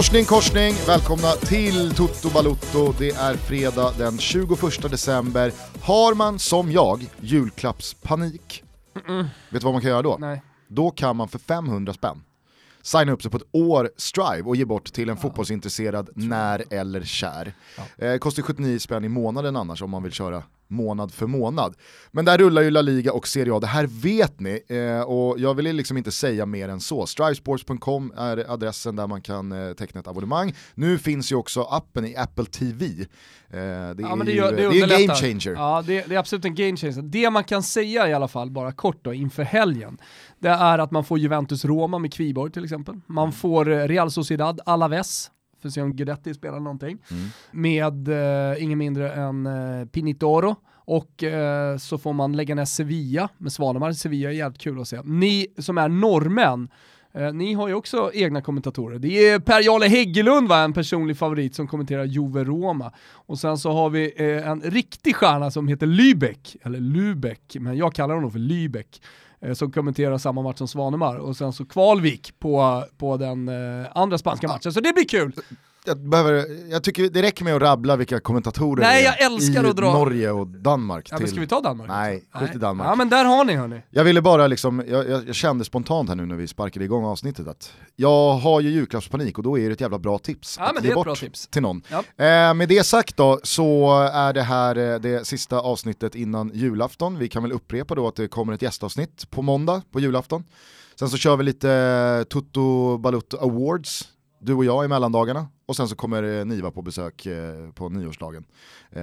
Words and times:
Morsning 0.00 0.24
korsning, 0.24 0.74
välkomna 0.86 1.28
till 1.30 1.94
Toto 1.94 2.30
Balutto. 2.34 2.94
Det 2.98 3.10
är 3.10 3.34
fredag 3.34 3.92
den 3.98 4.18
21 4.18 4.82
december. 4.90 5.52
Har 5.82 6.14
man 6.14 6.38
som 6.38 6.72
jag 6.72 7.06
julklappspanik, 7.20 8.64
Mm. 9.08 9.22
vet 9.22 9.60
du 9.60 9.64
vad 9.64 9.72
man 9.72 9.82
kan 9.82 9.90
göra 9.90 10.02
då? 10.02 10.16
Nej. 10.20 10.42
Då 10.68 10.90
kan 10.90 11.16
man 11.16 11.28
för 11.28 11.38
500 11.38 11.92
spänn 11.92 12.22
signa 12.82 13.12
upp 13.12 13.22
sig 13.22 13.30
på 13.30 13.36
ett 13.36 13.48
år 13.52 13.90
Strive 13.96 14.42
och 14.42 14.56
ge 14.56 14.64
bort 14.64 14.92
till 14.92 15.08
en 15.08 15.16
fotbollsintresserad 15.16 16.10
när 16.14 16.64
eller 16.70 17.02
kär. 17.02 17.54
Eh, 17.98 18.16
kostar 18.16 18.42
79 18.42 18.78
spänn 18.78 19.04
i 19.04 19.08
månaden 19.08 19.56
annars 19.56 19.82
om 19.82 19.90
man 19.90 20.02
vill 20.02 20.12
köra 20.12 20.42
månad 20.70 21.12
för 21.12 21.26
månad. 21.26 21.74
Men 22.10 22.24
där 22.24 22.38
rullar 22.38 22.62
ju 22.62 22.70
La 22.70 22.82
Liga 22.82 23.12
och 23.12 23.28
Serie 23.28 23.54
A, 23.54 23.58
det 23.60 23.66
här 23.66 23.86
vet 23.86 24.40
ni 24.40 24.62
eh, 24.68 25.00
och 25.00 25.38
jag 25.40 25.54
vill 25.54 25.76
liksom 25.76 25.96
inte 25.96 26.10
säga 26.10 26.46
mer 26.46 26.68
än 26.68 26.80
så. 26.80 27.06
Strivesports.com 27.06 28.12
är 28.16 28.50
adressen 28.52 28.96
där 28.96 29.06
man 29.06 29.22
kan 29.22 29.52
eh, 29.52 29.72
teckna 29.72 30.00
ett 30.00 30.08
abonnemang. 30.08 30.54
Nu 30.74 30.98
finns 30.98 31.32
ju 31.32 31.36
också 31.36 31.62
appen 31.62 32.04
i 32.04 32.16
Apple 32.16 32.44
TV. 32.44 32.86
Eh, 32.86 33.06
det, 33.50 33.58
är 33.58 33.94
Ja, 34.00 34.16
men 34.16 34.26
det, 34.26 34.32
ju, 34.32 34.38
gör, 34.38 34.50
det, 34.52 34.56
det 34.56 34.80
är 34.80 35.00
en 35.00 35.06
game 35.06 35.14
changer. 35.14 35.52
Ja, 35.52 35.82
det, 35.86 36.08
det 36.08 36.14
är 36.14 36.18
absolut 36.18 36.44
en 36.44 36.54
game 36.54 36.76
changer. 36.76 37.02
Det 37.02 37.30
man 37.30 37.44
kan 37.44 37.62
säga 37.62 38.08
i 38.08 38.14
alla 38.14 38.28
fall, 38.28 38.50
bara 38.50 38.72
kort 38.72 39.04
då, 39.04 39.14
inför 39.14 39.42
helgen, 39.42 39.98
det 40.38 40.48
är 40.48 40.78
att 40.78 40.90
man 40.90 41.04
får 41.04 41.18
Juventus-Roma 41.18 41.98
med 41.98 42.12
Kviborg 42.12 42.52
till 42.52 42.64
exempel. 42.64 43.00
Man 43.06 43.24
Mm. 43.24 43.32
får 43.32 43.70
eh, 43.72 43.88
Real 43.88 44.10
Sociedad 44.10 44.60
Alaves, 44.66 45.30
för 45.60 45.68
att 45.68 45.74
se 45.74 45.82
om 45.82 45.96
Guidetti 45.96 46.34
spelar 46.34 46.60
någonting, 46.60 46.98
Mm. 47.10 47.22
med 47.50 48.08
eh, 48.52 48.62
ingen 48.62 48.78
mindre 48.78 49.12
än 49.12 49.46
eh, 49.46 49.84
Pinitoro. 49.86 50.56
Och 50.84 51.24
eh, 51.24 51.76
så 51.76 51.98
får 51.98 52.12
man 52.12 52.32
lägga 52.36 52.54
ner 52.54 52.64
Sevilla 52.64 53.28
med 53.38 53.52
Svanemar. 53.52 53.92
Sevilla 53.92 54.28
är 54.30 54.34
jävligt 54.34 54.60
kul 54.60 54.80
att 54.80 54.88
se. 54.88 55.00
Ni 55.04 55.46
som 55.58 55.78
är 55.78 55.88
norrmän, 55.88 56.68
Eh, 57.12 57.32
ni 57.32 57.54
har 57.54 57.68
ju 57.68 57.74
också 57.74 58.10
egna 58.14 58.42
kommentatorer. 58.42 58.98
Det 58.98 59.28
är 59.28 59.38
Per-Jarle 59.38 59.86
Häggelund 59.86 60.48
var 60.48 60.64
en 60.64 60.72
personlig 60.72 61.16
favorit 61.16 61.54
som 61.54 61.66
kommenterar 61.68 62.04
Juve 62.04 62.44
Roma. 62.44 62.92
Och 63.12 63.38
sen 63.38 63.58
så 63.58 63.72
har 63.72 63.90
vi 63.90 64.12
eh, 64.16 64.48
en 64.48 64.60
riktig 64.60 65.16
stjärna 65.16 65.50
som 65.50 65.68
heter 65.68 65.86
Lübeck, 65.86 66.56
eller 66.62 66.78
Lübeck, 66.78 67.60
men 67.60 67.76
jag 67.76 67.94
kallar 67.94 68.14
honom 68.14 68.30
för 68.30 68.38
Lübeck, 68.38 69.02
som 69.54 69.72
kommenterar 69.72 70.18
samma 70.18 70.42
match 70.42 70.58
som 70.58 70.68
Svanemar. 70.68 71.16
Och 71.16 71.36
sen 71.36 71.52
så 71.52 71.64
Kvalvik 71.64 72.38
på, 72.38 72.84
på 72.96 73.16
den 73.16 73.48
eh, 73.48 73.86
andra 73.94 74.18
spanska 74.18 74.48
matchen. 74.48 74.72
Så 74.72 74.80
det 74.80 74.92
blir 74.92 75.08
kul! 75.08 75.32
Jag, 75.84 76.08
behöver, 76.08 76.46
jag 76.70 76.82
tycker 76.84 77.08
det 77.10 77.22
räcker 77.22 77.44
med 77.44 77.56
att 77.56 77.62
rabbla 77.62 77.96
vilka 77.96 78.20
kommentatorer 78.20 78.82
Nej, 78.82 79.04
jag 79.04 79.22
älskar 79.22 79.64
i 79.64 79.68
att 79.68 79.76
dra- 79.76 79.92
Norge 79.92 80.30
och 80.30 80.46
Danmark. 80.46 81.08
Ja, 81.10 81.18
till- 81.18 81.28
ska 81.28 81.40
vi 81.40 81.46
ta 81.46 81.60
Danmark? 81.60 81.88
Nej, 81.88 82.24
skit 82.32 82.54
i 82.54 82.58
Danmark. 82.58 82.88
Ja 82.88 82.94
men 82.94 83.08
där 83.08 83.24
har 83.24 83.44
ni 83.44 83.54
hörni. 83.54 83.82
Jag 83.90 84.04
ville 84.04 84.22
bara 84.22 84.46
liksom, 84.46 84.82
jag, 84.88 85.08
jag, 85.08 85.28
jag 85.28 85.34
kände 85.34 85.64
spontant 85.64 86.08
här 86.08 86.16
nu 86.16 86.26
när 86.26 86.36
vi 86.36 86.46
sparkade 86.46 86.84
igång 86.84 87.04
avsnittet 87.04 87.48
att 87.48 87.72
jag 87.96 88.32
har 88.32 88.60
ju 88.60 88.70
julklappspanik 88.70 89.38
och 89.38 89.44
då 89.44 89.58
är 89.58 89.66
det 89.66 89.72
ett 89.72 89.80
jävla 89.80 89.98
bra 89.98 90.18
tips 90.18 90.56
Ja, 90.58 90.72
att 90.78 90.84
ge 90.84 90.94
bort 90.94 91.18
tips. 91.20 91.46
till 91.48 91.62
någon. 91.62 91.82
Ja. 91.90 91.98
Eh, 92.24 92.54
med 92.54 92.68
det 92.68 92.84
sagt 92.86 93.16
då 93.16 93.40
så 93.42 93.98
är 94.12 94.32
det 94.32 94.42
här 94.42 94.76
eh, 94.94 94.98
det 95.00 95.26
sista 95.26 95.60
avsnittet 95.60 96.14
innan 96.14 96.50
julafton. 96.54 97.18
Vi 97.18 97.28
kan 97.28 97.42
väl 97.42 97.52
upprepa 97.52 97.94
då 97.94 98.08
att 98.08 98.16
det 98.16 98.28
kommer 98.28 98.52
ett 98.52 98.62
gästavsnitt 98.62 99.30
på 99.30 99.42
måndag 99.42 99.82
på 99.92 100.00
julafton. 100.00 100.44
Sen 100.98 101.08
så 101.08 101.16
kör 101.16 101.36
vi 101.36 101.44
lite 101.44 102.24
Toto 102.28 102.98
Balutto 102.98 103.36
Awards, 103.36 104.08
du 104.40 104.54
och 104.54 104.64
jag 104.64 104.84
i 104.84 104.88
mellandagarna. 104.88 105.48
Och 105.70 105.76
sen 105.76 105.88
så 105.88 105.96
kommer 105.96 106.38
eh, 106.38 106.44
Niva 106.44 106.70
på 106.70 106.82
besök 106.82 107.26
eh, 107.26 107.70
på 107.74 107.88
nyårsdagen 107.88 108.44
eh, 108.90 109.02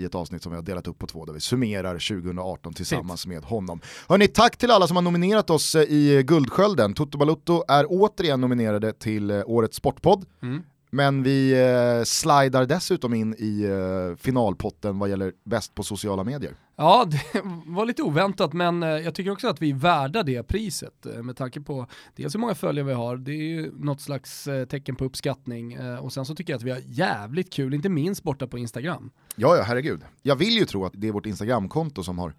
i 0.00 0.04
ett 0.04 0.14
avsnitt 0.14 0.42
som 0.42 0.52
vi 0.52 0.56
har 0.56 0.62
delat 0.62 0.88
upp 0.88 0.98
på 0.98 1.06
två 1.06 1.24
där 1.24 1.32
vi 1.32 1.40
summerar 1.40 1.92
2018 1.92 2.74
tillsammans 2.74 3.26
med 3.26 3.44
honom. 3.44 3.80
Hörni, 4.08 4.28
tack 4.28 4.56
till 4.56 4.70
alla 4.70 4.86
som 4.86 4.96
har 4.96 5.02
nominerat 5.02 5.50
oss 5.50 5.74
i 5.74 6.22
Guldskölden. 6.22 6.94
Toto 6.94 7.18
Balutto 7.18 7.64
är 7.68 7.86
återigen 7.88 8.40
nominerade 8.40 8.92
till 8.92 9.30
Årets 9.30 9.76
Sportpodd. 9.76 10.26
Mm. 10.42 10.62
Men 10.90 11.22
vi 11.22 11.52
eh, 11.52 12.04
slidar 12.04 12.66
dessutom 12.66 13.14
in 13.14 13.34
i 13.38 13.62
eh, 13.62 14.16
finalpotten 14.16 14.98
vad 14.98 15.10
gäller 15.10 15.32
bäst 15.44 15.74
på 15.74 15.82
sociala 15.82 16.24
medier. 16.24 16.54
Ja, 16.76 17.06
det 17.32 17.42
var 17.66 17.86
lite 17.86 18.02
oväntat 18.02 18.52
men 18.52 18.82
eh, 18.82 18.88
jag 18.88 19.14
tycker 19.14 19.30
också 19.30 19.48
att 19.48 19.62
vi 19.62 19.70
är 19.70 19.74
värda 19.74 20.22
det 20.22 20.42
priset 20.42 21.06
eh, 21.06 21.22
med 21.22 21.36
tanke 21.36 21.60
på 21.60 21.86
dels 22.16 22.34
hur 22.34 22.40
många 22.40 22.54
följare 22.54 22.86
vi 22.86 22.92
har, 22.92 23.16
det 23.16 23.32
är 23.32 23.48
ju 23.48 23.72
något 23.78 24.00
slags 24.00 24.46
eh, 24.46 24.64
tecken 24.64 24.96
på 24.96 25.04
uppskattning 25.04 25.78
och 25.98 26.12
sen 26.12 26.24
så 26.24 26.34
tycker 26.34 26.52
jag 26.52 26.58
att 26.58 26.64
vi 26.64 26.70
har 26.70 26.82
jävligt 26.86 27.52
kul, 27.52 27.74
inte 27.74 27.88
minst 27.88 28.22
borta 28.22 28.46
på 28.46 28.58
Instagram. 28.58 29.10
Ja, 29.36 29.56
ja, 29.56 29.62
herregud. 29.62 30.00
Jag 30.22 30.36
vill 30.36 30.58
ju 30.58 30.64
tro 30.64 30.84
att 30.84 30.92
det 30.96 31.08
är 31.08 31.12
vårt 31.12 31.26
Instagramkonto 31.26 32.02
som 32.02 32.18
har, 32.18 32.34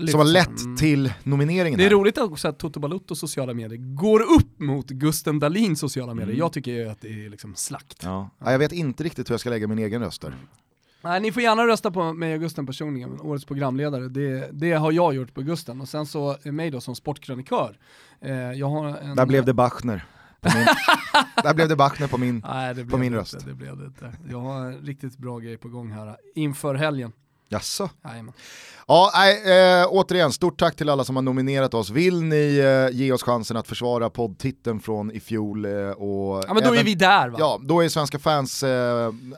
Lyft. 0.00 0.10
som 0.10 0.18
har 0.20 0.26
lett 0.26 0.60
Mm. 0.64 0.76
till 0.76 1.12
nomineringen 1.22 1.78
Det 1.78 1.84
är 1.84 1.88
här. 1.88 1.96
roligt 1.96 2.18
också 2.18 2.48
att 2.48 2.58
Toto 2.58 2.80
Balutto 2.80 3.14
sociala 3.14 3.54
medier 3.54 3.78
går 3.78 4.20
upp 4.20 4.60
mot 4.60 4.86
Gusten 4.90 5.38
Dahlins 5.38 5.80
sociala 5.80 6.14
medier. 6.14 6.28
Mm. 6.30 6.38
Jag 6.38 6.52
tycker 6.52 6.70
ju 6.72 6.88
att 6.88 7.00
det 7.00 7.24
är 7.26 7.30
liksom 7.30 7.54
slakt. 7.54 8.02
Ja. 8.02 8.30
Ja, 8.38 8.52
jag 8.52 8.58
vet 8.58 8.72
inte 8.72 9.04
riktigt 9.04 9.30
hur 9.30 9.32
jag 9.32 9.40
ska 9.40 9.50
lägga 9.50 9.66
min 9.66 9.78
egen 9.78 10.02
röst 10.02 10.22
där. 10.22 10.34
Nej, 11.02 11.20
ni 11.20 11.32
får 11.32 11.42
gärna 11.42 11.66
rösta 11.66 11.90
på 11.90 12.12
mig 12.12 12.34
och 12.34 12.40
Gusten 12.40 12.66
personligen, 12.66 13.10
men 13.10 13.20
årets 13.20 13.44
programledare, 13.44 14.08
det, 14.08 14.48
det 14.52 14.72
har 14.72 14.92
jag 14.92 15.14
gjort 15.14 15.34
på 15.34 15.42
Gusten. 15.42 15.80
Och 15.80 15.88
sen 15.88 16.06
så 16.06 16.36
är 16.42 16.52
mig 16.52 16.70
då 16.70 16.80
som 16.80 16.94
sportkrönikör. 16.96 17.78
Eh, 18.20 18.32
jag 18.32 18.68
har 18.70 18.86
en... 18.98 19.16
Där 19.16 19.26
blev 19.26 19.44
det 19.44 19.54
Bachner. 19.54 20.04
Min, 20.42 20.52
där 21.44 21.54
blev 21.54 21.68
det 21.68 21.76
Bachner 21.76 22.06
på 22.08 22.18
min. 22.18 22.42
Nej, 22.48 22.74
det 22.74 22.80
på 22.82 22.86
blev 22.86 23.00
min 23.00 23.12
det 23.12 23.18
röst. 23.18 23.34
Inte, 23.34 23.46
det 23.46 23.54
blev 23.54 23.76
det 23.76 23.84
inte. 23.84 24.12
Jag 24.30 24.40
har 24.40 24.66
en 24.66 24.78
riktigt 24.80 25.16
bra 25.18 25.38
grej 25.38 25.56
på 25.56 25.68
gång 25.68 25.90
här 25.92 26.16
inför 26.34 26.74
helgen. 26.74 27.12
Jaså? 27.52 27.90
Jajamän. 28.04 28.32
Ja, 28.88 29.10
nej, 29.14 29.80
eh, 29.80 29.86
återigen, 29.90 30.32
stort 30.32 30.58
tack 30.60 30.76
till 30.76 30.88
alla 30.88 31.04
som 31.04 31.16
har 31.16 31.22
nominerat 31.22 31.74
oss. 31.74 31.90
Vill 31.90 32.22
ni 32.22 32.58
eh, 32.90 32.96
ge 32.96 33.12
oss 33.12 33.22
chansen 33.22 33.56
att 33.56 33.68
försvara 33.68 34.10
poddtiteln 34.10 34.80
från 34.80 35.10
i 35.10 35.20
fjol? 35.20 35.64
Eh, 35.64 35.72
och 35.90 36.44
Ja 36.48 36.54
men 36.54 36.62
då 36.62 36.68
är 36.68 36.72
även- 36.74 36.84
vi 36.84 36.94
där 36.94 37.28
va? 37.28 37.36
Ja, 37.40 37.60
då 37.62 37.80
är 37.84 37.88
Svenska 37.88 38.18
fans 38.18 38.64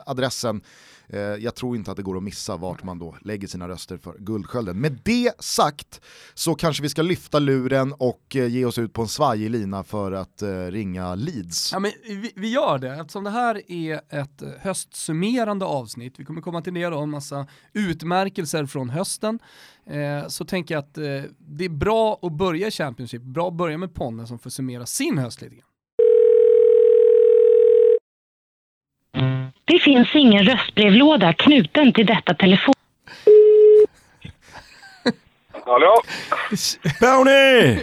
adressen. 0.05 0.61
Eh, 1.07 1.19
jag 1.19 1.55
tror 1.55 1.75
inte 1.75 1.91
att 1.91 1.97
det 1.97 2.03
går 2.03 2.17
att 2.17 2.23
missa 2.23 2.57
vart 2.57 2.83
man 2.83 2.99
då 2.99 3.15
lägger 3.21 3.47
sina 3.47 3.67
röster 3.67 3.97
för 3.97 4.15
Guldskölden. 4.19 4.81
Med 4.81 4.99
det 5.03 5.31
sagt 5.39 6.01
så 6.33 6.55
kanske 6.55 6.83
vi 6.83 6.89
ska 6.89 7.01
lyfta 7.01 7.39
luren 7.39 7.93
och 7.93 8.35
eh, 8.35 8.47
ge 8.47 8.65
oss 8.65 8.77
ut 8.77 8.93
på 8.93 9.01
en 9.01 9.07
svajig 9.07 9.49
lina 9.49 9.83
för 9.83 10.11
att 10.11 10.41
eh, 10.41 10.65
ringa 10.65 11.15
Leeds. 11.15 11.71
Ja, 11.71 11.79
men 11.79 11.91
vi, 12.03 12.31
vi 12.35 12.51
gör 12.51 12.77
det, 12.77 12.93
eftersom 12.93 13.23
det 13.23 13.29
här 13.29 13.71
är 13.71 14.01
ett 14.09 14.43
höstsummerande 14.59 15.65
avsnitt, 15.65 16.19
vi 16.19 16.25
kommer 16.25 16.41
komma 16.41 16.61
till 16.61 16.73
det 16.73 16.85
då, 16.85 16.99
en 16.99 17.09
massa 17.09 17.47
utmärkelser 17.73 18.65
från 18.65 18.89
hösten, 18.89 19.39
eh, 19.85 20.27
så 20.27 20.45
tänker 20.45 20.75
jag 20.75 20.79
att 20.79 20.97
eh, 20.97 21.03
det 21.37 21.65
är 21.65 21.69
bra 21.69 22.19
att 22.21 22.33
börja 22.33 22.67
i 22.67 22.71
Championship, 22.71 23.21
bra 23.21 23.47
att 23.47 23.53
börja 23.53 23.77
med 23.77 23.93
Ponne 23.93 24.27
som 24.27 24.39
får 24.39 24.49
summera 24.49 24.85
sin 24.85 25.17
höst 25.17 25.41
lite 25.41 25.55
grann. 25.55 25.72
Det 29.65 29.79
finns 29.79 30.15
ingen 30.15 30.43
röstbrevlåda 30.45 31.33
knuten 31.33 31.93
till 31.93 32.05
detta 32.05 32.33
telefon. 32.33 32.73
Hallå? 35.65 36.01
Tony! 36.99 37.79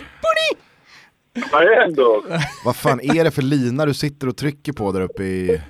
Vad 1.52 1.62
händer? 1.78 2.41
Vad 2.64 2.76
fan 2.76 3.00
är 3.00 3.24
det 3.24 3.30
för 3.30 3.42
lina 3.42 3.86
du 3.86 3.94
sitter 3.94 4.28
och 4.28 4.36
trycker 4.36 4.72
på 4.72 4.92
där 4.92 5.00
uppe 5.00 5.22
i, 5.22 5.60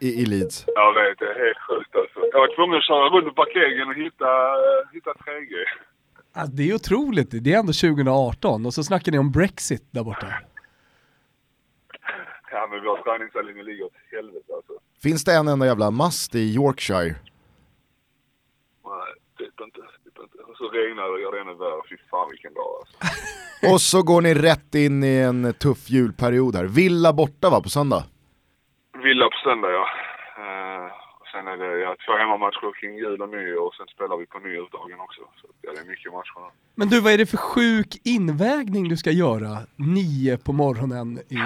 i, 0.00 0.08
i 0.22 0.26
Leeds? 0.26 0.64
Jag 0.66 0.92
vet, 0.94 1.18
det 1.18 1.24
är 1.24 1.44
helt 1.46 1.58
sjukt 1.68 1.96
alltså. 1.96 2.20
Jag 2.32 2.40
var 2.40 2.54
tvungen 2.56 2.78
att 2.78 2.84
köra 2.84 3.08
runt 3.08 3.24
på 3.36 3.44
parkeringen 3.44 3.88
och 3.88 3.94
hitta, 3.94 4.24
eh, 4.24 4.92
hitta 4.92 5.10
3G. 5.10 5.54
Alltså, 6.34 6.56
det 6.56 6.70
är 6.70 6.74
otroligt, 6.74 7.28
det 7.30 7.52
är 7.52 7.58
ändå 7.58 7.72
2018 7.72 8.66
och 8.66 8.74
så 8.74 8.84
snackar 8.84 9.12
ni 9.12 9.18
om 9.18 9.32
Brexit 9.32 9.88
där 9.90 10.04
borta. 10.04 10.26
Ja 12.50 12.68
men 12.70 12.84
vår 12.84 12.96
träningsanläggning 12.96 13.64
ligger 13.64 13.84
åt 13.84 13.92
helvete 14.10 14.52
alltså. 14.56 14.72
Finns 15.02 15.24
det 15.24 15.34
en 15.34 15.48
enda 15.48 15.66
jävla 15.66 15.90
mast 15.90 16.34
i 16.34 16.54
Yorkshire? 16.54 17.14
Nej, 18.84 19.12
typ 19.38 19.60
inte. 19.60 19.80
Typ 20.04 20.18
inte. 20.22 20.38
Och 20.38 20.56
så 20.56 20.68
regnar 20.68 21.02
det 21.02 21.10
och 21.10 21.20
gör 21.20 21.32
det 21.32 21.40
ännu 21.40 21.54
värre. 21.54 21.80
Fy 21.90 21.96
fan 22.10 22.28
vilken 22.30 22.54
dag 22.54 22.72
alltså. 22.80 22.96
Och 23.72 23.80
så 23.80 24.02
går 24.02 24.20
ni 24.20 24.34
rätt 24.34 24.74
in 24.74 25.04
i 25.04 25.16
en 25.16 25.54
tuff 25.54 25.90
julperiod 25.90 26.56
här. 26.56 26.64
Villa 26.64 27.12
borta 27.12 27.50
va, 27.50 27.60
på 27.60 27.68
söndag? 27.68 28.04
Villa 29.02 29.24
på 29.24 29.36
söndag 29.44 29.70
ja. 29.70 29.86
Eh, 30.38 30.92
sen 31.32 31.46
är 31.46 31.56
det 31.56 31.78
ja, 31.78 31.96
två 32.06 32.12
hemmamatcher 32.16 32.80
kring 32.80 32.96
jul 32.96 33.22
och 33.22 33.28
nyår 33.28 33.66
och 33.66 33.74
sen 33.74 33.86
spelar 33.86 34.16
vi 34.16 34.26
på 34.26 34.38
nyårsdagen 34.38 35.00
också. 35.00 35.20
Så 35.40 35.46
ja, 35.62 35.72
det 35.74 35.80
är 35.80 35.84
mycket 35.84 36.12
matcher. 36.12 36.40
nu. 36.40 36.50
Men 36.74 36.88
du, 36.88 37.00
vad 37.00 37.12
är 37.12 37.18
det 37.18 37.26
för 37.26 37.36
sjuk 37.36 37.90
invägning 38.04 38.88
du 38.88 38.96
ska 38.96 39.10
göra 39.10 39.58
nio 39.76 40.38
på 40.38 40.52
morgonen 40.52 41.18
i, 41.18 41.40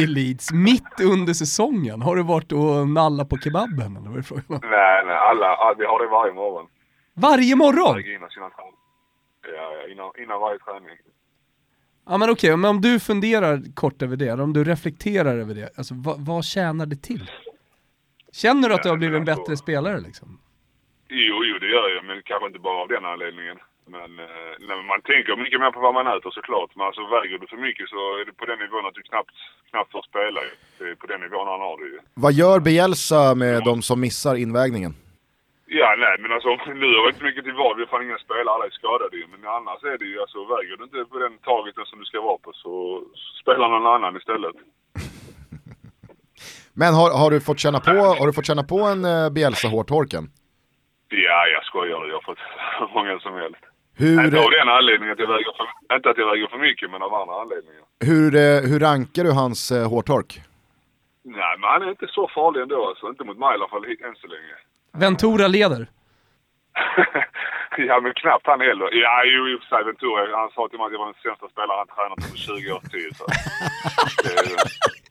i 0.00 0.06
Leeds, 0.06 0.52
mitt 0.52 1.00
under 1.02 1.32
säsongen? 1.32 2.02
Har 2.02 2.16
du 2.16 2.22
varit 2.22 2.52
och 2.52 2.88
nallat 2.88 3.28
på 3.28 3.36
kebaben 3.38 3.96
eller 3.96 4.08
vad 4.08 4.18
är 4.18 4.22
frågan? 4.22 4.60
Nej, 4.62 5.04
nej, 5.06 5.16
alla, 5.16 5.74
vi 5.78 5.84
har 5.84 5.98
det 6.04 6.10
varje 6.10 6.32
morgon. 6.32 6.66
Varje 7.14 7.56
morgon? 7.56 8.00
Innan 8.16 8.30
sina. 8.30 8.50
Ja, 9.46 9.68
ja, 9.76 9.92
innan, 9.92 10.10
innan 10.22 10.40
varje 10.40 10.58
träning. 10.58 10.96
Ja 12.06 12.18
men 12.18 12.30
okej, 12.30 12.56
men 12.56 12.70
om 12.70 12.80
du 12.80 13.00
funderar 13.00 13.62
kort 13.74 14.02
över 14.02 14.16
det, 14.16 14.32
om 14.32 14.52
du 14.52 14.64
reflekterar 14.64 15.38
över 15.38 15.54
det, 15.54 15.78
alltså 15.78 15.94
vad, 15.94 16.20
vad 16.20 16.44
tjänar 16.44 16.86
det 16.86 16.96
till? 16.96 17.30
Känner 18.42 18.68
du 18.68 18.74
att 18.74 18.82
du 18.82 18.88
har 18.88 18.96
blivit 18.96 19.18
en 19.18 19.30
bättre 19.32 19.56
spelare 19.56 19.98
liksom? 20.08 20.28
Jo, 21.08 21.36
jo 21.48 21.54
det 21.58 21.70
gör 21.74 21.88
jag, 21.94 22.04
men 22.04 22.22
kanske 22.22 22.46
inte 22.46 22.58
bara 22.68 22.82
av 22.82 22.88
den 22.88 23.04
anledningen. 23.04 23.58
Men, 23.94 24.10
eh, 24.18 24.52
nej, 24.68 24.76
man 24.92 25.00
tänker 25.10 25.36
mycket 25.44 25.60
mer 25.60 25.70
på 25.70 25.80
vad 25.80 25.94
man 25.94 26.06
äter 26.06 26.30
såklart. 26.30 26.70
Men 26.76 26.86
alltså 26.86 27.02
väger 27.14 27.38
du 27.38 27.46
för 27.46 27.56
mycket 27.56 27.88
så 27.88 28.00
är 28.18 28.24
det 28.24 28.32
på 28.40 28.46
den 28.50 28.58
nivån 28.58 28.86
att 28.86 28.94
du 28.94 29.02
knappt, 29.02 29.36
knappt 29.70 29.92
får 29.92 30.02
spela. 30.10 30.40
ju. 30.48 30.52
Det 30.78 30.84
är 30.90 30.94
på 30.94 31.06
den 31.06 31.20
nivån 31.20 31.46
han 31.52 31.60
har 31.60 31.76
det 31.80 31.88
ju. 31.94 31.98
Vad 32.14 32.32
gör 32.32 32.58
Bielsa 32.60 33.34
med 33.34 33.56
de 33.70 33.82
som 33.88 34.00
missar 34.00 34.34
invägningen? 34.44 34.92
Ja, 35.66 35.88
nej 36.04 36.16
men 36.22 36.32
alltså 36.32 36.48
nu 36.82 36.88
har 36.96 37.04
vi 37.06 37.12
inte 37.12 37.24
mycket 37.28 37.44
till 37.44 37.60
val. 37.62 37.76
Vi 37.76 37.82
har 37.82 37.90
fan 37.92 38.06
inga 38.06 38.18
spelare, 38.26 38.54
alla 38.54 38.66
är 38.66 38.70
skadade 38.80 39.16
ju. 39.16 39.26
Men 39.32 39.42
annars 39.58 39.80
är 39.92 39.98
det 39.98 40.08
ju 40.12 40.20
alltså, 40.20 40.38
väger 40.54 40.76
du 40.76 40.84
inte 40.84 41.04
på 41.12 41.18
den 41.18 41.34
taget 41.38 41.74
som 41.90 41.98
du 41.98 42.04
ska 42.04 42.20
vara 42.20 42.38
på 42.38 42.52
så 42.52 42.74
spelar 43.42 43.68
någon 43.68 43.86
annan 43.94 44.16
istället. 44.16 44.56
Men 46.76 46.94
har, 46.94 47.10
har, 47.18 47.30
du 47.30 47.40
fått 47.40 47.58
känna 47.58 47.80
på, 47.80 47.90
har 47.90 48.26
du 48.26 48.32
fått 48.32 48.46
känna 48.46 48.62
på 48.62 48.80
en 48.92 49.04
uh, 49.04 49.30
Bielsa-hårtorken? 49.30 50.30
Ja, 51.08 51.46
jag 51.54 51.64
skojar. 51.64 52.06
Jag 52.06 52.14
har 52.14 52.22
fått 52.22 52.38
hur 52.78 52.88
många 52.94 53.18
som 53.18 53.34
helst. 53.34 53.62
Hur, 53.96 54.24
Inte 54.24 54.38
av 54.44 54.50
den 54.50 54.68
anledningen 54.68 55.12
att 55.12 55.18
jag 55.18 55.28
väger 55.28 55.52
för, 55.58 55.96
inte 55.96 56.10
att 56.10 56.18
jag 56.18 56.30
väger 56.30 56.46
för 56.46 56.58
mycket, 56.58 56.90
men 56.90 57.02
av 57.02 57.14
andra 57.14 57.34
anledningar. 57.42 57.84
hur, 58.10 58.30
eh, 58.34 58.70
hur 58.70 58.80
rankar 58.80 59.24
du 59.24 59.32
hans 59.32 59.72
uh, 59.72 59.88
hårtork? 59.88 60.40
Nej, 61.24 61.54
men 61.58 61.70
han 61.70 61.82
är 61.82 61.90
inte 61.90 62.06
så 62.08 62.30
farlig 62.34 62.60
ändå 62.62 62.88
alltså. 62.88 63.08
Inte 63.08 63.24
mot 63.24 63.38
mig 63.38 63.50
i 63.52 63.54
alla 63.54 63.68
fall, 63.68 63.84
än 63.84 64.16
så 64.22 64.26
länge. 64.26 64.54
Ventura 65.04 65.46
leder. 65.48 65.86
ja, 67.88 68.00
men 68.00 68.12
knappt 68.14 68.46
han 68.46 68.60
heller. 68.60 68.88
Ja, 68.92 69.22
jo, 69.24 69.48
i 69.48 69.54
och 69.56 69.60
för 69.62 69.68
sig 69.68 69.84
Ventura. 69.84 70.36
Han 70.36 70.50
sa 70.50 70.68
till 70.68 70.78
mig 70.78 70.86
att 70.86 70.92
jag 70.92 70.98
var 70.98 71.06
den 71.12 71.22
sämsta 71.22 71.48
spelare 71.48 71.78
han 71.82 71.90
tränat 71.96 72.20
på 72.30 72.36
20 72.36 72.72
års 72.72 72.88
tid. 72.94 73.16
Så. 73.16 73.24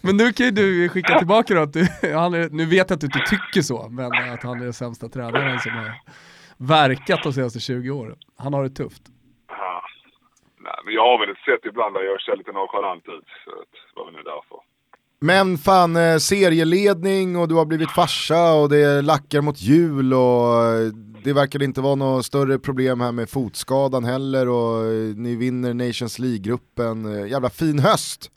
Men 0.00 0.16
nu 0.16 0.32
kan 0.32 0.46
ju 0.46 0.52
du 0.52 0.88
skicka 0.88 1.18
tillbaka 1.18 1.54
då 1.54 1.60
att 1.60 1.72
du, 1.72 1.88
han 2.14 2.34
är, 2.34 2.48
nu 2.50 2.66
vet 2.66 2.90
jag 2.90 2.96
att 2.96 3.00
du 3.00 3.06
inte 3.06 3.24
tycker 3.30 3.62
så, 3.62 3.88
men 3.90 4.32
att 4.32 4.42
han 4.42 4.60
är 4.60 4.64
den 4.64 4.72
sämsta 4.72 5.08
tränaren 5.08 5.58
som 5.58 5.72
har 5.72 5.92
verkat 6.56 7.22
de 7.22 7.32
senaste 7.32 7.60
20 7.60 7.90
åren. 7.90 8.16
Han 8.36 8.54
har 8.54 8.62
det 8.62 8.70
tufft. 8.70 9.02
ja. 9.48 9.82
Nej, 10.60 10.72
men 10.84 10.94
jag 10.94 11.02
har 11.02 11.18
väl 11.18 11.30
ett 11.30 11.44
sätt 11.44 11.70
ibland 11.70 11.94
där 11.94 12.02
jag 12.02 12.20
ser 12.20 12.36
lite 12.36 12.52
nonchalant 12.52 13.04
ut. 13.08 13.28
Så 13.44 13.50
att, 13.50 13.72
det 13.94 14.00
var 14.00 14.04
väl 14.04 14.14
nu 14.14 14.22
därför. 14.22 14.58
Men 15.22 15.58
fan, 15.58 15.96
eh, 15.96 16.16
serieledning 16.16 17.36
och 17.36 17.48
du 17.48 17.54
har 17.54 17.64
blivit 17.64 17.90
farsa 17.90 18.52
och 18.52 18.68
det 18.68 19.02
lackar 19.02 19.40
mot 19.40 19.60
jul 19.60 20.14
och 20.14 20.64
eh, 20.64 20.86
det 21.24 21.32
verkar 21.32 21.62
inte 21.62 21.80
vara 21.80 21.94
något 21.94 22.26
större 22.26 22.58
problem 22.58 23.00
här 23.00 23.12
med 23.12 23.30
fotskadan 23.30 24.04
heller 24.04 24.48
och 24.48 24.84
eh, 24.84 25.16
ni 25.16 25.36
vinner 25.36 25.74
Nations 25.74 26.18
League-gruppen. 26.18 27.28
Jävla 27.28 27.50
fin 27.50 27.78
höst! 27.78 28.30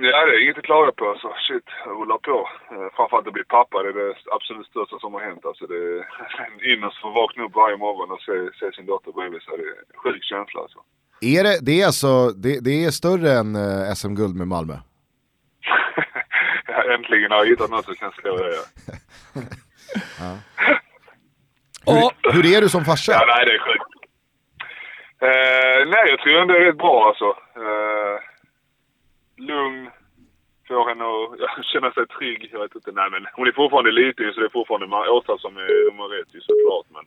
Ja, 0.00 0.26
det 0.26 0.32
är 0.32 0.42
inget 0.44 0.58
att 0.58 0.64
klaga 0.64 0.92
på. 0.92 1.04
Alltså. 1.10 1.28
Shit, 1.46 1.68
jag 1.84 2.00
rullar 2.00 2.18
på. 2.18 2.48
Eh, 2.74 2.88
Framförallt 2.96 3.26
att 3.26 3.32
bli 3.32 3.44
pappa, 3.44 3.82
det 3.82 3.88
är 3.88 3.92
det 3.92 4.14
absolut 4.36 4.66
största 4.66 4.98
som 4.98 5.14
har 5.14 5.20
hänt. 5.20 5.44
Alltså, 5.46 5.66
det 5.66 5.74
är 5.74 6.86
att 6.86 6.96
få 7.02 7.10
vakna 7.10 7.44
upp 7.44 7.54
varje 7.54 7.76
morgon 7.76 8.10
och 8.10 8.20
se, 8.20 8.32
se 8.60 8.72
sin 8.72 8.86
dotter 8.86 9.12
bredvid 9.12 9.42
sig. 9.42 9.54
Det 9.58 9.62
är 9.62 9.78
en 9.94 9.98
sjuk 10.04 10.24
känsla 10.24 10.60
alltså. 10.60 10.78
Är 11.20 11.42
det, 11.44 11.58
det, 11.66 11.80
är 11.82 11.86
alltså, 11.86 12.28
det, 12.28 12.64
det 12.64 12.84
är 12.84 12.90
större 12.90 13.30
än 13.40 13.56
eh, 13.56 13.94
SM-guld 13.94 14.36
med 14.36 14.48
Malmö? 14.48 14.74
Ja, 16.70 16.94
Äntligen 16.94 17.30
har 17.30 17.38
jag 17.38 17.46
hittat 17.46 17.70
något 17.70 17.84
som 17.84 17.94
kan 17.94 18.12
slå 18.12 18.36
det. 18.36 18.54
Ja. 20.20 20.36
Hur, 21.86 22.32
hur 22.32 22.56
är 22.56 22.60
du 22.60 22.68
som 22.68 22.84
farsa? 22.84 23.12
Ja, 23.12 23.24
nej, 23.26 23.44
det 23.46 23.54
är 23.54 23.58
sjukt. 23.58 23.84
Eh, 25.22 25.88
nej, 25.92 26.04
jag 26.10 26.18
tror 26.20 26.40
ändå 26.40 26.54
det 26.54 26.60
är 26.60 26.64
rätt 26.64 26.78
bra 26.78 27.06
alltså. 27.08 27.24
Eh, 27.56 28.16
lugn. 29.38 29.90
Får 30.68 30.88
henne 30.88 31.04
att 31.58 31.64
känna 31.72 31.90
sig 31.92 32.06
trygg. 32.06 32.48
Jag 32.52 32.60
vet 32.60 32.74
inte. 32.74 32.92
Nej, 32.92 33.10
men 33.10 33.26
hon 33.36 33.48
är 33.48 33.52
fortfarande 33.52 33.92
liten 33.92 34.32
så 34.32 34.40
det 34.40 34.46
är 34.46 34.58
fortfarande 34.58 34.96
Åsa 35.10 35.38
som 35.38 35.56
är 35.56 35.90
nummer 35.90 36.20
ett 36.20 36.34
ju 36.34 36.40
såklart. 36.40 36.86
Men 36.96 37.04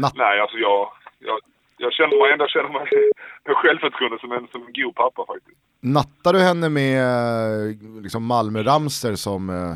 Natt, 0.00 0.14
nej, 0.16 0.40
alltså 0.40 0.56
jag, 0.56 0.92
jag, 1.18 1.38
jag 1.76 1.92
känner 1.92 2.22
mig 2.22 2.32
ändå 2.32 2.46
känner 2.46 2.68
mig 2.68 2.86
med 3.44 3.56
självförtroende 3.56 4.18
som 4.18 4.32
en, 4.32 4.48
som 4.48 4.66
en 4.66 4.72
god 4.72 4.94
pappa 4.94 5.26
faktiskt. 5.26 5.58
nattar 5.80 6.32
du 6.32 6.38
henne 6.38 6.68
med 6.68 6.94
eh, 7.00 8.02
liksom 8.02 8.26
Malmö-ramser 8.26 9.14
som 9.14 9.50
eh, 9.50 9.74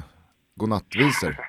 godnattvisor? 0.61 1.35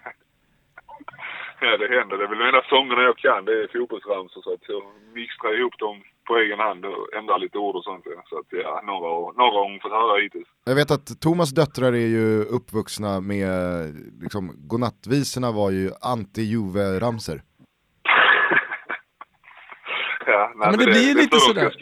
Ja, 1.62 1.78
det 1.78 1.88
händer. 1.98 2.18
Det 2.18 2.24
är 2.24 2.28
väl 2.28 2.38
de 2.40 2.46
enda 2.48 2.64
sångerna 2.70 3.02
jag 3.02 3.18
kan. 3.18 3.46
Det 3.46 3.52
är 3.64 3.68
fotbollsramsor 3.74 4.42
så 4.42 4.54
att 4.54 4.66
jag 4.68 4.84
mixtrar 5.14 5.60
ihop 5.60 5.78
dem 5.80 6.04
på 6.28 6.38
egen 6.38 6.60
hand 6.60 6.86
och 6.86 7.14
ändrar 7.18 7.40
lite 7.40 7.58
ord 7.58 7.76
och 7.76 7.84
sånt. 7.84 8.04
ja. 8.06 8.24
Så 8.30 8.38
att 8.40 8.46
ja, 8.50 8.82
några, 8.86 9.10
några 9.42 9.52
har 9.60 9.70
hon 9.70 9.80
fått 9.80 9.92
höra 9.92 10.22
hittills. 10.24 10.48
Jag 10.66 10.76
vet 10.76 10.92
att 10.92 11.22
Thomas 11.22 11.50
döttrar 11.50 11.94
är 11.94 12.08
ju 12.18 12.44
uppvuxna 12.44 13.22
med, 13.22 13.52
liksom, 14.22 14.52
godnattvisorna 14.58 15.52
var 15.52 15.72
ju 15.72 15.90
anti-Juve-ramser. 16.02 17.42
Ja, 20.28 20.54
nej, 20.56 20.70
men 20.70 20.80
det 20.80 20.86
blir 20.86 21.08
ju 21.08 21.14
det 21.14 21.22
lite 21.22 21.40
sådär. 21.40 21.74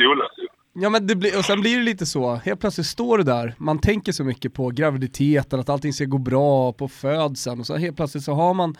Ja 0.74 0.90
men 0.90 1.08
det 1.08 1.16
blir, 1.16 1.38
och 1.38 1.46
sen 1.46 1.62
blir 1.62 1.78
det 1.78 1.84
lite 1.84 2.06
så, 2.06 2.36
helt 2.36 2.60
plötsligt 2.60 2.88
står 2.88 3.18
du 3.18 3.24
där, 3.24 3.56
man 3.58 3.80
tänker 3.80 4.12
så 4.12 4.24
mycket 4.24 4.54
på 4.54 4.70
graviditeten, 4.70 5.60
att 5.60 5.70
allting 5.70 5.94
ska 5.94 6.06
gå 6.06 6.18
bra 6.18 6.74
på 6.74 6.88
födseln 6.88 7.60
och 7.60 7.66
så 7.66 7.76
helt 7.76 7.98
plötsligt 7.98 8.24
så 8.24 8.34
har 8.34 8.54
man 8.54 8.76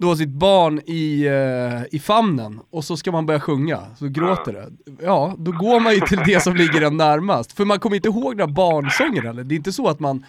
då 0.00 0.16
sitt 0.16 0.28
barn 0.28 0.80
i, 0.86 1.26
eh, 1.26 1.96
i 1.96 2.00
famnen 2.00 2.60
och 2.70 2.84
så 2.84 2.96
ska 2.96 3.12
man 3.12 3.26
börja 3.26 3.40
sjunga, 3.40 3.80
så 3.98 4.08
gråter 4.08 4.52
det. 4.52 4.68
Ja, 5.04 5.34
då 5.38 5.52
går 5.52 5.80
man 5.80 5.94
ju 5.94 6.00
till 6.00 6.20
det 6.26 6.40
som 6.40 6.56
ligger 6.56 6.82
en 6.82 6.96
närmast. 6.96 7.52
För 7.52 7.64
man 7.64 7.78
kommer 7.78 7.96
inte 7.96 8.08
ihåg 8.08 8.36
några 8.36 8.52
barnsånger 8.52 9.24
eller? 9.24 9.44
Det 9.44 9.54
är 9.54 9.56
inte 9.56 9.72
så 9.72 9.88
att 9.88 10.00
man 10.00 10.24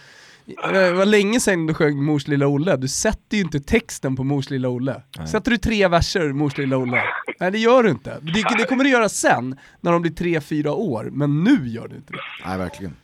eh, 0.64 0.72
det 0.72 0.92
var 0.92 1.06
länge 1.06 1.40
sedan 1.40 1.66
du 1.68 1.74
sjöng 1.74 2.04
Mors 2.04 2.28
lilla 2.28 2.48
Olle, 2.48 2.76
du 2.76 2.88
sätter 2.88 3.38
ju 3.38 3.44
inte 3.44 3.60
texten 3.60 4.16
på 4.16 4.24
Mors 4.24 4.50
lilla 4.50 4.70
Olle. 4.70 5.02
Sätter 5.32 5.52
du 5.52 5.58
tre 5.58 5.88
verser 5.88 6.34
Mors 6.34 6.58
lilla 6.58 6.78
Olle? 6.78 7.04
Nej 7.40 7.52
det 7.52 7.58
gör 7.58 7.84
du 7.84 7.90
inte. 7.90 8.18
Det, 8.22 8.58
det 8.58 8.66
kommer 8.66 8.84
du 8.84 8.90
göra 8.90 9.10
sen, 9.10 9.60
när 9.82 9.92
de 9.92 10.02
blir 10.02 10.12
tre, 10.12 10.42
fyra 10.42 10.74
år, 10.74 11.10
men 11.12 11.44
nu 11.44 11.68
gör 11.68 11.88
du 11.88 11.96
inte 11.96 12.14
det. 12.14 12.20
Nej, 12.46 12.58
verkligen. 12.58 12.96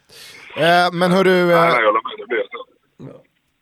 Eh, 0.58 0.92
men 0.94 1.12
hörru, 1.12 1.46
Nej, 1.46 1.56
eh, 1.56 1.62
nej, 1.62 1.70
jag 1.70 1.86
håller 1.86 1.92
med. 1.92 2.18
Det 2.18 2.28
blir 2.28 2.44
så 2.52 2.66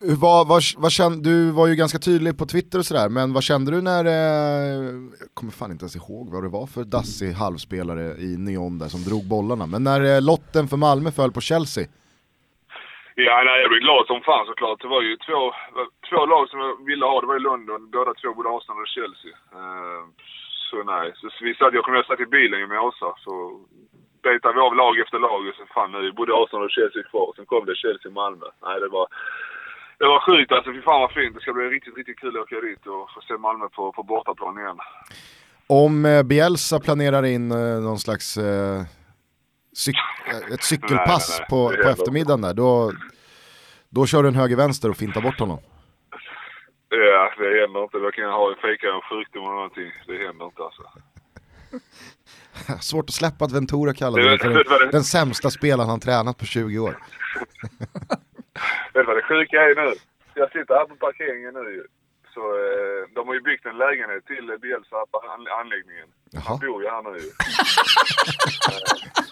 vad, 0.03 0.47
vad, 0.47 0.61
vad 0.77 0.91
kände, 0.91 1.29
du 1.29 1.51
var 1.51 1.67
ju 1.67 1.75
ganska 1.75 2.00
tydlig 2.00 2.38
på 2.38 2.45
Twitter 2.45 2.79
och 2.79 2.85
sådär, 2.85 3.09
men 3.09 3.33
vad 3.33 3.44
kände 3.44 3.71
du 3.71 3.81
när, 3.81 4.05
eh, 4.05 4.83
jag 5.19 5.29
kommer 5.33 5.51
fan 5.51 5.71
inte 5.71 5.83
ens 5.83 5.95
ihåg 5.95 6.30
vad 6.31 6.44
det 6.44 6.49
var 6.49 6.68
för 6.68 6.83
dassig 6.83 7.31
halvspelare 7.31 8.06
i 8.18 8.37
Neon 8.37 8.80
där 8.80 8.87
som 8.87 9.04
drog 9.04 9.23
bollarna, 9.28 9.66
men 9.66 9.83
när 9.83 10.16
eh, 10.16 10.21
lotten 10.21 10.68
för 10.68 10.78
Malmö 10.78 11.11
föll 11.11 11.31
på 11.31 11.42
Chelsea, 11.42 11.85
Ja, 13.16 13.44
nej, 13.45 13.61
jag 13.61 13.69
blev 13.69 13.81
glad 13.81 14.07
som 14.07 14.21
fan 14.21 14.45
såklart. 14.45 14.81
Det 14.81 14.87
var 14.87 15.01
ju 15.01 15.18
två, 15.18 15.54
två 16.09 16.25
lag 16.25 16.49
som 16.49 16.59
jag 16.59 16.85
ville 16.85 17.06
ha. 17.06 17.21
Det 17.21 17.28
var 17.28 17.35
i 17.35 17.49
London. 17.49 17.89
Båda 17.92 18.13
två, 18.13 18.33
både 18.33 18.49
Arsenal 18.49 18.81
och 18.81 18.95
Chelsea. 18.97 19.33
Eh, 19.57 20.04
så 20.69 20.83
nej. 20.83 21.13
Så 21.16 21.30
vi 21.42 21.56
satt, 21.56 21.73
jag 21.73 21.83
kom 21.83 21.94
jag 21.94 22.06
satt 22.06 22.19
i 22.19 22.25
bilen 22.25 22.69
med 22.69 22.80
Åsa. 22.80 23.13
Så 23.25 23.33
betade 24.23 24.54
vi 24.54 24.59
av 24.59 24.75
lag 24.75 24.99
efter 24.99 25.19
lag. 25.19 25.47
Och 25.47 25.56
så 25.56 25.66
fan 25.73 25.92
nu 25.92 26.07
är 26.07 26.11
både 26.11 26.33
Arsenal 26.33 26.66
och 26.66 26.78
Chelsea 26.78 27.04
kvar. 27.04 27.33
Sen 27.35 27.45
kom 27.45 27.66
det 27.66 27.75
Chelsea-Malmö. 27.75 28.47
Nej, 28.66 28.80
det 28.80 28.87
var... 28.87 29.07
Det 30.00 30.06
var 30.06 30.19
sjukt 30.19 30.52
alltså. 30.52 30.71
Fy 30.73 30.81
fan 30.81 31.02
vad 31.02 31.12
fint. 31.12 31.35
Det 31.35 31.42
ska 31.42 31.54
bli 31.54 31.64
riktigt, 31.64 31.97
riktigt 31.97 32.19
kul 32.19 32.38
att 32.38 32.44
åka 32.44 32.56
dit 32.56 32.80
och 32.88 33.09
få 33.14 33.21
se 33.28 33.33
Malmö 33.38 33.66
på, 33.69 33.92
på 33.92 34.04
bortaplan 34.04 34.59
igen. 34.59 34.78
om 35.68 36.06
eh, 36.06 36.23
Bielsa 36.23 36.80
planerar 36.80 37.26
in 37.26 37.52
eh, 37.52 37.57
någon 37.81 38.00
slags 38.00 38.38
eh, 38.38 38.81
cyk- 39.76 40.31
eh, 40.31 40.54
ett 40.54 40.64
cykelpass 40.64 41.30
Nej, 41.30 41.47
nej, 41.50 41.68
nej. 41.69 41.78
på, 41.78 41.83
på 41.83 41.90
eftermiddagen 41.90 42.42
där, 42.42 42.54
då, 42.54 42.92
då 43.90 44.06
kör 44.06 44.23
du 44.23 44.30
en 44.30 44.35
höger-vänster 44.35 44.90
och 44.90 44.97
fintar 44.97 45.21
bort 45.21 45.40
honom. 45.40 45.59
Ja, 46.90 47.33
det 47.38 47.59
händer 47.62 47.83
inte. 47.83 47.97
Då 47.97 48.12
kan 48.12 48.23
jag 48.23 48.31
ha 48.31 48.50
en 48.50 48.56
fejka 48.62 48.88
en 48.88 49.02
sjukdom 49.02 49.44
eller 49.44 49.54
någonting. 49.56 49.92
Det 50.07 50.18
händer 50.28 50.45
inte 50.45 50.62
alltså. 50.64 50.83
Svårt 52.81 53.06
att 53.09 53.14
släppa 53.16 53.45
att 53.45 53.52
Ventura 53.52 53.94
kallar 53.94 54.19
Det 54.19 54.30
det 54.31 54.38
för 54.38 54.80
den, 54.80 54.92
den 54.92 55.04
sämsta 55.04 55.50
spelaren 55.50 55.90
han 55.90 56.00
tränat 56.00 56.38
på 56.38 56.45
20 56.45 56.80
år. 56.80 56.97
Vet 58.94 59.02
du 59.04 59.07
vad 59.12 59.18
det 59.18 59.28
sjuka 59.31 59.57
är 59.62 59.76
nu? 59.76 59.94
Jag 60.42 60.52
sitter 60.52 60.73
här 60.80 60.85
på 60.85 60.95
parkeringen 60.95 61.54
nu 61.54 61.66
ju. 61.78 61.83
Så 62.33 62.42
eh, 62.64 63.02
de 63.16 63.21
har 63.28 63.33
ju 63.40 63.42
byggt 63.50 63.66
en 63.66 63.78
lägenhet 63.78 64.26
till 64.31 64.45
eh, 64.50 64.57
Bielsa 64.64 65.00
på 65.12 65.18
an- 65.33 65.54
anläggningen. 65.62 66.07
Jaha. 66.31 66.44
Han 66.47 66.59
bor 66.59 66.78
ju 66.83 66.90
här 66.90 67.04
nu 67.07 67.14
ju. 67.26 67.30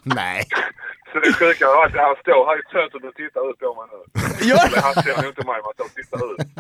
Nej. 0.20 0.40
Så 1.12 1.20
det 1.20 1.34
sjuka 1.34 1.66
är 1.66 1.86
att 1.86 1.96
han 2.08 2.16
står 2.24 2.42
här 2.50 2.58
i 2.60 2.64
fönstret 2.74 3.04
och 3.04 3.16
tittar 3.16 3.50
ut 3.50 3.60
på 3.60 3.70
mig 3.78 3.88
nu. 3.94 4.00
Gör 4.50 4.66
Eller 4.68 4.82
han 4.88 4.94
ser 5.04 5.22
ju 5.24 5.28
inte 5.34 5.46
mig, 5.50 5.60
han 5.68 5.74
står 5.78 5.86
och 5.90 5.96
tittar 6.00 6.22
ut. 6.32 6.40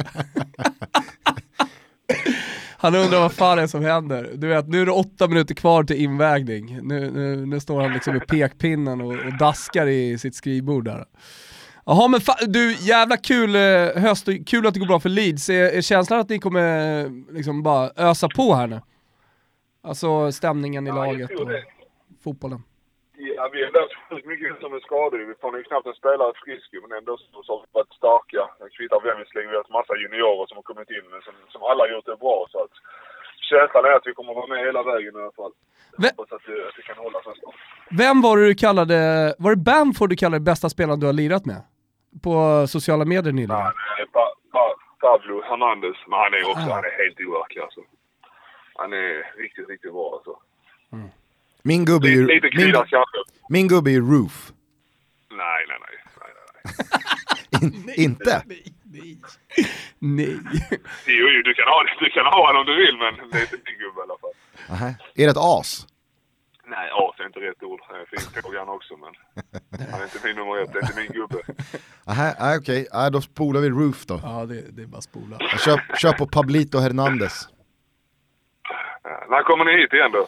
Han 2.78 2.96
undrar 2.96 3.20
vad 3.20 3.34
fan 3.34 3.58
det 3.58 3.64
är 3.64 3.68
som 3.68 3.82
händer. 3.86 4.30
Du 4.34 4.48
vet, 4.48 4.68
nu 4.68 4.82
är 4.82 4.86
det 4.86 4.92
åtta 4.92 5.28
minuter 5.28 5.56
kvar 5.56 5.84
till 5.84 5.96
invägning. 5.96 6.80
Nu, 6.82 7.12
nu, 7.12 7.46
nu 7.46 7.60
står 7.60 7.82
han 7.82 7.94
liksom 7.94 8.14
med 8.14 8.28
pekpinnen 8.28 9.02
och, 9.02 9.12
och 9.14 9.38
daskar 9.40 9.88
i 9.88 10.18
sitt 10.18 10.36
skrivbord 10.36 10.86
där. 10.86 11.06
Jaha 11.86 12.08
men 12.08 12.20
du, 12.48 12.74
jävla 12.74 13.18
kul 13.18 13.56
eh, 13.56 14.02
höst, 14.06 14.28
och 14.28 14.34
kul 14.48 14.68
att 14.68 14.74
det 14.74 14.80
går 14.80 14.88
bra 14.94 15.00
för 15.00 15.10
Leeds. 15.10 15.50
Är, 15.50 15.78
är 15.78 15.82
känslan 15.82 16.20
att 16.20 16.30
ni 16.30 16.40
kommer 16.40 16.74
liksom 17.38 17.64
bara 17.64 17.90
ösa 18.10 18.28
på 18.38 18.54
här 18.54 18.68
nu? 18.68 18.80
Alltså 19.90 20.32
stämningen 20.32 20.88
i 20.88 20.90
Ja, 20.90 20.96
laget 20.96 21.40
och 21.40 21.48
det. 21.50 21.64
fotbollen. 22.24 22.62
Ja, 23.38 23.44
vi 23.54 23.60
har 23.66 23.72
lärt 23.80 23.94
sjukt 24.10 24.28
mycket 24.32 24.60
som 24.64 24.74
är 24.78 24.80
skadade. 24.88 25.26
Vi 25.32 25.36
får 25.42 25.58
ju 25.58 25.64
knappt 25.70 25.88
en 25.92 26.00
spelare 26.02 26.34
frisk 26.44 26.70
men 26.84 26.92
ändå 27.00 27.12
så, 27.18 27.52
har 27.54 27.62
vi 27.66 27.70
varit 27.80 27.94
starka. 28.02 28.42
Det 28.60 28.70
kvittar 28.78 29.00
vem 29.08 29.18
vi 29.22 29.26
slänger. 29.32 29.50
Vi 29.52 29.56
har 29.58 29.64
haft 29.64 29.78
massa 29.80 29.94
juniorer 30.04 30.46
som 30.48 30.58
har 30.60 30.66
kommit 30.70 30.90
in 30.98 31.06
som, 31.26 31.36
som 31.54 31.62
alla 31.70 31.82
har 31.84 31.92
gjort 31.94 32.10
det 32.12 32.24
bra. 32.26 32.38
Så 32.52 32.58
att 32.64 32.74
känslan 33.52 33.86
är 33.90 33.96
att 33.98 34.08
vi 34.10 34.14
kommer 34.18 34.34
vara 34.40 34.52
med 34.54 34.60
hela 34.68 34.82
vägen 34.92 35.14
i 35.18 35.22
alla 35.24 35.38
fall. 35.42 35.54
Hoppas 35.98 36.32
att 36.32 36.42
det, 36.46 36.68
att 36.68 36.76
det 36.76 36.82
kan 36.82 36.98
hålla 36.98 37.20
så 37.24 37.34
snart. 37.40 37.56
vem 37.90 38.22
var 38.22 38.38
det 38.38 38.46
du 38.48 38.56
kallade, 38.56 39.36
var 39.40 39.50
det 39.56 39.62
Bamford 39.62 40.10
du 40.10 40.16
kallade 40.16 40.40
bästa 40.40 40.70
spelaren 40.70 41.00
du 41.00 41.06
har 41.06 41.14
lirat 41.14 41.46
med? 41.46 41.62
På 42.24 42.66
sociala 42.68 43.06
medier 43.06 43.34
nyligen? 43.34 43.50
Nej, 43.60 43.72
nej, 43.98 44.08
pa, 44.14 44.26
pa, 44.52 44.76
Pablo 45.02 45.42
Hernandez, 45.42 45.98
men 46.08 46.20
han 46.20 46.34
är 46.34 46.50
också 46.52 46.70
Ah. 46.70 46.74
han 46.76 46.84
är 46.86 47.04
helt 47.04 47.20
overklig 47.30 47.62
alltså. 47.62 47.82
Han 48.76 48.94
är 48.94 49.38
riktigt, 49.42 49.70
riktigt 49.70 49.92
bra 49.92 50.14
alltså. 50.14 50.38
Min 51.64 51.86
gubbe 51.86 52.08
är 52.08 52.12
ju, 52.12 52.28
Lite, 52.28 52.50
min, 52.58 52.76
min 53.50 53.68
gubbe 53.68 53.92
är 53.92 54.00
Roof. 54.02 54.52
Nej, 55.32 55.66
nej, 55.68 55.78
nej. 55.86 56.04
nej, 56.22 56.32
nej, 56.36 57.72
nej. 57.72 57.94
In, 57.98 58.06
inte? 58.06 58.44
Nej, 58.48 58.64
nej. 58.92 59.18
Nej. 60.00 60.40
Jo, 61.20 61.26
jo, 61.36 61.42
du 61.48 61.54
kan 61.54 61.68
ha 61.74 61.84
det. 61.84 62.06
Du 62.06 62.10
kan 62.10 62.26
ha 62.26 62.48
honom 62.48 62.60
om 62.62 62.66
du 62.66 62.76
vill, 62.86 62.98
men 63.04 63.30
det 63.30 63.38
är 63.38 63.42
inte 63.42 63.58
din 63.58 63.78
gubbe 63.84 64.00
i 64.02 64.04
alla 64.04 64.18
fall. 64.22 64.36
Nähä. 64.70 64.90
Är 65.16 65.26
det 65.26 65.32
ett 65.32 65.38
as? 65.38 65.88
Nej, 66.66 66.90
as 66.92 67.20
är 67.20 67.26
inte 67.26 67.40
rätt 67.40 67.64
ord. 67.64 67.82
Fint 68.10 68.44
tåg 68.44 68.56
han 68.56 68.70
också, 68.70 68.94
men 68.98 69.14
han 69.92 70.00
är 70.02 70.04
inte 70.04 70.20
min 70.28 70.36
nummer 70.36 70.58
ett. 70.64 70.74
Det 70.74 70.80
är 70.80 70.84
inte 70.84 71.00
min 71.02 71.12
gubbe. 71.12 71.38
Nej, 72.08 72.58
okej, 72.60 72.88
nej, 72.94 73.12
då 73.12 73.22
spolar 73.22 73.62
vi 73.62 73.70
Roof 73.70 74.06
då. 74.06 74.20
Ja, 74.24 74.46
det, 74.46 74.62
det 74.76 74.82
är 74.82 74.88
bara 74.88 75.02
spola. 75.02 75.38
Jag 75.40 75.60
Köp, 75.62 75.80
kör 75.98 76.14
på 76.14 76.28
Pablito 76.28 76.78
Hernandez. 76.80 77.48
När 79.30 79.44
kommer 79.44 79.66
ni 79.66 79.82
hit 79.82 79.94
igen 79.94 80.12
då? 80.12 80.28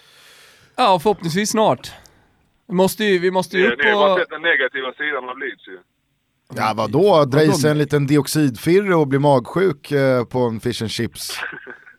Ja, 0.76 1.00
förhoppningsvis 1.00 1.50
snart. 1.52 1.92
Vi 2.68 2.74
måste 2.74 3.04
ju, 3.04 3.20
vi 3.20 3.32
måste 3.32 3.58
ju 3.58 3.72
upp 3.72 3.80
ni 3.84 3.90
har 3.90 4.00
bara 4.00 4.14
och... 4.14 4.20
sett 4.20 4.30
den 4.30 4.42
negativa 4.42 4.94
sidan 4.94 5.30
av 5.30 5.40
Leeds 5.40 5.68
ju. 5.68 5.80
Ja 6.56 6.74
vadå, 6.76 7.26
dra 7.26 7.44
i 7.44 7.52
sig 7.52 7.72
en 7.72 7.78
liten 7.78 8.08
dioxidfirre 8.08 8.96
och 8.96 9.08
bli 9.08 9.20
magsjuk 9.20 9.92
eh, 9.92 10.24
på 10.24 10.40
en 10.40 10.60
fish 10.60 10.82
and 10.82 10.92
chips. 10.92 11.32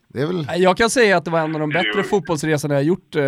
Det 0.09 0.21
är 0.21 0.27
väl... 0.27 0.47
Jag 0.57 0.77
kan 0.77 0.91
säga 0.91 1.17
att 1.17 1.25
det 1.25 1.31
var 1.31 1.41
en 1.41 1.55
av 1.55 1.61
de 1.61 1.71
bättre 1.71 1.91
Jo. 1.97 2.03
fotbollsresorna 2.03 2.75
jag 2.75 2.85
gjort 2.85 3.17
eh, 3.17 3.23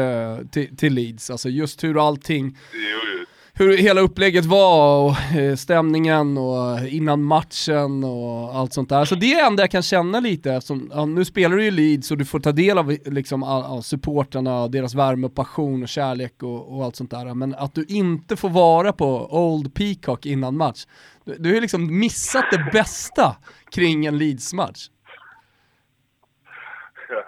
till, 0.51 0.77
till 0.77 0.95
Leeds. 0.95 1.31
Alltså 1.31 1.49
just 1.49 1.85
hur 1.85 2.09
allting, 2.09 2.59
Jo, 2.73 3.25
hur 3.59 3.77
hela 3.79 4.01
upplägget 4.01 4.45
var 4.45 5.05
och 5.05 5.37
eh, 5.37 5.57
stämningen 5.57 6.39
och 6.39 6.89
innan 6.89 7.23
matchen 7.23 8.05
och 8.05 8.57
allt 8.57 8.73
sånt 8.73 8.89
där. 8.89 9.05
Så 9.05 9.15
det 9.15 9.33
är 9.33 9.37
det 9.37 9.43
enda 9.43 9.63
jag 9.63 9.71
kan 9.71 9.83
känna 9.83 10.21
lite 10.21 10.53
eftersom 10.53 10.91
ja, 10.95 11.05
nu 11.05 11.25
spelar 11.25 11.57
du 11.57 11.65
ju 11.65 11.71
Leeds 11.71 12.11
och 12.11 12.19
du 12.19 12.25
får 12.25 12.41
ta 12.41 12.53
del 12.53 12.79
av 12.79 12.97
liksom, 13.05 13.43
all, 13.43 13.83
supportrarna 13.83 14.63
och 14.63 14.71
deras 14.71 14.95
värme 14.95 15.27
och 15.27 15.35
passion 15.35 15.83
och 15.83 15.89
kärlek 15.89 16.43
och, 16.43 16.77
och 16.77 16.85
allt 16.85 16.97
sånt 16.97 17.11
där. 17.11 17.35
Men 17.35 17.55
att 17.55 17.75
du 17.75 17.85
inte 17.89 18.37
får 18.37 18.49
vara 18.51 18.93
på 18.93 19.29
Old 19.31 19.75
Peacock 19.75 20.27
innan 20.27 20.57
match. 20.57 20.87
Du, 21.27 21.49
har 21.49 21.55
ju 21.55 21.61
liksom 21.61 21.99
missat 22.05 22.47
det 22.51 22.63
bästa 22.73 23.37
kring 23.75 24.07
en 24.07 24.19
Leeds-match. 24.19 24.83
Ja. 27.09 27.23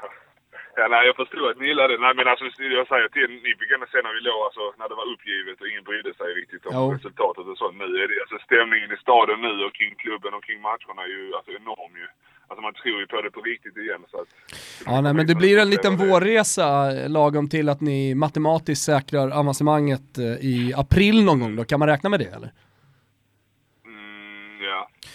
Ja, 0.79 0.85
nej, 0.95 1.03
jag 1.11 1.17
förstod 1.23 1.51
att 1.51 1.61
ni 1.61 1.67
gillade 1.71 1.93
det. 1.95 2.03
Nej, 2.07 2.15
men 2.19 2.27
alltså, 2.33 2.45
jag 2.81 2.89
säger 2.93 3.09
till 3.17 3.31
ni 3.47 3.51
fick 3.61 3.71
ändå 3.75 3.87
se 3.93 3.99
när 4.07 4.15
vi 4.19 4.23
låg, 4.29 4.41
alltså, 4.49 4.65
när 4.81 4.89
det 4.91 4.97
var 5.01 5.07
uppgivet 5.13 5.57
och 5.61 5.69
ingen 5.71 5.85
brydde 5.89 6.13
sig 6.21 6.29
riktigt 6.41 6.65
om 6.67 6.73
Jo. 6.77 6.85
resultatet 6.97 7.45
och 7.51 7.59
så. 7.61 7.67
Nu 7.83 7.89
är 8.03 8.07
det, 8.11 8.17
alltså 8.25 8.37
stämningen 8.49 8.91
i 8.97 8.99
staden 9.05 9.39
nu 9.47 9.53
och 9.67 9.75
kring 9.79 9.95
klubben 10.03 10.33
och 10.37 10.45
kring 10.47 10.61
matcherna 10.69 11.01
är 11.07 11.13
ju 11.17 11.25
alltså, 11.37 11.51
enorm 11.61 11.93
ju. 12.03 12.09
Alltså 12.49 12.63
man 12.67 12.75
tror 12.81 12.97
ju 13.03 13.07
på 13.13 13.19
det 13.25 13.31
på 13.37 13.41
riktigt 13.53 13.77
igen 13.85 14.03
så 14.11 14.17
att... 14.23 14.31
Ja, 14.87 15.01
nej, 15.05 15.13
men 15.15 15.27
det 15.31 15.37
blir 15.43 15.57
en 15.65 15.71
liten 15.75 15.95
vårresa 15.97 16.67
eh, 16.97 17.09
lagom 17.19 17.47
till 17.55 17.69
att 17.73 17.81
ni 17.91 18.15
matematiskt 18.25 18.85
säkrar 18.93 19.27
avancemanget 19.41 20.09
eh, 20.19 20.25
i 20.53 20.57
april 20.77 21.17
någon 21.25 21.41
gång 21.41 21.57
då. 21.57 21.63
Kan 21.65 21.79
man 21.83 21.89
räkna 21.89 22.09
med 22.11 22.21
det 22.21 22.33
eller? 22.37 22.51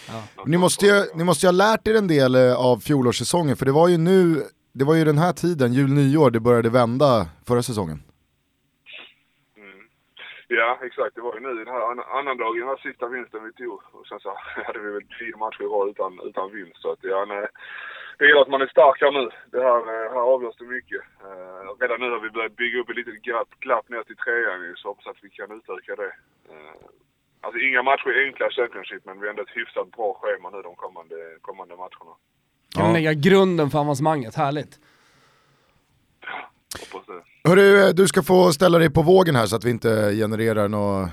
Ja. 0.08 0.44
Ni 0.46 0.56
måste, 0.58 0.86
ju, 0.86 0.92
ni 1.14 1.24
måste 1.24 1.46
ju 1.46 1.48
ha 1.48 1.52
lärt 1.52 1.88
er 1.88 1.94
en 1.94 2.08
del 2.08 2.34
eh, 2.34 2.66
av 2.68 2.76
fjolårssäsongen, 2.78 3.56
för 3.56 3.64
det 3.66 3.72
var 3.72 3.88
ju 3.88 3.98
nu, 3.98 4.42
det 4.72 4.84
var 4.84 4.94
ju 4.94 5.04
den 5.04 5.18
här 5.18 5.32
tiden, 5.32 5.72
jul, 5.72 5.90
nyår, 5.92 6.30
det 6.30 6.40
började 6.40 6.70
vända 6.70 7.26
förra 7.48 7.62
säsongen. 7.62 7.98
Mm. 9.56 9.80
Ja, 10.48 10.78
exakt. 10.82 11.14
Det 11.14 11.20
var 11.20 11.34
ju 11.34 11.40
nu 11.40 11.64
den 11.64 11.74
här 11.74 11.82
an- 11.90 12.08
annan 12.18 12.36
dagen, 12.36 12.58
den 12.60 12.68
här 12.68 12.82
sista 12.88 13.08
vinsten 13.08 13.44
vi 13.44 13.52
tog. 13.52 13.80
Och 13.92 14.06
sen 14.06 14.20
så 14.20 14.28
hade 14.66 14.78
vi 14.78 14.90
väl 14.90 15.06
tio 15.18 15.36
matcher 15.36 15.62
i 15.62 15.66
rad 15.74 15.88
utan, 15.88 16.20
utan 16.28 16.52
vinst. 16.52 16.80
Så 16.82 16.92
att 16.92 16.98
ja, 17.02 17.24
nej. 17.28 17.46
Det 18.18 18.24
gäller 18.26 18.40
att 18.42 18.54
man 18.54 18.62
är 18.62 18.66
stark 18.76 18.98
här 19.00 19.12
nu. 19.20 19.26
Det 19.54 19.62
här, 19.68 19.80
eh, 19.92 20.10
här 20.14 20.24
avgörs 20.34 20.56
det 20.58 20.64
mycket. 20.76 21.02
Uh, 21.26 21.66
redan 21.80 22.00
nu 22.00 22.10
har 22.10 22.20
vi 22.20 22.30
börjat 22.30 22.56
bygga 22.56 22.80
upp 22.80 22.90
ett 22.90 22.96
litet 22.96 23.22
glapp, 23.22 23.50
glapp 23.64 23.88
ner 23.88 24.02
till 24.02 24.16
trean 24.16 24.74
så 24.76 24.88
hoppas 24.88 25.06
att 25.06 25.24
vi 25.24 25.30
kan 25.30 25.50
utöka 25.58 25.92
det. 26.02 26.12
Eh, 26.52 26.86
alltså 27.44 27.58
inga 27.68 27.82
matcher 27.82 28.08
är 28.08 28.26
enkla 28.26 28.46
i 28.46 28.50
Championship, 28.58 29.02
men 29.06 29.14
vi 29.20 29.22
har 29.26 29.30
ändå 29.30 29.42
ett 29.42 29.56
hyfsat 29.58 29.90
bra 29.96 30.10
schema 30.20 30.50
nu 30.50 30.62
de 30.62 30.74
kommande, 30.84 31.14
kommande 31.48 31.74
matcherna. 31.76 32.14
Kan 32.74 32.86
Ja. 32.86 32.92
lägga 32.92 33.12
grunden 33.12 33.70
för 33.70 33.78
avancemanget, 33.78 34.34
härligt. 34.34 34.78
Hörru, 37.44 37.92
du 37.92 38.06
ska 38.08 38.22
få 38.22 38.52
ställa 38.52 38.78
dig 38.78 38.90
på 38.90 39.02
vågen 39.02 39.36
här 39.36 39.46
så 39.46 39.56
att 39.56 39.64
vi 39.64 39.70
inte 39.70 40.12
genererar 40.14 40.68
någon 40.68 41.08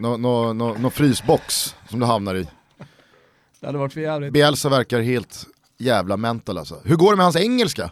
nå, 0.00 0.16
nå, 0.16 0.52
nå, 0.52 0.74
nå 0.78 0.90
frysbox 0.90 1.74
som 1.88 2.00
du 2.00 2.06
hamnar 2.06 2.34
i. 2.34 2.48
Det 3.60 3.66
hade 3.66 3.78
varit 3.78 3.92
för 3.92 4.00
jävligt. 4.00 4.32
Bielsa 4.32 4.68
verkar 4.68 5.00
helt 5.00 5.46
jävla 5.78 6.16
mental 6.16 6.58
alltså. 6.58 6.80
Hur 6.84 6.96
går 6.96 7.10
det 7.10 7.16
med 7.16 7.24
hans 7.24 7.36
engelska? 7.36 7.90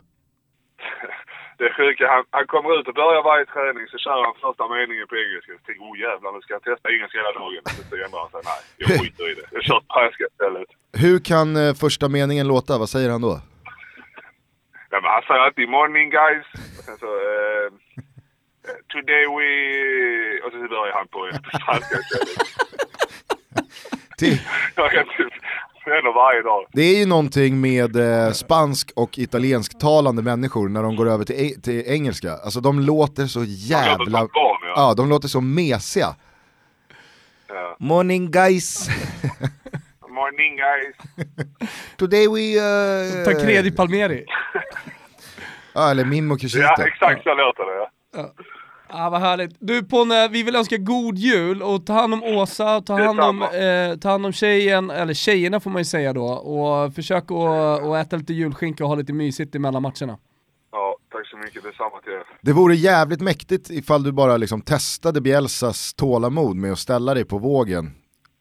Det 1.59 1.71
sjuka, 1.77 2.05
han, 2.15 2.25
han 2.31 2.47
kommer 2.47 2.71
ut 2.79 2.89
och 2.89 2.95
börjar 2.95 3.23
varje 3.23 3.47
träning 3.55 3.87
så 3.93 3.99
kör 3.99 4.25
han 4.25 4.35
första 4.47 4.65
meningen 4.77 5.07
på 5.11 5.17
engelska. 5.25 5.51
Jag, 5.53 5.77
oh 5.87 5.99
jävlar 6.07 6.33
nu 6.33 6.41
ska 6.41 6.53
jag 6.55 6.63
testa 6.63 6.87
engelska 6.95 7.19
hela 7.19 7.33
dagen. 7.41 7.63
Så 7.91 7.95
ändrar 8.05 8.21
han 8.25 8.31
sig, 8.35 8.41
nej 8.51 8.61
jag 8.81 8.89
skiter 9.01 9.25
i 9.31 9.35
det. 9.39 9.47
Jag 9.57 9.63
kör 9.69 9.81
spanska 9.81 10.25
istället. 10.33 10.69
Hur 11.05 11.19
kan 11.31 11.49
eh, 11.57 11.75
första 11.85 12.07
meningen 12.09 12.47
låta? 12.49 12.79
Vad 12.79 12.91
säger 12.95 13.11
han 13.11 13.23
då? 13.29 13.35
Ja, 14.91 14.97
men 15.03 15.11
han 15.15 15.23
säger 15.23 15.41
alltid 15.41 15.69
morning 15.69 16.11
guys. 16.11 16.47
Och 16.79 16.85
sen 16.87 16.97
så, 17.05 17.11
eh, 17.29 17.69
today 18.93 19.25
we... 19.37 19.49
Och 20.45 20.51
så 20.53 20.59
börjar 20.75 20.95
han 20.99 21.09
på 21.15 21.21
spanska 21.61 21.95
istället. 22.03 22.39
Till, 24.19 24.37
Ändå 25.93 26.13
varje 26.13 26.43
dag. 26.43 26.65
det 26.73 26.83
är 26.83 26.99
ju 26.99 27.07
någonting 27.07 27.61
med 27.61 27.97
eh, 27.97 28.33
spansk 28.33 28.93
och 28.97 29.19
italiensktalande 29.19 30.23
människor 30.23 30.69
när 30.69 30.83
de 30.83 30.97
går 30.97 31.09
över 31.09 31.25
till, 31.25 31.37
e- 31.37 31.61
till 31.63 31.83
engelska. 31.87 32.33
Alltså 32.33 32.61
de 32.61 32.81
låter 32.81 33.27
så 33.27 33.45
jävla... 33.45 34.19
barn 34.19 34.59
ja. 34.63 34.73
Ja, 34.77 34.95
de 34.97 35.09
låter 35.09 35.29
så 35.29 35.41
mesiga. 35.41 36.15
ja. 37.49 37.77
Morning 37.79 38.31
guys. 38.31 38.89
Morning 40.09 40.57
guys. 40.57 40.97
Today 41.97 42.29
we... 42.29 42.57
Uh, 42.61 43.25
Tancredi 43.25 43.71
Palmeri. 43.71 44.25
Ja, 45.75 45.91
eller 45.91 46.05
Mimmo 46.05 46.37
Crescito. 46.39 46.65
Ja 46.79 46.87
exakt 46.87 47.23
så 47.23 47.35
låter 47.35 47.65
det 47.65 47.77
ja. 47.77 47.91
Ja, 48.17 48.33
vad 48.93 49.21
härligt. 49.21 49.57
Du 49.59 49.83
Ponne, 49.83 50.29
vi 50.29 50.43
vill 50.43 50.57
önska 50.57 50.77
god 50.77 51.19
jul 51.19 51.63
och 51.63 51.87
ta 51.87 51.93
hand 51.93 52.15
om 52.15 52.23
Åsa, 52.23 52.81
ta 52.81 52.99
hand 52.99 53.21
om, 53.21 53.43
eh, 53.43 53.99
ta 53.99 54.11
hand 54.11 54.27
om 54.27 54.33
tjejen, 54.33 54.91
eller 54.91 55.15
tjejerna 55.15 55.61
får 55.61 55.71
man 55.71 55.81
ju 55.81 55.85
säga 55.85 56.13
då, 56.13 56.25
och 56.27 56.95
försök 56.95 57.31
att 57.31 57.83
att 57.83 58.07
äta 58.07 58.17
lite 58.17 58.33
julskinka 58.33 58.85
och 58.85 58.89
ha 58.89 58.97
lite 58.97 59.13
mysigt 59.13 59.55
emellan 59.55 59.83
matcherna. 59.83 60.19
Ja, 60.73 60.97
tack 61.13 61.27
så 61.27 61.37
mycket. 61.37 61.63
Detsamma 61.63 62.01
till 62.05 62.13
er. 62.13 62.23
Det 62.43 62.53
vore 62.53 62.75
jävligt 62.75 63.21
mäktigt 63.21 63.71
ifall 63.71 64.03
du 64.03 64.13
bara 64.13 64.37
liksom 64.37 64.63
testade 64.63 65.21
Bielsas 65.21 65.95
tålamod 65.95 66.57
med 66.57 66.73
att 66.73 66.79
ställa 66.79 67.15
dig 67.15 67.25
på 67.25 67.39
vågen. 67.39 67.91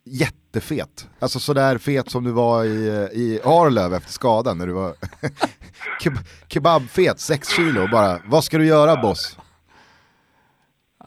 Jättefet. 0.04 1.08
Alltså 1.20 1.40
sådär 1.40 1.78
fet 1.78 2.12
som 2.12 2.24
du 2.24 2.32
var 2.32 2.64
i, 2.64 2.70
i 3.14 3.40
Arlöv 3.44 3.94
efter 3.94 4.12
skadan 4.12 4.58
när 4.58 4.68
du 4.68 4.74
var 4.74 4.94
keb 6.02 6.14
kebabfet, 6.48 7.20
6 7.20 7.50
kilo 7.56 7.82
och 7.84 7.90
bara, 7.90 8.20
vad 8.26 8.44
ska 8.44 8.58
du 8.58 8.66
göra 8.66 9.02
boss? 9.02 9.38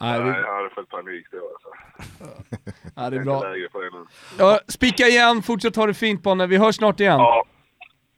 Nej, 0.01 0.21
Nej, 0.21 0.33
det, 0.33 0.41
jag 0.41 0.55
hade 0.57 0.71
fått 0.71 0.89
panik 0.89 1.27
då 1.31 1.39
alltså. 1.53 1.69
ja, 2.97 3.11
det 3.11 3.17
är 3.17 3.25
bra. 3.25 3.43
Ja, 4.39 4.61
spika 4.69 5.07
igen, 5.07 5.43
fortsätt 5.43 5.77
ha 5.77 5.87
det 5.87 5.95
fint 5.95 6.23
Ponne, 6.23 6.47
vi 6.47 6.57
hörs 6.57 6.77
snart 6.77 7.01
igen. 7.01 7.19
Ja, 7.19 7.45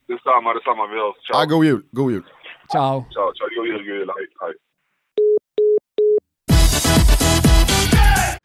detsamma, 0.07 0.53
detsamma. 0.53 0.87
Vi 0.87 0.95
hörs. 0.99 1.15
Ciao. 1.27 1.41
Ah, 1.41 1.45
god 1.45 1.65
jul, 1.65 1.83
god 1.91 2.11
jul. 2.11 2.23
Ciao. 2.71 3.05
Ciao, 3.11 3.33
ciao. 3.33 3.47
God 3.55 3.67
jul, 3.67 3.77
god 3.77 3.95
jul. 3.95 4.11
Hej, 4.17 4.27
hej. 4.39 4.53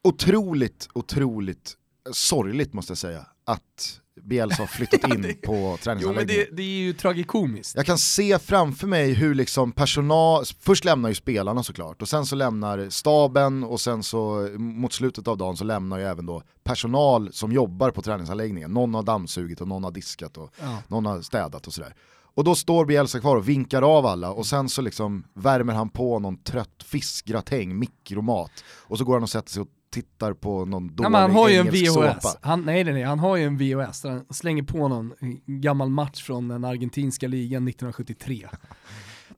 Otroligt, 0.09 0.89
otroligt 0.95 1.75
sorgligt 2.13 2.73
måste 2.75 2.91
jag 2.91 2.99
säga 2.99 3.21
att 3.47 4.01
Bielsa 4.25 4.63
har 4.63 4.67
flyttat 4.67 5.05
in 5.15 5.23
på 5.23 5.53
Jo 5.53 5.69
men 5.71 5.79
träningsanläggningen. 5.79 6.47
det, 6.51 6.57
det 6.57 6.63
är 6.63 6.79
ju 6.81 6.93
tragikomiskt. 6.93 7.77
Jag 7.77 7.87
kan 7.87 7.99
se 7.99 8.39
framför 8.39 8.87
mig 8.87 9.13
hur 9.13 9.35
liksom 9.35 9.73
personal, 9.73 10.45
först 10.61 10.85
lämnar 10.85 11.09
ju 11.09 11.15
spelarna 11.15 11.63
såklart 11.63 12.03
och 12.03 12.09
sen 12.09 12.27
så 12.27 12.37
lämnar 12.37 12.91
staben 12.91 13.65
och 13.65 13.81
sen 13.81 14.03
så 14.03 14.49
mot 14.59 14.93
slutet 14.93 15.29
av 15.29 15.39
dagen 15.39 15.57
så 15.57 15.65
lämnar 15.65 15.99
ju 15.99 16.05
även 16.05 16.27
då 16.27 16.43
personal 16.65 17.33
som 17.33 17.53
jobbar 17.53 17.91
på 17.91 18.03
träningsanläggningen. 18.03 18.71
Någon 18.73 18.95
har 18.95 19.03
dammsugit 19.03 19.61
och 19.61 19.69
någon 19.69 19.85
har 19.85 19.91
diskat 19.91 20.37
och 20.37 20.51
Ja. 20.61 20.77
någon 20.89 21.07
har 21.07 21.23
städat 21.23 21.67
och 21.67 21.73
sådär. 21.73 21.95
Och 22.35 22.45
då 22.45 22.55
står 22.55 22.85
Bielsa 22.85 23.21
kvar 23.21 23.37
och 23.37 23.49
vinkar 23.49 23.83
av 23.83 24.07
alla 24.07 24.31
och 24.33 24.47
sen 24.47 24.69
så 24.69 24.83
liksom 24.83 25.25
värmer 25.35 25.73
han 25.75 25.89
på 25.89 26.19
någon 26.19 26.37
trött 26.43 26.83
fiskgratäng, 26.85 27.79
mikromat 27.79 28.51
och 28.77 28.99
så 28.99 29.05
går 29.05 29.15
han 29.15 29.23
och 29.23 29.31
sätter 29.31 29.51
sig 29.51 29.61
och 29.63 29.69
tittar 29.91 30.33
på 30.33 30.65
någon 30.65 30.87
Nej, 30.87 30.95
dålig 30.97 31.11
men 31.11 31.21
han 31.23 31.31
har 31.31 31.49
ju 31.49 31.57
en 31.57 31.67
VHS. 31.71 32.37
Han, 32.41 32.63
nej, 32.63 32.85
nej, 32.85 32.95
nej, 32.95 33.03
han 33.03 33.19
har 33.19 33.37
ju 33.37 33.45
en 33.45 33.57
VHS 33.59 34.03
där 34.03 34.11
han 34.11 34.25
slänger 34.31 34.63
på 34.63 34.89
någon 34.89 35.13
gammal 35.47 35.91
match 35.91 36.23
från 36.23 36.49
den 36.49 36.65
argentinska 36.65 37.29
ligan 37.29 37.69
1973. 37.69 38.49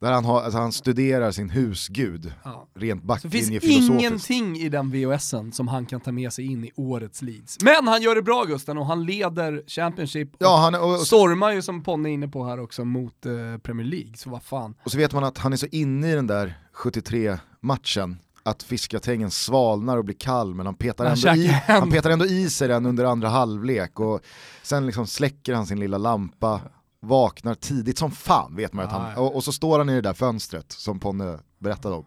Där 0.01 0.13
han, 0.13 0.25
har, 0.25 0.43
alltså 0.43 0.59
han 0.59 0.73
studerar 0.73 1.31
sin 1.31 1.51
husgud, 1.51 2.33
Ja. 2.45 2.69
rent 2.75 3.03
Så 3.03 3.07
det 3.07 3.21
finns 3.21 3.33
backlinjefilosofiskt. 3.33 4.31
ingenting 4.31 4.57
i 4.57 4.69
den 4.69 4.91
VHSen 4.91 5.53
som 5.53 5.69
han 5.69 5.87
kan 5.87 6.01
ta 6.01 6.13
med 6.13 6.33
sig 6.33 6.47
in 6.47 6.65
i 6.65 6.71
årets 6.77 7.23
Leeds. 7.23 7.59
Men 7.63 7.89
han 7.89 8.03
gör 8.03 8.15
det 8.15 8.23
bra 8.23 8.45
Gusten 8.45 8.79
och 8.79 8.87
han 8.87 9.05
leder 9.05 9.63
Championship 9.67 10.29
och 10.31 10.37
Ja, 10.39 10.57
han, 10.57 10.75
och, 10.75 10.93
och, 10.95 11.01
stormar 11.01 11.53
ju 11.53 11.63
som 11.63 11.83
Ponne 11.83 12.09
är 12.09 12.13
inne 12.13 12.29
på 12.29 12.45
här 12.45 12.61
också 12.61 12.85
mot 12.85 13.27
eh, 13.27 13.33
Premier 13.63 13.87
League, 13.87 14.17
så 14.17 14.31
vad 14.31 14.43
fan. 14.43 14.75
och 14.85 14.91
så 14.91 14.99
vet 14.99 15.13
man 15.13 15.25
att 15.25 15.39
han 15.39 15.53
är 15.53 15.57
så 15.57 15.67
inne 15.67 16.13
i 16.13 16.15
den 16.15 16.27
där 16.27 16.59
73-matchen 16.77 18.19
att 18.43 18.63
fiskatängen 18.63 19.31
svalnar 19.31 19.97
och 19.97 20.05
blir 20.05 20.15
kall 20.15 20.55
men 20.55 20.67
han 20.67 20.75
petar, 20.75 21.05
Han 21.05 21.17
ändå 21.17 21.43
i, 21.43 21.47
hem. 21.47 21.81
han 21.81 21.91
petar 21.91 22.11
ändå 22.11 22.27
i 22.27 22.51
sig 22.51 22.69
den 22.69 22.87
under 22.87 23.05
andra 23.05 23.29
halvlek 23.29 24.01
och 24.01 24.21
sen 24.63 24.87
liksom 24.87 25.07
släcker 25.07 25.55
han 25.55 25.67
sin 25.67 25.81
lilla 25.81 25.99
lampa, 25.99 26.61
vaknar 27.01 27.55
tidigt 27.55 27.99
som 27.99 28.11
fan 28.11 28.57
vet 28.57 28.73
man 28.73 28.85
att 28.85 28.93
han, 28.93 29.17
och, 29.17 29.37
och 29.37 29.45
så 29.45 29.53
står 29.53 29.79
han 29.79 29.89
i 29.89 29.95
det 29.95 30.01
där 30.01 30.15
fönstret 30.15 30.73
som 30.73 31.01
Ponne 31.01 31.39
berättade 31.59 31.95
om 31.95 32.05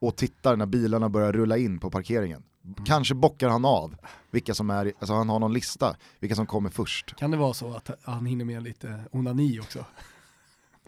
och 0.00 0.16
tittar 0.16 0.56
när 0.56 0.66
bilarna 0.66 1.08
börjar 1.08 1.32
rulla 1.32 1.56
in 1.56 1.78
på 1.78 1.90
parkeringen. 1.90 2.42
Mm. 2.64 2.84
Kanske 2.84 3.14
bockar 3.14 3.48
han 3.48 3.64
av 3.64 3.96
vilka 4.30 4.54
som 4.54 4.70
är, 4.70 4.92
alltså 4.98 5.14
han 5.14 5.28
har 5.28 5.38
någon 5.38 5.52
lista, 5.52 5.96
vilka 6.18 6.36
som 6.36 6.46
kommer 6.46 6.70
först. 6.70 7.16
Kan 7.16 7.30
det 7.30 7.36
vara 7.36 7.54
så 7.54 7.74
att 7.74 7.90
han 8.02 8.26
hinner 8.26 8.44
med 8.44 8.62
lite 8.62 9.04
onani 9.12 9.60
också? 9.60 9.84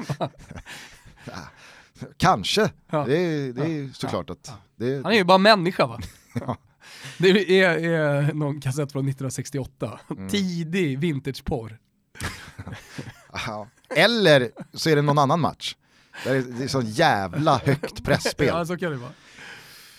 Kanske, 2.16 2.70
Ja. 2.90 3.04
det 3.08 3.16
är, 3.18 3.52
det 3.52 3.60
är 3.62 3.92
såklart 3.94 4.30
att 4.30 4.52
det, 4.76 4.94
Han 5.02 5.12
är 5.12 5.16
ju 5.16 5.24
bara 5.24 5.38
människa 5.38 5.86
va? 5.86 6.00
Ja. 6.34 6.56
Det 7.18 7.60
är, 7.60 7.70
är 7.88 8.32
någon 8.34 8.60
kassett 8.60 8.92
från 8.92 9.08
1968, 9.08 10.00
Mm. 10.10 10.28
tidig 10.28 10.98
vintageporr. 10.98 11.78
Ja. 13.46 13.68
Eller 13.96 14.50
så 14.74 14.90
är 14.90 14.96
det 14.96 15.02
någon 15.02 15.18
annan 15.18 15.40
match. 15.40 15.76
Där 16.24 16.34
det 16.58 16.64
är 16.64 16.68
så 16.68 16.80
jävla 16.82 17.58
högt 17.64 18.04
pressspel. 18.04 18.46
Ja, 18.52 18.66
så 18.66 18.76
kan 18.76 18.90
det 18.90 18.96
vara. 18.98 19.10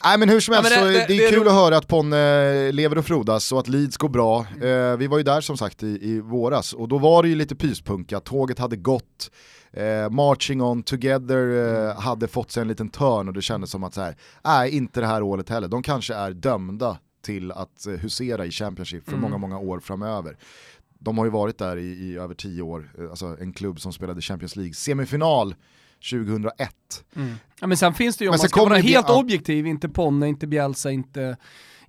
Nej 0.05 0.17
men 0.17 0.29
hur 0.29 0.39
som 0.39 0.53
Ja, 0.53 0.61
helst, 0.61 0.77
så 0.79 0.85
det- 0.85 0.91
det, 0.91 1.05
det- 1.07 1.25
är 1.25 1.29
kul 1.31 1.47
att 1.47 1.53
höra 1.53 1.77
att 1.77 1.87
Ponne 1.87 2.71
lever 2.71 2.97
och 2.97 3.05
frodas 3.05 3.51
och 3.51 3.59
att 3.59 3.67
Leeds 3.67 3.97
går 3.97 4.09
bra. 4.09 4.39
Eh, 4.61 4.97
vi 4.97 5.07
var 5.07 5.17
ju 5.17 5.23
där 5.23 5.41
som 5.41 5.57
sagt 5.57 5.83
i, 5.83 5.87
i 6.09 6.19
våras 6.19 6.73
och 6.73 6.87
då 6.87 6.97
var 6.97 7.23
det 7.23 7.29
ju 7.29 7.35
lite 7.35 7.55
pyspunka, 7.55 8.19
tåget 8.19 8.59
hade 8.59 8.75
gått, 8.75 9.31
eh, 9.73 10.09
Marching 10.09 10.61
On 10.61 10.83
Together 10.83 11.47
eh, 11.89 11.95
hade 12.01 12.27
fått 12.27 12.51
sig 12.51 12.61
en 12.61 12.67
liten 12.67 12.89
törn 12.89 13.27
och 13.27 13.33
det 13.33 13.41
kändes 13.41 13.69
som 13.71 13.83
att 13.83 13.93
så 13.93 14.01
här, 14.01 14.15
nej 14.43 14.69
inte 14.75 14.99
det 15.01 15.07
här 15.07 15.21
året 15.23 15.49
heller, 15.49 15.67
de 15.67 15.83
kanske 15.83 16.13
är 16.15 16.31
dömda 16.31 16.97
till 17.21 17.51
att 17.51 17.87
eh, 17.87 17.93
husera 17.93 18.45
i 18.45 18.51
Championship 18.51 19.03
för 19.05 19.11
Mm. 19.11 19.21
många, 19.21 19.37
många 19.37 19.57
år 19.59 19.79
framöver. 19.79 20.37
De 20.99 21.17
har 21.17 21.25
ju 21.25 21.31
varit 21.31 21.57
där 21.57 21.77
i, 21.77 21.85
i 21.85 22.17
över 22.17 22.35
tio 22.35 22.61
år, 22.61 22.91
eh, 22.99 23.09
alltså 23.09 23.37
en 23.39 23.53
klubb 23.53 23.79
som 23.79 23.93
spelade 23.93 24.21
Champions 24.21 24.55
League 24.55 24.73
semifinal 24.73 25.55
2001. 26.11 26.69
Mm. 27.15 27.35
Ja, 27.61 27.67
men 27.67 27.77
sen 27.77 27.93
finns 27.93 28.17
det 28.17 28.23
ju, 28.25 28.29
om 28.29 28.31
Men 28.31 28.33
man 28.33 28.39
sen 28.39 28.49
ska 28.49 28.59
kommer 28.59 28.69
vara 28.69 28.81
helt 28.81 29.09
objektiv, 29.09 29.67
inte 29.67 29.89
Ponne, 29.89 30.27
inte 30.27 30.47
Bielsa, 30.47 30.91
inte, 30.91 31.37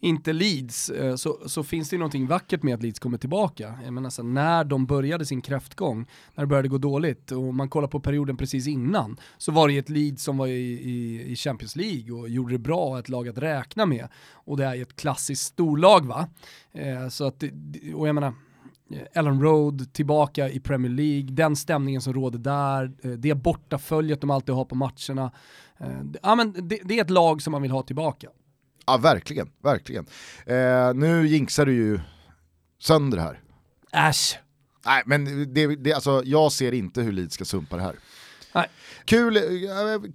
inte 0.04 0.32
Leeds, 0.32 0.90
eh, 0.90 1.16
så, 1.16 1.38
så 1.46 1.62
finns 1.62 1.90
det 1.90 1.94
ju 1.94 1.98
någonting 1.98 2.26
vackert 2.26 2.62
med 2.62 2.74
att 2.74 2.82
Leeds 2.82 2.98
kommer 2.98 3.18
tillbaka. 3.18 3.74
Jag 3.84 3.92
menar, 3.92 4.10
så 4.10 4.22
när 4.22 4.64
de 4.64 4.86
började 4.86 5.26
sin 5.26 5.42
kräftgång, 5.42 6.06
när 6.34 6.44
det 6.44 6.48
började 6.48 6.68
gå 6.68 6.78
dåligt, 6.78 7.32
och 7.32 7.54
man 7.54 7.68
kollar 7.68 7.88
på 7.88 8.00
perioden 8.00 8.36
precis 8.36 8.66
innan, 8.66 9.16
så 9.38 9.52
var 9.52 9.68
det 9.68 9.72
ju 9.72 9.78
ett 9.78 9.88
Leeds 9.88 10.22
som 10.22 10.36
var 10.36 10.46
i, 10.46 10.50
i, 10.50 11.24
i 11.32 11.36
Champions 11.36 11.76
League 11.76 12.12
och 12.12 12.28
gjorde 12.28 12.54
det 12.54 12.58
bra, 12.58 12.98
ett 12.98 13.08
lag 13.08 13.28
att 13.28 13.38
räkna 13.38 13.86
med. 13.86 14.08
Och 14.32 14.56
det 14.56 14.64
är 14.64 14.74
ju 14.74 14.82
ett 14.82 14.96
klassiskt 14.96 15.42
storlag 15.42 16.06
va. 16.06 16.28
Eh, 16.72 17.08
så 17.08 17.26
att, 17.26 17.42
och 17.94 18.08
jag 18.08 18.14
menar, 18.14 18.34
eh, 18.90 18.98
Ellen 19.12 19.42
Road 19.42 19.92
tillbaka 19.92 20.48
i 20.50 20.60
Premier 20.60 20.92
League, 20.92 21.30
den 21.30 21.56
stämningen 21.56 22.00
som 22.00 22.12
råder 22.12 22.38
där, 22.38 22.92
eh, 23.02 23.10
det 23.10 23.34
bortaföljet 23.34 24.20
de 24.20 24.30
alltid 24.30 24.54
har 24.54 24.64
på 24.64 24.74
matcherna. 24.74 25.32
Ja, 26.22 26.34
men 26.34 26.68
det, 26.68 26.80
det 26.84 26.98
är 26.98 27.02
ett 27.02 27.10
lag 27.10 27.42
som 27.42 27.50
man 27.50 27.62
vill 27.62 27.70
ha 27.70 27.82
tillbaka. 27.82 28.28
Ja 28.86 28.96
verkligen, 28.96 29.50
verkligen. 29.62 30.06
Eh, 30.46 30.94
nu 30.94 31.26
jinxar 31.26 31.66
du 31.66 31.72
ju 31.74 32.00
sönder 32.78 33.16
det 33.18 33.22
här. 33.22 33.40
Äsch! 34.08 34.38
Nej 34.86 35.02
men 35.06 35.54
det, 35.54 35.76
det, 35.76 35.92
alltså, 35.92 36.22
jag 36.24 36.52
ser 36.52 36.72
inte 36.74 37.02
hur 37.02 37.12
Leeds 37.12 37.34
ska 37.34 37.44
sumpa 37.44 37.76
det 37.76 37.82
här. 37.82 37.96
Nej. 38.54 38.66
Kul, 39.04 39.36
eh, 39.36 39.42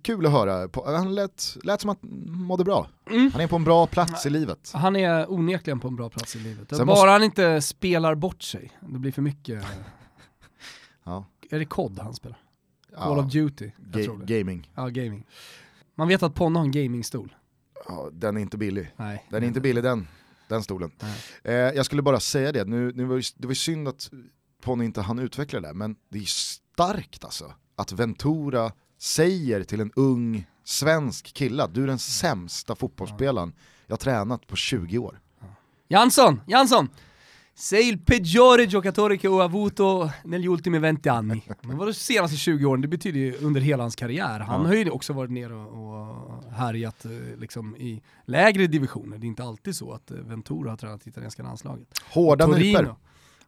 kul 0.01 0.25
att 0.25 0.31
höra, 0.31 0.69
han 0.97 1.15
lät, 1.15 1.57
lät 1.63 1.81
som 1.81 1.89
att 1.89 1.97
han 2.01 2.31
mådde 2.31 2.63
bra. 2.63 2.89
Mm. 3.09 3.31
Han 3.31 3.41
är 3.41 3.47
på 3.47 3.55
en 3.55 3.63
bra 3.63 3.87
plats 3.87 4.25
i 4.25 4.29
livet. 4.29 4.71
Han 4.73 4.95
är 4.95 5.31
onekligen 5.31 5.79
på 5.79 5.87
en 5.87 5.95
bra 5.95 6.09
plats 6.09 6.35
i 6.35 6.39
livet. 6.39 6.69
Sen 6.69 6.77
Bara 6.77 6.85
måste- 6.85 7.09
han 7.09 7.23
inte 7.23 7.61
spelar 7.61 8.15
bort 8.15 8.41
sig. 8.43 8.71
Det 8.79 8.99
blir 8.99 9.11
för 9.11 9.21
mycket. 9.21 9.63
Ja. 11.03 11.25
Är 11.51 11.59
det 11.59 11.65
COD 11.65 11.99
han 11.99 12.13
spelar? 12.13 12.37
Call 12.97 13.17
Ja, 13.17 13.23
of 13.25 13.31
Duty? 13.31 13.71
Ga- 13.91 14.25
gaming, 14.25 14.71
Ja, 14.75 14.87
gaming. 14.87 15.25
Man 15.95 16.07
vet 16.07 16.23
att 16.23 16.35
Ponne 16.35 16.59
har 16.59 16.65
en 16.65 16.71
gamingstol. 16.71 17.35
Ja, 17.87 18.09
den 18.13 18.37
är 18.37 18.41
inte 18.41 18.57
billig. 18.57 18.93
Nej. 18.95 19.25
Den 19.29 19.43
är 19.43 19.47
inte 19.47 19.61
billig 19.61 19.83
den, 19.83 20.07
den 20.47 20.63
stolen. 20.63 20.91
Eh, 21.43 21.53
jag 21.53 21.85
skulle 21.85 22.01
bara 22.01 22.19
säga 22.19 22.51
det, 22.51 22.65
nu, 22.65 22.91
nu 22.95 23.05
var 23.05 23.15
det, 23.15 23.33
det 23.35 23.47
var 23.47 23.51
ju 23.51 23.55
synd 23.55 23.87
att 23.87 24.09
Ponny 24.61 24.85
inte 24.85 25.01
hann 25.01 25.19
utveckla 25.19 25.61
det 25.61 25.67
där, 25.67 25.73
men 25.73 25.95
det 26.09 26.19
är 26.19 26.25
starkt 26.25 27.23
alltså. 27.23 27.53
Att 27.75 27.91
Ventura 27.91 28.71
säger 28.99 29.63
till 29.63 29.79
en 29.79 29.91
ung 29.95 30.47
svensk 30.63 31.33
kille 31.33 31.63
att 31.63 31.73
du 31.73 31.83
är 31.83 31.87
den 31.87 31.99
sämsta 31.99 32.75
fotbollsspelaren 32.75 33.53
jag 33.87 33.93
har 33.93 33.97
tränat 33.97 34.47
på 34.47 34.55
20 34.55 34.97
år. 34.97 35.19
Jansson! 35.87 36.41
Jansson! 36.47 36.89
Sei 37.59 37.87
il 37.89 37.99
peggiore 37.99 38.67
giocatore 38.67 39.17
che 39.17 39.27
ho 39.27 39.41
avuto 39.41 40.11
negli 40.23 40.47
ultimi 40.47 40.79
20 40.79 41.09
anni. 41.09 41.43
Men 41.67 41.77
vadå 41.77 41.93
senaste 41.93 42.37
20 42.37 42.65
åren? 42.65 42.81
Det 42.81 42.87
betyder 42.87 43.19
ju 43.19 43.37
under 43.41 43.61
hela 43.61 43.83
hans 43.83 43.95
karriär. 43.95 44.39
Han 44.39 44.61
Ja. 44.61 44.67
har 44.67 44.73
ju 44.73 44.89
också 44.89 45.13
varit 45.13 45.31
nere 45.31 45.53
och, 45.55 46.43
härjat 46.53 47.05
eh, 47.05 47.11
liksom, 47.37 47.75
i 47.75 48.01
lägre 48.25 48.67
divisioner. 48.67 49.17
Det 49.17 49.25
är 49.25 49.27
inte 49.27 49.43
alltid 49.43 49.75
så 49.75 49.91
att 49.91 50.11
eh, 50.11 50.17
Ventura 50.17 50.69
har 50.69 50.77
tränat 50.77 51.07
italienska 51.07 51.43
landslaget. 51.43 51.87
Hårda 52.13 52.47
nyper. 52.47 52.95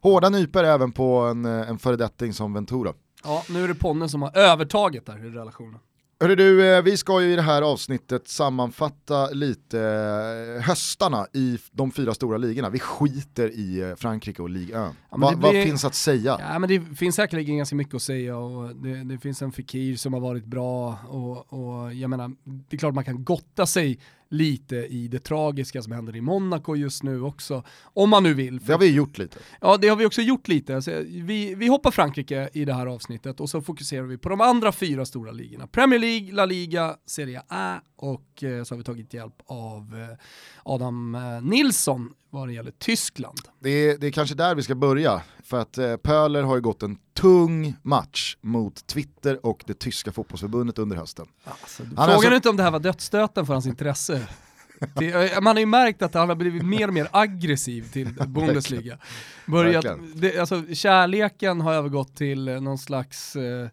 Hårda 0.00 0.28
nyper 0.28 0.64
även 0.64 0.92
på 0.92 1.18
en, 1.18 1.44
eh, 1.44 1.68
en 1.70 1.78
föredetting 1.78 2.32
som 2.32 2.52
Ventura. 2.52 2.92
Ja, 3.24 3.42
nu 3.50 3.64
är 3.64 3.68
det 3.68 3.74
Ponne 3.74 4.08
som 4.08 4.22
har 4.22 4.36
övertaget 4.36 5.06
där 5.06 5.26
i 5.26 5.30
relationen. 5.30 5.78
Hörru 6.22 6.34
du, 6.34 6.74
eh, 6.74 6.82
vi 6.82 6.96
ska 6.96 7.22
ju 7.22 7.32
i 7.32 7.36
det 7.36 7.42
här 7.42 7.62
avsnittet 7.62 8.28
sammanfatta 8.28 9.30
lite 9.30 9.80
eh, 9.80 10.62
höstarna 10.62 11.26
i 11.32 11.58
de 11.72 11.90
fyra 11.90 12.14
stora 12.14 12.38
ligorna. 12.38 12.70
Vi 12.70 12.78
skiter 12.78 13.50
i 13.50 13.80
eh, 13.80 13.94
Frankrike 13.94 14.42
och 14.42 14.50
Ligue 14.50 14.86
1. 14.86 14.92
men 15.10 15.20
Va, 15.20 15.34
Vad 15.36 15.52
finns 15.52 15.84
att 15.84 15.94
säga? 15.94 16.36
Ja 16.40 16.58
men 16.58 16.68
det 16.68 16.96
finns 16.96 17.16
säkerligen 17.16 17.56
ganska 17.56 17.76
mycket 17.76 17.94
att 17.94 18.02
säga 18.02 18.36
och 18.36 18.76
det, 18.76 19.04
det 19.04 19.18
finns 19.18 19.42
en 19.42 19.52
Fekir 19.52 19.96
som 19.96 20.12
har 20.12 20.20
varit 20.20 20.44
bra 20.44 20.98
och, 21.08 21.52
och 21.52 21.94
jag 21.94 22.10
menar, 22.10 22.30
det 22.44 22.76
är 22.76 22.78
klart 22.78 22.94
man 22.94 23.04
kan 23.04 23.24
gotta 23.24 23.66
sig 23.66 23.98
lite 24.32 24.76
i 24.76 25.08
det 25.08 25.18
tragiska 25.18 25.82
som 25.82 25.92
händer 25.92 26.16
i 26.16 26.20
Monaco 26.20 26.74
just 26.74 27.02
nu 27.02 27.22
också, 27.22 27.62
om 27.82 28.10
man 28.10 28.22
nu 28.22 28.34
vill. 28.34 28.58
Det 28.58 28.72
har 28.72 28.78
vi 28.78 28.94
gjort 28.94 29.18
lite. 29.18 29.38
Ja 29.60 29.76
det 29.76 29.88
har 29.88 29.96
vi 29.96 30.06
också 30.06 30.22
gjort 30.22 30.48
lite. 30.48 30.82
Så 30.82 30.90
vi, 31.06 31.54
vi 31.54 31.66
hoppar 31.66 31.90
Frankrike 31.90 32.48
i 32.52 32.64
det 32.64 32.74
här 32.74 32.86
avsnittet 32.86 33.40
och 33.40 33.50
så 33.50 33.60
fokuserar 33.60 34.02
vi 34.02 34.18
på 34.18 34.28
de 34.28 34.40
andra 34.40 34.72
fyra 34.72 35.04
stora 35.04 35.32
ligorna. 35.32 35.66
Premier 35.66 36.00
League, 36.00 36.32
La 36.32 36.46
Liga, 36.46 36.96
Serie 37.06 37.42
A 37.48 37.80
och 38.02 38.44
eh, 38.44 38.64
så 38.64 38.74
har 38.74 38.78
vi 38.78 38.84
tagit 38.84 39.14
hjälp 39.14 39.34
av 39.46 40.06
eh, 40.10 40.16
Adam 40.62 41.14
eh, 41.14 41.42
Nilsson 41.42 42.14
vad 42.30 42.48
det 42.48 42.52
gäller 42.52 42.72
Tyskland. 42.78 43.38
Det 43.60 43.70
är, 43.70 43.98
det 43.98 44.06
är 44.06 44.10
kanske 44.10 44.34
där 44.34 44.54
vi 44.54 44.62
ska 44.62 44.74
börja, 44.74 45.22
för 45.44 45.60
att 45.60 45.78
eh, 45.78 45.96
Pöler 45.96 46.42
har 46.42 46.54
ju 46.54 46.60
gått 46.60 46.82
en 46.82 46.98
tung 47.14 47.74
match 47.82 48.36
mot 48.40 48.86
Twitter 48.86 49.46
och 49.46 49.64
det 49.66 49.74
tyska 49.74 50.12
fotbollsförbundet 50.12 50.78
under 50.78 50.96
hösten. 50.96 51.26
Alltså, 51.44 51.82
frågan 51.82 51.98
alltså- 51.98 52.28
är 52.28 52.34
inte 52.34 52.48
om 52.48 52.56
det 52.56 52.62
här 52.62 52.70
var 52.70 52.80
dödsstöten 52.80 53.46
för 53.46 53.52
hans 53.52 53.66
intresse. 53.66 54.26
Det, 54.94 55.42
man 55.42 55.56
har 55.56 55.60
ju 55.60 55.66
märkt 55.66 56.02
att 56.02 56.14
han 56.14 56.28
har 56.28 56.36
blivit 56.36 56.64
mer 56.64 56.88
och 56.88 56.94
mer 56.94 57.08
aggressiv 57.12 57.92
till 57.92 58.08
Bundesliga. 58.26 58.98
Börjat, 59.46 59.86
det, 60.14 60.38
alltså, 60.38 60.62
kärleken 60.74 61.60
har 61.60 61.74
övergått 61.74 62.16
till 62.16 62.44
någon 62.44 62.78
slags 62.78 63.36
eh, 63.36 63.68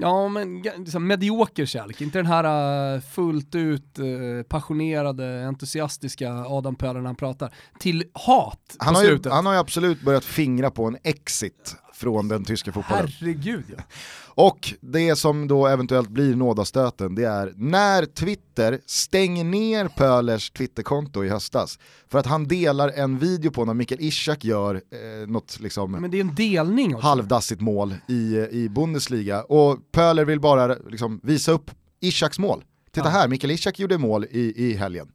Ja 0.00 0.28
men 0.28 0.62
liksom 0.62 1.06
medioker 1.06 1.66
kärlek, 1.66 2.00
inte 2.00 2.18
den 2.18 2.26
här 2.26 2.94
eh, 2.94 3.00
fullt 3.00 3.54
ut 3.54 3.98
eh, 3.98 4.04
passionerade, 4.48 5.46
entusiastiska 5.46 6.32
Adam 6.32 6.76
Pöler 6.76 7.00
när 7.00 7.06
han 7.06 7.16
pratar, 7.16 7.54
till 7.78 8.04
hat 8.12 8.76
Han 8.78 8.94
på 8.94 8.98
har, 8.98 9.02
ju, 9.04 9.08
slutet. 9.08 9.32
han 9.32 9.46
har 9.46 9.52
ju 9.52 9.58
absolut 9.58 10.02
börjat 10.02 10.24
fingra 10.24 10.70
på 10.70 10.84
en 10.84 10.96
exit 11.02 11.76
från 11.96 12.28
den 12.28 12.44
tyska 12.44 12.72
fotbollen. 12.72 13.08
Herregud 13.20 13.64
ja. 13.76 13.82
Och 14.24 14.74
det 14.80 15.16
som 15.16 15.48
då 15.48 15.66
eventuellt 15.66 16.08
blir 16.08 16.36
nådastöten, 16.36 17.14
det 17.14 17.24
är 17.24 17.52
när 17.56 18.04
Twitter 18.04 18.80
stänger 18.86 19.44
ner 19.44 19.88
Pölers 19.88 20.50
Twitterkonto 20.50 21.24
i 21.24 21.28
höstas 21.28 21.78
för 22.08 22.18
att 22.18 22.26
han 22.26 22.48
delar 22.48 22.88
en 22.88 23.18
video 23.18 23.50
på 23.50 23.64
när 23.64 23.74
Mikael 23.74 24.00
Ishak 24.00 24.44
gör 24.44 24.74
eh, 24.74 25.28
något 25.28 25.60
liksom 25.60 25.92
Men 25.92 26.10
det 26.10 26.16
är 26.16 26.20
en 26.20 26.34
delning 26.34 26.94
också. 26.94 27.06
halvdassigt 27.06 27.60
mål 27.60 27.94
i, 28.08 28.36
i 28.50 28.68
Bundesliga 28.68 29.42
och 29.42 29.78
Pöler 29.92 30.24
vill 30.24 30.40
bara 30.40 30.66
liksom 30.90 31.20
visa 31.22 31.52
upp 31.52 31.70
Ishaks 32.00 32.38
mål. 32.38 32.64
Titta 32.92 33.06
Ja. 33.06 33.10
här, 33.10 33.28
Mikael 33.28 33.50
Ishak 33.50 33.78
gjorde 33.78 33.98
mål 33.98 34.24
i, 34.30 34.64
i 34.66 34.74
helgen. 34.74 35.08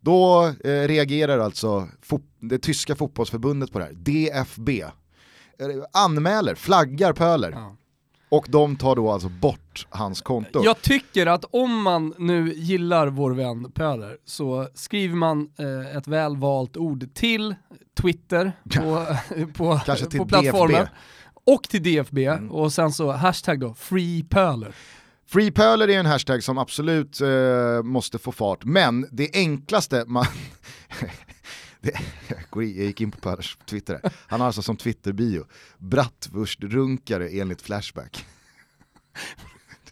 Då 0.00 0.46
eh, 0.64 0.70
reagerar 0.88 1.38
alltså 1.38 1.88
det 2.40 2.58
tyska 2.58 2.96
fotbollsförbundet 2.96 3.72
på 3.72 3.78
det 3.78 3.84
här, 3.84 3.92
DFB. 3.92 4.84
Eh, 5.60 5.66
anmäler, 5.92 6.54
flaggar 6.54 7.12
Pöler. 7.12 7.50
Ja. 7.50 7.76
Och 8.28 8.46
de 8.48 8.76
tar 8.76 8.96
då 8.96 9.10
alltså 9.10 9.28
bort 9.28 9.86
hans 9.90 10.22
konto. 10.22 10.64
Jag 10.64 10.82
tycker 10.82 11.26
att 11.26 11.44
om 11.50 11.82
man 11.82 12.14
nu 12.18 12.52
gillar 12.54 13.06
vår 13.06 13.30
vän 13.30 13.72
Pöler 13.72 14.16
så 14.24 14.68
skriver 14.74 15.16
man 15.16 15.50
eh, 15.58 15.96
ett 15.96 16.08
välvalt 16.08 16.76
ord 16.76 17.14
till 17.14 17.54
Twitter 18.00 18.52
på, 18.76 19.06
på, 19.54 19.80
Kanske 19.86 20.06
till 20.06 20.18
på 20.18 20.26
plattformen. 20.26 20.82
DFB. 20.82 20.90
Och 21.44 21.62
till 21.62 21.82
DFB 21.82 22.30
och 22.50 22.72
sen 22.72 22.92
så 22.92 23.12
hashtag 23.12 23.60
då, 23.60 23.74
free 23.74 24.22
Pöler. 24.22 24.74
Free 25.26 25.50
Pöler 25.50 25.88
är 25.88 25.98
en 25.98 26.06
hashtag 26.06 26.42
som 26.42 26.58
absolut 26.58 27.20
eh, 27.20 27.82
måste 27.82 28.18
få 28.18 28.32
fart, 28.32 28.64
men 28.64 29.06
det 29.12 29.30
enklaste 29.32 30.04
man... 30.06 30.26
det, 31.80 31.92
jag 32.52 32.64
gick 32.64 33.00
in 33.00 33.10
på 33.10 33.20
Pölers 33.20 33.56
Twitter, 33.66 34.00
här. 34.02 34.12
han 34.26 34.40
har 34.40 34.46
alltså 34.46 34.62
som 34.62 34.76
Twitter-bio, 34.76 35.44
bratwurstrunkare 35.78 37.28
enligt 37.28 37.62
Flashback. 37.62 38.24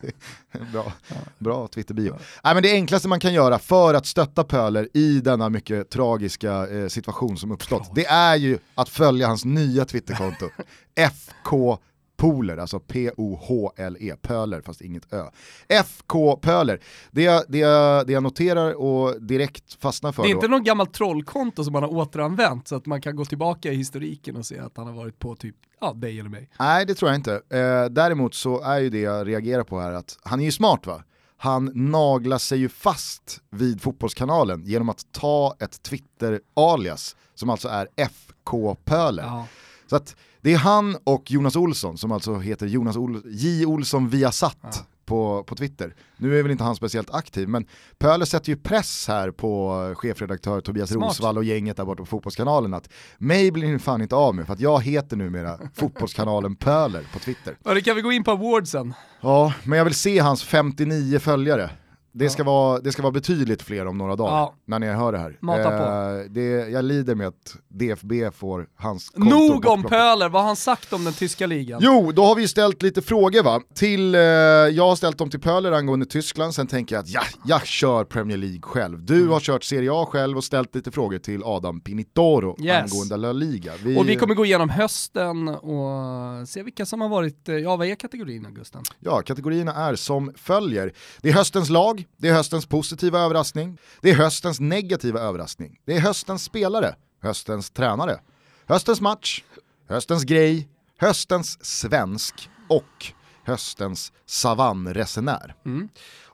Bra, 0.72 0.92
bra 1.38 1.68
Twitter-bio. 1.68 2.18
Ja. 2.42 2.54
men 2.54 2.62
det 2.62 2.72
enklaste 2.72 3.08
man 3.08 3.20
kan 3.20 3.32
göra 3.32 3.58
för 3.58 3.94
att 3.94 4.06
stötta 4.06 4.44
Pöler 4.44 4.88
i 4.94 5.20
denna 5.20 5.48
mycket 5.48 5.90
tragiska 5.90 6.68
eh, 6.68 6.88
situation 6.88 7.36
som 7.38 7.50
uppstått, 7.50 7.94
det 7.94 8.06
är 8.06 8.36
ju 8.36 8.58
att 8.74 8.88
följa 8.88 9.26
hans 9.26 9.44
nya 9.44 9.84
Twitterkonto, 9.84 10.48
FK 10.94 11.78
Poler, 12.18 12.56
alltså 12.56 12.80
P-O-H-L-E, 12.80 14.16
Pöler 14.22 14.60
fast 14.60 14.80
inget 14.80 15.12
Ö. 15.12 15.24
FK 15.68 16.36
Pöler, 16.36 16.80
det 17.10 17.22
jag, 17.22 17.44
det, 17.48 17.58
jag, 17.58 18.06
det 18.06 18.12
jag 18.12 18.22
noterar 18.22 18.72
och 18.72 19.22
direkt 19.22 19.74
fastnar 19.74 20.12
för 20.12 20.22
Det 20.22 20.28
är 20.28 20.34
då, 20.34 20.38
inte 20.38 20.48
någon 20.48 20.64
gammalt 20.64 20.92
trollkonto 20.92 21.64
som 21.64 21.72
man 21.72 21.82
har 21.82 21.90
återanvänt 21.94 22.68
så 22.68 22.76
att 22.76 22.86
man 22.86 23.00
kan 23.00 23.16
gå 23.16 23.24
tillbaka 23.24 23.72
i 23.72 23.74
historiken 23.74 24.36
och 24.36 24.46
se 24.46 24.58
att 24.58 24.76
han 24.76 24.86
har 24.86 24.94
varit 24.94 25.18
på 25.18 25.36
typ, 25.36 25.56
ja, 25.80 25.92
dig 25.92 26.20
eller 26.20 26.30
mig. 26.30 26.50
Nej 26.58 26.86
det 26.86 26.94
tror 26.94 27.10
jag 27.10 27.18
inte. 27.18 27.32
Eh, 27.34 27.84
däremot 27.90 28.34
så 28.34 28.60
är 28.60 28.78
ju 28.78 28.90
det 28.90 29.00
jag 29.00 29.28
reagerar 29.28 29.64
på 29.64 29.80
här 29.80 29.92
att 29.92 30.18
han 30.22 30.40
är 30.40 30.44
ju 30.44 30.52
smart 30.52 30.86
va? 30.86 31.02
Han 31.36 31.70
naglar 31.74 32.38
sig 32.38 32.58
ju 32.58 32.68
fast 32.68 33.40
vid 33.50 33.82
fotbollskanalen 33.82 34.64
genom 34.64 34.88
att 34.88 35.12
ta 35.12 35.56
ett 35.60 35.82
Twitter-alias 35.82 37.16
som 37.34 37.50
alltså 37.50 37.68
är 37.68 37.88
FK 37.96 38.74
Pöler. 38.84 39.22
Ja. 39.22 39.46
Så 39.86 39.96
att 39.96 40.16
det 40.40 40.52
är 40.52 40.58
han 40.58 40.96
och 41.04 41.30
Jonas 41.30 41.56
Olsson 41.56 41.98
som 41.98 42.12
alltså 42.12 42.38
heter 42.38 42.66
Jonas 42.66 42.96
Ol 42.96 43.22
J. 43.24 43.66
Olsson 43.66 44.08
Viasat 44.08 44.86
på, 45.08 45.44
på 45.46 45.54
Twitter. 45.54 45.94
Nu 46.16 46.38
är 46.38 46.42
väl 46.42 46.52
inte 46.52 46.64
han 46.64 46.76
speciellt 46.76 47.14
aktiv 47.14 47.48
men 47.48 47.66
Pöler 47.98 48.24
sätter 48.24 48.48
ju 48.50 48.56
press 48.56 49.08
här 49.08 49.30
på 49.30 49.72
chefredaktör 49.96 50.60
Tobias 50.60 50.90
Smart. 50.90 51.08
Rosvall 51.08 51.36
och 51.36 51.44
gänget 51.44 51.76
där 51.76 51.84
borta 51.84 52.02
på 52.02 52.06
Fotbollskanalen 52.06 52.74
att 52.74 52.88
mig 53.18 53.50
blir 53.50 53.72
ni 53.72 53.78
fan 53.78 54.02
inte 54.02 54.16
av 54.16 54.34
med 54.34 54.46
för 54.46 54.52
att 54.52 54.60
jag 54.60 54.82
heter 54.82 55.16
numera 55.16 55.58
Fotbollskanalen 55.74 56.56
Pöler 56.56 57.06
på 57.12 57.18
Twitter. 57.18 57.56
Ja, 57.64 57.74
det 57.74 57.80
kan 57.80 57.96
vi 57.96 58.02
gå 58.02 58.12
in 58.12 58.24
på 58.24 58.30
awardsen. 58.30 58.94
Ja, 59.20 59.52
men 59.64 59.78
jag 59.78 59.84
vill 59.84 59.94
se 59.94 60.18
hans 60.18 60.42
59 60.42 61.18
följare. 61.18 61.70
Det 62.18 62.30
ska, 62.30 62.44
vara, 62.44 62.80
det 62.80 62.92
ska 62.92 63.02
vara 63.02 63.12
betydligt 63.12 63.62
fler 63.62 63.86
om 63.86 63.98
några 63.98 64.16
dagar 64.16 64.32
Ja. 64.32 64.54
när 64.66 64.78
ni 64.78 64.86
hör 64.86 65.12
det 65.12 65.18
här. 65.18 65.36
Mata 65.40 65.70
på. 65.70 65.84
Eh, 65.84 66.30
det, 66.30 66.68
jag 66.70 66.84
lider 66.84 67.14
med 67.14 67.26
att 67.26 67.56
DFB 67.68 68.30
får 68.30 68.66
hans 68.76 69.08
konto 69.10 69.30
Nog 69.36 69.66
om. 69.66 69.82
Pöler, 69.82 70.28
vad 70.28 70.42
har 70.42 70.46
han 70.46 70.56
sagt 70.56 70.92
om 70.92 71.04
den 71.04 71.12
tyska 71.12 71.46
ligan? 71.46 71.80
Jo, 71.82 72.12
då 72.12 72.24
har 72.24 72.34
vi 72.34 72.42
ju 72.42 72.48
ställt 72.48 72.82
lite 72.82 73.02
frågor 73.02 73.42
va. 73.42 73.60
Till, 73.74 74.14
eh, 74.14 74.20
jag 74.20 74.88
har 74.88 74.96
ställt 74.96 75.18
dem 75.18 75.30
till 75.30 75.40
Pöler 75.40 75.72
angående 75.72 76.06
Tyskland, 76.06 76.54
sen 76.54 76.66
tänker 76.66 76.94
jag 76.96 77.02
att 77.02 77.08
ja, 77.08 77.20
jag 77.44 77.66
kör 77.66 78.04
Premier 78.04 78.36
League 78.38 78.60
själv. 78.62 79.04
Du 79.04 79.16
Mm. 79.16 79.30
har 79.30 79.40
kört 79.40 79.64
Serie 79.64 79.90
A 79.92 80.06
själv 80.10 80.36
och 80.36 80.44
ställt 80.44 80.74
lite 80.74 80.90
frågor 80.90 81.18
till 81.18 81.42
Adam 81.44 81.80
Pinitoro 81.80 82.56
Yes. 82.64 82.92
angående 82.92 83.16
La 83.16 83.32
Liga. 83.32 83.72
Och 83.98 84.08
vi 84.08 84.16
kommer 84.16 84.34
gå 84.34 84.44
igenom 84.44 84.68
hösten 84.68 85.48
och 85.48 86.48
se 86.48 86.62
vilka 86.62 86.86
som 86.86 87.00
har 87.00 87.08
varit, 87.08 87.48
eh, 87.48 87.54
ja 87.54 87.76
vad 87.76 87.86
är 87.86 87.94
kategorierna 87.94 88.50
Gusten? 88.50 88.82
Ja, 89.00 89.22
kategorierna 89.22 89.74
är 89.74 89.94
som 89.94 90.32
följer. 90.36 90.92
Det 91.20 91.28
är 91.28 91.32
höstens 91.32 91.70
lag, 91.70 92.04
det 92.16 92.28
är 92.28 92.32
höstens 92.32 92.66
positiva 92.66 93.20
överraskning, 93.20 93.78
det 94.00 94.10
är 94.10 94.14
höstens 94.14 94.60
negativa 94.60 95.20
överraskning, 95.20 95.80
det 95.84 95.96
är 95.96 96.00
höstens 96.00 96.44
spelare, 96.44 96.94
höstens 97.20 97.70
tränare, 97.70 98.20
höstens 98.66 99.00
match, 99.00 99.44
höstens 99.88 100.24
grej, 100.24 100.68
höstens 100.98 101.64
svensk 101.64 102.50
och 102.68 103.12
höstens 103.44 104.12
savannresenär. 104.26 105.54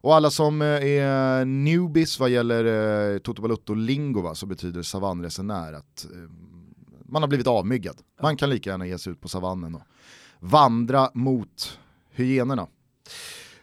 Och 0.05 0.15
alla 0.15 0.31
som 0.31 0.63
eh, 0.63 0.69
är 0.69 1.45
newbies 1.45 2.21
vad 2.21 2.31
gäller 2.31 2.65
eh, 3.15 3.19
Toto 3.19 3.43
Balutto-lingo 3.43 4.35
så 4.35 4.47
betyder 4.47 4.83
savannresenär 4.83 5.73
att 5.73 6.05
eh, 6.05 6.31
man 7.09 7.23
har 7.23 7.29
blivit 7.29 7.47
avmyggad. 7.47 7.97
Man 8.23 8.37
kan 8.37 8.51
lika 8.51 8.71
gärna 8.71 8.87
ge 8.87 8.99
sig 8.99 9.13
ut 9.13 9.21
på 9.21 9.29
savannen 9.29 9.75
och 9.75 9.83
vandra 10.41 11.11
mot 11.15 11.79
hyenorna. 12.11 12.67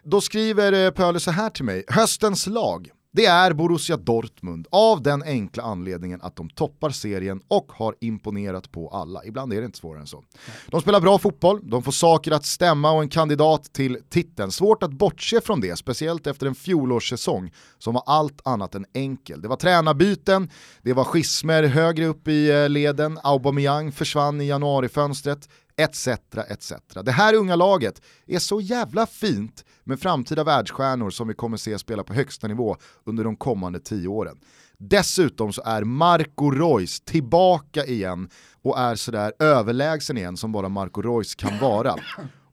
Då 0.04 0.22
skriver 0.22 0.86
eh, 0.86 0.92
Pöler 0.92 1.20
så 1.20 1.32
här 1.32 1.50
till 1.50 1.66
mig, 1.66 1.84
höstens 1.88 2.48
lag, 2.48 2.90
det 3.14 3.26
är 3.26 3.54
Borussia 3.54 3.98
Dortmund 3.98 4.68
av 4.72 5.02
den 5.02 5.24
enkla 5.24 5.64
anledningen 5.64 6.22
att 6.22 6.36
de 6.36 6.50
toppar 6.50 6.90
serien 6.90 7.42
och 7.48 7.72
har 7.72 7.96
imponerat 8.02 8.72
på 8.72 8.90
alla. 8.90 9.26
Ibland 9.26 9.54
är 9.54 9.60
det 9.60 9.66
inte 9.66 9.78
svårare 9.78 10.02
än 10.02 10.08
så. 10.08 10.24
De 10.68 10.82
spelar 10.82 11.00
bra 11.00 11.18
fotboll, 11.18 11.60
de 11.64 11.84
får 11.84 11.92
saker 11.92 12.32
att 12.32 12.46
stämma 12.46 12.92
och 12.92 13.02
en 13.02 13.10
kandidat 13.10 13.74
till 13.74 13.98
titeln. 14.10 14.52
Svårt 14.52 14.84
att 14.84 14.92
bortse 14.92 15.42
från 15.42 15.62
det, 15.62 15.76
speciellt 15.76 16.28
efter 16.28 16.48
en 16.48 16.56
fjolårssäsong 16.56 17.52
som 17.78 17.94
var 17.94 18.04
allt 18.06 18.42
annat 18.48 18.76
än 18.76 18.86
enkel. 18.94 19.42
Det 19.42 19.48
var 19.48 19.56
tränarbyten, 19.56 20.50
det 20.82 20.94
var 20.94 21.04
schismer 21.04 21.64
högre 21.64 22.06
upp 22.06 22.28
i 22.28 22.52
eh, 22.52 22.70
leden, 22.70 23.20
Aubameyang 23.24 23.92
försvann 23.92 24.42
i 24.42 24.48
januarifönstret, 24.48 25.50
etc. 25.78 26.08
etc. 26.48 26.74
Det 27.06 27.12
här 27.12 27.34
unga 27.34 27.56
laget 27.56 28.02
är 28.28 28.40
så 28.40 28.62
jävla 28.62 29.08
fint 29.08 29.66
med 29.84 30.00
framtida 30.00 30.44
världsstjärnor 30.44 31.10
som 31.10 31.28
vi 31.28 31.34
kommer 31.34 31.58
se 31.58 31.80
spela 31.80 32.04
på 32.04 32.13
högsta 32.13 32.48
nivå 32.48 32.78
under 33.04 33.24
de 33.24 33.36
kommande 33.36 33.80
tio 33.80 34.08
åren. 34.08 34.39
Dessutom 34.78 35.54
så 35.54 35.62
är 35.65 35.84
Marco 35.84 36.52
Reus 36.52 37.02
tillbaka 37.02 37.86
igen 37.86 38.30
och 38.62 38.80
är 38.80 38.96
sådär 38.96 39.34
överlägsen 39.39 40.17
igen 40.17 40.38
som 40.38 40.52
bara 40.52 40.70
Marco 40.70 41.02
Reus 41.02 41.36
kan 41.36 41.60
vara. 41.60 41.96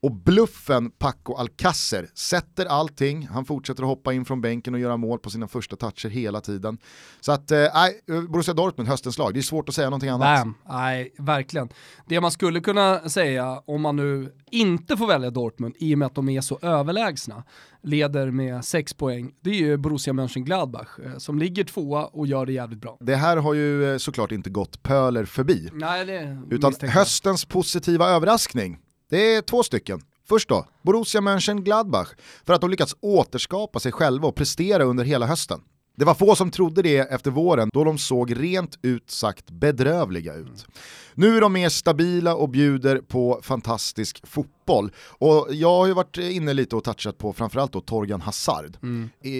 Och 0.00 0.12
bluffen 0.12 0.90
Paco 0.90 1.34
Alcacer 1.34 2.08
sätter 2.14 2.66
allting, 2.66 3.26
han 3.26 3.44
fortsätter 3.44 3.82
att 3.82 3.88
hoppa 3.88 4.12
in 4.12 4.24
från 4.24 4.40
bänken 4.40 4.74
och 4.74 4.80
göra 4.80 4.96
mål 4.96 5.18
på 5.18 5.30
sina 5.30 5.48
första 5.48 5.76
toucher 5.76 6.08
hela 6.08 6.40
tiden. 6.40 6.78
Så 7.20 7.32
att, 7.32 7.50
eh, 7.50 7.66
nej, 7.74 8.00
Borussia 8.28 8.54
Dortmund, 8.54 8.88
höstens 8.88 9.18
lag, 9.18 9.34
det 9.34 9.40
är 9.40 9.42
svårt 9.42 9.68
att 9.68 9.74
säga 9.74 9.90
någonting 9.90 10.10
annat. 10.10 10.46
Nej 10.68 11.14
verkligen. 11.18 11.68
Det 12.06 12.20
man 12.20 12.30
skulle 12.30 12.60
kunna 12.60 13.08
säga 13.08 13.62
om 13.66 13.82
man 13.82 13.96
nu 13.96 14.32
inte 14.50 14.96
får 14.96 15.06
välja 15.06 15.30
Dortmund 15.30 15.74
i 15.78 15.94
och 15.94 15.98
med 15.98 16.06
att 16.06 16.14
de 16.14 16.28
är 16.28 16.40
så 16.40 16.58
överlägsna, 16.62 17.44
leder 17.82 18.30
med 18.30 18.64
sex 18.64 18.94
poäng, 18.94 19.32
det 19.40 19.50
är 19.50 19.54
ju 19.54 19.76
Borussia 19.76 20.12
Mönchengladbach 20.12 20.98
eh, 21.04 21.18
som 21.18 21.38
ligger 21.38 21.64
tvåa 21.64 22.06
och 22.06 22.26
gör 22.26 22.46
det 22.46 22.52
jävligt 22.52 22.80
bra. 22.80 22.96
Det 23.00 23.16
här 23.16 23.36
har 23.36 23.54
ju 23.54 23.92
eh, 23.92 23.98
såklart 23.98 24.32
inte 24.32 24.50
gått 24.50 24.82
Pöler 24.82 25.24
förbi. 25.24 25.68
Nej, 25.72 26.04
det 26.04 26.42
Utan 26.50 26.74
höstens 26.88 27.44
positiva 27.44 28.08
överraskning, 28.08 28.78
det 29.10 29.34
är 29.34 29.42
två 29.42 29.62
stycken. 29.62 30.00
Först 30.28 30.48
då, 30.48 30.66
Borussia 30.82 31.20
Mönchengladbach, 31.20 32.08
för 32.46 32.52
att 32.52 32.60
de 32.60 32.70
lyckats 32.70 32.96
återskapa 33.00 33.80
sig 33.80 33.92
själva 33.92 34.28
och 34.28 34.34
prestera 34.34 34.84
under 34.84 35.04
hela 35.04 35.26
hösten. 35.26 35.60
Det 35.96 36.04
var 36.04 36.14
få 36.14 36.34
som 36.34 36.50
trodde 36.50 36.82
det 36.82 36.98
efter 36.98 37.30
våren 37.30 37.70
då 37.72 37.84
de 37.84 37.98
såg 37.98 38.42
rent 38.42 38.78
ut 38.82 39.10
sagt 39.10 39.50
bedrövliga 39.50 40.34
ut. 40.34 40.66
Nu 41.14 41.36
är 41.36 41.40
de 41.40 41.52
mer 41.52 41.68
stabila 41.68 42.34
och 42.34 42.48
bjuder 42.48 42.98
på 42.98 43.40
fantastisk 43.42 44.26
fotboll. 44.26 44.92
Och 44.98 45.46
jag 45.50 45.76
har 45.76 45.86
ju 45.86 45.92
varit 45.92 46.16
inne 46.16 46.52
lite 46.52 46.76
och 46.76 46.84
touchat 46.84 47.18
på 47.18 47.32
framförallt 47.32 47.72
då 47.72 47.80
Torgan 47.80 48.20
Hazard. 48.20 48.78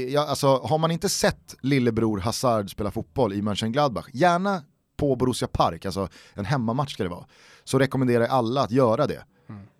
Ja, 0.09 0.27
alltså, 0.27 0.47
har 0.47 0.79
man 0.79 0.91
inte 0.91 1.09
sett 1.09 1.57
lillebror 1.61 2.19
Hazard 2.19 2.71
spela 2.71 2.91
fotboll 2.91 3.33
i 3.33 3.43
Mönchengladbach, 3.43 4.07
gärna 4.13 4.63
på 4.97 5.17
Borussia 5.17 5.49
Park, 5.49 5.85
alltså 5.87 6.09
en 6.35 6.45
hemmamatch 6.45 6.93
ska 6.93 7.03
det 7.03 7.09
vara, 7.09 7.27
så 7.65 7.79
rekommenderar 7.79 8.25
jag 8.25 8.31
alla 8.31 8.63
att 8.63 8.71
göra 8.71 9.07
det. 9.07 9.25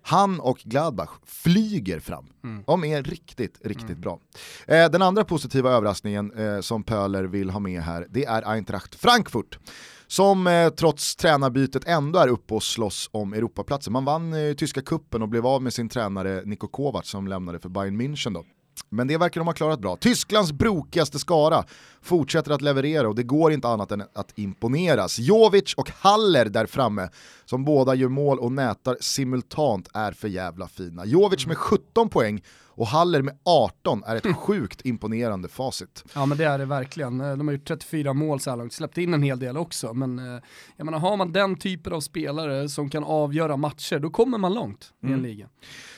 Han 0.01 0.39
och 0.39 0.57
Gladbach 0.57 1.09
flyger 1.25 1.99
fram. 1.99 2.25
De 2.65 2.83
är 2.83 3.03
riktigt, 3.03 3.59
riktigt 3.63 3.97
bra. 3.97 4.19
Eh, 4.67 4.89
den 4.89 5.01
andra 5.01 5.23
positiva 5.23 5.71
överraskningen 5.71 6.31
eh, 6.31 6.61
som 6.61 6.83
Pöler 6.83 7.23
vill 7.23 7.49
ha 7.49 7.59
med 7.59 7.81
här, 7.81 8.07
det 8.09 8.25
är 8.25 8.41
Eintracht 8.51 8.95
Frankfurt. 8.95 9.59
Som 10.07 10.47
eh, 10.47 10.69
trots 10.69 11.15
tränarbytet 11.15 11.87
ändå 11.87 12.19
är 12.19 12.27
uppe 12.27 12.53
och 12.53 12.63
slåss 12.63 13.09
om 13.11 13.33
Europaplatser. 13.33 13.91
Man 13.91 14.05
vann 14.05 14.33
eh, 14.33 14.53
tyska 14.53 14.81
kuppen 14.81 15.21
och 15.21 15.29
blev 15.29 15.47
av 15.47 15.61
med 15.61 15.73
sin 15.73 15.89
tränare 15.89 16.41
Niko 16.45 16.67
Kovac 16.67 17.07
som 17.07 17.27
lämnade 17.27 17.59
för 17.59 17.69
Bayern 17.69 18.01
München 18.01 18.33
då. 18.33 18.45
Men 18.89 19.07
det 19.07 19.17
verkar 19.17 19.41
de 19.41 19.47
ha 19.47 19.53
klarat 19.53 19.79
bra. 19.79 19.95
Tysklands 19.95 20.51
brokigaste 20.51 21.19
skara 21.19 21.63
fortsätter 22.01 22.51
att 22.51 22.61
leverera 22.61 23.07
och 23.07 23.15
det 23.15 23.23
går 23.23 23.51
inte 23.51 23.67
annat 23.67 23.91
än 23.91 24.03
att 24.13 24.31
imponeras. 24.35 25.19
Jovic 25.19 25.73
och 25.73 25.91
Haller 25.99 26.45
där 26.45 26.65
framme, 26.65 27.09
som 27.45 27.65
båda 27.65 27.95
gör 27.95 28.09
mål 28.09 28.39
och 28.39 28.51
nätar 28.51 28.97
simultant, 29.01 29.89
är 29.93 30.11
för 30.11 30.27
jävla 30.27 30.67
fina. 30.67 31.05
Jovic 31.05 31.47
med 31.47 31.57
17 31.57 32.09
poäng 32.09 32.41
och 32.79 32.87
Haller 32.87 33.21
med 33.21 33.37
18 33.45 34.03
är 34.03 34.15
ett 34.15 34.35
sjukt 34.35 34.85
imponerande 34.85 35.47
facit. 35.47 36.03
Ja 36.13 36.25
men 36.25 36.37
det 36.37 36.43
är 36.45 36.57
det 36.57 36.65
verkligen. 36.65 37.21
Eh, 37.21 37.37
de 37.37 37.47
har 37.47 37.53
gjort 37.53 37.67
34 37.67 38.13
mål 38.13 38.39
så 38.39 38.49
här 38.49 38.57
långt, 38.57 38.73
släppt 38.73 38.97
in 38.97 39.13
en 39.13 39.23
hel 39.23 39.39
del 39.39 39.57
också. 39.57 39.93
Men 39.93 40.19
eh, 40.19 40.41
jag 40.77 40.85
menar, 40.85 40.99
har 40.99 41.17
man 41.17 41.31
den 41.31 41.55
typen 41.55 41.93
av 41.93 42.01
spelare 42.01 42.69
som 42.69 42.89
kan 42.89 43.03
avgöra 43.03 43.57
matcher, 43.57 43.99
då 43.99 44.09
kommer 44.09 44.37
man 44.37 44.53
långt 44.53 44.93
i 45.03 45.05
en 45.05 45.09
Mm. 45.13 45.23
liga. 45.23 45.49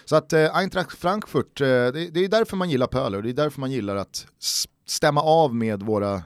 Så 0.06 0.15
att 0.15 0.34
eh, 0.34 0.56
Eintracht 0.56 0.98
Frankfurt, 0.98 1.58
det, 1.58 1.91
det 1.91 2.20
är 2.26 2.28
därför 2.30 2.58
man 2.58 2.70
gillar 2.70 2.88
Pöler 2.88 3.17
och 3.17 3.24
det 3.24 3.30
är 3.30 3.34
därför 3.34 3.60
man 3.60 3.72
gillar 3.72 3.96
att 3.96 4.28
stämma 4.86 5.22
av 5.22 5.56
med 5.56 5.84
våra 5.84 6.24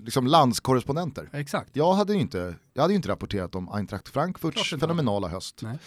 liksom, 0.00 0.26
landskorrespondenter. 0.26 1.28
Exakt. 1.32 1.70
Jag 1.76 1.92
hade 1.94 2.12
ju 2.14 2.20
inte, 2.20 2.54
jag 2.74 2.82
hade 2.82 2.94
inte 2.94 3.08
rapporterat 3.08 3.54
om 3.54 3.68
Eintracht 3.68 4.08
Frankfurts 4.08 4.70
fenomenala 4.70 5.28
höst. 5.28 5.60
Nej. 5.62 5.78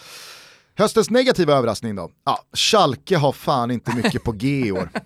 Höstens 0.78 1.10
negativa 1.10 1.52
överraskning 1.52 1.96
då? 1.96 2.10
Ja, 2.24 2.38
Schalke 2.52 3.16
har 3.16 3.32
fan 3.32 3.70
inte 3.70 3.96
mycket 3.96 4.24
på 4.24 4.32
G 4.32 4.66
i 4.66 4.72
år. 4.72 4.90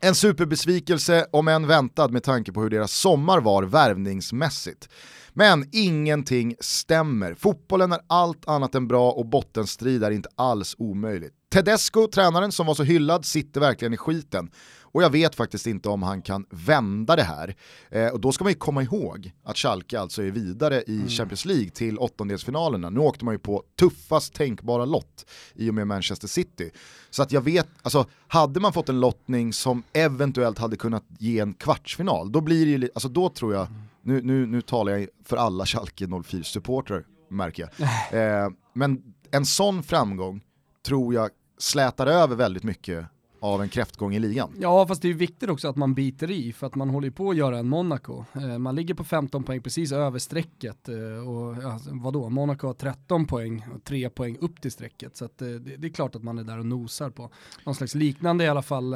En 0.00 0.14
superbesvikelse, 0.14 1.26
om 1.32 1.48
än 1.48 1.66
väntad 1.66 2.08
med 2.08 2.22
tanke 2.22 2.52
på 2.52 2.62
hur 2.62 2.70
deras 2.70 2.92
sommar 2.92 3.40
var 3.40 3.62
värvningsmässigt. 3.62 4.88
Men 5.32 5.68
ingenting 5.72 6.54
stämmer. 6.60 7.34
Fotbollen 7.34 7.92
är 7.92 8.00
allt 8.06 8.48
annat 8.48 8.74
än 8.74 8.88
bra 8.88 9.12
och 9.12 9.26
bottenstrid 9.26 10.04
är 10.04 10.10
inte 10.10 10.28
alls 10.36 10.74
omöjligt. 10.78 11.32
Tedesco, 11.52 12.06
tränaren 12.06 12.52
som 12.52 12.66
var 12.66 12.74
så 12.74 12.82
hyllad, 12.82 13.24
sitter 13.24 13.60
verkligen 13.60 13.94
i 13.94 13.96
skiten. 13.96 14.50
Och 14.92 15.02
jag 15.02 15.10
vet 15.10 15.34
faktiskt 15.34 15.66
inte 15.66 15.88
om 15.88 16.02
han 16.02 16.22
kan 16.22 16.46
vända 16.50 17.16
det 17.16 17.22
här. 17.22 17.56
Eh, 17.90 18.08
och 18.08 18.20
då 18.20 18.32
ska 18.32 18.44
man 18.44 18.52
ju 18.52 18.58
komma 18.58 18.82
ihåg 18.82 19.32
att 19.44 19.56
Schalke 19.56 20.00
alltså 20.00 20.22
är 20.22 20.30
vidare 20.30 20.82
i 20.86 21.08
Champions 21.08 21.44
League 21.44 21.70
till 21.70 21.98
åttondelsfinalerna. 21.98 22.90
Nu 22.90 23.00
åkte 23.00 23.24
man 23.24 23.34
ju 23.34 23.38
på 23.38 23.62
tuffast 23.78 24.34
tänkbara 24.34 24.84
lott 24.84 25.26
i 25.54 25.70
och 25.70 25.74
med 25.74 25.86
Manchester 25.86 26.28
City. 26.28 26.70
Så 27.10 27.22
att 27.22 27.32
jag 27.32 27.40
vet, 27.40 27.68
alltså 27.82 28.06
hade 28.28 28.60
man 28.60 28.72
fått 28.72 28.88
en 28.88 29.00
lottning 29.00 29.52
som 29.52 29.82
eventuellt 29.92 30.58
hade 30.58 30.76
kunnat 30.76 31.04
ge 31.18 31.38
en 31.38 31.54
kvartsfinal, 31.54 32.32
då 32.32 32.40
blir 32.40 32.66
det 32.66 32.86
ju, 32.86 32.90
alltså 32.94 33.08
då 33.08 33.28
tror 33.28 33.54
jag, 33.54 33.66
nu, 34.02 34.22
nu, 34.22 34.46
nu 34.46 34.60
talar 34.60 34.92
jag 34.92 35.08
för 35.24 35.36
alla 35.36 35.66
Schalke 35.66 36.06
04-supportrar 36.06 37.04
märker 37.28 37.62
jag. 37.62 37.88
Eh, 38.12 38.50
men 38.72 39.02
en 39.30 39.46
sån 39.46 39.82
framgång 39.82 40.40
tror 40.86 41.14
jag 41.14 41.30
slätar 41.58 42.06
över 42.06 42.36
väldigt 42.36 42.62
mycket 42.62 43.06
av 43.40 43.62
en 43.62 43.68
kräftgång 43.68 44.14
i 44.14 44.18
ligan. 44.18 44.50
Ja, 44.60 44.86
fast 44.86 45.02
det 45.02 45.08
är 45.08 45.10
ju 45.10 45.16
viktigt 45.18 45.50
också 45.50 45.68
att 45.68 45.76
man 45.76 45.94
biter 45.94 46.30
i, 46.30 46.52
för 46.52 46.66
att 46.66 46.74
man 46.74 46.90
håller 46.90 47.08
ju 47.08 47.12
på 47.12 47.30
att 47.30 47.36
göra 47.36 47.58
en 47.58 47.68
Monaco. 47.68 48.24
Eh, 48.34 48.58
man 48.58 48.74
ligger 48.74 48.94
på 48.94 49.04
15 49.04 49.44
poäng 49.44 49.62
precis 49.62 49.92
över 49.92 50.18
strecket. 50.18 50.88
Eh, 50.88 51.28
och 51.28 51.72
alltså, 51.72 51.90
vadå, 51.92 52.28
Monaco 52.28 52.66
har 52.66 52.74
13 52.74 53.26
poäng 53.26 53.64
och 53.74 53.84
3 53.84 54.10
poäng 54.10 54.36
upp 54.40 54.60
till 54.60 54.72
strecket. 54.72 55.16
Så 55.16 55.24
att, 55.24 55.42
eh, 55.42 55.48
det, 55.48 55.76
det 55.76 55.86
är 55.86 55.92
klart 55.92 56.14
att 56.14 56.22
man 56.22 56.38
är 56.38 56.44
där 56.44 56.58
och 56.58 56.66
nosar 56.66 57.10
på 57.10 57.30
någon 57.64 57.74
slags 57.74 57.94
liknande 57.94 58.44
i 58.44 58.48
alla 58.48 58.62
fall 58.62 58.94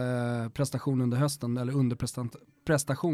prestation 0.54 1.00
under 1.00 1.18
hösten, 1.18 1.56
eller 1.56 1.72
underprestation 1.72 2.30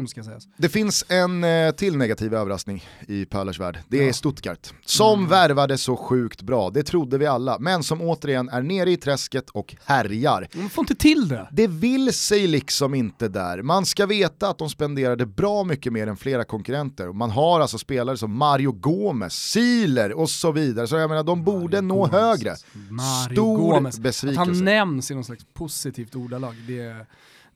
ska 0.07 0.23
sägas. 0.23 0.47
Det 0.57 0.69
finns 0.69 1.05
en 1.09 1.43
eh, 1.43 1.71
till 1.71 1.97
negativ 1.97 2.33
överraskning 2.33 2.83
i 3.07 3.25
Pöllers 3.25 3.59
värld. 3.59 3.79
Det 3.87 4.09
är 4.09 4.13
Stuttgart. 4.13 4.67
Som 4.85 5.27
värvade 5.27 5.77
så 5.77 5.95
sjukt 5.97 6.41
bra, 6.41 6.69
det 6.69 6.83
trodde 6.83 7.17
vi 7.17 7.25
alla, 7.25 7.59
men 7.59 7.83
som 7.83 8.01
återigen 8.01 8.49
är 8.49 8.61
nere 8.61 8.91
i 8.91 8.97
träsket 8.97 9.49
och 9.49 9.75
härjar. 9.85 10.47
Man 10.53 10.69
får 10.69 10.81
inte 10.81 10.95
till 10.95 11.27
det. 11.27 11.47
Det 11.51 11.67
vill 11.67 12.13
sig 12.13 12.47
liksom 12.47 12.93
inte 12.93 13.27
där. 13.27 13.61
Man 13.61 13.85
ska 13.85 14.05
veta 14.05 14.49
att 14.49 14.57
de 14.57 14.69
spenderade 14.69 15.25
bra 15.25 15.63
mycket 15.63 15.93
mer 15.93 16.07
än 16.07 16.17
flera 16.17 16.43
konkurrenter. 16.43 17.11
Man 17.11 17.29
har 17.29 17.59
alltså 17.59 17.77
spelare 17.77 18.17
som 18.17 18.37
Mario 18.37 18.71
Gomez, 18.71 19.33
Siler 19.33 20.13
och 20.13 20.29
så 20.29 20.51
vidare. 20.51 20.87
Så 20.87 20.95
jag 20.95 21.09
menar, 21.09 21.23
de 21.23 21.43
borde 21.43 21.81
nå 21.81 21.95
Gomez. 21.95 22.11
högre. 22.11 22.55
Mario 22.89 23.33
Stor 23.33 23.57
Gomez. 23.57 23.95
Att 23.95 24.01
besvikelse. 24.01 24.39
han 24.39 24.65
nämns 24.65 25.11
i 25.11 25.13
någon 25.15 25.23
slags 25.23 25.45
positivt 25.53 26.15
ordalag, 26.15 26.55
det, 26.67 27.05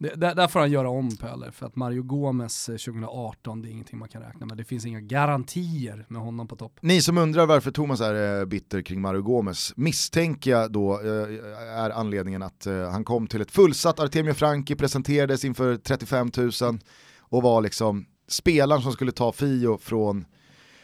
det, 0.03 0.15
där, 0.15 0.35
där 0.35 0.47
får 0.47 0.59
han 0.59 0.71
göra 0.71 0.89
om 0.89 1.17
Pöller. 1.17 1.51
För 1.51 1.65
att 1.65 1.75
Mario 1.75 2.03
Gomez 2.03 2.69
eh, 2.69 2.75
2018, 2.77 3.61
det 3.61 3.67
är 3.67 3.71
ingenting 3.71 3.99
man 3.99 4.09
kan 4.09 4.21
räkna 4.21 4.45
med. 4.45 4.57
Det 4.57 4.63
finns 4.63 4.85
inga 4.85 5.01
garantier 5.01 6.05
med 6.09 6.21
honom 6.21 6.47
på 6.47 6.55
topp. 6.55 6.77
Ni 6.81 7.01
som 7.01 7.17
undrar 7.17 7.45
varför 7.45 7.71
Thomas 7.71 8.01
är 8.01 8.39
eh, 8.39 8.45
bitter 8.45 8.81
kring 8.81 9.01
Mario 9.01 9.21
Gomez, 9.21 9.73
misstänker 9.75 10.51
jag 10.51 10.71
då 10.71 10.93
eh, 11.01 11.77
är 11.77 11.89
anledningen 11.89 12.43
att 12.43 12.65
eh, 12.65 12.89
han 12.89 13.03
kom 13.03 13.27
till 13.27 13.41
ett 13.41 13.51
fullsatt 13.51 13.99
Artemio 13.99 14.33
Franki, 14.33 14.75
presenterades 14.75 15.45
inför 15.45 15.77
35 15.77 16.31
000 16.37 16.79
och 17.19 17.41
var 17.41 17.61
liksom 17.61 18.05
spelaren 18.27 18.81
som 18.81 18.91
skulle 18.91 19.11
ta 19.11 19.31
Fio 19.31 19.77
från 19.77 20.25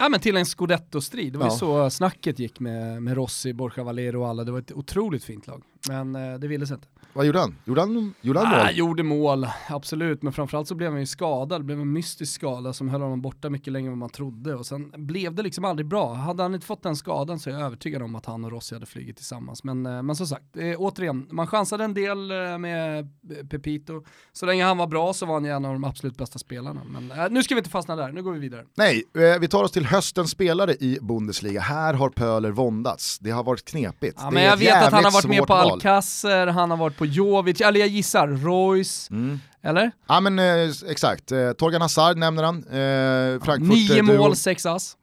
Ja 0.02 0.10
men 0.10 0.20
till 0.20 0.38
en 0.38 0.46
scudetto-strid, 0.46 1.34
det 1.34 1.38
var 1.40 1.46
ju 1.46 1.52
Ja. 1.52 1.58
så 1.58 1.90
snacket 1.90 2.40
gick 2.40 2.60
med, 2.60 3.04
med 3.04 3.16
Rossi, 3.16 3.54
Borja 3.54 3.84
Valero 3.84 4.22
och 4.22 4.28
alla. 4.28 4.44
Det 4.44 4.52
var 4.52 4.60
ett 4.60 4.72
otroligt 4.72 5.24
fint 5.24 5.48
lag. 5.48 5.64
Men 5.90 6.16
eh, 6.16 6.40
det 6.40 6.48
ville 6.48 6.68
sig 6.68 6.76
inte. 6.76 6.88
Vad 7.14 7.26
gjorde 7.26 7.40
han? 7.40 7.56
Gjorde 7.66 7.82
han, 7.82 8.14
gjorde 8.22 8.40
han 8.40 8.54
Ah, 8.60 8.64
mål? 8.66 8.78
gjorde 8.78 9.04
mål, 9.04 9.48
absolut. 9.70 10.22
Men 10.24 10.34
framförallt 10.34 10.68
så 10.68 10.76
blev 10.76 10.92
han 10.92 11.00
ju 11.00 11.06
skadad, 11.06 11.62
det 11.62 11.66
blev 11.66 11.80
en 11.82 11.94
mystisk 11.94 12.34
skada 12.34 12.74
som 12.74 12.90
höll 12.90 13.02
honom 13.02 13.22
borta 13.22 13.50
mycket 13.50 13.74
längre 13.74 13.86
än 13.88 13.92
vad 13.92 13.98
man 13.98 14.10
trodde. 14.10 14.56
Och 14.56 14.66
sen 14.66 14.92
blev 14.98 15.36
det 15.36 15.44
liksom 15.44 15.66
aldrig 15.66 15.88
bra. 15.88 16.14
Hade 16.14 16.44
han 16.44 16.54
inte 16.54 16.66
fått 16.68 16.84
den 16.84 16.96
skadan 16.96 17.40
så 17.40 17.50
är 17.50 17.54
jag 17.54 17.62
övertygad 17.64 18.02
om 18.02 18.16
att 18.16 18.26
han 18.26 18.46
och 18.46 18.52
Rossi 18.52 18.76
hade 18.76 18.86
flugit 18.86 19.16
tillsammans. 19.16 19.64
Men, 19.64 19.86
eh, 19.86 20.02
men 20.04 20.16
som 20.16 20.28
sagt, 20.28 20.58
eh, 20.58 20.76
återigen, 20.78 21.28
man 21.32 21.48
chansade 21.48 21.84
en 21.84 21.94
del 21.94 22.32
eh, 22.32 22.58
med 22.58 23.08
Pepito. 23.50 24.04
Så 24.34 24.46
länge 24.46 24.64
han 24.66 24.78
var 24.78 24.88
bra 24.88 25.14
så 25.14 25.26
var 25.26 25.34
han 25.34 25.46
ju 25.46 25.52
en 25.52 25.66
av 25.66 25.74
de 25.74 25.84
absolut 25.84 26.18
bästa 26.18 26.40
spelarna. 26.40 26.82
Men 26.90 27.12
eh, 27.12 27.30
nu 27.30 27.44
ska 27.44 27.56
vi 27.56 27.60
inte 27.60 27.70
fastna 27.70 27.96
där, 27.96 28.12
nu 28.12 28.24
går 28.24 28.32
vi 28.34 28.40
vidare. 28.40 28.66
Nej, 28.78 29.04
eh, 29.16 29.40
vi 29.40 29.48
tar 29.48 29.64
oss 29.64 29.72
till 29.72 29.86
höstens 29.86 30.32
spelare 30.32 30.74
i 30.74 30.98
Bundesliga. 31.02 31.62
Här 31.62 31.94
har 31.94 32.10
Pöler 32.10 32.52
våndats. 32.52 33.20
Det 33.20 33.32
har 33.32 33.44
varit 33.44 33.66
knepigt. 33.66 34.18
Ja, 34.22 34.32
men 34.32 34.44
jag 34.44 34.58
vet 34.58 34.84
att 34.84 34.94
han 34.94 35.04
har 35.04 35.12
varit 35.12 35.30
med 35.30 35.48
på. 35.48 35.54
Alcacer, 35.54 36.48
han 36.48 36.70
har 36.72 36.78
varit 36.78 36.99
på 37.00 37.06
Jovic, 37.06 37.62
eller 37.62 37.80
jag 37.80 37.90
gissar 37.90 38.28
Royce, 38.28 39.08
Mm. 39.12 39.40
eller? 39.64 39.92
Ja 40.08 40.20
men 40.20 40.40
eh, 40.40 40.70
exakt, 40.90 41.32
eh, 41.32 41.52
Torgan 41.52 41.82
Hazard 41.82 42.18
nämner 42.18 42.44
han. 42.44 42.58
Eh, 42.58 43.44
Frankfurt, 43.44 43.70
Nio 43.70 44.02
mål, 44.04 44.36
sex 44.36 44.66
ass. 44.66 44.98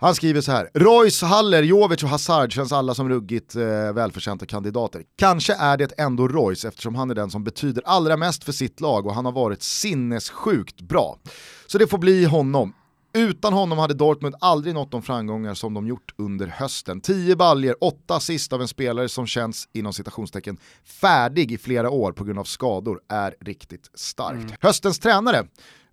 Han 0.00 0.14
skriver 0.14 0.40
så 0.40 0.52
här, 0.52 0.68
Royce, 0.74 1.22
Haller, 1.26 1.62
Jovic 1.62 2.02
och 2.02 2.08
Hazard 2.08 2.52
känns 2.52 2.72
alla 2.72 2.94
som 2.94 3.08
ruggigt 3.08 3.56
eh, 3.56 3.92
välförtjänta 3.92 4.46
kandidater. 4.46 5.02
Kanske 5.18 5.54
är 5.54 5.76
det 5.76 5.92
ändå 5.98 6.28
Royce 6.28 6.64
eftersom 6.68 6.94
han 6.94 7.10
är 7.10 7.14
den 7.14 7.30
som 7.30 7.44
betyder 7.44 7.82
allra 7.86 8.16
mest 8.16 8.44
för 8.44 8.52
sitt 8.52 8.80
lag 8.80 9.06
och 9.06 9.14
han 9.14 9.24
har 9.24 9.32
varit 9.32 9.62
sinnessjukt 9.62 10.80
bra. 10.80 11.18
Så 11.66 11.78
det 11.78 11.86
får 11.86 11.98
bli 11.98 12.24
honom. 12.24 12.72
Utan 13.12 13.52
honom 13.52 13.78
hade 13.78 13.94
Dortmund 13.94 14.34
aldrig 14.40 14.74
nått 14.74 14.90
de 14.90 15.02
framgångar 15.02 15.54
som 15.54 15.74
de 15.74 15.86
gjort 15.86 16.14
under 16.16 16.46
hösten. 16.46 17.00
10 17.00 17.36
baljer, 17.36 17.84
8 17.84 18.14
assist 18.16 18.52
av 18.52 18.60
en 18.62 18.68
spelare 18.68 19.08
som 19.08 19.26
känns 19.26 19.68
inom 19.72 19.92
citationstecken 19.92 20.58
färdig 20.84 21.52
i 21.52 21.58
flera 21.58 21.90
år 21.90 22.12
på 22.12 22.24
grund 22.24 22.38
av 22.38 22.44
skador 22.44 23.00
är 23.08 23.34
riktigt 23.40 23.90
starkt. 23.94 24.54
Höstens 24.60 24.98
tränare 24.98 25.46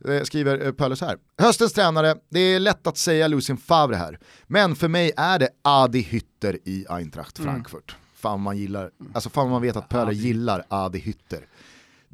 eh, 0.08 0.24
skriver 0.24 0.66
eh, 0.66 0.72
Pöller 0.72 0.96
så 0.96 1.06
här. 1.06 1.18
Höstens 1.38 1.74
tränare, 1.74 2.16
det 2.30 2.40
är 2.40 2.60
lätt 2.60 2.88
att 2.88 2.98
säga 2.98 3.28
Lucien 3.28 3.58
Favre 3.58 3.96
här, 3.96 4.20
men 4.48 4.76
för 4.76 4.88
mig 4.88 5.12
är 5.18 5.40
det 5.40 5.50
Adi 5.62 6.02
Hütter 6.02 6.58
i 6.66 6.86
Eintracht 6.90 7.38
Frankfurt. 7.38 7.96
Fan 8.16 8.42
man 8.42 8.58
gillar, 8.58 8.92
alltså 9.14 9.30
fan 9.30 9.50
man 9.50 9.62
vet 9.62 9.76
att 9.76 9.90
Pöller 9.90 10.12
gillar 10.12 10.66
Adi 10.68 11.00
Hütter. 11.00 11.42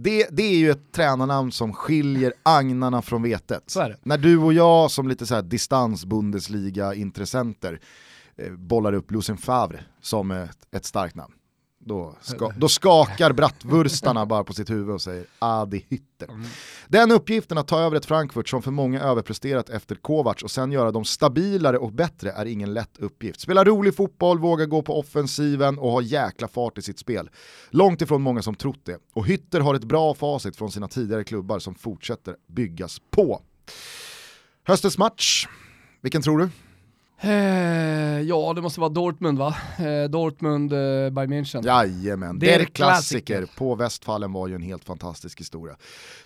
Det, 0.04 0.28
det 0.32 0.44
är 0.44 0.58
ju 0.58 0.72
ett 0.72 0.92
tränarnamn 0.92 1.52
som 1.52 1.74
skiljer 1.74 2.34
agnarna 2.44 3.02
från 3.02 3.24
vetet. 3.24 3.76
När 4.04 4.18
du 4.18 4.38
och 4.38 4.54
jag 4.54 4.92
som 4.92 5.08
lite 5.08 5.26
så 5.26 5.36
här 5.36 5.42
distans 5.42 6.06
Bundesliga-intressenter 6.06 7.80
eh, 8.38 8.52
bollar 8.52 8.94
upp 8.94 9.12
Lucien 9.12 9.38
Favre 9.38 9.84
som 10.02 10.32
ett, 10.32 10.58
ett 10.72 10.86
starkt 10.86 11.16
namn. 11.16 11.34
Då, 11.84 12.16
ska, 12.22 12.52
då 12.58 12.70
skakar 12.70 13.34
bratwurstarna 13.34 14.26
bara 14.26 14.44
på 14.44 14.54
sitt 14.54 14.70
huvud 14.70 14.96
och 14.96 15.02
säger 15.02 15.26
Adi 15.40 15.86
Hütter. 15.90 16.46
Den 16.88 17.12
uppgiften 17.12 17.58
att 17.58 17.68
ta 17.68 17.80
över 17.80 17.98
ett 17.98 18.06
Frankfurt 18.06 18.50
som 18.50 18.62
för 18.62 18.72
många 18.72 19.02
överpresterat 19.02 19.70
efter 19.70 19.96
Kovacs 19.96 20.44
och 20.44 20.52
sen 20.52 20.72
göra 20.72 20.92
dem 20.92 21.06
stabilare 21.06 21.78
och 21.78 21.92
bättre 21.92 22.32
är 22.32 22.46
ingen 22.46 22.74
lätt 22.74 22.98
uppgift. 22.98 23.40
Spela 23.40 23.64
rolig 23.64 23.96
fotboll, 23.96 24.40
våga 24.40 24.66
gå 24.66 24.82
på 24.82 25.00
offensiven 25.00 25.80
och 25.80 25.92
ha 25.92 26.02
jäkla 26.02 26.48
fart 26.48 26.78
i 26.78 26.82
sitt 26.82 27.00
spel. 27.00 27.30
Långt 27.70 28.02
ifrån 28.02 28.22
många 28.22 28.42
som 28.42 28.56
trott 28.56 28.86
det. 28.86 28.98
Och 29.14 29.26
Hytter 29.26 29.60
har 29.60 29.76
ett 29.76 29.84
bra 29.84 30.14
facit 30.14 30.56
från 30.56 30.72
sina 30.72 30.88
tidigare 30.88 31.24
klubbar 31.24 31.60
som 31.60 31.76
fortsätter 31.76 32.36
byggas 32.48 32.98
på. 33.12 33.42
Höstens 34.64 34.98
match, 34.98 35.48
vilken 36.02 36.22
tror 36.22 36.38
du? 36.40 36.50
Eh, 37.24 38.22
ja, 38.22 38.54
det 38.56 38.62
måste 38.62 38.80
vara 38.80 38.90
Dortmund 38.90 39.38
va? 39.38 39.56
Eh, 39.78 40.10
Dortmund, 40.10 40.74
eh, 40.74 40.78
Bayern 41.10 41.34
München. 41.34 41.66
Jajamän, 41.66 42.40
Det 42.40 42.54
är 42.54 42.66
klassiker. 42.66 42.74
klassiker 42.76 43.58
på 43.58 43.76
Västfallen 43.76 44.34
var 44.34 44.48
ju 44.48 44.56
en 44.56 44.62
helt 44.62 44.86
fantastisk 44.86 45.40
historia. 45.40 45.76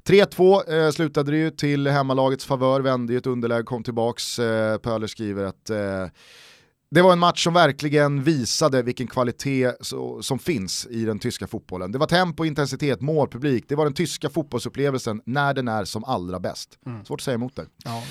3-2 0.04 0.86
eh, 0.86 0.92
slutade 0.92 1.32
det 1.32 1.38
ju 1.38 1.50
till 1.50 1.88
hemmalagets 1.88 2.46
favör, 2.46 2.82
vände 2.82 3.14
ju 3.14 3.18
ett 3.20 3.28
underläge, 3.28 3.64
kom 3.64 3.84
tillbaks. 3.84 4.40
Eh, 4.40 4.78
Pöler 4.78 5.08
skriver 5.08 5.44
att 5.44 5.70
eh, 5.70 6.06
det 6.92 7.02
var 7.02 7.12
en 7.14 7.20
match 7.20 7.44
som 7.44 7.54
verkligen 7.54 8.24
visade 8.24 8.82
vilken 8.82 9.08
kvalitet 9.08 9.72
så, 9.82 10.22
som 10.22 10.40
finns 10.40 10.88
i 10.90 11.06
den 11.06 11.20
tyska 11.20 11.48
fotbollen. 11.48 11.92
Det 11.92 11.98
var 11.98 12.08
tempo, 12.08 12.46
intensitet, 12.46 13.02
målpublik, 13.02 13.66
det 13.68 13.76
var 13.76 13.86
den 13.86 13.94
tyska 13.94 14.30
fotbollsupplevelsen 14.30 15.22
när 15.26 15.54
den 15.54 15.68
är 15.68 15.86
som 15.86 16.04
allra 16.04 16.40
bäst. 16.40 16.70
Svårt 17.08 17.20
att 17.20 17.24
säga 17.24 17.36
emot 17.36 17.56
det. 17.56 17.66
Ja. 17.86 18.04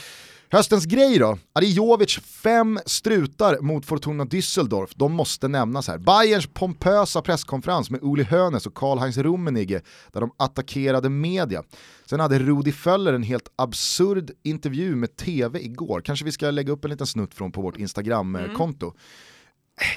Höstens 0.54 0.84
grej 0.84 1.18
då? 1.18 1.38
Arijovic 1.52 2.18
fem 2.18 2.78
strutar 2.86 3.60
mot 3.60 3.86
Fortuna 3.86 4.24
Düsseldorf. 4.24 4.92
De 4.94 5.12
måste 5.12 5.48
nämnas 5.48 5.88
här. 5.88 5.98
Bayerns 5.98 6.46
pompösa 6.46 7.22
presskonferens 7.22 7.90
med 7.90 8.00
Uli 8.02 8.24
Hoeneß 8.24 8.66
och 8.66 8.74
Karl-Heinz 8.74 9.18
Rummenigge 9.18 9.82
där 10.12 10.20
de 10.20 10.30
attackerade 10.36 11.08
media. 11.08 11.62
Sen 12.06 12.20
hade 12.20 12.38
Rudi 12.38 12.72
Föller 12.72 13.12
en 13.12 13.22
helt 13.22 13.48
absurd 13.56 14.30
intervju 14.42 14.96
med 14.96 15.16
TV 15.16 15.60
igår. 15.64 16.00
Kanske 16.00 16.24
vi 16.24 16.32
ska 16.32 16.50
lägga 16.50 16.72
upp 16.72 16.84
en 16.84 16.90
liten 16.90 17.06
snutt 17.06 17.34
från 17.34 17.52
på 17.52 17.62
vårt 17.62 17.76
Instagram-konto. 17.76 18.92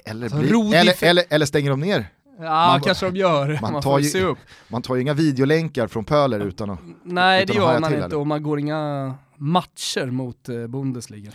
Eller, 0.06 0.30
bli, 0.30 0.78
eller, 0.78 1.04
eller, 1.04 1.24
eller 1.30 1.46
stänger 1.46 1.70
de 1.70 1.80
ner 1.80 2.06
Ja, 2.39 2.67
man, 2.67 2.82
kanske 2.82 3.06
de 3.06 3.15
gör. 3.15 3.60
Man, 3.62 3.73
man 3.73 3.82
tar, 3.82 4.00
ju, 4.00 4.06
se 4.06 4.23
upp. 4.23 4.38
man 4.67 4.82
tar 4.82 4.95
ju 4.95 5.02
inga 5.02 5.13
videolänkar 5.13 5.88
från 5.88 6.06
Pöler 6.06 6.39
utan 6.39 6.69
att 6.69 6.80
Nej, 7.04 7.43
utan 7.43 7.56
det 7.56 7.62
gör 7.62 7.80
man 7.80 8.04
inte 8.04 8.15
och 8.15 8.28
man 8.28 8.43
går 8.43 8.60
inga 8.60 9.13
matcher 9.38 10.06
mot 10.06 10.50
eh, 10.50 10.67
Bundesliga. 10.67 11.32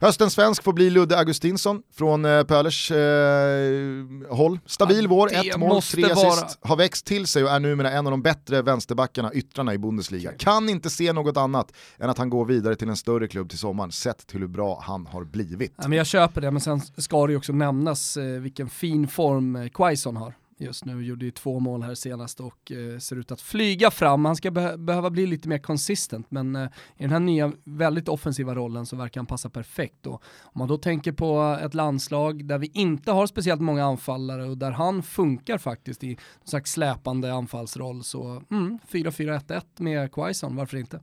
Höstens 0.00 0.32
svensk 0.32 0.62
får 0.62 0.72
bli 0.72 0.90
Ludde 0.90 1.18
Augustinsson 1.18 1.82
från 1.94 2.24
eh, 2.24 2.42
Pölers 2.42 2.90
eh, 2.90 4.04
håll. 4.28 4.58
Stabil 4.66 5.02
ja, 5.02 5.08
vår, 5.08 5.32
ett 5.32 5.56
mål, 5.56 5.82
tre 5.82 6.04
assist, 6.04 6.58
har 6.62 6.76
växt 6.76 7.06
till 7.06 7.26
sig 7.26 7.44
och 7.44 7.50
är 7.50 7.60
numera 7.60 7.90
en 7.90 8.06
av 8.06 8.10
de 8.10 8.22
bättre 8.22 8.62
vänsterbackarna, 8.62 9.32
yttrarna 9.32 9.74
i 9.74 9.78
Bundesliga. 9.78 10.32
Kan 10.32 10.68
inte 10.68 10.90
se 10.90 11.12
något 11.12 11.36
annat 11.36 11.72
än 11.98 12.10
att 12.10 12.18
han 12.18 12.30
går 12.30 12.44
vidare 12.44 12.76
till 12.76 12.88
en 12.88 12.96
större 12.96 13.28
klubb 13.28 13.50
till 13.50 13.58
sommaren, 13.58 13.92
sett 13.92 14.26
till 14.26 14.40
hur 14.40 14.48
bra 14.48 14.82
han 14.82 15.06
har 15.06 15.24
blivit. 15.24 15.74
Ja, 15.76 15.88
men 15.88 15.98
jag 15.98 16.06
köper 16.06 16.40
det, 16.40 16.50
men 16.50 16.60
sen 16.60 16.80
ska 16.80 17.26
det 17.26 17.32
ju 17.32 17.36
också 17.36 17.52
nämnas 17.52 18.16
eh, 18.16 18.24
vilken 18.24 18.68
fin 18.68 19.08
form 19.08 19.56
eh, 19.56 19.68
Quaison 19.68 20.16
har 20.16 20.34
just 20.58 20.84
nu, 20.84 21.04
gjorde 21.04 21.24
ju 21.24 21.30
två 21.30 21.60
mål 21.60 21.82
här 21.82 21.94
senast 21.94 22.40
och 22.40 22.72
eh, 22.72 22.98
ser 22.98 23.16
ut 23.16 23.32
att 23.32 23.40
flyga 23.40 23.90
fram. 23.90 24.24
Han 24.24 24.36
ska 24.36 24.50
be 24.50 24.78
behöva 24.78 25.10
bli 25.10 25.26
lite 25.26 25.48
mer 25.48 25.58
konsistent, 25.58 26.30
men 26.30 26.56
eh, 26.56 26.68
i 26.96 27.02
den 27.02 27.10
här 27.10 27.20
nya 27.20 27.52
väldigt 27.64 28.08
offensiva 28.08 28.54
rollen 28.54 28.86
så 28.86 28.96
verkar 28.96 29.20
han 29.20 29.26
passa 29.26 29.50
perfekt. 29.50 30.06
Och 30.06 30.22
om 30.42 30.58
man 30.58 30.68
då 30.68 30.78
tänker 30.78 31.12
på 31.12 31.58
ett 31.62 31.74
landslag 31.74 32.44
där 32.44 32.58
vi 32.58 32.70
inte 32.74 33.12
har 33.12 33.26
speciellt 33.26 33.60
många 33.60 33.84
anfallare 33.84 34.44
och 34.44 34.58
där 34.58 34.70
han 34.70 35.02
funkar 35.02 35.58
faktiskt 35.58 36.04
i 36.04 36.08
någon 36.08 36.48
slags 36.48 36.72
släpande 36.72 37.32
anfallsroll 37.34 38.04
så 38.04 38.42
mm, 38.50 38.78
4-4-1-1 38.90 39.62
med 39.76 40.12
Quaison, 40.12 40.56
varför 40.56 40.76
inte? 40.76 41.00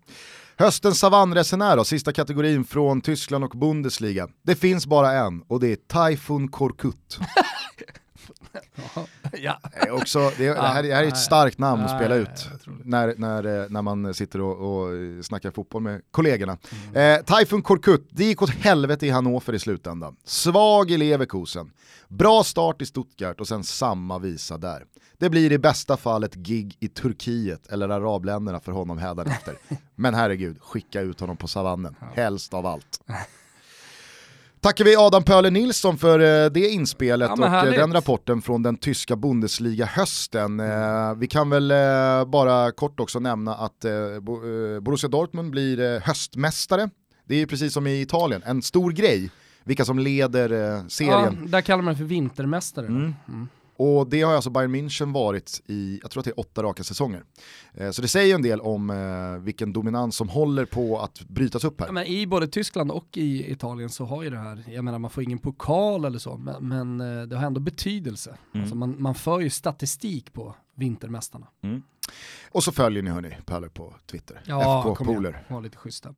Höstens 0.58 1.00
savannresenär 1.00 1.78
då, 1.78 1.84
sista 1.84 2.14
kategorin 2.14 2.66
från 2.66 3.02
Tyskland 3.02 3.44
och 3.44 3.50
Bundesliga. 3.50 4.28
Det 4.42 4.56
finns 4.56 4.88
bara 4.88 5.12
en 5.12 5.42
och 5.42 5.60
det 5.60 5.68
är 5.68 5.76
Taifun 5.76 6.48
Korkut. 6.48 7.20
ja. 9.34 9.60
också, 9.92 10.32
det, 10.38 10.48
det, 10.48 10.62
här, 10.62 10.84
det 10.84 10.96
här 10.96 11.04
är 11.04 11.08
ett 11.08 11.18
starkt 11.18 11.58
namn 11.58 11.84
att 11.84 11.98
spela 11.98 12.16
ut 12.16 12.48
när, 12.84 13.14
när, 13.18 13.62
eh, 13.64 13.70
när 13.70 13.82
man 13.82 14.14
sitter 14.14 14.42
och, 14.42 14.86
och 14.86 14.90
snackar 15.26 15.52
fotboll 15.52 15.82
med 15.82 16.02
kollegorna. 16.12 16.58
Mm. 16.94 17.20
Eh, 17.20 17.26
Taifun 17.26 17.62
Korkut, 17.62 18.08
det 18.12 18.24
gick 18.24 18.42
åt 18.42 18.50
helvete 18.50 19.08
i 19.08 19.10
Hannover 19.10 19.54
i 19.54 19.60
slutändan. 19.60 20.16
Svag 20.24 20.92
i 20.92 20.98
Leverkusen, 20.98 21.72
bra 22.08 22.44
start 22.44 22.82
i 22.82 22.86
Stuttgart 22.86 23.40
och 23.40 23.48
sen 23.48 23.64
samma 23.64 24.20
visa 24.20 24.58
där. 24.58 24.86
Det 25.18 25.30
blir 25.30 25.52
i 25.52 25.58
bästa 25.58 25.98
fall 25.98 26.24
ett 26.24 26.36
gig 26.36 26.78
i 26.80 26.88
Turkiet 26.88 27.68
eller 27.68 27.90
arabländerna 27.90 28.60
för 28.60 28.72
honom 28.72 28.98
hädanefter. 28.98 29.58
Men 29.96 30.14
herregud, 30.14 30.62
skicka 30.62 31.02
ut 31.02 31.20
honom 31.20 31.38
på 31.38 31.48
savannen, 31.48 31.96
helst 32.14 32.54
av 32.54 32.66
allt. 32.66 33.00
Tackar 34.64 34.86
vi 34.86 34.96
Adam 34.96 35.24
Pöler 35.24 35.52
Nilsson 35.52 35.98
för 35.98 36.20
eh, 36.20 36.52
det 36.52 36.70
inspelet 36.70 37.30
ja, 37.30 37.34
och 37.34 37.46
eh, 37.46 37.52
härligt. 37.52 37.80
den 37.80 37.94
rapporten 37.94 38.42
från 38.42 38.64
den 38.64 38.78
tyska 38.78 39.16
Bundesliga-hösten. 39.16 40.60
Eh, 40.60 41.16
vi 41.18 41.28
kan 41.28 41.50
väl 41.50 41.74
bara 42.28 42.72
kort 42.72 43.00
också 43.00 43.20
nämna 43.20 43.56
att 43.56 43.86
Borussia 44.82 45.10
Dortmund 45.10 45.52
blir 45.52 46.00
höstmästare. 46.00 46.90
Det 47.28 47.42
är 47.42 47.46
precis 47.46 47.74
som 47.74 47.88
i 47.88 48.02
Italien, 48.02 48.42
en 48.46 48.62
stor 48.62 48.92
grej 48.92 49.32
vilka 49.64 49.86
som 49.86 50.00
leder 50.00 50.50
serien. 50.90 51.38
Ja, 51.42 51.48
där 51.48 51.62
kallar 51.62 51.84
man 51.84 51.94
det 51.94 51.98
för 51.98 52.06
vintermästare. 52.06 52.86
Mm. 52.86 53.16
Mm. 53.28 53.48
Och 53.84 54.10
det 54.10 54.22
har 54.22 54.34
alltså 54.34 54.50
Bayern 54.50 54.76
München 54.76 55.14
varit 55.14 55.62
i, 55.66 56.00
jag 56.02 56.12
tror 56.12 56.22
att 56.22 56.26
det 56.26 56.32
är 56.32 56.40
åtta 56.40 56.64
raka 56.64 56.84
säsonger. 56.84 57.24
Eh, 57.74 57.92
så 57.92 58.02
det 58.02 58.08
säger 58.08 58.36
en 58.36 58.42
del 58.42 58.62
om 58.62 58.90
eh, 58.90 59.44
vilken 59.44 59.74
dominans 59.74 60.16
som 60.16 60.30
håller 60.30 60.66
på 60.66 61.00
att 61.00 61.22
brytas 61.28 61.64
upp 61.64 61.80
här. 61.80 61.88
Ja, 61.88 61.94
men 61.94 62.06
I 62.06 62.28
både 62.28 62.48
Tyskland 62.48 62.92
och 62.92 63.18
i 63.18 63.52
Italien 63.52 63.90
så 63.90 64.06
har 64.06 64.24
ju 64.24 64.30
det 64.30 64.38
här, 64.38 64.64
jag 64.68 64.84
menar 64.84 65.00
man 65.00 65.12
får 65.12 65.24
ingen 65.24 65.40
pokal 65.40 66.06
eller 66.06 66.20
så, 66.20 66.38
men, 66.38 66.68
men 66.68 67.20
eh, 67.20 67.28
det 67.28 67.38
har 67.38 67.46
ändå 67.46 67.60
betydelse. 67.60 68.38
Mm. 68.54 68.64
Alltså 68.64 68.76
man, 68.76 68.96
man 69.02 69.16
för 69.16 69.40
ju 69.40 69.50
statistik 69.50 70.34
på 70.34 70.56
vintermästarna. 70.76 71.48
Mm. 71.64 71.84
Och 72.52 72.64
så 72.64 72.72
följer 72.72 73.04
ni 73.04 73.10
hörni 73.10 73.38
Pöler 73.46 73.70
på 73.70 73.96
Twitter, 74.06 74.42
ja, 74.46 74.94
FK 74.96 75.06
Poler. 75.06 75.46
Ja, 75.48 75.60
lite 75.60 75.78
schyssta. 75.78 76.16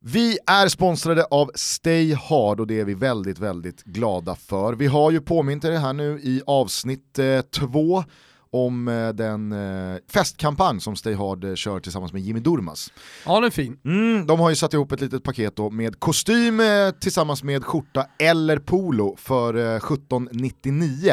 Vi 0.00 0.38
är 0.46 0.68
sponsrade 0.68 1.24
av 1.24 1.50
Stay 1.54 2.14
Hard 2.14 2.60
och 2.60 2.66
det 2.66 2.80
är 2.80 2.84
vi 2.84 2.94
väldigt, 2.94 3.38
väldigt 3.38 3.84
glada 3.84 4.34
för. 4.34 4.72
Vi 4.72 4.86
har 4.86 5.10
ju 5.10 5.20
påmint 5.20 5.64
er 5.64 5.72
här 5.72 5.92
nu 5.92 6.20
i 6.22 6.42
avsnitt 6.46 7.18
eh, 7.18 7.40
två 7.40 8.04
om 8.50 8.88
eh, 8.88 9.08
den 9.08 9.52
eh, 9.52 9.98
festkampanj 10.12 10.80
som 10.80 10.96
Stay 10.96 11.14
Hard 11.14 11.44
eh, 11.44 11.54
kör 11.54 11.80
tillsammans 11.80 12.12
med 12.12 12.22
Jimmy 12.22 12.40
Durmas. 12.40 12.92
Ja, 13.26 13.34
den 13.34 13.44
är 13.44 13.50
fin. 13.50 13.78
Mm, 13.84 14.26
de 14.26 14.40
har 14.40 14.50
ju 14.50 14.56
satt 14.56 14.74
ihop 14.74 14.92
ett 14.92 15.00
litet 15.00 15.22
paket 15.22 15.56
då 15.56 15.70
med 15.70 16.00
kostym 16.00 16.62
tillsammans 17.00 17.42
med 17.42 17.64
skjorta 17.64 18.06
eller 18.18 18.58
polo 18.58 19.16
för 19.16 19.54
1799. 19.54 21.12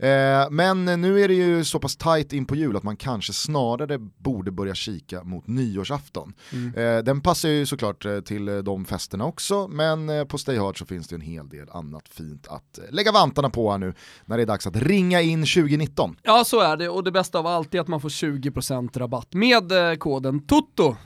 Mm. 0.00 0.56
men 0.56 1.00
nu 1.00 1.20
är 1.20 1.28
det 1.28 1.34
ju 1.34 1.64
så 1.64 1.78
pass 1.78 1.96
tight 1.96 2.32
in 2.32 2.46
på 2.46 2.56
jul 2.56 2.76
att 2.76 2.82
man 2.82 2.96
kanske 2.96 3.32
snarare 3.32 3.98
borde 3.98 4.50
börja 4.50 4.74
kika 4.74 5.24
mot 5.24 5.46
nyårsafton. 5.46 6.32
Mm. 6.52 7.04
den 7.04 7.20
passar 7.20 7.48
ju 7.48 7.66
såklart 7.66 8.06
till 8.24 8.64
de 8.64 8.84
festerna 8.84 9.24
också, 9.24 9.68
men 9.68 10.26
på 10.28 10.38
Stay 10.38 10.58
Hard 10.58 10.78
så 10.78 10.86
finns 10.86 11.08
det 11.08 11.14
en 11.14 11.20
hel 11.20 11.48
del 11.48 11.70
annat 11.70 12.08
fint 12.08 12.48
att 12.48 12.78
lägga 12.90 13.12
vantarna 13.12 13.50
på 13.50 13.70
här 13.70 13.78
nu 13.78 13.94
när 14.24 14.36
det 14.36 14.42
är 14.42 14.46
dags 14.46 14.66
att 14.66 14.76
ringa 14.76 15.20
in 15.20 15.40
2019. 15.40 16.16
Ja, 16.22 16.44
så 16.44 16.63
är 16.64 16.76
det 16.76 16.88
och 16.88 17.04
det 17.04 17.12
bästa 17.12 17.38
av 17.38 17.46
allt 17.46 17.74
är 17.74 17.80
att 17.80 17.88
man 17.88 18.00
får 18.00 18.08
20% 18.08 18.98
rabatt 18.98 19.34
med 19.34 19.72
eh, 19.72 19.94
koden 19.94 20.46
TOTO. 20.46 20.96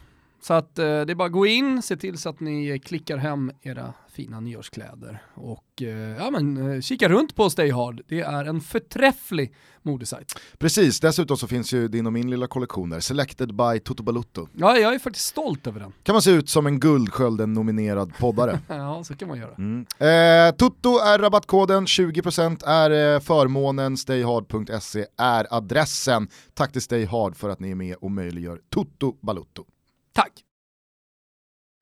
Så 0.42 0.54
att 0.54 0.78
eh, 0.78 0.84
det 0.84 1.12
är 1.12 1.14
bara 1.14 1.26
att 1.26 1.32
gå 1.32 1.46
in, 1.46 1.82
se 1.82 1.96
till 1.96 2.18
så 2.18 2.28
att 2.28 2.40
ni 2.40 2.68
eh, 2.68 2.78
klickar 2.78 3.16
hem 3.16 3.52
era 3.62 3.94
fina 4.18 4.40
nyårskläder 4.40 5.22
och 5.34 5.82
eh, 5.82 5.88
ja, 6.18 6.30
men, 6.30 6.82
kika 6.82 7.08
runt 7.08 7.34
på 7.34 7.50
Stay 7.50 7.70
Hard. 7.70 8.02
Det 8.08 8.20
är 8.20 8.44
en 8.44 8.60
förträfflig 8.60 9.54
modesajt. 9.82 10.34
Precis, 10.58 11.00
dessutom 11.00 11.36
så 11.36 11.46
finns 11.46 11.72
ju 11.72 11.88
din 11.88 12.06
och 12.06 12.12
min 12.12 12.30
lilla 12.30 12.46
kollektion 12.46 12.90
där, 12.90 13.00
Selected 13.00 13.54
by 13.54 13.80
Toto 13.84 14.02
Balutto. 14.02 14.48
Ja, 14.52 14.76
jag 14.76 14.94
är 14.94 14.98
faktiskt 14.98 15.26
stolt 15.26 15.66
över 15.66 15.80
den. 15.80 15.92
Kan 16.02 16.12
man 16.12 16.22
se 16.22 16.30
ut 16.30 16.48
som 16.48 16.66
en 16.66 16.80
Guldskölden-nominerad 16.80 18.18
poddare. 18.18 18.60
ja, 18.68 19.04
så 19.04 19.16
kan 19.16 19.28
man 19.28 19.38
göra. 19.38 19.54
Mm. 19.54 19.80
Eh, 19.98 20.56
Toto 20.56 20.98
är 20.98 21.18
rabattkoden, 21.18 21.86
20% 21.86 22.66
är 22.66 23.14
eh, 23.14 23.20
förmånen, 23.20 23.96
stayhard.se 23.96 25.06
är 25.18 25.46
adressen. 25.50 26.28
Tack 26.54 26.72
till 26.72 26.82
Stay 26.82 27.04
Hard 27.04 27.36
för 27.36 27.48
att 27.48 27.60
ni 27.60 27.70
är 27.70 27.74
med 27.74 27.96
och 27.96 28.10
möjliggör 28.10 28.60
Toto 28.70 29.16
Balutto. 29.20 29.64
Tack! 30.12 30.47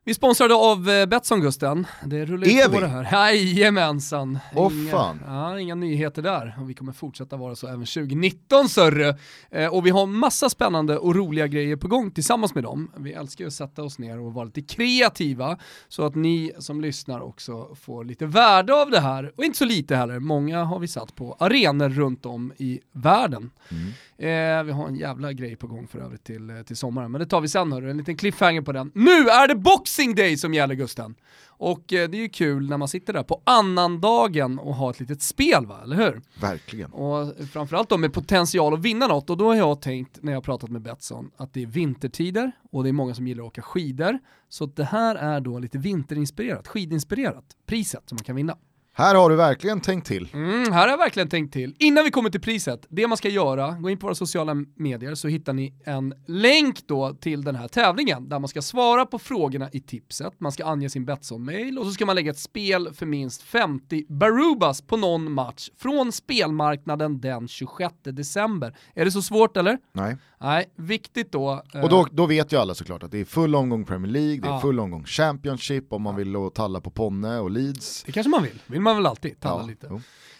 Vi 0.08 0.14
sponsrade 0.14 0.54
av 0.54 0.90
eh, 0.90 1.06
Betsson 1.06 1.40
Gusten. 1.40 1.86
Det 2.04 2.24
rullar 2.24 2.46
ju 2.46 2.62
på 2.62 2.80
det 2.80 2.86
här. 2.86 3.32
Jajamensan. 3.32 4.38
Åh 4.54 4.66
oh, 4.66 4.90
fan. 4.90 5.20
Ja, 5.26 5.60
inga 5.60 5.74
nyheter 5.74 6.22
där. 6.22 6.56
Och 6.60 6.70
vi 6.70 6.74
kommer 6.74 6.92
fortsätta 6.92 7.36
vara 7.36 7.56
så 7.56 7.66
även 7.66 7.86
2019 7.86 8.68
sörre. 8.68 9.18
Eh, 9.50 9.74
och 9.74 9.86
vi 9.86 9.90
har 9.90 10.06
massa 10.06 10.50
spännande 10.50 10.98
och 10.98 11.14
roliga 11.14 11.46
grejer 11.46 11.76
på 11.76 11.88
gång 11.88 12.10
tillsammans 12.10 12.54
med 12.54 12.64
dem. 12.64 12.90
Vi 12.96 13.12
älskar 13.12 13.44
ju 13.44 13.48
att 13.48 13.54
sätta 13.54 13.82
oss 13.82 13.98
ner 13.98 14.20
och 14.20 14.34
vara 14.34 14.44
lite 14.44 14.62
kreativa 14.62 15.58
så 15.88 16.06
att 16.06 16.14
ni 16.14 16.52
som 16.58 16.80
lyssnar 16.80 17.20
också 17.20 17.74
får 17.74 18.04
lite 18.04 18.26
värde 18.26 18.74
av 18.74 18.90
det 18.90 19.00
här. 19.00 19.32
Och 19.36 19.44
inte 19.44 19.58
så 19.58 19.64
lite 19.64 19.96
heller. 19.96 20.18
Många 20.18 20.64
har 20.64 20.78
vi 20.78 20.88
satt 20.88 21.14
på 21.14 21.36
arenor 21.38 21.88
runt 21.88 22.26
om 22.26 22.52
i 22.56 22.80
världen. 22.92 23.50
Mm. 23.68 23.92
Eh, 24.18 24.64
vi 24.64 24.72
har 24.72 24.88
en 24.88 24.96
jävla 24.96 25.32
grej 25.32 25.56
på 25.56 25.66
gång 25.66 25.86
för 25.86 25.98
övrigt 25.98 26.24
till, 26.24 26.50
eh, 26.50 26.62
till 26.62 26.76
sommaren, 26.76 27.12
men 27.12 27.20
det 27.20 27.26
tar 27.26 27.40
vi 27.40 27.48
sen 27.48 27.72
hörru, 27.72 27.90
en 27.90 27.96
liten 27.96 28.16
cliffhanger 28.16 28.62
på 28.62 28.72
den. 28.72 28.90
Nu 28.94 29.28
är 29.28 29.48
det 29.48 29.54
Boxing 29.96 30.14
Day 30.14 30.36
som 30.36 30.54
gäller 30.54 30.74
Gusten! 30.74 31.14
Och 31.48 31.92
eh, 31.92 32.08
det 32.08 32.16
är 32.16 32.20
ju 32.20 32.28
kul 32.28 32.68
när 32.68 32.76
man 32.76 32.88
sitter 32.88 33.12
där 33.12 33.22
på 33.22 33.42
annandagen 33.44 34.58
och 34.58 34.74
har 34.74 34.90
ett 34.90 35.00
litet 35.00 35.22
spel 35.22 35.66
va, 35.66 35.80
eller 35.82 35.96
hur? 35.96 36.22
Verkligen. 36.40 36.92
Och 36.92 37.32
framförallt 37.52 37.88
då 37.88 37.96
med 37.96 38.12
potential 38.12 38.74
att 38.74 38.80
vinna 38.80 39.06
något, 39.06 39.30
och 39.30 39.36
då 39.36 39.46
har 39.46 39.54
jag 39.54 39.80
tänkt 39.80 40.18
när 40.22 40.32
jag 40.32 40.36
har 40.36 40.42
pratat 40.42 40.70
med 40.70 40.82
Betsson 40.82 41.30
att 41.36 41.52
det 41.52 41.62
är 41.62 41.66
vintertider 41.66 42.52
och 42.70 42.82
det 42.82 42.88
är 42.88 42.92
många 42.92 43.14
som 43.14 43.26
gillar 43.26 43.42
att 43.42 43.48
åka 43.48 43.62
skidor. 43.62 44.18
Så 44.48 44.66
det 44.66 44.84
här 44.84 45.14
är 45.14 45.40
då 45.40 45.58
lite 45.58 45.78
vinterinspirerat, 45.78 46.68
skidinspirerat, 46.68 47.44
priset 47.66 48.02
som 48.08 48.16
man 48.16 48.24
kan 48.24 48.36
vinna. 48.36 48.56
Här 48.98 49.14
har 49.14 49.30
du 49.30 49.36
verkligen 49.36 49.80
tänkt 49.80 50.06
till. 50.06 50.28
Mm, 50.32 50.72
här 50.72 50.80
har 50.82 50.88
jag 50.88 50.98
verkligen 50.98 51.28
tänkt 51.28 51.52
till. 51.52 51.74
Innan 51.78 52.04
vi 52.04 52.10
kommer 52.10 52.30
till 52.30 52.40
priset, 52.40 52.86
det 52.88 53.06
man 53.06 53.16
ska 53.16 53.28
göra, 53.28 53.70
gå 53.70 53.90
in 53.90 53.98
på 53.98 54.06
våra 54.06 54.14
sociala 54.14 54.54
medier 54.76 55.14
så 55.14 55.28
hittar 55.28 55.52
ni 55.52 55.74
en 55.84 56.14
länk 56.26 56.86
då 56.86 57.14
till 57.20 57.44
den 57.44 57.56
här 57.56 57.68
tävlingen 57.68 58.28
där 58.28 58.38
man 58.38 58.48
ska 58.48 58.62
svara 58.62 59.06
på 59.06 59.18
frågorna 59.18 59.68
i 59.72 59.80
tipset, 59.80 60.32
man 60.40 60.52
ska 60.52 60.64
ange 60.66 60.90
sin 60.90 61.04
Betsson-mail 61.04 61.78
och 61.78 61.84
så 61.86 61.92
ska 61.92 62.06
man 62.06 62.16
lägga 62.16 62.30
ett 62.30 62.38
spel 62.38 62.88
för 62.94 63.06
minst 63.06 63.42
50 63.42 64.04
Barubas 64.08 64.82
på 64.82 64.96
någon 64.96 65.32
match 65.32 65.68
från 65.78 66.12
spelmarknaden 66.12 67.20
den 67.20 67.48
26 67.48 67.94
december. 68.04 68.76
Är 68.94 69.04
det 69.04 69.10
så 69.10 69.22
svårt 69.22 69.56
eller? 69.56 69.78
Nej. 69.92 70.16
Nej, 70.40 70.64
viktigt 70.76 71.32
då. 71.32 71.62
eh, 71.74 71.80
Och 71.82 71.88
då, 71.88 72.06
då 72.10 72.26
vet 72.26 72.52
ju 72.52 72.56
alla 72.56 72.74
såklart 72.74 73.02
att 73.02 73.10
det 73.10 73.18
är 73.20 73.24
full 73.24 73.54
omgång 73.54 73.84
Premier 73.84 74.12
League, 74.12 74.40
det 74.40 74.48
är 74.48 74.52
Ja. 74.52 74.60
full 74.60 74.80
omgång 74.80 75.04
Championship 75.04 75.92
om 75.92 76.02
man 76.02 76.16
vill 76.16 76.32
då 76.32 76.50
talla 76.50 76.80
på 76.80 76.90
Ponne 76.90 77.38
och 77.38 77.50
Leeds. 77.50 78.02
Det 78.06 78.12
kanske 78.12 78.30
man 78.30 78.42
vill, 78.42 78.58
vill 78.66 78.80
man 78.86 78.96
väl 78.96 79.06
alltid, 79.06 79.40
talla 79.40 79.62
Ja, 79.62 79.66
lite. 79.66 79.86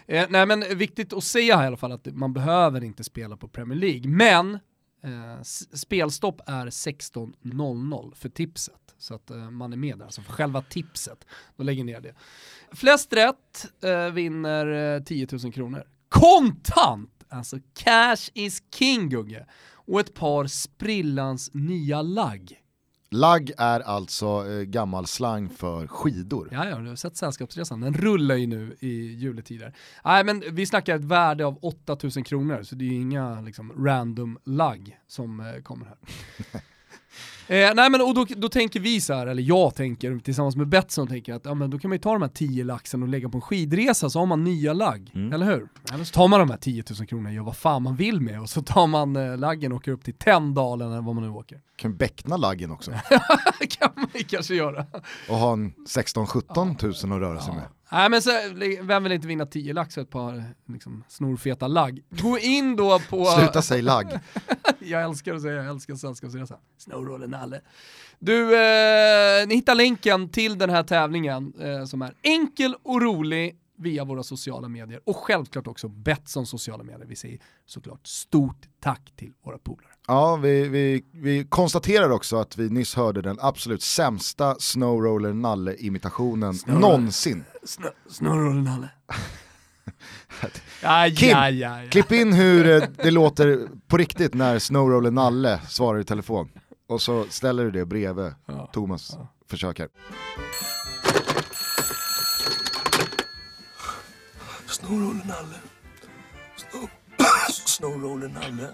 Eh, 0.06 0.26
nej 0.30 0.46
men 0.46 0.78
viktigt 0.78 1.12
att 1.12 1.24
säga 1.24 1.56
här 1.56 1.64
i 1.64 1.66
alla 1.66 1.76
fall 1.76 1.92
att 1.92 2.06
man 2.06 2.32
behöver 2.32 2.84
inte 2.84 3.04
spela 3.04 3.36
på 3.36 3.48
Premier 3.48 3.78
League, 3.78 4.08
men 4.08 4.54
eh, 5.02 5.42
spelstopp 5.72 6.40
är 6.46 6.66
16.00 6.66 8.14
för 8.14 8.28
tipset. 8.28 8.94
Så 8.98 9.14
att 9.14 9.30
eh, 9.30 9.50
man 9.50 9.72
är 9.72 9.76
med 9.76 9.98
där, 9.98 10.08
så 10.08 10.22
för 10.22 10.32
själva 10.32 10.62
tipset, 10.62 11.26
då 11.56 11.64
lägger 11.64 11.84
ner 11.84 12.00
det. 12.00 12.14
Flest 12.72 13.12
rätt 13.12 13.66
eh, 13.82 14.10
vinner 14.10 14.96
eh, 14.96 15.02
10 15.02 15.26
000 15.32 15.52
kronor. 15.52 15.84
Kontant! 16.08 17.10
Alltså 17.28 17.58
cash 17.74 18.30
is 18.34 18.62
king 18.74 19.08
Gugge. 19.08 19.46
Och 19.72 20.00
ett 20.00 20.14
par 20.14 20.46
sprillans 20.46 21.50
nya 21.54 22.02
lagg. 22.02 22.60
Lagg 23.10 23.52
är 23.58 23.80
alltså 23.80 24.26
eh, 24.26 24.62
gammal 24.62 25.06
slang 25.06 25.48
för 25.48 25.86
skidor. 25.86 26.48
Ja, 26.52 26.68
ja, 26.68 26.76
du 26.78 26.88
har 26.88 26.96
sett 26.96 27.16
Sällskapsresan, 27.16 27.80
den 27.80 27.94
rullar 27.94 28.34
ju 28.34 28.46
nu 28.46 28.76
i 28.80 29.12
juletider. 29.14 29.74
Nej 30.04 30.24
men 30.24 30.42
vi 30.50 30.66
snackar 30.66 30.96
ett 30.96 31.04
värde 31.04 31.46
av 31.46 31.58
8000 31.62 32.24
kronor, 32.24 32.62
så 32.62 32.74
det 32.74 32.84
är 32.84 32.86
ju 32.86 33.00
inga 33.00 33.40
liksom, 33.40 33.86
random 33.86 34.38
lagg 34.44 34.98
som 35.06 35.40
eh, 35.40 35.62
kommer 35.62 35.86
här. 35.86 35.96
eh, 37.48 37.74
nej 37.74 37.90
men 37.90 38.00
och 38.00 38.14
då, 38.14 38.26
då 38.36 38.48
tänker 38.48 38.80
vi 38.80 39.00
så 39.00 39.14
här, 39.14 39.26
eller 39.26 39.42
jag 39.42 39.74
tänker 39.74 40.18
tillsammans 40.18 40.56
med 40.56 40.68
Betsson 40.68 41.06
tänker 41.08 41.34
att 41.34 41.44
ja, 41.44 41.54
men 41.54 41.70
då 41.70 41.78
kan 41.78 41.88
man 41.88 41.94
ju 41.94 42.00
ta 42.00 42.12
de 42.12 42.22
här 42.22 42.28
10 42.28 42.64
laxen 42.64 43.02
och 43.02 43.08
lägga 43.08 43.28
på 43.28 43.38
en 43.38 43.42
skidresa 43.42 44.10
så 44.10 44.18
har 44.18 44.26
man 44.26 44.44
nya 44.44 44.72
lagg, 44.72 45.10
eller 45.14 45.46
hur? 45.46 45.68
Eller 45.94 46.04
så 46.04 46.12
tar 46.12 46.28
man 46.28 46.40
de 46.40 46.50
här 46.50 46.56
10 46.56 46.84
000 46.98 47.06
kronorna 47.06 47.28
och 47.28 47.34
gör 47.34 47.42
vad 47.42 47.56
fan 47.56 47.82
man 47.82 47.96
vill 47.96 48.20
med 48.20 48.40
och 48.40 48.48
så 48.50 48.62
tar 48.62 48.86
man 48.86 49.16
eh, 49.16 49.36
laggen 49.38 49.72
och 49.72 49.76
åker 49.76 49.92
upp 49.92 50.04
till 50.04 50.14
Tänndalen 50.14 50.92
eller 50.92 51.02
vad 51.02 51.14
man 51.14 51.24
nu 51.24 51.30
åker. 51.30 51.60
Kan 51.76 51.96
beckna 51.96 52.36
laggen 52.36 52.70
också 52.70 52.90
kan 53.78 53.90
man 53.94 54.08
ju 54.14 54.22
kanske 54.24 54.54
göra. 54.54 54.86
och 55.28 55.36
ha 55.36 55.52
en 55.52 55.72
16-17 55.88 56.76
tusen 56.76 57.12
att 57.12 57.20
röra 57.20 57.40
sig 57.40 57.54
med. 57.54 57.64
Nej 57.92 58.10
men 58.10 58.22
så, 58.22 58.30
vem 58.82 59.02
vill 59.02 59.12
inte 59.12 59.26
vinna 59.26 59.46
10 59.46 59.72
lax 59.72 59.96
och 59.96 60.02
ett 60.02 60.10
par 60.10 60.44
liksom, 60.68 61.04
snorfeta 61.08 61.68
lagg? 61.68 62.02
Gå 62.10 62.38
in 62.38 62.76
då 62.76 62.98
på... 62.98 63.24
Sluta 63.24 63.62
säga 63.62 63.82
lagg. 63.82 64.06
jag 64.78 65.02
älskar 65.02 65.34
att 65.34 65.42
säga, 65.42 65.54
jag 65.54 65.66
älskar 65.66 65.94
Sällskapsresan. 65.94 66.58
Snowroller 66.78 67.26
Nalle. 67.26 67.60
Du, 68.18 68.42
eh, 68.42 69.46
ni 69.46 69.54
hittar 69.54 69.74
länken 69.74 70.28
till 70.28 70.58
den 70.58 70.70
här 70.70 70.82
tävlingen 70.82 71.52
eh, 71.60 71.84
som 71.84 72.02
är 72.02 72.14
enkel 72.22 72.74
och 72.82 73.02
rolig 73.02 73.56
via 73.78 74.04
våra 74.04 74.22
sociala 74.22 74.68
medier 74.68 75.00
och 75.04 75.16
självklart 75.16 75.66
också 75.66 75.88
Betsson 75.88 76.46
sociala 76.46 76.84
medier. 76.84 77.06
Vi 77.06 77.16
säger 77.16 77.38
såklart 77.66 78.06
stort 78.06 78.66
tack 78.80 79.12
till 79.16 79.32
våra 79.44 79.58
polare. 79.58 79.90
Ja, 80.06 80.36
vi, 80.36 80.68
vi, 80.68 81.04
vi 81.12 81.44
konstaterar 81.44 82.10
också 82.10 82.36
att 82.36 82.58
vi 82.58 82.68
nyss 82.70 82.94
hörde 82.94 83.22
den 83.22 83.38
absolut 83.40 83.82
sämsta 83.82 84.56
Snowroller 84.58 85.32
Nalle-imitationen 85.32 86.54
någonsin. 86.66 87.44
Snowroller 88.08 88.62
Nalle. 88.62 88.88
ja, 90.82 91.10
Kim, 91.16 91.28
ja, 91.28 91.50
ja, 91.50 91.82
ja. 91.82 91.90
Klipp 91.90 92.12
in 92.12 92.32
hur 92.32 92.82
eh, 92.82 92.88
det 92.96 93.10
låter 93.10 93.68
på 93.86 93.96
riktigt 93.96 94.34
när 94.34 94.58
Snowroller 94.58 95.10
Nalle 95.10 95.60
svarar 95.68 96.00
i 96.00 96.04
telefon. 96.04 96.48
Och 96.88 97.02
så 97.02 97.24
ställer 97.28 97.64
du 97.64 97.70
det 97.70 97.86
bredvid 97.86 98.34
Ja. 98.46 98.70
Thomas 98.72 99.16
försöker. 99.50 99.88
Snowroller 104.76 105.24
Nalle. 105.24 105.56
Snow... 106.56 106.88
Snowroller 107.66 108.28
Nalle. 108.28 108.68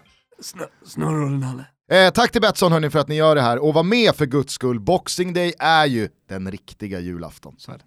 Snowroller 0.84 1.38
Nalle. 1.38 1.64
Eh, 1.92 2.12
tack 2.12 2.32
till 2.32 2.40
Betsson 2.40 2.72
hörni 2.72 2.90
för 2.90 2.98
att 2.98 3.08
ni 3.08 3.14
gör 3.14 3.34
det 3.34 3.40
här 3.42 3.58
och 3.58 3.74
var 3.74 3.82
med 3.82 4.16
för 4.16 4.26
guds 4.26 4.52
skull. 4.54 4.80
Boxing 4.80 5.34
Day 5.34 5.52
är 5.58 5.86
ju 5.86 6.08
den 6.28 6.50
riktiga 6.50 7.00
julafton. 7.00 7.54
Så 7.58 7.72
är 7.72 7.78
det. 7.78 7.84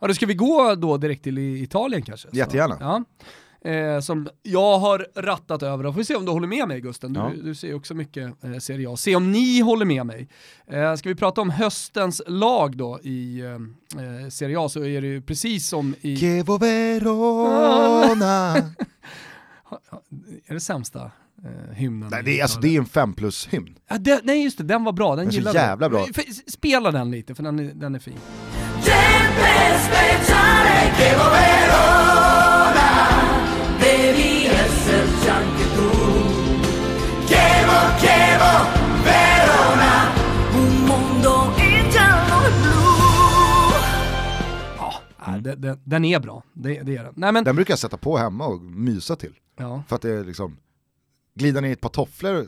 Ja, 0.00 0.06
då 0.06 0.14
ska 0.14 0.26
vi 0.26 0.34
gå 0.34 0.74
då 0.74 0.96
direkt 0.96 1.22
till 1.24 1.38
Italien 1.38 2.02
kanske? 2.02 2.28
Så, 2.30 2.36
Jättegärna. 2.36 2.76
Ja. 2.80 3.04
Eh, 3.66 4.00
som 4.00 4.28
jag 4.42 4.78
har 4.78 5.06
rattat 5.16 5.62
över, 5.62 5.86
och 5.86 5.94
får 5.94 5.98
vi 5.98 6.04
se 6.04 6.14
om 6.16 6.24
du 6.24 6.32
håller 6.32 6.48
med 6.48 6.68
mig 6.68 6.80
Gusten, 6.80 7.12
du, 7.12 7.20
Ja. 7.20 7.32
du 7.44 7.54
ser 7.54 7.68
ju 7.68 7.74
också 7.74 7.94
mycket 7.94 8.44
eh, 8.44 8.58
Serie 8.58 8.90
A. 8.90 8.96
Se 8.96 9.16
om 9.16 9.32
ni 9.32 9.60
håller 9.60 9.84
med 9.84 10.06
mig. 10.06 10.28
Eh, 10.70 10.94
ska 10.94 11.08
vi 11.08 11.14
prata 11.14 11.40
om 11.40 11.50
höstens 11.50 12.22
lag 12.26 12.76
då 12.76 13.00
i 13.02 13.40
eh, 13.40 13.50
eh, 14.02 14.28
Serie 14.28 14.60
A 14.60 14.68
så 14.68 14.84
är 14.84 15.00
det 15.00 15.06
ju 15.06 15.22
precis 15.22 15.68
som 15.68 15.94
i... 16.00 16.16
Chievo 16.16 16.58
Verona. 16.58 18.56
Är 20.46 20.54
det 20.54 20.60
sämsta 20.60 21.10
eh, 21.44 21.74
hymnen? 21.74 22.08
Nej, 22.12 22.22
det, 22.24 22.38
är, 22.38 22.42
alltså, 22.42 22.60
det 22.60 22.68
är 22.76 22.78
en 22.78 22.86
fem 22.86 23.14
plus 23.14 23.46
hymn. 23.48 23.78
Ja, 23.88 23.98
det, 23.98 24.20
nej 24.24 24.44
just 24.44 24.58
det, 24.58 24.64
den 24.64 24.84
var 24.84 24.92
bra, 24.92 25.16
den, 25.16 25.24
Den 25.24 25.34
gillade 25.34 25.58
jag. 25.58 25.66
jävla 25.68 25.88
bra. 25.88 26.06
Spela 26.46 26.90
den 26.90 27.10
lite 27.10 27.34
för 27.34 27.42
den 27.42 27.58
är, 27.58 27.72
den 27.74 27.94
är 27.94 27.98
fin. 27.98 28.14
Esserci 34.86 35.28
anche 35.28 35.64
tu 35.74 35.88
Chievo, 37.26 37.78
chievo, 37.98 38.52
Verona 39.04 40.14
Un 40.52 40.84
mondo 40.86 41.52
in 41.58 41.90
giallo 41.90 42.46
e 42.46 42.50
blu 42.62 42.80
Ja, 44.78 44.92
nej, 45.26 45.40
den, 45.42 45.60
den, 45.60 45.80
den 45.84 46.04
är 46.04 46.20
bra, 46.20 46.42
det, 46.52 46.82
det 46.82 46.96
är 46.96 47.04
den. 47.04 47.12
Nej 47.16 47.32
men, 47.32 47.44
Den 47.44 47.56
brukar 47.56 47.72
jag 47.72 47.78
sätta 47.78 47.96
på 47.96 48.16
hemma 48.16 48.46
och 48.46 48.60
mysa 48.62 49.16
till. 49.16 49.34
ja. 49.58 49.82
För 49.88 49.96
att 49.96 50.02
det 50.02 50.10
är 50.10 50.24
liksom, 50.24 50.56
glida 51.34 51.60
ner 51.60 51.68
i 51.68 51.72
ett 51.72 51.80
par 51.80 51.88
tofflor, 51.88 52.46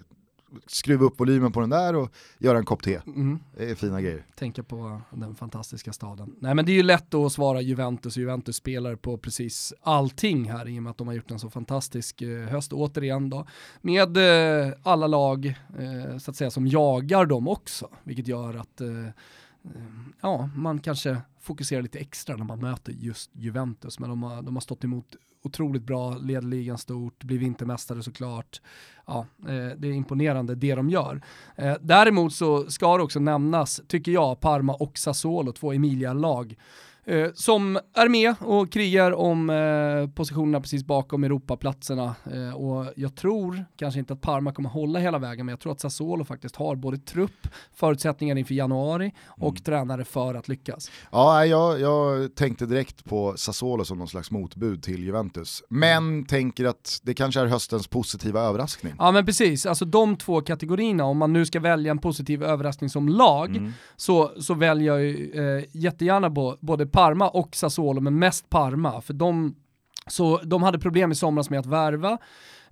skruva 0.66 1.04
upp 1.04 1.20
volymen 1.20 1.52
på 1.52 1.60
den 1.60 1.70
där 1.70 1.96
och 1.96 2.10
göra 2.38 2.58
en 2.58 2.64
kopp 2.64 2.82
te. 2.82 3.00
Mm. 3.06 3.38
Det 3.56 3.70
är 3.70 3.74
fina 3.74 4.00
grejer. 4.00 4.26
tänka 4.34 4.62
på 4.62 5.00
den 5.10 5.34
fantastiska 5.34 5.92
staden. 5.92 6.34
Nej 6.40 6.54
men 6.54 6.66
det 6.66 6.72
är 6.72 6.76
ju 6.76 6.82
lätt 6.82 7.14
att 7.14 7.32
svara 7.32 7.60
Juventus 7.60 8.16
och 8.16 8.20
Juventus 8.20 8.56
spelar 8.56 8.96
på 8.96 9.18
precis 9.18 9.74
allting 9.82 10.50
här 10.50 10.68
i 10.68 10.78
och 10.78 10.82
med 10.82 10.90
att 10.90 10.98
de 10.98 11.06
har 11.06 11.14
gjort 11.14 11.30
en 11.30 11.38
så 11.38 11.50
fantastisk 11.50 12.22
eh, 12.22 12.48
höst 12.48 12.72
återigen 12.72 13.30
då. 13.30 13.46
Med 13.80 14.16
eh, 14.16 14.72
alla 14.82 15.06
lag 15.06 15.46
eh, 15.78 16.18
så 16.18 16.30
att 16.30 16.36
säga 16.36 16.50
som 16.50 16.66
jagar 16.66 17.26
dem 17.26 17.48
också, 17.48 17.88
vilket 18.04 18.28
gör 18.28 18.54
att 18.54 18.80
ja, 20.20 20.50
man 20.56 20.78
kanske 20.80 21.20
fokuserar 21.40 21.82
lite 21.82 21.98
extra 21.98 22.36
när 22.36 22.44
man 22.44 22.60
möter 22.60 22.92
just 22.92 23.30
Juventus. 23.32 23.98
Men 23.98 24.10
de 24.10 24.22
har, 24.22 24.42
de 24.42 24.56
har 24.56 24.60
stått 24.60 24.84
emot 24.84 25.16
otroligt 25.42 25.82
bra, 25.82 26.14
leder 26.14 26.48
ligan 26.48 26.78
stort, 26.78 27.24
blir 27.24 27.38
vintermästare 27.38 28.02
såklart. 28.02 28.60
Ja, 29.06 29.26
eh, 29.40 29.76
det 29.76 29.88
är 29.88 29.92
imponerande 29.92 30.54
det 30.54 30.74
de 30.74 30.90
gör. 30.90 31.22
Eh, 31.56 31.74
däremot 31.80 32.34
så 32.34 32.70
ska 32.70 32.96
det 32.96 33.02
också 33.02 33.20
nämnas, 33.20 33.80
tycker 33.88 34.12
jag, 34.12 34.40
Parma 34.40 34.74
och 34.74 34.98
Sassuolo, 34.98 35.52
två 35.52 35.72
Emilia-lag, 35.72 36.56
eh, 37.08 37.28
som 37.34 37.78
är 37.94 38.08
med 38.08 38.34
och 38.40 38.72
krigar 38.72 39.12
om 39.12 39.50
eh, 39.50 40.14
positionerna 40.14 40.60
precis 40.60 40.84
bakom 40.84 41.24
Europaplatserna. 41.24 42.14
Eh, 42.32 42.54
och 42.54 42.86
jag 42.96 43.16
tror 43.16 43.64
kanske 43.76 44.00
inte 44.00 44.12
att 44.12 44.20
Parma 44.20 44.52
kommer 44.52 44.68
hålla 44.68 44.98
hela 44.98 45.18
vägen, 45.18 45.46
men 45.46 45.52
jag 45.52 45.60
tror 45.60 45.72
att 45.72 45.80
Sassuolo 45.80 46.24
faktiskt 46.24 46.56
har 46.56 46.76
både 46.76 46.98
trupp, 46.98 47.48
förutsättningar 47.74 48.36
inför 48.36 48.54
januari 48.54 49.12
och 49.26 49.64
tränare 49.64 50.04
för 50.04 50.34
att 50.34 50.48
lyckas. 50.48 50.90
Ja, 51.12 51.46
jag, 51.46 51.80
jag 51.80 52.34
tänkte 52.34 52.66
direkt 52.66 53.04
på 53.04 53.34
Sassuolo 53.36 53.84
som 53.84 53.98
någon 53.98 54.08
slags 54.08 54.30
motbud 54.30 54.82
till 54.82 55.04
Juventus. 55.04 55.62
Men 55.68 56.24
tänker 56.24 56.64
att 56.64 57.00
det 57.02 57.14
kanske 57.14 57.40
är 57.40 57.46
höstens 57.46 57.86
positiva 57.86 58.40
överraskning. 58.40 58.94
Ja 58.98 59.12
men 59.12 59.26
precis, 59.26 59.66
alltså 59.66 59.84
de 59.84 60.16
två 60.16 60.40
kategorierna, 60.40 61.04
om 61.04 61.18
man 61.18 61.32
nu 61.32 61.46
ska 61.46 61.60
välja 61.60 61.90
en 61.90 61.98
positiv 61.98 62.42
överraskning 62.42 62.90
som 62.90 63.08
lag, 63.08 63.72
så, 63.96 64.32
så 64.40 64.54
väljer 64.54 64.94
jag 64.94 65.02
ju, 65.02 65.32
eh, 65.32 65.64
jättegärna 65.72 66.30
både 66.60 66.86
Parma 66.98 67.28
och 67.28 67.56
Sassuolo, 67.56 68.00
men 68.00 68.18
mest 68.18 68.50
Parma, 68.50 69.00
för 69.00 69.14
de, 69.14 69.56
så, 70.06 70.40
de 70.44 70.62
hade 70.62 70.78
problem 70.78 71.12
i 71.12 71.14
somras 71.14 71.50
med 71.50 71.60
att 71.60 71.66
värva. 71.66 72.18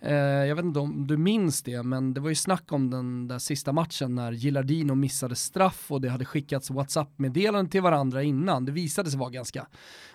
Eh, 0.00 0.14
jag 0.14 0.56
vet 0.56 0.64
inte 0.64 0.80
om 0.80 1.06
du 1.06 1.16
minns 1.16 1.62
det, 1.62 1.82
men 1.82 2.14
det 2.14 2.20
var 2.20 2.28
ju 2.28 2.34
snack 2.34 2.72
om 2.72 2.90
den 2.90 3.28
där 3.28 3.38
sista 3.38 3.72
matchen 3.72 4.14
när 4.14 4.32
Gillardino 4.32 4.94
missade 4.94 5.36
straff 5.36 5.90
och 5.90 6.00
det 6.00 6.08
hade 6.08 6.24
skickats 6.24 6.70
WhatsApp-meddelanden 6.70 7.70
till 7.70 7.82
varandra 7.82 8.22
innan. 8.22 8.64
Det 8.64 8.72
visade 8.72 9.10
sig 9.10 9.18
vara 9.18 9.30
ganska 9.30 9.66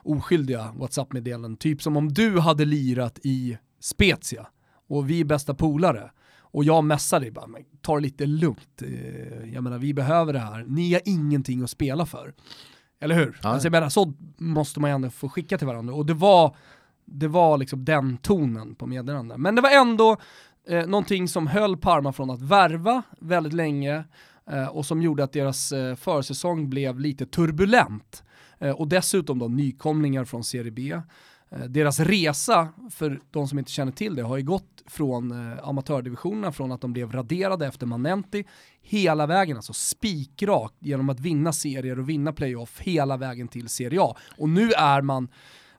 oskyldiga 0.03 0.71
WhatsApp-meddelanden, 0.75 1.57
typ 1.57 1.81
som 1.81 1.97
om 1.97 2.13
du 2.13 2.39
hade 2.39 2.65
lirat 2.65 3.19
i 3.23 3.57
Spezia 3.79 4.47
och 4.89 5.09
vi 5.09 5.19
är 5.19 5.25
bästa 5.25 5.53
polare. 5.53 6.11
Och 6.53 6.63
jag 6.63 6.83
messar 6.83 7.19
dig 7.19 7.31
bara, 7.31 7.47
men 7.47 7.61
ta 7.81 7.95
det 7.95 8.01
lite 8.01 8.25
lugnt. 8.25 8.81
Eh, 8.81 9.53
jag 9.53 9.63
menar, 9.63 9.77
vi 9.77 9.93
behöver 9.93 10.33
det 10.33 10.39
här. 10.39 10.65
Ni 10.67 10.93
har 10.93 11.01
ingenting 11.05 11.63
att 11.63 11.69
spela 11.69 12.05
för. 12.05 12.33
Eller 13.01 13.15
hur? 13.15 13.39
Ja. 13.43 13.49
Alltså 13.49 13.65
jag 13.65 13.71
menar, 13.71 13.89
så 13.89 14.13
måste 14.37 14.79
man 14.79 14.89
ju 14.89 14.95
ändå 14.95 15.09
få 15.09 15.29
skicka 15.29 15.57
till 15.57 15.67
varandra. 15.67 15.93
Och 15.93 16.05
det 16.05 16.13
var, 16.13 16.55
det 17.05 17.27
var 17.27 17.57
liksom 17.57 17.85
den 17.85 18.17
tonen 18.17 18.75
på 18.75 18.87
meddelandet. 18.87 19.37
Men 19.37 19.55
det 19.55 19.61
var 19.61 19.69
ändå 19.69 20.17
eh, 20.67 20.87
någonting 20.87 21.27
som 21.27 21.47
höll 21.47 21.77
Parma 21.77 22.13
från 22.13 22.29
att 22.29 22.41
värva 22.41 23.03
väldigt 23.19 23.53
länge 23.53 24.03
eh, 24.51 24.65
och 24.65 24.85
som 24.85 25.01
gjorde 25.01 25.23
att 25.23 25.33
deras 25.33 25.71
eh, 25.71 25.95
försäsong 25.95 26.69
blev 26.69 26.99
lite 26.99 27.25
turbulent. 27.25 28.23
Eh, 28.59 28.71
och 28.71 28.87
dessutom 28.87 29.39
då 29.39 29.47
nykomlingar 29.47 30.25
från 30.25 30.43
Serie 30.43 30.71
B. 30.71 31.01
Eh, 31.51 31.63
deras 31.63 31.99
resa, 31.99 32.69
för 32.89 33.19
de 33.31 33.47
som 33.47 33.59
inte 33.59 33.71
känner 33.71 33.91
till 33.91 34.15
det, 34.15 34.21
har 34.21 34.37
ju 34.37 34.43
gått 34.43 34.83
från 34.85 35.51
eh, 35.51 35.67
amatördivisionerna, 35.67 36.51
från 36.51 36.71
att 36.71 36.81
de 36.81 36.93
blev 36.93 37.11
raderade 37.11 37.67
efter 37.67 37.85
Manenti, 37.85 38.43
hela 38.81 39.25
vägen, 39.27 39.57
alltså 39.57 39.73
spikrakt, 39.73 40.75
genom 40.79 41.09
att 41.09 41.19
vinna 41.19 41.53
serier 41.53 41.99
och 41.99 42.09
vinna 42.09 42.33
playoff 42.33 42.79
hela 42.79 43.17
vägen 43.17 43.47
till 43.47 43.69
Serie 43.69 44.01
A. 44.01 44.15
Och 44.37 44.49
nu 44.49 44.71
är 44.71 45.01
man 45.01 45.27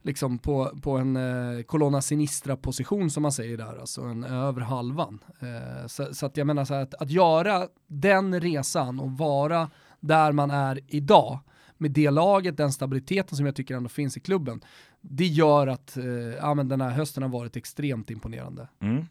liksom 0.02 0.38
på, 0.38 0.78
på 0.82 0.96
en 0.96 1.16
eh, 1.16 1.62
Colonna 1.62 2.02
Sinistra 2.02 2.56
position 2.56 3.10
som 3.10 3.22
man 3.22 3.32
säger 3.32 3.56
där, 3.56 3.80
alltså 3.80 4.02
en 4.02 4.24
över 4.24 4.60
halvan. 4.60 5.18
Eh, 5.40 5.86
så, 5.86 6.14
så 6.14 6.26
att 6.26 6.36
jag 6.36 6.46
menar 6.46 6.64
så 6.64 6.74
här, 6.74 6.82
att, 6.82 6.94
att 6.94 7.10
göra 7.10 7.68
den 7.86 8.40
resan 8.40 9.00
och 9.00 9.10
vara 9.10 9.70
där 10.00 10.32
man 10.32 10.50
är 10.50 10.80
idag, 10.88 11.38
med 11.78 11.90
det 11.90 12.10
laget, 12.10 12.56
den 12.56 12.72
stabiliteten 12.72 13.36
som 13.36 13.46
jag 13.46 13.56
tycker 13.56 13.74
ändå 13.74 13.88
finns 13.88 14.16
i 14.16 14.20
klubben, 14.20 14.60
det 15.02 15.26
gör 15.26 15.66
att 15.66 15.96
eh, 15.96 16.04
ja, 16.40 16.54
men 16.54 16.68
den 16.68 16.80
här 16.80 16.90
hösten 16.90 17.22
har 17.22 17.30
varit 17.30 17.56
extremt 17.56 18.10
imponerande. 18.10 18.68
Mm. 18.80 19.06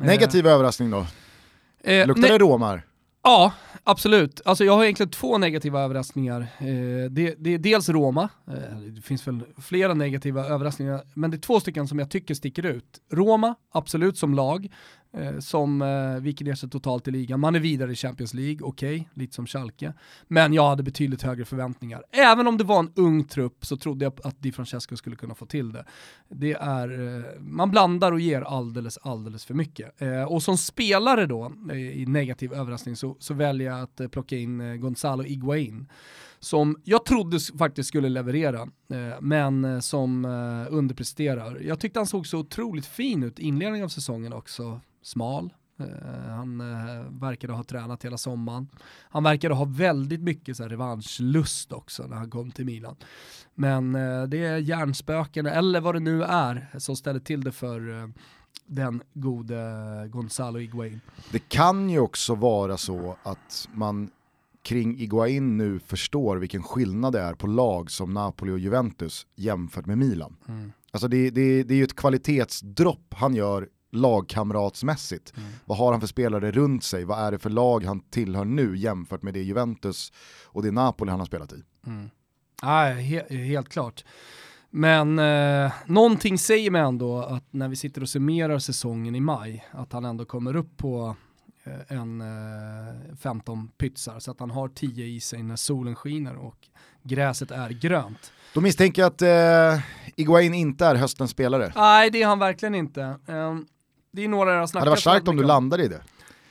Negativ 0.00 0.46
överraskning 0.46 0.90
då? 0.90 1.06
Eh, 1.80 2.06
Luktar 2.06 2.28
det 2.28 2.38
romar? 2.38 2.82
Ja, 3.22 3.52
absolut. 3.84 4.40
Alltså 4.44 4.64
jag 4.64 4.72
har 4.72 4.84
egentligen 4.84 5.10
två 5.10 5.38
negativa 5.38 5.80
överraskningar. 5.80 6.40
Eh, 6.40 7.10
det, 7.10 7.34
det 7.38 7.54
är 7.54 7.58
dels 7.58 7.88
Roma, 7.88 8.28
eh, 8.48 8.78
det 8.78 9.02
finns 9.02 9.26
väl 9.26 9.42
flera 9.62 9.94
negativa 9.94 10.44
överraskningar, 10.46 11.02
men 11.14 11.30
det 11.30 11.36
är 11.36 11.40
två 11.40 11.60
stycken 11.60 11.88
som 11.88 11.98
jag 11.98 12.10
tycker 12.10 12.34
sticker 12.34 12.66
ut. 12.66 13.00
Roma, 13.12 13.54
absolut 13.72 14.18
som 14.18 14.34
lag, 14.34 14.64
eh, 14.64 14.70
Eh, 15.12 15.38
som 15.38 15.82
eh, 15.82 16.20
viker 16.20 16.44
ner 16.44 16.54
sig 16.54 16.70
totalt 16.70 17.08
i 17.08 17.10
ligan. 17.10 17.40
Man 17.40 17.54
är 17.54 17.60
vidare 17.60 17.92
i 17.92 17.94
Champions 17.94 18.34
League, 18.34 18.58
okej, 18.62 19.08
lite 19.14 19.34
som 19.34 19.46
Schalke. 19.46 19.92
Men 20.28 20.52
jag 20.52 20.68
hade 20.68 20.82
betydligt 20.82 21.22
högre 21.22 21.44
förväntningar. 21.44 22.04
Även 22.10 22.46
om 22.46 22.58
det 22.58 22.64
var 22.64 22.78
en 22.78 22.92
ung 22.96 23.24
trupp 23.24 23.66
så 23.66 23.76
trodde 23.76 24.04
jag 24.04 24.12
att 24.24 24.42
Di 24.42 24.52
Francesco 24.52 24.96
skulle 24.96 25.16
kunna 25.16 25.34
få 25.34 25.46
till 25.46 25.72
det. 25.72 25.84
Det 26.28 26.52
är, 26.52 27.16
eh, 27.16 27.40
man 27.40 27.70
blandar 27.70 28.12
och 28.12 28.20
ger 28.20 28.42
alldeles, 28.42 28.98
alldeles 28.98 29.44
för 29.44 29.54
mycket. 29.54 30.02
Eh, 30.02 30.22
och 30.22 30.42
som 30.42 30.58
spelare 30.58 31.26
då, 31.26 31.52
eh, 31.70 31.76
i 31.76 32.06
negativ 32.06 32.52
överraskning, 32.52 32.96
så, 32.96 33.16
så 33.18 33.34
väljer 33.34 33.70
jag 33.70 33.82
att 33.82 34.00
eh, 34.00 34.08
plocka 34.08 34.36
in 34.36 34.60
eh, 34.60 34.74
Gonzalo 34.74 35.22
Higuain 35.22 35.86
som 36.40 36.76
jag 36.84 37.04
trodde 37.04 37.38
faktiskt 37.58 37.88
skulle 37.88 38.08
leverera, 38.08 38.60
eh, 38.92 39.20
men 39.20 39.64
eh, 39.64 39.80
som 39.80 40.24
underpresterar. 40.70 41.60
Jag 41.60 41.80
tyckte 41.80 41.98
han 41.98 42.06
såg 42.06 42.26
så 42.26 42.38
otroligt 42.38 42.86
fin 42.86 43.22
ut 43.22 43.38
i 43.38 43.42
inledningen 43.42 43.84
av 43.84 43.88
säsongen 43.88 44.32
också. 44.32 44.80
Smal, 45.06 45.52
eh, 45.78 46.30
han 46.30 46.60
eh, 46.60 47.20
verkade 47.20 47.52
ha 47.52 47.64
tränat 47.64 48.04
hela 48.04 48.18
sommaren. 48.18 48.68
Han 49.10 49.22
verkade 49.22 49.54
ha 49.54 49.64
väldigt 49.64 50.20
mycket 50.20 50.56
så 50.56 50.62
här, 50.62 50.70
revanschlust 50.70 51.72
också 51.72 52.06
när 52.06 52.16
han 52.16 52.30
kom 52.30 52.50
till 52.50 52.64
Milan. 52.64 52.96
Men 53.54 53.94
eh, 53.94 54.22
det 54.22 54.38
är 54.38 54.58
hjärnspöken, 54.58 55.46
eller 55.46 55.80
vad 55.80 55.94
det 55.94 56.00
nu 56.00 56.22
är, 56.22 56.68
som 56.78 56.96
ställer 56.96 57.20
till 57.20 57.44
det 57.44 57.52
för 57.52 58.10
den 58.66 59.02
gode 59.14 60.08
Gonzalo 60.12 60.58
Higuain. 60.58 61.00
Det 61.32 61.48
kan 61.48 61.90
ju 61.90 61.98
också 61.98 62.34
vara 62.34 62.76
så 62.76 63.16
att 63.22 63.68
man 63.72 64.10
kring 64.62 64.98
Iguain 64.98 65.56
nu 65.56 65.78
förstår 65.78 66.36
vilken 66.36 66.62
skillnad 66.62 67.12
det 67.12 67.20
är 67.20 67.34
på 67.34 67.46
lag 67.46 67.90
som 67.90 68.14
Napoli 68.14 68.52
och 68.52 68.58
Juventus 68.58 69.26
jämfört 69.34 69.86
med 69.86 69.98
Milan. 69.98 70.36
Alltså 70.90 71.08
det, 71.08 71.30
det, 71.30 71.62
det 71.62 71.74
är 71.74 71.78
ju 71.78 71.84
ett 71.84 71.96
kvalitetsdropp 71.96 73.14
han 73.14 73.34
gör 73.34 73.68
lagkamratsmässigt. 73.96 75.32
Vad 75.64 75.78
har 75.78 75.92
han 75.92 76.00
för 76.00 76.08
spelare 76.08 76.50
runt 76.50 76.84
sig? 76.84 77.04
Vad 77.04 77.18
är 77.18 77.32
det 77.32 77.38
för 77.38 77.50
lag 77.50 77.84
han 77.84 78.00
tillhör 78.00 78.44
nu 78.44 78.76
jämfört 78.76 79.22
med 79.22 79.34
det 79.34 79.42
Juventus 79.42 80.12
och 80.44 80.62
det 80.62 80.70
Napoli 80.70 81.10
han 81.10 81.20
har 81.20 81.26
spelat 81.26 81.52
i? 81.52 81.62
Nej, 82.62 83.02
he 83.02 83.36
helt 83.36 83.68
klart. 83.68 84.04
Men 84.70 85.18
eh, 85.18 85.72
någonting 85.86 86.38
säger 86.38 86.70
mig 86.70 86.80
ändå 86.80 87.22
att 87.22 87.44
när 87.50 87.68
vi 87.68 87.76
sitter 87.76 88.02
och 88.02 88.08
summerar 88.08 88.58
säsongen 88.58 89.14
i 89.14 89.20
maj, 89.20 89.64
att 89.70 89.92
han 89.92 90.04
ändå 90.04 90.24
kommer 90.24 90.56
upp 90.56 90.76
på 90.76 91.16
eh, 91.64 91.96
en 91.98 92.20
eh, 92.20 93.16
15 93.22 93.68
pytsar, 93.68 94.18
så 94.18 94.30
att 94.30 94.40
han 94.40 94.50
har 94.50 94.68
10 94.68 95.06
i 95.06 95.20
sig 95.20 95.42
när 95.42 95.56
solen 95.56 95.94
skiner 95.94 96.36
och 96.36 96.68
gräset 97.02 97.50
är 97.50 97.70
grönt. 97.70 98.32
Då 98.54 98.60
misstänker 98.60 99.02
jag 99.02 99.06
att 99.06 99.22
eh, 99.22 99.84
Iguain 100.16 100.54
inte 100.54 100.86
är 100.86 100.94
höstens 100.94 101.30
spelare. 101.30 101.72
Nej, 101.76 102.10
det 102.10 102.22
är 102.22 102.26
han 102.26 102.38
verkligen 102.38 102.74
inte. 102.74 103.02
Eh, 103.02 103.56
det 104.16 104.24
är 104.24 104.28
några 104.28 104.52
jag 104.52 104.60
har 104.60 104.66
snackat 104.66 104.80
hade 104.82 104.90
varit 104.90 105.00
starkt 105.00 105.28
om 105.28 105.36
du 105.36 105.44
landade 105.44 105.84
i 105.84 105.88
det. 105.88 106.00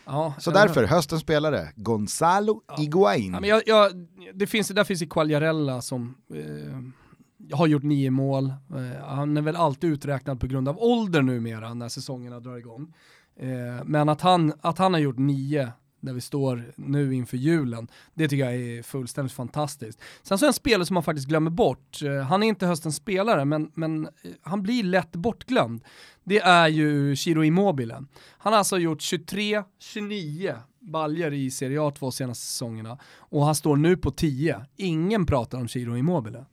Ja, 0.06 0.34
Så 0.40 0.52
vet 0.52 0.62
därför, 0.62 0.84
höstens 0.84 1.22
spelare, 1.22 1.68
Gonzalo 1.76 2.62
Iguain. 2.78 3.34
Ja, 3.34 3.40
men 3.40 3.50
jag, 3.50 3.62
jag, 3.66 3.92
det 4.34 4.48
finns, 4.48 4.68
där 4.68 4.84
finns 4.84 5.02
ju 5.02 5.08
Quagliarella 5.08 5.82
som 5.82 6.16
eh, 6.34 7.58
har 7.58 7.68
gjort 7.68 7.84
nio 7.84 8.12
mål. 8.12 8.46
Eh, 8.46 9.06
han 9.08 9.38
är 9.38 9.42
väl 9.42 9.56
alltid 9.56 9.90
uträknad 9.90 10.40
på 10.40 10.48
grund 10.48 10.70
av 10.70 10.78
ålder 10.80 11.22
numera 11.22 11.74
när 11.74 11.90
säsongerna 11.90 12.40
drar 12.40 12.58
igång. 12.58 12.94
Eh, 13.40 13.84
men 13.86 14.10
att 14.10 14.22
han, 14.22 14.54
att 14.62 14.78
han 14.78 14.94
har 14.94 15.02
gjort 15.02 15.18
nio 15.18 15.72
där 16.06 16.14
vi 16.14 16.22
står 16.22 16.74
nu 16.76 17.14
inför 17.14 17.38
julen, 17.38 17.88
det 18.14 18.28
tycker 18.28 18.46
jag 18.46 18.56
är 18.56 18.84
fullständigt 18.84 19.34
fantastiskt. 19.34 20.02
Sen 20.24 20.38
så 20.38 20.46
är 20.46 20.48
en 20.48 20.54
spelare 20.54 20.86
som 20.86 20.94
man 20.94 21.04
faktiskt 21.04 21.28
glömmer 21.28 21.52
bort, 21.52 22.02
eh, 22.02 22.22
han 22.22 22.44
är 22.44 22.48
inte 22.48 22.66
höstens 22.68 22.96
spelare, 22.96 23.46
men, 23.46 23.72
men 23.74 24.06
eh, 24.06 24.12
han 24.42 24.64
blir 24.64 24.84
lätt 24.84 25.12
bortglömd. 25.12 25.84
Det 26.24 26.40
är 26.40 26.68
ju 26.68 27.16
Chiro 27.16 27.44
Immobile. 27.44 28.04
Han 28.38 28.54
har 28.54 28.58
alltså 28.58 28.78
gjort 28.78 29.00
23-29 29.00 30.56
baljer 30.80 31.34
i 31.34 31.52
Serie 31.52 31.82
A 31.82 31.92
två 31.92 32.12
senaste 32.12 32.46
säsongerna 32.46 32.98
och 33.18 33.46
han 33.46 33.56
står 33.56 33.76
nu 33.76 33.98
på 33.98 34.12
10. 34.12 34.66
Ingen 34.76 35.26
pratar 35.26 35.58
om 35.58 35.68
Chiro 35.68 35.98
Immobile. 35.98 36.46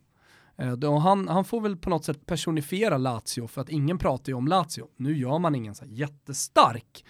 Eh, 0.57 0.99
han, 0.99 1.27
han 1.27 1.45
får 1.45 1.61
väl 1.61 1.77
på 1.77 1.89
något 1.89 2.05
sätt 2.05 2.25
personifiera 2.25 2.97
Lazio 2.97 3.47
för 3.47 3.61
att 3.61 3.69
ingen 3.69 3.97
pratar 3.97 4.29
ju 4.29 4.33
om 4.33 4.47
Lazio. 4.47 4.87
Nu 4.97 5.17
gör 5.17 5.39
man 5.39 5.55
ingen 5.55 5.75
så 5.75 5.85
här 5.85 5.91
jättestark 5.91 7.05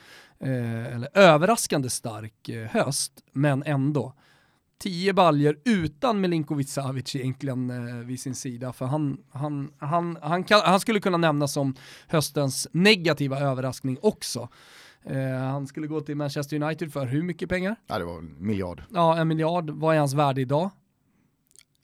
eller 0.46 1.18
överraskande 1.18 1.90
stark 1.90 2.50
eh, 2.50 2.68
höst, 2.68 3.12
men 3.32 3.64
ändå. 3.64 4.14
10 4.84 5.14
baljer 5.14 5.58
utan 5.66 6.22
Milinkovic 6.22 6.74
Savic 6.74 7.16
egentligen 7.16 7.70
eh, 7.70 8.06
vid 8.06 8.20
sin 8.20 8.36
sida, 8.36 8.74
för 8.74 8.86
han, 8.86 9.18
han, 9.32 9.72
han, 9.78 10.18
han, 10.22 10.44
kan, 10.44 10.62
han 10.66 10.80
skulle 10.80 11.00
kunna 11.00 11.18
nämnas 11.18 11.54
som 11.54 11.76
höstens 12.08 12.68
negativa 12.72 13.40
överraskning 13.40 13.98
också. 14.02 14.50
Eh, 15.06 15.40
han 15.40 15.68
skulle 15.68 15.88
gå 15.88 16.02
till 16.02 16.16
Manchester 16.16 16.64
United 16.64 16.94
för 16.94 17.06
hur 17.06 17.24
mycket 17.24 17.50
pengar? 17.50 17.76
Ja, 17.88 18.00
det 18.00 18.06
var 18.06 18.18
en 18.18 18.36
miljard. 18.40 18.84
Ja, 18.90 19.18
en 19.18 19.28
miljard. 19.28 19.70
Vad 19.70 19.96
är 19.96 20.00
hans 20.00 20.14
värde 20.14 20.42
idag? 20.42 20.70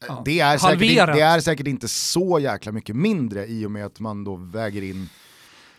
Ja, 0.08 0.22
Det, 0.26 0.40
är 0.40 0.58
säkert, 0.58 1.14
det 1.14 1.22
är 1.22 1.40
säkert 1.40 1.68
inte 1.68 1.88
så 1.88 2.40
jäkla 2.40 2.72
mycket 2.72 2.96
mindre 2.96 3.46
i 3.46 3.66
och 3.66 3.72
med 3.72 3.86
att 3.86 4.00
man 4.00 4.24
då 4.24 4.36
väger 4.36 4.82
in 4.82 5.10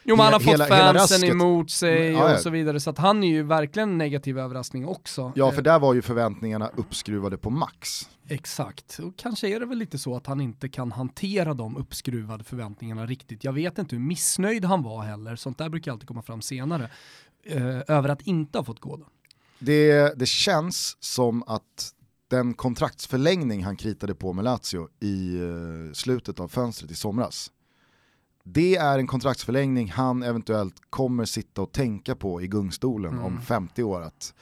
Jo 0.05 0.17
men 0.17 0.25
han 0.25 0.33
har 0.33 0.41
Hela- 0.41 0.65
fått 0.67 0.77
fansen 0.77 1.25
emot 1.31 1.71
sig 1.71 1.97
Mm, 2.09 2.13
ja, 2.21 2.29
ja. 2.29 2.35
och 2.35 2.41
så 2.41 2.51
vidare, 2.51 2.81
så 2.81 2.91
att 2.91 2.99
han 2.99 3.25
är 3.25 3.29
ju 3.29 3.43
verkligen 3.43 3.91
en 3.91 3.99
negativ 3.99 4.39
överraskning 4.39 4.87
också. 4.87 5.33
Ja, 5.37 5.51
för 5.51 5.59
Eh, 5.59 5.63
där 5.63 5.79
var 5.79 5.95
ju 5.95 6.03
förväntningarna 6.03 6.71
uppskruvade 6.77 7.39
på 7.39 7.51
max. 7.51 8.09
Exakt, 8.29 8.99
och 8.99 9.17
kanske 9.19 9.49
är 9.49 9.61
det 9.61 9.67
väl 9.67 9.79
lite 9.79 9.99
så 9.99 10.17
att 10.17 10.27
han 10.27 10.41
inte 10.41 10.69
kan 10.69 10.93
hantera 10.93 11.55
de 11.55 11.77
uppskruvade 11.77 12.45
förväntningarna 12.45 13.07
riktigt. 13.07 13.45
Jag 13.45 13.53
vet 13.53 13.79
inte 13.79 13.97
hur 13.97 14.03
missnöjd 14.03 14.65
han 14.65 14.83
var 14.83 15.03
heller, 15.03 15.37
sånt 15.37 15.59
där 15.59 15.69
brukar 15.69 15.93
alltid 15.93 16.09
komma 16.09 16.23
fram 16.23 16.43
senare, 16.43 16.91
eh, 17.47 17.81
över 17.89 18.09
att 18.09 18.23
inte 18.23 18.59
ha 18.59 18.65
fått 18.65 18.81
gå 18.81 18.97
då. 18.97 19.07
Det, 19.59 20.13
det 20.19 20.27
känns 20.29 20.97
som 21.01 21.43
att 21.47 21.91
den 22.31 22.55
kontraktsförlängning 22.55 23.65
han 23.65 23.77
kritade 23.77 24.15
på 24.15 24.33
med 24.33 24.45
Lazio 24.45 24.89
i 25.01 25.37
eh, 25.41 25.93
slutet 25.93 26.41
av 26.41 26.49
fönstret 26.49 26.91
i 26.91 26.95
somras, 26.95 27.51
det 28.53 28.77
är 28.77 28.99
en 28.99 29.07
kontraktsförlängning 29.07 29.91
han 29.91 30.23
eventuellt 30.23 30.75
kommer 30.91 31.25
sitta 31.25 31.63
och 31.63 31.73
tänka 31.73 32.15
på 32.17 32.43
i 32.43 32.47
gungstolen 32.47 33.13
Mm. 33.13 33.25
om 33.25 33.41
50 33.43 33.83
år. 33.83 34.01
Att 34.03 34.35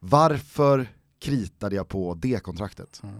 varför 0.00 0.86
kritade 1.18 1.76
jag 1.76 1.88
på 1.88 2.14
det 2.14 2.42
kontraktet? 2.42 3.00
Jag 3.02 3.10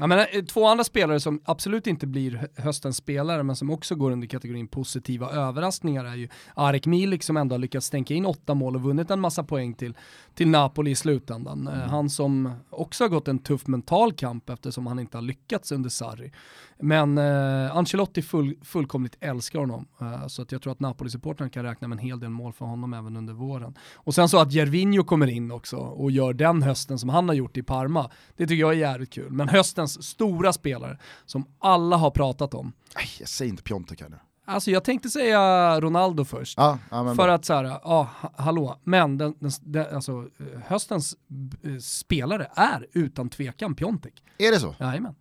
menar, 0.00 0.26
eh, 0.32 0.42
två 0.44 0.66
andra 0.66 0.84
spelare 0.84 1.20
som 1.20 1.40
absolut 1.44 1.86
inte 1.86 2.06
blir 2.06 2.30
hö- 2.36 2.48
höstens 2.56 2.96
spelare 2.96 3.42
men 3.42 3.56
som 3.56 3.70
också 3.70 3.94
går 3.94 4.10
under 4.10 4.26
kategorin 4.26 4.68
positiva 4.68 5.30
överraskningar 5.30 6.04
är 6.04 6.14
ju 6.14 6.28
Arek 6.54 6.86
Milik 6.86 7.22
som 7.22 7.36
ändå 7.36 7.54
har 7.54 7.58
lyckats 7.58 7.86
stänka 7.86 8.14
in 8.14 8.26
åtta 8.26 8.54
mål 8.54 8.74
och 8.76 8.82
vunnit 8.82 9.10
en 9.10 9.20
massa 9.20 9.44
poäng 9.44 9.74
till, 9.74 9.94
till 10.34 10.48
Napoli 10.48 10.90
i 10.90 10.94
slutändan. 10.94 11.68
Eh, 11.68 11.74
Han 11.74 12.10
som 12.10 12.50
också 12.70 13.04
har 13.04 13.08
gått 13.08 13.28
en 13.28 13.38
tuff 13.38 13.66
mental 13.66 14.12
kamp 14.12 14.50
eftersom 14.50 14.86
han 14.86 14.98
inte 14.98 15.16
har 15.16 15.22
lyckats 15.22 15.72
under 15.72 15.90
Sarri. 15.90 16.32
Men 16.78 17.18
eh, 17.18 17.76
Ancelotti 17.76 18.22
full, 18.22 18.54
fullkomligt 18.62 19.16
älskar 19.20 19.58
honom 19.58 19.86
eh, 20.00 20.26
så 20.26 20.42
att 20.42 20.52
jag 20.52 20.62
tror 20.62 20.72
att 20.72 20.80
Napoli-supportrarna 20.80 21.50
kan 21.50 21.64
räkna 21.64 21.88
med 21.88 21.98
en 21.98 22.04
hel 22.04 22.20
del 22.20 22.30
mål 22.30 22.52
för 22.52 22.64
honom 22.64 22.94
även 22.94 23.16
under 23.16 23.32
våren. 23.34 23.74
Och 23.94 24.14
sen 24.14 24.28
så 24.28 24.38
att 24.38 24.52
Gervinho 24.52 25.04
kommer 25.04 25.26
in 25.26 25.50
också 25.50 25.76
och 25.76 26.10
gör 26.10 26.32
den 26.32 26.62
hösten 26.62 26.98
som 26.98 27.08
han 27.08 27.28
har 27.28 27.34
gjort 27.34 27.56
i 27.56 27.62
Parma, 27.62 28.10
det 28.36 28.46
tycker 28.46 28.60
jag 28.60 28.70
är 28.72 28.76
jävligt 28.78 29.10
kul. 29.12 29.30
Men 29.32 29.48
höstens 29.48 29.83
höstens 29.84 30.06
stora 30.06 30.52
spelare 30.52 30.98
som 31.26 31.46
alla 31.58 31.96
har 31.96 32.10
pratat 32.10 32.54
om. 32.54 32.72
Nej, 32.96 33.06
jag 33.20 33.28
säger 33.28 33.50
inte 33.50 33.62
Piontek 33.62 34.00
här 34.00 34.08
nu. 34.08 34.18
Alltså 34.46 34.70
jag 34.70 34.84
tänkte 34.84 35.08
säga 35.10 35.80
Ronaldo 35.80 36.24
först. 36.24 36.58
Ja, 36.58 36.78
men 36.90 37.16
För 37.16 37.28
att 37.28 37.44
så 37.44 37.54
här, 37.54 37.64
ja, 37.64 38.08
ha- 38.20 38.32
hallå, 38.36 38.80
men 38.84 39.18
den, 39.18 39.34
den, 39.40 39.50
den, 39.62 39.94
alltså, 39.96 40.12
eh, 40.38 40.60
höstens 40.66 41.16
eh, 41.62 41.78
spelare 41.78 42.50
är 42.56 42.86
utan 42.92 43.28
tvekan 43.28 43.74
Piontek. 43.74 44.22
Är 44.38 44.50
det 44.50 44.60
så? 44.60 44.74
Jajamän. 44.80 45.14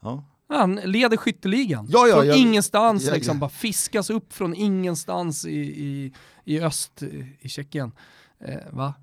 Ja. 0.00 0.24
Han 0.48 0.74
leder 0.74 1.16
skytteligan. 1.16 1.86
Ja, 1.90 2.06
ja, 2.08 2.14
från 2.16 2.26
jag- 2.26 2.36
ingenstans, 2.38 3.04
jag- 3.04 3.14
liksom, 3.14 3.38
bara 3.38 3.50
fiskas 3.50 4.10
upp 4.10 4.32
från 4.32 4.54
ingenstans 4.54 5.44
i, 5.46 5.50
i, 5.60 6.12
i 6.44 6.60
öst, 6.60 7.02
i, 7.02 7.36
i 7.40 7.48
Tjeckien. 7.48 7.92
Eh, 8.40 8.54
va? 8.70 8.94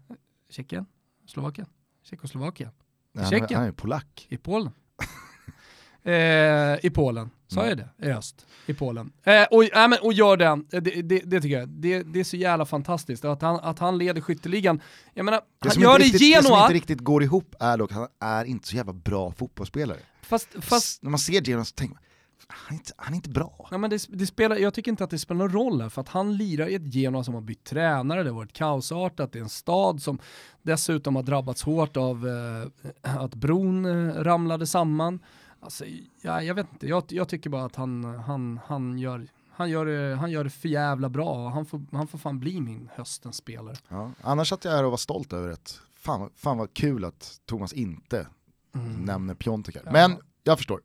Tjeckien? 0.50 0.86
Slovakien? 1.28 1.68
Tjeckoslovakien? 2.04 2.72
Nej, 3.14 3.30
Tjeckien? 3.30 3.60
han 3.60 3.68
är 3.68 3.72
polack. 3.72 4.28
I 4.30 4.38
Polen. 4.38 4.72
eh, 6.04 6.86
I 6.86 6.90
Polen, 6.94 7.30
sa 7.48 7.62
Mm. 7.66 7.70
jag 7.70 7.78
det? 8.00 8.08
I 8.08 8.12
öst. 8.12 8.46
I 8.68 8.74
Polen. 8.74 9.12
Eh, 9.24 9.44
och, 9.52 9.64
äh, 9.64 9.88
men, 9.88 10.00
och 10.02 10.14
gör 10.14 10.38
den, 10.38 10.66
det, 10.70 10.80
det, 10.80 11.20
det 11.26 11.42
tycker 11.42 11.60
jag, 11.60 11.70
det, 11.70 12.04
det 12.04 12.20
är 12.20 12.24
så 12.24 12.38
jävla 12.38 12.66
fantastiskt. 12.66 13.26
Att 13.26 13.42
han, 13.42 13.56
att 13.60 13.80
han 13.80 13.98
leder 13.98 14.22
skytteligan. 14.22 14.82
Jag 15.14 15.26
menar, 15.26 15.42
Det 15.62 15.70
han 15.74 15.82
gör 15.84 15.98
det 16.00 16.04
i 16.06 16.08
riktigt, 16.08 16.22
det 16.36 16.44
som 16.44 16.52
Genoa, 16.52 16.62
inte 16.64 16.74
riktigt 16.74 17.00
går 17.00 17.24
ihop 17.24 17.56
är 17.60 17.78
dock 17.78 17.92
att 17.92 17.98
han 17.98 18.08
är 18.20 18.46
inte 18.46 18.68
så 18.68 18.76
jävla 18.76 18.94
bra 18.94 19.32
fotbollsspelare. 19.32 20.00
fast, 20.22 20.48
fast 20.62 21.04
När 21.04 21.10
man 21.10 21.20
ser 21.20 21.42
Genoa 21.42 21.66
så 21.66 21.74
tänker 21.74 21.96
man, 21.96 22.04
han 22.48 22.74
är 22.76 22.80
inte, 22.80 22.92
han 22.98 23.14
är 23.14 23.16
inte 23.16 23.30
bra. 23.30 23.68
Ja, 23.72 23.78
men 23.78 23.90
det, 23.90 24.06
det 24.10 24.26
spelar, 24.28 24.56
jag 24.56 24.74
tycker 24.74 24.92
inte 24.92 25.04
att 25.04 25.10
det 25.10 25.20
spelar 25.20 25.38
någon 25.40 25.52
roll 25.52 25.82
här, 25.82 25.90
för 25.90 26.02
att 26.02 26.10
han 26.10 26.38
lirar 26.38 26.68
i 26.68 26.76
ett 26.76 26.94
Genoa 26.94 27.24
som 27.24 27.34
har 27.34 27.42
bytt 27.42 27.64
tränare, 27.64 28.24
det 28.24 28.30
har 28.30 28.36
varit 28.36 28.54
kaosartat, 28.54 29.32
det 29.32 29.40
är 29.40 29.44
en 29.44 29.50
stad 29.50 30.02
som 30.02 30.20
dessutom 30.62 31.16
har 31.16 31.24
drabbats 31.24 31.64
hårt 31.64 31.98
av 31.98 32.28
eh, 32.28 33.16
att 33.22 33.36
bron 33.36 33.86
eh, 33.86 34.14
ramlade 34.24 34.68
samman. 34.68 35.20
Alltså, 35.60 35.86
ja, 36.22 36.42
jag 36.42 36.56
vet 36.56 36.68
inte, 36.72 36.88
jag, 36.88 37.04
jag 37.08 37.28
tycker 37.30 37.50
bara 37.50 37.66
att 37.66 37.76
han, 37.76 38.04
han, 38.04 38.60
han, 38.66 39.00
gör, 39.00 39.28
han, 39.52 39.70
gör 39.70 39.86
det, 39.86 40.16
han 40.16 40.32
gör 40.32 40.44
det 40.44 40.50
för 40.50 40.70
jävla 40.70 41.10
bra, 41.10 41.50
han 41.50 41.66
får, 41.66 41.82
han 41.92 42.08
får 42.08 42.18
fan 42.18 42.40
bli 42.40 42.62
min 42.62 42.90
höstens 42.96 43.36
spelare. 43.36 43.76
Ja. 43.90 44.12
Annars 44.22 44.50
satt 44.50 44.66
jag 44.66 44.72
här 44.72 44.84
och 44.84 44.92
var 44.92 44.98
stolt 44.98 45.34
över 45.34 45.50
det. 45.50 45.80
Fan, 45.98 46.30
fan 46.36 46.58
vad 46.58 46.74
kul 46.74 47.06
att 47.06 47.40
Thomas 47.46 47.74
inte 47.74 48.28
Mm. 48.76 48.92
nämner 49.06 49.34
Piontek 49.34 49.76
här. 49.76 49.84
Ja. 49.86 49.92
Men 49.92 50.18
jag 50.46 50.58
förstår. 50.58 50.82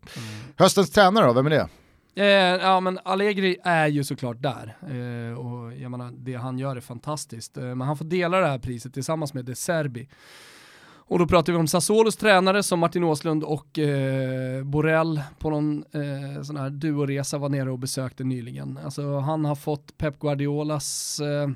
Höstens 0.57 0.91
tränare 0.91 1.27
då, 1.27 1.33
vem 1.33 1.47
är 1.47 1.51
det? 1.51 1.69
Eh, 2.15 2.27
ja 2.63 2.81
men 2.81 2.99
Allegri 3.05 3.57
är 3.65 3.87
ju 3.87 4.05
såklart 4.05 4.43
där 4.43 4.77
eh, 4.83 5.39
och 5.39 5.75
jag 5.77 5.91
menar 5.91 6.13
det 6.17 6.35
han 6.35 6.59
gör 6.59 6.77
är 6.77 6.81
fantastiskt. 6.81 7.57
Eh, 7.57 7.63
men 7.63 7.81
han 7.81 7.97
får 7.97 8.05
dela 8.05 8.41
det 8.41 8.47
här 8.47 8.59
priset 8.59 8.95
tillsammans 8.95 9.35
med 9.35 9.45
De 9.45 9.55
Serbi. 9.55 10.09
Och 11.11 11.19
då 11.19 11.27
pratar 11.27 11.53
vi 11.53 11.59
om 11.59 11.67
Sassuolos 11.67 12.17
tränare 12.17 12.63
som 12.63 12.79
Martin 12.79 13.05
Åslund 13.05 13.45
och 13.45 13.79
eh, 13.79 14.65
Borrell 14.65 15.23
på 15.39 15.51
någon 15.51 15.85
eh, 15.93 16.43
sån 16.43 16.57
här 16.57 16.71
duoresa 16.71 17.39
var 17.39 17.49
nere 17.49 17.71
och 17.71 17.79
besökte 17.79 18.25
nyligen. 18.25 18.79
Alltså 18.85 19.19
han 19.19 19.45
har 19.45 19.55
fått 19.55 19.99
Pep 19.99 20.19
Guardiolas 20.19 21.21
eh, 21.21 21.51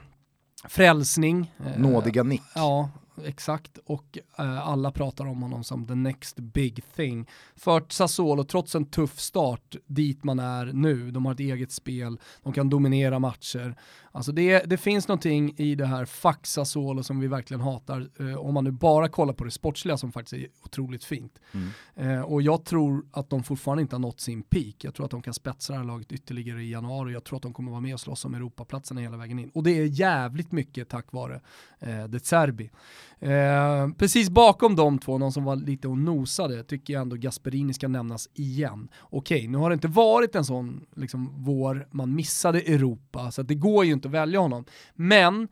frälsning. 0.68 1.52
Eh, 1.66 1.80
Nådiga 1.80 2.22
Nick. 2.22 2.42
Ja, 2.54 2.90
exakt. 3.24 3.78
Och 3.84 4.18
eh, 4.38 4.68
alla 4.68 4.92
pratar 4.92 5.26
om 5.26 5.42
honom 5.42 5.64
som 5.64 5.86
the 5.86 5.94
next 5.94 6.36
big 6.38 6.84
thing. 6.96 7.26
För 7.56 7.84
Sassuolo, 7.88 8.44
trots 8.44 8.74
en 8.74 8.86
tuff 8.86 9.18
start 9.18 9.76
dit 9.86 10.24
man 10.24 10.38
är 10.38 10.66
nu, 10.66 11.10
de 11.10 11.26
har 11.26 11.32
ett 11.32 11.40
eget 11.40 11.72
spel, 11.72 12.20
de 12.42 12.52
kan 12.52 12.70
dominera 12.70 13.18
matcher. 13.18 13.76
Alltså 14.16 14.32
det, 14.32 14.58
det 14.66 14.76
finns 14.76 15.08
någonting 15.08 15.54
i 15.56 15.74
det 15.74 15.86
här 15.86 16.04
fuck 16.04 16.46
Sassuolo 16.46 17.02
som 17.02 17.20
vi 17.20 17.26
verkligen 17.26 17.60
hatar, 17.60 18.08
eh, 18.20 18.36
om 18.36 18.54
man 18.54 18.64
nu 18.64 18.70
bara 18.70 19.08
kollar 19.08 19.32
på 19.32 19.44
det 19.44 19.50
sportsliga 19.50 19.96
som 19.96 20.12
faktiskt 20.12 20.32
är 20.32 20.46
otroligt 20.64 21.04
fint. 21.04 21.38
Mm. 21.52 21.68
Eh, 21.94 22.22
och 22.22 22.42
jag 22.42 22.64
tror 22.64 23.06
att 23.12 23.30
de 23.30 23.42
fortfarande 23.42 23.82
inte 23.82 23.96
har 23.96 24.00
nått 24.00 24.20
sin 24.20 24.42
peak. 24.42 24.74
Jag 24.78 24.94
tror 24.94 25.04
att 25.04 25.10
de 25.10 25.22
kan 25.22 25.34
spetsa 25.34 25.72
det 25.72 25.78
här 25.78 25.86
laget 25.86 26.12
ytterligare 26.12 26.62
i 26.62 26.70
januari. 26.70 27.12
Jag 27.12 27.24
tror 27.24 27.36
att 27.36 27.42
de 27.42 27.52
kommer 27.52 27.70
vara 27.70 27.80
med 27.80 27.94
och 27.94 28.00
slåss 28.00 28.24
om 28.24 28.34
Europaplatserna 28.34 29.00
hela 29.00 29.16
vägen 29.16 29.38
in. 29.38 29.50
Och 29.54 29.62
det 29.62 29.70
är 29.70 29.84
jävligt 29.84 30.52
mycket 30.52 30.88
tack 30.88 31.12
vare 31.12 31.40
eh, 31.78 32.04
De 32.04 32.20
Serbi. 32.20 32.70
Eh, 33.18 33.88
precis 33.98 34.30
bakom 34.30 34.76
de 34.76 34.98
två, 34.98 35.18
någon 35.18 35.32
som 35.32 35.44
var 35.44 35.56
lite 35.56 35.88
och 35.88 35.98
nosade, 35.98 36.64
tycker 36.64 36.92
jag 36.92 37.00
ändå 37.00 37.16
Gasperini 37.16 37.74
ska 37.74 37.88
nämnas 37.88 38.28
igen. 38.34 38.88
Okej, 39.00 39.48
nu 39.48 39.58
har 39.58 39.70
det 39.70 39.74
inte 39.74 39.88
varit 39.88 40.34
en 40.34 40.44
sån 40.44 40.86
liksom, 40.96 41.32
vår, 41.36 41.88
man 41.90 42.14
missade 42.14 42.60
Europa, 42.60 43.30
så 43.30 43.42
det 43.42 43.54
går 43.54 43.84
ju 43.84 43.92
inte 43.92 44.03
att 44.04 44.10
välja 44.10 44.40
honom. 44.40 44.64
Men 44.94 45.48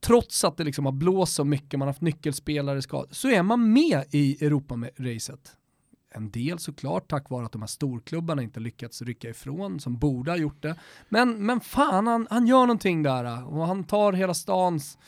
trots 0.00 0.44
att 0.44 0.56
det 0.56 0.64
liksom 0.64 0.84
har 0.84 0.92
blåst 0.92 1.34
så 1.34 1.44
mycket, 1.44 1.78
man 1.78 1.88
har 1.88 1.92
haft 1.92 2.00
nyckelspelare 2.00 2.82
skadade, 2.82 3.14
så 3.14 3.28
är 3.28 3.42
man 3.42 3.72
med 3.72 4.04
i 4.10 4.44
Europa-racet. 4.46 5.56
En 6.14 6.30
del 6.30 6.58
såklart 6.58 7.08
tack 7.08 7.30
vare 7.30 7.46
att 7.46 7.52
de 7.52 7.62
här 7.62 7.66
storklubbarna 7.66 8.42
inte 8.42 8.60
lyckats 8.60 9.02
rycka 9.02 9.28
ifrån, 9.28 9.80
som 9.80 9.98
borde 9.98 10.30
ha 10.30 10.38
gjort 10.38 10.62
det. 10.62 10.74
Men, 11.08 11.46
men 11.46 11.60
fan, 11.60 12.06
han, 12.06 12.26
han 12.30 12.46
gör 12.46 12.60
någonting 12.60 13.02
där 13.02 13.54
och 13.54 13.66
han 13.66 13.84
tar 13.84 14.12
hela 14.12 14.34
stans 14.34 14.98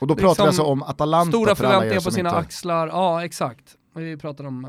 Och 0.00 0.06
då 0.06 0.14
liksom 0.14 0.28
pratar 0.28 0.44
vi 0.44 0.46
alltså 0.46 0.62
om 0.62 0.82
Atalanta 0.82 1.30
stora 1.30 1.54
för 1.54 1.64
förväntningar 1.64 2.00
på 2.00 2.10
sina 2.10 2.28
inte... 2.28 2.40
axlar. 2.40 2.88
Ja, 2.88 3.24
exakt. 3.24 3.76
Vi 3.94 4.16
pratar 4.16 4.44
om 4.44 4.64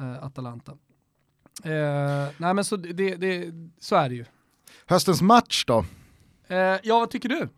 eh, 0.00 0.24
Atalanta. 0.24 0.72
Eh, 1.64 2.32
nej 2.36 2.54
men 2.54 2.64
så, 2.64 2.76
det, 2.76 3.16
det, 3.16 3.52
så 3.80 3.96
är 3.96 4.08
det 4.08 4.14
ju. 4.14 4.24
Höstens 4.86 5.22
match 5.22 5.64
då? 5.66 5.84
Eh, 6.48 6.56
ja, 6.82 6.98
vad 6.98 7.10
tycker 7.10 7.28
du? 7.28 7.48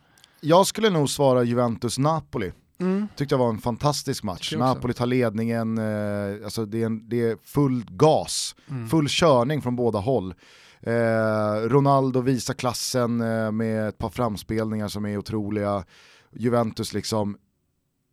Jag 0.40 0.66
skulle 0.66 0.90
nog 0.90 1.10
svara 1.10 1.42
Juventus-Napoli. 1.44 2.52
Mm. 2.80 3.08
Tyckte 3.16 3.34
jag 3.34 3.38
var 3.38 3.48
en 3.48 3.58
fantastisk 3.58 4.22
match. 4.22 4.54
Napoli 4.58 4.94
tar 4.94 5.06
ledningen, 5.06 5.78
eh, 5.78 6.44
alltså 6.44 6.64
det 6.66 6.82
är, 6.82 6.86
en, 6.86 7.08
det 7.08 7.30
är 7.30 7.36
full 7.44 7.84
gas, 7.90 8.56
Mm. 8.70 8.88
full 8.88 9.06
körning 9.08 9.62
från 9.62 9.76
båda 9.76 9.98
håll. 9.98 10.34
Eh, 10.80 11.54
Ronaldo 11.68 12.20
visar 12.20 12.54
klassen 12.54 13.20
eh, 13.20 13.50
med 13.52 13.88
ett 13.88 13.98
par 13.98 14.10
framspelningar 14.10 14.88
som 14.88 15.04
är 15.06 15.16
otroliga. 15.18 15.84
Juventus 16.32 16.92
liksom, 16.92 17.36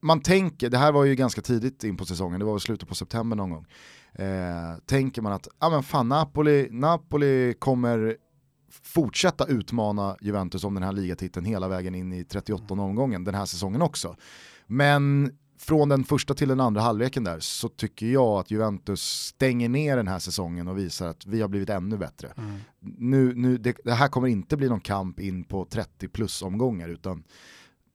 man 0.01 0.21
tänker, 0.21 0.69
det 0.69 0.77
här 0.77 0.91
var 0.91 1.03
ju 1.05 1.15
ganska 1.15 1.41
tidigt 1.41 1.83
in 1.83 1.97
på 1.97 2.05
säsongen, 2.05 2.39
det 2.39 2.45
var 2.45 2.53
väl 2.53 2.59
slutet 2.59 2.89
på 2.89 2.95
september 2.95 3.37
någon 3.37 3.49
gång. 3.49 3.65
Eh, 4.13 4.77
tänker 4.85 5.21
man 5.21 5.33
att, 5.33 5.47
ja 5.59 5.69
men 5.69 5.83
fan 5.83 6.09
Napoli, 6.09 6.67
Napoli 6.71 7.53
kommer 7.59 8.15
fortsätta 8.83 9.45
utmana 9.45 10.17
Juventus 10.21 10.63
om 10.63 10.73
den 10.73 10.83
här 10.83 10.91
ligatiteln 10.91 11.45
hela 11.45 11.67
vägen 11.67 11.95
in 11.95 12.13
i 12.13 12.23
38 12.23 12.73
omgången 12.73 13.23
den 13.23 13.35
här 13.35 13.45
säsongen 13.45 13.81
också. 13.81 14.15
Men 14.67 15.31
från 15.59 15.89
den 15.89 16.03
första 16.03 16.33
till 16.33 16.47
den 16.47 16.59
andra 16.59 16.81
halvleken 16.81 17.23
där 17.23 17.39
så 17.39 17.69
tycker 17.69 18.05
jag 18.05 18.39
att 18.39 18.51
Juventus 18.51 19.01
stänger 19.01 19.69
ner 19.69 19.97
den 19.97 20.07
här 20.07 20.19
säsongen 20.19 20.67
och 20.67 20.77
visar 20.77 21.07
att 21.07 21.25
vi 21.25 21.41
har 21.41 21.47
blivit 21.47 21.69
ännu 21.69 21.97
bättre. 21.97 22.33
Nu, 22.79 23.33
nu, 23.35 23.57
det, 23.57 23.77
det 23.83 23.93
här 23.93 24.07
kommer 24.07 24.27
inte 24.27 24.57
bli 24.57 24.69
någon 24.69 24.79
kamp 24.79 25.19
in 25.19 25.43
på 25.43 25.65
30 25.65 26.07
plus 26.07 26.41
omgångar 26.41 26.89
utan 26.89 27.23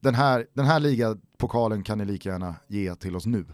den 0.01 0.15
här, 0.15 0.47
den 0.53 0.67
här 0.67 0.81
ligapokalen 0.81 1.83
kan 1.83 1.99
ni 1.99 2.05
lika 2.05 2.29
gärna 2.29 2.55
ge 2.69 2.95
till 2.95 3.17
oss 3.17 3.27
nu. 3.27 3.45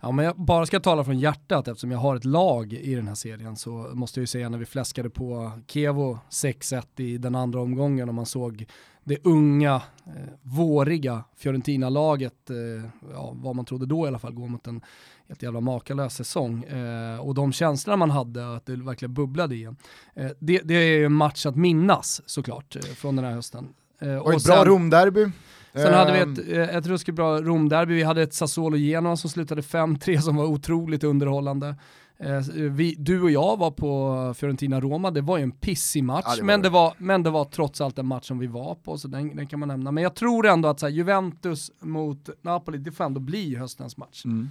Ja, 0.00 0.12
men 0.12 0.24
jag 0.24 0.36
bara 0.36 0.66
ska 0.66 0.80
tala 0.80 1.04
från 1.04 1.18
hjärtat 1.18 1.68
eftersom 1.68 1.90
jag 1.90 1.98
har 1.98 2.16
ett 2.16 2.24
lag 2.24 2.72
i 2.72 2.94
den 2.94 3.08
här 3.08 3.14
serien 3.14 3.56
så 3.56 3.70
måste 3.70 4.20
jag 4.20 4.22
ju 4.22 4.26
säga 4.26 4.48
när 4.48 4.58
vi 4.58 4.66
fläskade 4.66 5.10
på 5.10 5.52
Kevo 5.66 6.18
6-1 6.30 6.82
i 6.96 7.18
den 7.18 7.34
andra 7.34 7.60
omgången 7.60 8.08
och 8.08 8.14
man 8.14 8.26
såg 8.26 8.66
det 9.04 9.26
unga, 9.26 9.74
eh, 10.06 10.12
våriga 10.42 11.24
Fiorentina-laget, 11.36 12.50
eh, 12.50 12.90
ja, 13.12 13.32
vad 13.34 13.56
man 13.56 13.64
trodde 13.64 13.86
då 13.86 14.04
i 14.04 14.08
alla 14.08 14.18
fall, 14.18 14.32
gå 14.32 14.46
mot 14.46 14.66
en 14.66 14.80
helt 15.28 15.42
jävla 15.42 15.60
makalös 15.60 16.14
säsong. 16.14 16.64
Eh, 16.64 17.20
och 17.20 17.34
de 17.34 17.52
känslorna 17.52 17.96
man 17.96 18.10
hade, 18.10 18.56
att 18.56 18.66
det 18.66 18.76
verkligen 18.76 19.14
bubblade 19.14 19.54
igen. 19.54 19.76
Eh, 20.14 20.30
det, 20.38 20.60
det 20.64 20.74
är 20.74 20.98
ju 20.98 21.04
en 21.04 21.12
match 21.12 21.46
att 21.46 21.56
minnas 21.56 22.22
såklart 22.26 22.76
eh, 22.76 22.82
från 22.82 23.16
den 23.16 23.24
här 23.24 23.32
hösten. 23.32 23.68
Eh, 24.00 24.16
Och 24.16 24.34
ett 24.34 24.44
bra 24.44 24.64
Romderby. 24.64 25.26
Sen 25.72 25.94
hade 25.94 26.12
vi 26.12 26.18
Ehm, 26.18 26.32
ett, 26.32 26.48
eh, 26.70 26.76
ett 26.76 26.86
ruskigt 26.86 27.16
bra 27.16 27.40
Romderby, 27.40 27.94
vi 27.94 28.02
hade 28.02 28.22
ett 28.22 28.32
Sassuolo-Genoa 28.34 29.16
som 29.16 29.30
slutade 29.30 29.62
5-3 29.62 30.20
som 30.20 30.36
var 30.36 30.44
otroligt 30.44 31.04
underhållande. 31.04 31.74
Eh, 32.20 32.38
Vi, 32.70 32.94
du 32.98 33.22
och 33.22 33.30
jag 33.30 33.56
var 33.58 33.70
på 33.70 34.34
Fiorentina-Roma, 34.36 35.10
det 35.10 35.20
var 35.20 35.36
ju 35.36 35.42
en 35.42 35.50
pissig 35.52 36.04
match, 36.04 36.24
Ja, 36.28 36.36
det 36.36 36.42
men, 36.42 36.62
det. 36.62 36.68
var, 36.68 36.94
men 36.98 37.22
det 37.22 37.30
var 37.30 37.44
trots 37.44 37.80
allt 37.80 37.98
en 37.98 38.06
match 38.06 38.26
som 38.28 38.38
vi 38.38 38.46
var 38.46 38.74
på, 38.74 38.98
så 38.98 39.08
den, 39.08 39.36
den 39.36 39.46
kan 39.46 39.58
man 39.58 39.68
nämna. 39.68 39.92
Men 39.92 40.02
jag 40.02 40.14
tror 40.14 40.46
ändå 40.46 40.68
att 40.68 40.82
här, 40.82 40.88
Juventus 40.88 41.70
mot 41.80 42.28
Napoli, 42.42 42.78
det 42.78 42.92
får 42.92 43.04
ändå 43.04 43.20
bli 43.20 43.54
höstens 43.56 43.96
match. 43.96 44.24
Mm. 44.24 44.48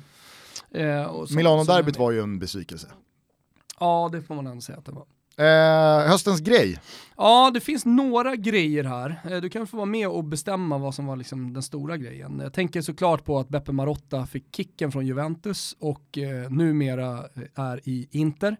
Eh, 0.72 1.12
Milano-derbyt 1.36 2.00
var 2.00 2.12
ju 2.12 2.20
en 2.22 2.40
besvikelse. 2.40 2.88
Ja, 3.80 4.10
det 4.12 4.22
får 4.22 4.36
man 4.36 4.48
ändå 4.48 4.62
säga 4.62 4.78
att 4.78 4.86
det 4.86 4.92
var. 4.92 5.06
Eh, 5.40 6.10
höstens 6.10 6.40
grej, 6.40 6.80
Ja, 7.18 7.52
det 7.54 7.60
finns 7.60 7.86
några 7.86 8.36
grejer 8.36 8.84
här. 8.84 9.22
Eh, 9.30 9.42
du 9.42 9.50
kan 9.50 9.68
få 9.68 9.78
vara 9.78 9.86
med 9.86 10.08
och 10.08 10.24
bestämma 10.24 10.78
vad 10.78 10.96
som 10.96 11.06
var 11.06 11.16
liksom 11.16 11.54
den 11.54 11.64
stora 11.64 11.98
grejen. 11.98 12.40
Jag 12.44 12.54
tänker 12.54 12.82
såklart 12.82 13.26
på 13.26 13.40
att 13.40 13.50
Beppe 13.50 13.72
Marotta 13.72 14.26
fick 14.26 14.56
kicken 14.56 14.92
från 14.92 15.06
Juventus 15.06 15.76
och 15.80 16.18
eh, 16.18 16.50
numera 16.50 17.18
eh, 17.18 17.64
är 17.66 17.90
i 17.90 18.08
Inter. 18.12 18.58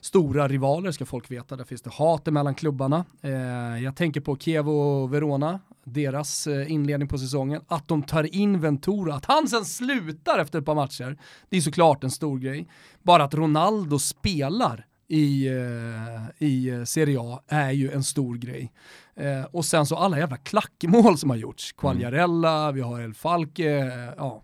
Stora 0.00 0.48
rivaler 0.48 0.92
ska 0.92 1.06
folk 1.06 1.30
veta, 1.30 1.56
där 1.56 1.64
finns 1.64 1.82
det 1.82 1.90
hat 1.90 2.26
mellan 2.26 2.54
klubbarna. 2.54 3.04
Eh, 3.22 3.82
jag 3.84 3.96
tänker 3.96 4.20
på 4.20 4.36
Chievo 4.36 5.06
Verona 5.06 5.60
deras 5.84 6.46
eh, 6.46 6.72
inledning 6.72 7.08
på 7.08 7.18
säsongen, 7.18 7.62
att 7.68 7.88
de 7.88 8.02
tar 8.02 8.34
in 8.34 8.60
Ventura, 8.60 9.14
att 9.14 9.24
han 9.24 9.48
sen 9.48 9.64
slutar 9.64 10.38
efter 10.38 10.58
ett 10.58 10.64
par 10.64 10.74
matcher, 10.74 11.18
det 11.48 11.56
är 11.56 11.60
såklart 11.60 12.04
en 12.04 12.10
stor 12.10 12.38
grej. 12.38 12.68
Bara 13.02 13.24
att 13.24 13.34
Ronaldo 13.34 13.98
spelar 13.98 14.86
i, 15.08 15.46
eh, 15.46 16.46
i 16.46 16.86
Serie 16.86 17.20
A 17.20 17.42
är 17.48 17.70
ju 17.70 17.92
en 17.92 18.04
stor 18.04 18.36
grej. 18.36 18.72
Eh, 19.16 19.44
och 19.44 19.64
sen 19.64 19.86
så 19.86 19.96
alla 19.96 20.18
jävla 20.18 20.36
klackmål 20.36 21.18
som 21.18 21.30
har 21.30 21.36
gjorts. 21.36 21.72
Quagliarella, 21.72 22.72
vi 22.72 22.80
har 22.80 23.00
El 23.00 23.14
Falke, 23.14 23.70
eh, 23.70 24.14
ja. 24.16 24.42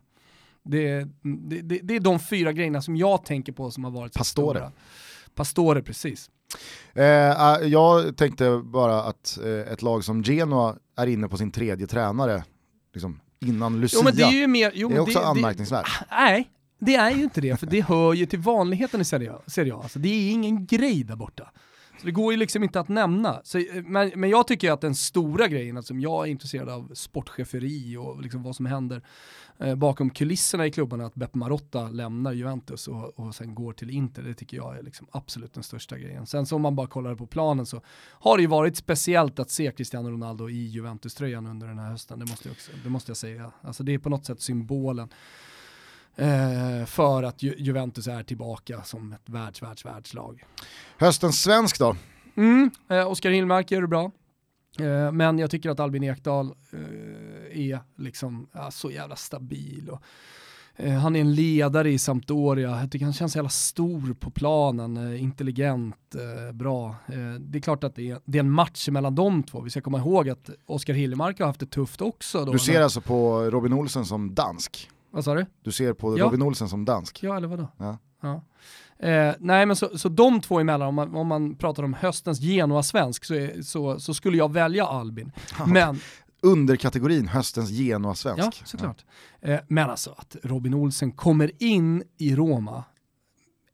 Det, 0.62 1.04
det, 1.22 1.60
det, 1.62 1.78
det 1.82 1.96
är 1.96 2.00
de 2.00 2.20
fyra 2.20 2.52
grejerna 2.52 2.82
som 2.82 2.96
jag 2.96 3.24
tänker 3.24 3.52
på 3.52 3.70
som 3.70 3.84
har 3.84 3.90
varit 3.90 4.14
Pastore. 4.14 4.58
stora. 4.58 4.72
Pastore, 5.34 5.82
precis. 5.82 6.30
Eh, 6.94 7.42
ah, 7.42 7.60
jag 7.60 8.16
tänkte 8.16 8.62
bara 8.64 9.02
att 9.02 9.38
eh, 9.44 9.72
ett 9.72 9.82
lag 9.82 10.04
som 10.04 10.22
Genoa 10.22 10.76
är 10.96 11.06
inne 11.06 11.28
på 11.28 11.36
sin 11.36 11.50
tredje 11.50 11.86
tränare 11.86 12.44
liksom, 12.94 13.20
innan 13.40 13.80
Lucia. 13.80 13.98
Jo 14.00 14.04
men 14.04 14.16
det 14.16 14.22
är 14.22 14.40
ju 14.40 14.46
mer... 14.46 14.72
Jo, 14.74 14.88
det 14.88 14.94
är 14.94 15.00
också 15.00 15.18
det, 15.18 15.26
anmärkningsvärt. 15.26 15.88
Nej, 16.10 16.50
det 16.80 16.94
är 16.94 17.10
ju 17.10 17.22
inte 17.22 17.40
det, 17.40 17.56
för 17.56 17.66
det 17.66 17.80
hör 17.80 18.14
ju 18.14 18.26
till 18.26 18.38
vanligheten 18.38 19.00
i 19.00 19.04
Serie 19.04 19.32
A. 19.32 19.40
Serie 19.46 19.74
A. 19.74 19.80
Alltså, 19.82 19.98
det 19.98 20.08
är 20.08 20.32
ingen 20.32 20.66
grej 20.66 21.04
där 21.04 21.16
borta. 21.16 21.50
Så 22.00 22.06
det 22.06 22.12
går 22.12 22.32
ju 22.32 22.38
liksom 22.38 22.62
inte 22.62 22.80
att 22.80 22.88
nämna. 22.88 23.40
Så, 23.44 23.58
eh, 23.58 23.64
men, 23.84 24.12
men 24.14 24.30
jag 24.30 24.46
tycker 24.46 24.72
att 24.72 24.80
den 24.80 24.94
stora 24.94 25.48
grejen, 25.48 25.76
alltså, 25.76 25.94
jag 25.94 26.26
är 26.26 26.30
intresserad 26.30 26.68
av 26.68 26.90
sportcheferi 26.94 27.96
och 27.96 28.22
liksom 28.22 28.42
vad 28.42 28.56
som 28.56 28.66
händer 28.66 29.02
eh, 29.58 29.74
bakom 29.74 30.10
kulisserna 30.10 30.66
i 30.66 30.70
klubbarna, 30.70 31.06
att 31.06 31.14
Beppe 31.14 31.38
Marotta 31.38 31.88
lämnar 31.88 32.32
Juventus 32.32 32.88
och, 32.88 33.18
och 33.18 33.34
sen 33.34 33.54
går 33.54 33.72
till 33.72 33.90
Inter, 33.90 34.22
det 34.22 34.34
tycker 34.34 34.56
jag 34.56 34.78
är 34.78 34.82
liksom 34.82 35.06
absolut 35.10 35.54
den 35.54 35.62
största 35.62 35.98
grejen. 35.98 36.26
Sen 36.26 36.46
så 36.46 36.56
om 36.56 36.62
man 36.62 36.76
bara 36.76 36.86
kollar 36.86 37.14
på 37.14 37.26
planen 37.26 37.66
så 37.66 37.82
har 38.10 38.36
det 38.36 38.42
ju 38.42 38.48
varit 38.48 38.76
speciellt 38.76 39.38
att 39.38 39.50
se 39.50 39.72
Cristiano 39.72 40.10
Ronaldo 40.10 40.50
i 40.50 40.66
Juventus-tröjan 40.66 41.46
under 41.46 41.66
den 41.66 41.78
här 41.78 41.90
hösten, 41.90 42.18
det 42.18 42.26
måste 42.26 42.48
jag, 42.48 42.52
också, 42.52 42.72
det 42.84 42.90
måste 42.90 43.10
jag 43.10 43.16
säga. 43.16 43.52
Alltså 43.62 43.82
det 43.82 43.94
är 43.94 43.98
på 43.98 44.08
något 44.08 44.26
sätt 44.26 44.40
symbolen 44.40 45.08
eh, 46.20 46.86
för 46.86 47.22
att 47.22 47.42
Ju 47.42 47.54
Juventus 47.58 48.06
är 48.06 48.22
tillbaka 48.22 48.82
som 48.82 49.12
ett 49.12 49.28
världs, 49.28 49.62
världs, 49.62 49.84
världslag. 49.84 50.44
Höstens 50.98 51.42
svensk 51.42 51.78
då? 51.78 51.96
Mm, 52.36 52.70
eh, 52.90 53.10
Oskar 53.10 53.30
Hillmark 53.30 53.70
gör 53.70 53.80
det 53.80 53.88
bra. 53.88 54.10
Eh, 54.78 55.12
men 55.12 55.38
jag 55.38 55.50
tycker 55.50 55.70
att 55.70 55.80
Albin 55.80 56.04
Ekdal 56.04 56.46
eh, 56.72 57.70
är 57.70 57.80
liksom 57.96 58.48
ja, 58.52 58.70
så 58.70 58.90
jävla 58.90 59.16
stabil. 59.16 59.90
Och, 59.90 60.02
eh, 60.76 60.92
han 60.92 61.16
är 61.16 61.20
en 61.20 61.34
ledare 61.34 61.90
i 61.90 61.98
Sampdoria, 61.98 62.80
jag 62.80 62.92
tycker 62.92 63.06
han 63.06 63.12
känns 63.12 63.32
så 63.32 63.38
jävla 63.38 63.50
stor 63.50 64.14
på 64.14 64.30
planen, 64.30 64.96
eh, 64.96 65.22
intelligent, 65.22 65.96
bra. 66.52 66.94
Det 67.38 67.58
är 67.58 67.62
klart 67.62 67.84
att 67.84 67.94
det 67.94 68.10
är, 68.10 68.20
det 68.24 68.38
är 68.38 68.40
en 68.40 68.50
match 68.50 68.88
mellan 68.88 69.14
de 69.14 69.42
två, 69.42 69.60
vi 69.60 69.70
ska 69.70 69.80
komma 69.80 69.98
ihåg 69.98 70.28
att 70.28 70.50
Oskar 70.66 70.94
Hillmark 70.94 71.38
har 71.38 71.46
haft 71.46 71.60
det 71.60 71.66
tufft 71.66 72.00
också. 72.00 72.44
Då 72.44 72.52
Du 72.52 72.58
ser 72.58 72.80
alltså 72.80 73.00
på 73.00 73.42
Robin 73.50 73.72
Olsen 73.72 74.04
som 74.04 74.34
dansk? 74.34 74.90
Vad 75.10 75.24
sa 75.24 75.34
du? 75.34 75.46
Du 75.62 75.72
ser 75.72 75.92
på 75.92 76.18
Ja. 76.18 76.24
Robin 76.24 76.42
Olsen 76.42 76.68
som 76.68 76.84
dansk? 76.84 77.22
Ja 77.22 77.36
eller 77.36 77.48
vadå? 77.48 77.68
Ja. 77.78 77.98
Ja. 78.22 78.42
Eh, 79.06 79.34
nej 79.38 79.66
men 79.66 79.76
så, 79.76 79.98
så 79.98 80.08
de 80.08 80.40
två 80.40 80.60
emellan, 80.60 80.88
om 80.88 80.94
man, 80.94 81.14
om 81.14 81.26
man 81.26 81.54
pratar 81.56 81.82
om 81.82 81.94
höstens 81.94 82.40
Genoa-svensk 82.40 83.24
så, 83.24 83.34
är- 83.34 83.62
så, 83.62 84.00
så 84.00 84.14
skulle 84.14 84.38
jag 84.38 84.52
välja 84.52 84.86
Albin. 84.86 85.32
Men, 85.66 85.98
Underkategorin 86.42 87.28
höstens 87.28 87.70
Genoa-svensk. 87.70 88.60
ja 88.60 88.66
såklart. 88.66 89.04
Eh, 89.40 89.60
men 89.68 89.90
alltså 89.90 90.14
att 90.18 90.36
Robin 90.42 90.74
Olsen 90.74 91.12
kommer 91.12 91.62
in 91.62 92.02
i 92.18 92.36
Roma 92.36 92.84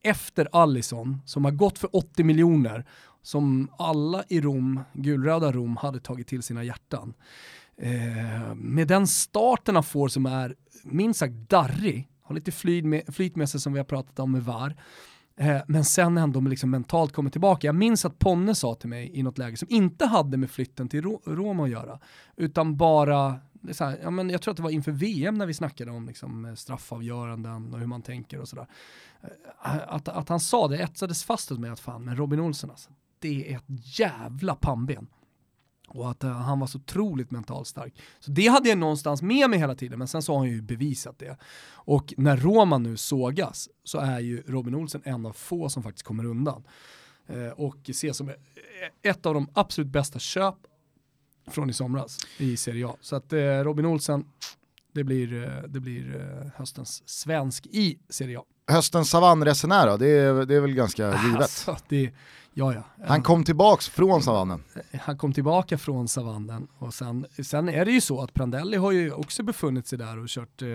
efter 0.03 0.49
Allison 0.53 1.23
som 1.27 1.45
har 1.45 1.53
gått 1.53 1.79
för 1.79 1.97
80 1.97 2.25
miljoner 2.25 2.87
som 3.23 3.69
alla 3.79 4.25
i 4.29 4.41
Rom, 4.41 4.81
gulröda 4.93 5.53
Rom, 5.53 5.77
hade 5.77 6.01
tagit 6.01 6.27
till 6.29 6.43
sina 6.43 6.65
hjärtan. 6.65 7.15
Eh, 7.79 8.55
med 8.55 8.89
den 8.89 9.07
starten 9.07 9.75
han 9.75 9.85
får 9.85 10.09
som 10.09 10.27
är 10.27 10.55
minst 10.85 11.21
sagt 11.21 11.35
darrig, 11.35 12.09
har 12.23 12.35
lite 12.35 12.53
flyt 12.53 12.85
med, 12.85 13.15
flyt 13.15 13.37
med 13.37 13.49
sig 13.49 13.61
som 13.61 13.73
vi 13.73 13.79
har 13.79 13.85
pratat 13.85 14.19
om 14.19 14.33
med 14.33 14.45
VAR, 14.45 14.77
eh, 15.37 15.59
men 15.67 15.85
sen 15.85 16.19
ändå 16.19 16.41
liksom 16.41 16.71
mentalt 16.71 17.13
kommer 17.13 17.31
tillbaka. 17.31 17.67
Jag 17.67 17.75
minns 17.75 18.05
att 18.05 18.19
Ponne 18.19 18.55
sa 18.55 18.75
till 18.75 18.89
mig 18.89 19.11
i 19.15 19.23
något 19.23 19.39
läge 19.39 19.57
som 19.57 19.69
inte 19.71 20.07
hade 20.07 20.37
med 20.37 20.51
flytten 20.51 20.89
till 20.89 21.03
Ro- 21.03 21.23
Roma 21.27 21.65
att 21.65 21.71
göra, 21.71 21.99
utan 22.37 22.77
bara 22.77 23.37
så 23.73 23.85
här, 23.85 23.99
ja, 24.03 24.11
men 24.11 24.31
jag 24.31 24.43
tror 24.43 24.53
att 24.53 24.57
det 24.57 24.63
var 24.63 24.71
inför 24.71 24.93
VM 24.93 25.35
när 25.35 25.47
vi 25.47 25.55
snackade 25.55 25.91
om 25.91 26.07
liksom, 26.07 26.45
eh, 26.45 26.55
straffavgöranden 26.55 27.75
och 27.75 27.81
hur 27.81 27.87
man 27.87 28.03
tänker 28.03 28.41
och 28.41 28.49
sådär. 28.49 28.67
Eh, 29.23 29.71
att, 29.87 30.09
att 30.09 30.29
han 30.29 30.41
sa 30.41 30.69
det 30.69 30.79
etsades 30.79 31.25
fast 31.25 31.51
hos 31.51 31.59
mig 31.59 31.71
att 31.71 31.81
fan, 31.81 32.05
men 32.05 32.17
Robin 32.17 32.41
Olsen 32.41 32.71
alltså, 32.71 32.91
det 33.19 33.53
är 33.53 33.57
ett 33.57 33.99
jävla 33.99 34.55
pannben. 34.55 35.07
Och 35.87 36.11
att 36.11 36.25
eh, 36.25 36.31
han 36.31 36.61
var 36.61 36.67
så 36.67 36.79
otroligt 36.79 37.31
mentalt 37.31 37.69
stark. 37.69 37.95
Så 38.21 38.31
det 38.31 38.47
hade 38.47 38.69
jag 38.69 38.79
någonstans 38.79 39.23
med 39.23 39.51
mig 39.51 39.59
hela 39.59 39.75
tiden, 39.75 39.99
men 39.99 40.09
sen 40.09 40.23
så 40.23 40.33
har 40.33 40.39
han 40.39 40.49
ju 40.49 40.63
bevisat 40.63 41.19
det. 41.19 41.37
Och 41.71 42.15
när 42.17 42.37
Roma 42.37 42.79
nu 42.79 42.97
sågas 42.97 43.69
så 43.85 43.99
är 43.99 44.21
ju 44.21 44.43
Robin 44.47 44.75
Olsen 44.75 45.03
en 45.05 45.27
av 45.27 45.33
få 45.33 45.69
som 45.69 45.83
faktiskt 45.83 46.07
kommer 46.07 46.25
undan. 46.25 46.65
Eh, 47.27 47.49
och 47.49 47.77
ses 47.89 48.17
som 48.17 48.31
ett 49.03 49.27
av 49.27 49.35
de 49.35 49.49
absolut 49.55 49.91
bästa 49.91 50.19
köp 50.19 50.57
från 51.51 51.71
i 51.71 51.73
somras 51.73 52.19
i 52.39 52.57
Serie 52.57 52.87
A. 52.87 52.97
Så 53.01 53.17
att 53.17 53.33
eh, 53.33 53.39
Robin 53.39 53.87
Olsen, 53.87 54.25
det 54.93 55.05
blir, 55.05 55.43
eh, 55.45 55.63
det 55.69 55.81
blir 55.81 56.17
eh, 56.17 56.51
höstens 56.57 57.09
svensk 57.09 57.67
i 57.67 57.99
Serie 58.09 58.39
A. 58.39 58.43
Höstens 58.69 59.11
savannresenär 59.11 59.87
då? 59.87 59.97
Det 59.97 60.09
är, 60.09 60.47
det 60.47 60.55
är 60.55 60.61
väl 60.61 60.75
ganska 60.75 61.23
givet. 61.25 61.41
Alltså, 61.41 61.77
det, 61.89 62.13
ja, 62.59 62.75
ja. 62.75 62.83
Han 63.07 63.23
kom 63.23 63.45
tillbaks 63.45 63.89
från 63.89 64.23
savannen. 64.23 64.65
han 65.01 65.19
kom 65.19 65.33
tillbaka 65.33 65.79
från 65.79 66.09
savannen 66.09 66.69
och 66.79 66.95
sen, 66.95 67.27
sen 67.43 67.69
är 67.69 67.85
det 67.85 67.91
ju 67.91 68.01
så 68.01 68.23
att 68.23 68.35
Prandelli 68.35 68.77
har 68.77 68.93
ju 68.93 69.13
också 69.13 69.43
befunnit 69.43 69.87
sig 69.87 69.99
där 69.99 70.19
och 70.19 70.29
kört 70.29 70.63
eh, 70.63 70.69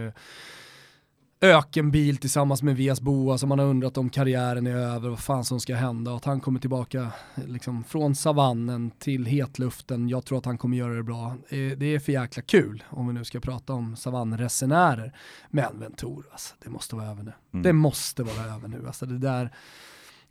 ökenbil 1.42 2.18
tillsammans 2.18 2.64
med 2.64 2.76
Vias 2.76 3.02
Boa 3.02 3.38
som 3.38 3.50
man 3.50 3.60
har 3.60 3.66
undrat 3.66 3.98
om 3.98 4.10
karriären 4.10 4.68
är 4.68 4.76
över, 4.76 5.10
vad 5.10 5.20
fan 5.20 5.46
som 5.46 5.60
ska 5.60 5.76
hända 5.76 6.12
och 6.12 6.18
att 6.18 6.26
han 6.26 6.40
kommer 6.40 6.60
tillbaka 6.60 7.12
liksom, 7.36 7.84
från 7.84 8.16
savannen 8.16 8.92
till 9.00 9.26
hetluften. 9.26 10.10
Jag 10.10 10.26
tror 10.26 10.38
att 10.38 10.46
han 10.46 10.58
kommer 10.58 10.78
göra 10.78 10.94
det 10.94 11.04
bra. 11.04 11.36
Det 11.50 11.86
är 11.86 12.00
för 12.00 12.12
jäkla 12.12 12.44
kul 12.44 12.84
om 12.90 13.08
vi 13.08 13.14
nu 13.14 13.26
ska 13.26 13.40
prata 13.40 13.74
om 13.74 13.96
savannresenärer. 13.96 15.16
Men 15.50 15.80
Ventura, 15.80 16.26
alltså, 16.32 16.56
det 16.64 16.70
måste 16.70 16.96
vara 16.96 17.06
över 17.06 17.24
nu. 17.24 17.34
Mm. 17.54 17.64
Det 17.64 17.74
måste 17.74 18.24
vara 18.24 18.56
över 18.56 18.68
nu. 18.68 18.84
Alltså, 18.88 19.06
det 19.06 19.18
där 19.18 19.52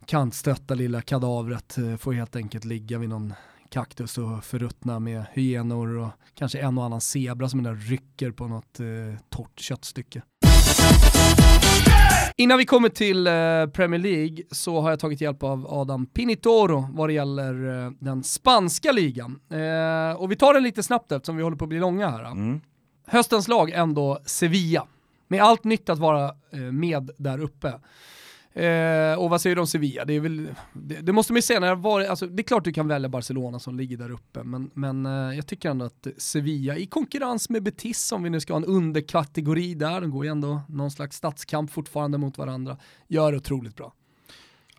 kantstötta 0.05 0.73
lilla 0.73 1.01
kadavret 1.01 1.77
eh, 1.77 1.95
får 1.97 2.13
helt 2.13 2.35
enkelt 2.35 2.65
ligga 2.65 2.97
vid 2.97 3.09
någon 3.09 3.33
kaktus 3.71 4.17
och 4.17 4.43
förruttna 4.43 4.99
med 4.99 5.25
hyenor 5.33 5.97
och 5.97 6.09
kanske 6.33 6.59
en 6.59 6.77
och 6.77 6.83
annan 6.83 7.01
zebra 7.01 7.49
som 7.49 7.63
där 7.63 7.75
rycker 7.75 8.31
på 8.31 8.47
något 8.47 8.79
eh, 8.79 8.85
torrt 9.29 9.59
köttstycke. 9.59 10.21
Innan 12.37 12.57
vi 12.57 12.65
kommer 12.65 12.89
till 12.89 13.27
eh, 13.27 13.33
Premier 13.73 13.99
League 13.99 14.43
så 14.51 14.81
har 14.81 14.89
jag 14.89 14.99
tagit 14.99 15.21
hjälp 15.21 15.43
av 15.43 15.67
Adam 15.69 16.05
Pinitoro 16.05 16.87
vad 16.91 17.09
det 17.09 17.13
gäller 17.13 17.85
eh, 17.85 17.91
den 17.99 18.23
spanska 18.23 18.91
ligan. 18.91 19.39
Och 20.17 20.31
vi 20.31 20.35
tar 20.35 20.53
den 20.53 20.63
lite 20.63 20.83
snabbt 20.83 21.11
eftersom 21.11 21.37
vi 21.37 21.43
håller 21.43 21.57
på 21.57 21.65
att 21.65 21.69
bli 21.69 21.79
långa 21.79 22.09
här. 22.09 22.25
Mm. 22.25 22.61
Höstens 23.07 23.47
lag 23.47 23.69
ändå 23.69 24.19
Sevilla. 24.25 24.87
Med 25.27 25.41
allt 25.41 25.63
nytt 25.63 25.89
att 25.89 25.99
vara 25.99 26.35
med 26.71 27.11
där 27.17 27.39
uppe. 27.39 27.73
Eh, 28.53 29.19
och 29.19 29.29
vad 29.29 29.41
säger 29.41 29.55
du 29.55 29.61
om 29.61 29.67
Sevilla? 29.67 30.05
Det, 30.05 30.13
är 30.13 30.19
väl, 30.19 30.55
det, 30.73 30.95
det 31.01 31.13
måste 31.13 31.33
man 31.33 31.37
ju 31.37 31.41
säga, 31.41 31.59
när 31.59 31.75
var, 31.75 32.01
alltså, 32.01 32.27
det 32.27 32.41
är 32.41 32.43
klart 32.43 32.63
du 32.63 32.73
kan 32.73 32.87
välja 32.87 33.09
Barcelona 33.09 33.59
som 33.59 33.77
ligger 33.77 33.97
där 33.97 34.11
uppe, 34.11 34.43
men, 34.43 34.71
men 34.73 35.05
eh, 35.05 35.35
jag 35.35 35.47
tycker 35.47 35.69
ändå 35.69 35.85
att 35.85 36.07
Sevilla 36.17 36.77
i 36.77 36.85
konkurrens 36.85 37.49
med 37.49 37.63
Betis, 37.63 38.11
om 38.11 38.23
vi 38.23 38.29
nu 38.29 38.39
ska 38.39 38.53
ha 38.53 38.57
en 38.57 38.65
underkategori 38.65 39.73
där, 39.73 40.01
de 40.01 40.11
går 40.11 40.25
ju 40.25 40.31
ändå 40.31 40.61
någon 40.69 40.91
slags 40.91 41.17
statskamp 41.17 41.71
fortfarande 41.71 42.17
mot 42.17 42.37
varandra, 42.37 42.77
gör 43.07 43.31
det 43.31 43.37
otroligt 43.37 43.75
bra. 43.75 43.93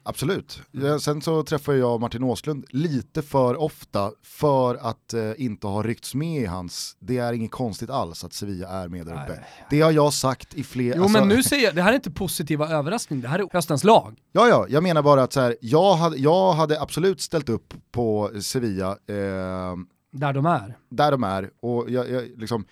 Absolut. 0.04 0.62
Ja, 0.70 0.98
sen 0.98 1.22
så 1.22 1.42
träffar 1.42 1.72
jag 1.72 2.00
Martin 2.00 2.22
Åslund 2.22 2.64
lite 2.70 3.22
för 3.22 3.60
ofta 3.60 4.12
för 4.22 4.74
att 4.74 5.14
eh, 5.14 5.32
inte 5.36 5.66
ha 5.66 5.82
ryckts 5.82 6.14
med 6.14 6.42
i 6.42 6.46
hans, 6.46 6.96
det 6.98 7.18
är 7.18 7.32
inget 7.32 7.50
konstigt 7.50 7.90
alls 7.90 8.24
att 8.24 8.32
Sevilla 8.32 8.68
är 8.68 8.88
med 8.88 9.06
där 9.06 9.12
uppe. 9.12 9.44
Det 9.70 9.80
har 9.80 9.92
jag 9.92 10.12
sagt 10.12 10.54
i 10.54 10.64
fler... 10.64 10.94
Jo 10.96 11.02
alltså- 11.02 11.18
men 11.18 11.28
nu 11.28 11.42
säger 11.42 11.64
jag, 11.64 11.74
det 11.74 11.82
här 11.82 11.90
är 11.90 11.94
inte 11.94 12.10
positiva 12.10 12.68
överraskning, 12.68 13.20
det 13.20 13.28
här 13.28 13.38
är 13.38 13.48
höstens 13.52 13.84
lag. 13.84 14.18
Ja, 14.32 14.48
ja, 14.48 14.66
jag 14.68 14.82
menar 14.82 15.02
bara 15.02 15.22
att 15.22 15.32
så 15.32 15.40
här, 15.40 15.56
jag, 15.60 15.94
hade, 15.94 16.16
jag 16.16 16.52
hade 16.52 16.80
absolut 16.80 17.20
ställt 17.20 17.48
upp 17.48 17.74
på 17.92 18.30
Sevilla 18.40 18.90
eh, 18.90 19.76
Där 20.12 20.32
de 20.32 20.46
är. 20.46 20.76
där 20.90 21.10
de 21.10 21.24
är 21.24 21.50
och 21.60 21.90
jag, 21.90 22.10
jag, 22.10 22.24
liksom, 22.36 22.64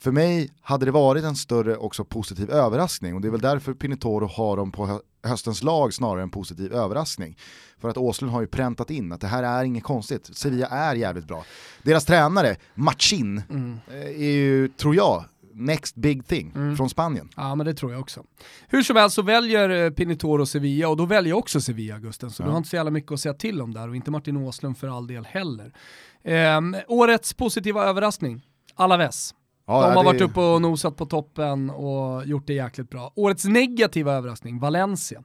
för 0.00 0.12
mig 0.12 0.50
hade 0.60 0.84
det 0.84 0.90
varit 0.92 1.24
en 1.24 1.36
större 1.36 1.76
också 1.76 2.04
positiv 2.04 2.50
överraskning 2.50 3.14
och 3.14 3.20
det 3.20 3.28
är 3.28 3.32
väl 3.32 3.40
därför 3.40 3.74
Pinotoro 3.74 4.26
har 4.26 4.56
dem 4.56 4.72
på 4.72 5.00
höstens 5.24 5.62
lag 5.62 5.94
snarare 5.94 6.22
än 6.22 6.30
positiv 6.30 6.72
överraskning. 6.72 7.36
För 7.78 7.88
att 7.88 7.96
Åslund 7.96 8.32
har 8.32 8.40
ju 8.40 8.46
präntat 8.46 8.90
in 8.90 9.12
att 9.12 9.20
det 9.20 9.26
här 9.26 9.42
är 9.42 9.64
inget 9.64 9.84
konstigt, 9.84 10.30
Sevilla 10.36 10.66
är 10.66 10.94
jävligt 10.94 11.26
bra. 11.28 11.44
Deras 11.82 12.04
tränare, 12.04 12.56
Machin, 12.74 13.42
Mm. 13.50 13.78
eh, 13.88 13.94
är 13.96 14.32
ju, 14.32 14.68
tror 14.68 14.94
jag, 14.96 15.24
next 15.56 15.94
big 15.96 16.26
thing 16.26 16.52
Mm. 16.54 16.76
från 16.76 16.90
Spanien. 16.90 17.28
Ja 17.36 17.54
men 17.54 17.66
det 17.66 17.74
tror 17.74 17.92
jag 17.92 18.00
också. 18.00 18.24
Hur 18.68 18.82
som 18.82 18.96
helst 18.96 19.16
så 19.16 19.22
väljer 19.22 19.70
eh, 19.84 19.90
Pinitoro 19.90 20.46
Sevilla 20.46 20.88
och 20.88 20.96
då 20.96 21.06
väljer 21.06 21.30
jag 21.30 21.38
också 21.38 21.60
Sevilla 21.60 21.98
Gusten, 21.98 22.30
så 22.30 22.42
Ja. 22.42 22.46
du 22.46 22.50
har 22.50 22.58
inte 22.58 22.68
så 22.70 22.76
jävla 22.76 22.90
mycket 22.90 23.12
att 23.12 23.20
säga 23.20 23.34
till 23.34 23.60
om 23.62 23.74
där 23.74 23.88
och 23.88 23.96
inte 23.96 24.10
Martin 24.10 24.36
Åslund 24.36 24.78
för 24.78 24.96
all 24.96 25.06
del 25.06 25.24
heller. 25.24 25.72
Ehm, 26.24 26.76
årets 26.88 27.34
positiva 27.34 27.84
överraskning. 27.84 28.42
Alaves. 28.74 29.34
Ja, 29.66 29.72
De 29.88 29.96
har 29.96 30.04
det- 30.04 30.04
varit 30.04 30.20
uppe 30.20 30.40
och 30.40 30.62
nosat 30.62 30.96
på 30.96 31.06
toppen 31.06 31.70
och 31.70 32.26
gjort 32.26 32.46
det 32.46 32.54
jäkligt 32.54 32.90
bra. 32.90 33.12
Årets 33.16 33.44
negativa 33.44 34.12
överraskning, 34.12 34.58
Valencia. 34.60 35.22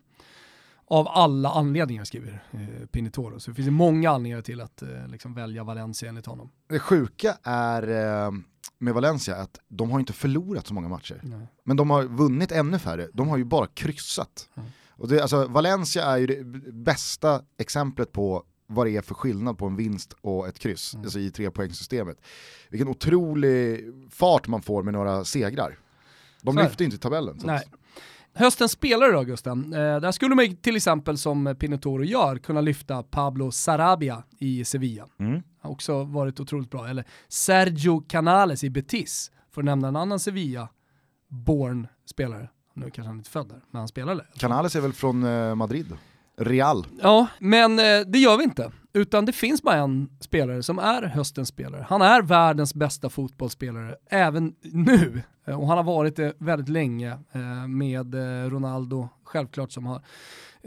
Av 0.92 1.08
alla 1.08 1.50
anledningar 1.52 2.04
skriver 2.04 2.44
eh, 2.52 2.86
Pinitoro. 2.92 3.40
Så 3.40 3.52
det 3.52 3.56
finns 3.56 3.68
ju 3.68 3.72
många 3.72 4.10
anledningar 4.12 4.42
till 4.42 4.62
att 4.62 4.82
eh, 4.82 5.08
liksom 5.08 5.34
välja 5.34 5.64
Valencia 5.64 6.10
enligt 6.10 6.26
honom. 6.26 6.50
Det 6.70 6.80
sjuka 6.80 7.38
är 7.44 7.84
eh, 8.26 8.32
med 8.78 8.94
Valencia 8.94 9.36
att 9.36 9.60
de 9.68 9.92
har 9.92 10.00
inte 10.00 10.14
förlorat 10.14 10.68
så 10.68 10.74
många 10.74 10.88
matcher. 10.90 11.20
Nej. 11.24 11.48
Men 11.64 11.78
de 11.78 11.90
har 11.90 12.04
vunnit 12.04 12.52
ännu 12.52 12.80
färre, 12.80 13.08
de 13.14 13.28
har 13.30 13.38
ju 13.38 13.44
bara 13.46 13.68
kryssat. 13.68 14.50
Mm. 14.58 14.70
Och 14.90 15.08
det, 15.08 15.22
alltså, 15.22 15.48
Valencia 15.48 16.04
är 16.04 16.18
ju 16.18 16.28
det 16.28 16.44
bästa 16.74 17.42
exemplet 17.58 18.12
på 18.12 18.44
vad 18.70 18.86
det 18.88 18.98
är 18.98 19.02
för 19.02 19.16
skillnad 19.16 19.58
på 19.58 19.66
en 19.66 19.76
vinst 19.76 20.14
och 20.22 20.48
ett 20.48 20.60
kryss, 20.60 20.94
Mm. 20.94 21.06
alltså 21.06 21.20
i 21.20 21.32
trepoängssystemet. 21.32 22.18
Vilken 22.70 22.88
otrolig 22.88 23.86
fart 24.10 24.48
man 24.48 24.62
får 24.62 24.84
med 24.84 24.94
några 24.94 25.26
segrar. 25.26 25.78
De 26.42 26.56
Så 26.56 26.64
lyfter 26.64 26.86
inte 26.86 26.96
i 26.96 27.00
tabellen. 27.00 27.40
Nej. 27.44 27.64
Höstens 28.34 28.72
spelare 28.72 29.12
då 29.12 29.24
Gusten? 29.24 29.74
Eh, 29.74 30.00
där 30.00 30.12
skulle 30.12 30.36
man 30.36 30.46
ju 30.46 30.56
till 30.56 30.76
exempel 30.76 31.18
som 31.18 31.56
Pinotoro 31.60 32.04
gör 32.04 32.38
kunna 32.38 32.62
lyfta 32.62 33.04
Pablo 33.04 33.52
Sarabia 33.52 34.24
i 34.40 34.66
Sevilla. 34.66 35.08
Mm. 35.20 35.42
Har 35.62 35.72
också 35.72 36.04
varit 36.04 36.40
otroligt 36.40 36.70
bra. 36.72 36.88
Eller 36.88 37.06
Sergio 37.28 38.00
Canales 38.08 38.64
i 38.64 38.70
Betis, 38.70 39.32
för 39.52 39.62
att 39.62 39.66
nämna 39.66 39.88
en 39.88 39.96
annan 39.96 40.20
Sevilla-born 40.20 41.88
spelare. 42.06 42.50
Nu 42.74 42.90
kanske 42.90 43.10
han 43.10 43.18
inte 43.18 43.28
är 43.28 43.32
född 43.32 43.50
där, 43.50 43.62
men 43.72 43.80
han 43.80 43.88
spelade. 43.88 44.26
Canales 44.38 44.76
är 44.76 44.82
väl 44.82 44.94
från 44.94 45.24
eh, 45.24 45.56
Madrid? 45.56 45.98
Real. 46.40 46.86
Ja, 47.02 47.28
men 47.40 47.80
eh, 47.80 48.00
det 48.08 48.20
gör 48.20 48.38
vi 48.38 48.44
inte. 48.44 48.72
Utan 48.94 49.26
det 49.26 49.32
finns 49.32 49.64
bara 49.64 49.76
en 49.76 50.10
spelare 50.20 50.64
som 50.64 50.80
är 50.80 51.02
höstens 51.02 51.50
spelare. 51.50 51.86
Han 51.90 52.02
är 52.02 52.22
världens 52.22 52.74
bästa 52.74 53.10
fotbollsspelare 53.10 53.96
även 54.10 54.56
nu. 54.62 55.22
Eh, 55.48 55.60
och 55.60 55.68
han 55.68 55.78
har 55.78 55.84
varit 55.84 56.16
det 56.16 56.34
väldigt 56.38 56.70
länge 56.70 57.12
eh, 57.32 57.68
med 57.68 58.16
Ronaldo, 58.52 59.10
självklart 59.24 59.72
som 59.72 59.86
har 59.86 60.02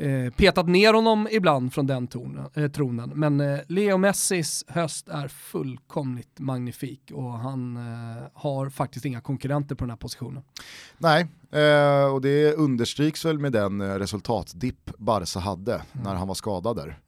eh, 0.03 0.33
petat 0.33 0.69
ner 0.69 0.95
honom 0.95 1.29
ibland 1.31 1.73
från 1.73 1.87
den 1.87 2.09
eh, 2.55 2.69
tronen. 2.69 3.13
Men 3.15 3.41
eh, 3.41 3.59
Leo 3.69 3.99
Messis 3.99 4.65
höst 4.69 5.09
är 5.09 5.29
fullkomligt 5.29 6.39
magnifik 6.39 7.11
och 7.15 7.33
han 7.33 7.79
har 8.35 8.71
faktiskt 8.71 9.05
inga 9.05 9.21
konkurrenter 9.21 9.75
på 9.75 9.85
den 9.85 9.91
här 9.91 9.97
positionen. 9.97 10.43
Nej, 10.99 11.27
och 12.13 12.21
det 12.21 12.55
understryks 12.55 13.25
väl 13.25 13.39
med 13.39 13.53
den 13.53 13.99
resultatdipp 13.99 14.91
Barca 14.99 15.41
hade 15.41 15.83
när 15.93 16.15
han 16.15 16.29
var 16.29 16.35
skadad 16.35 16.77
där. 16.77 16.99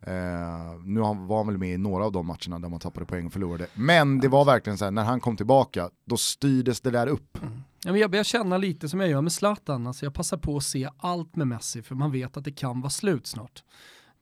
Eh, 0.00 0.80
nu 0.84 1.00
var 1.00 1.36
han 1.36 1.46
väl 1.46 1.58
med 1.58 1.74
i 1.74 1.78
några 1.78 2.04
av 2.04 2.12
de 2.12 2.26
matcherna 2.26 2.58
där 2.58 2.68
man 2.68 2.80
tappade 2.80 3.06
poäng 3.06 3.26
och 3.26 3.32
förlorade. 3.32 3.66
Men 3.74 4.20
det 4.20 4.28
var 4.28 4.44
verkligen 4.44 4.78
så 4.78 4.84
här, 4.84 4.92
när 4.92 5.04
han 5.04 5.20
kom 5.20 5.36
tillbaka, 5.36 5.90
då 6.04 6.16
styrdes 6.16 6.80
det 6.80 6.90
där 6.90 7.06
upp. 7.06 7.38
Ja, 7.42 7.48
men 7.92 8.00
jag 8.00 8.10
börjar 8.10 8.24
känna 8.24 8.58
lite 8.58 8.88
som 8.88 9.00
jag 9.00 9.08
gör 9.08 9.20
med 9.20 9.32
Zlatan, 9.32 9.86
alltså 9.86 10.06
jag 10.06 10.14
passar 10.14 10.36
på 10.36 10.56
att 10.56 10.64
se 10.64 10.88
allt 10.98 11.36
med 11.36 11.46
Messi 11.46 11.82
för 11.82 11.94
man 11.94 12.12
vet 12.12 12.36
att 12.36 12.44
det 12.44 12.52
kan 12.52 12.80
vara 12.80 12.90
slut 12.90 13.26
snart. 13.26 13.62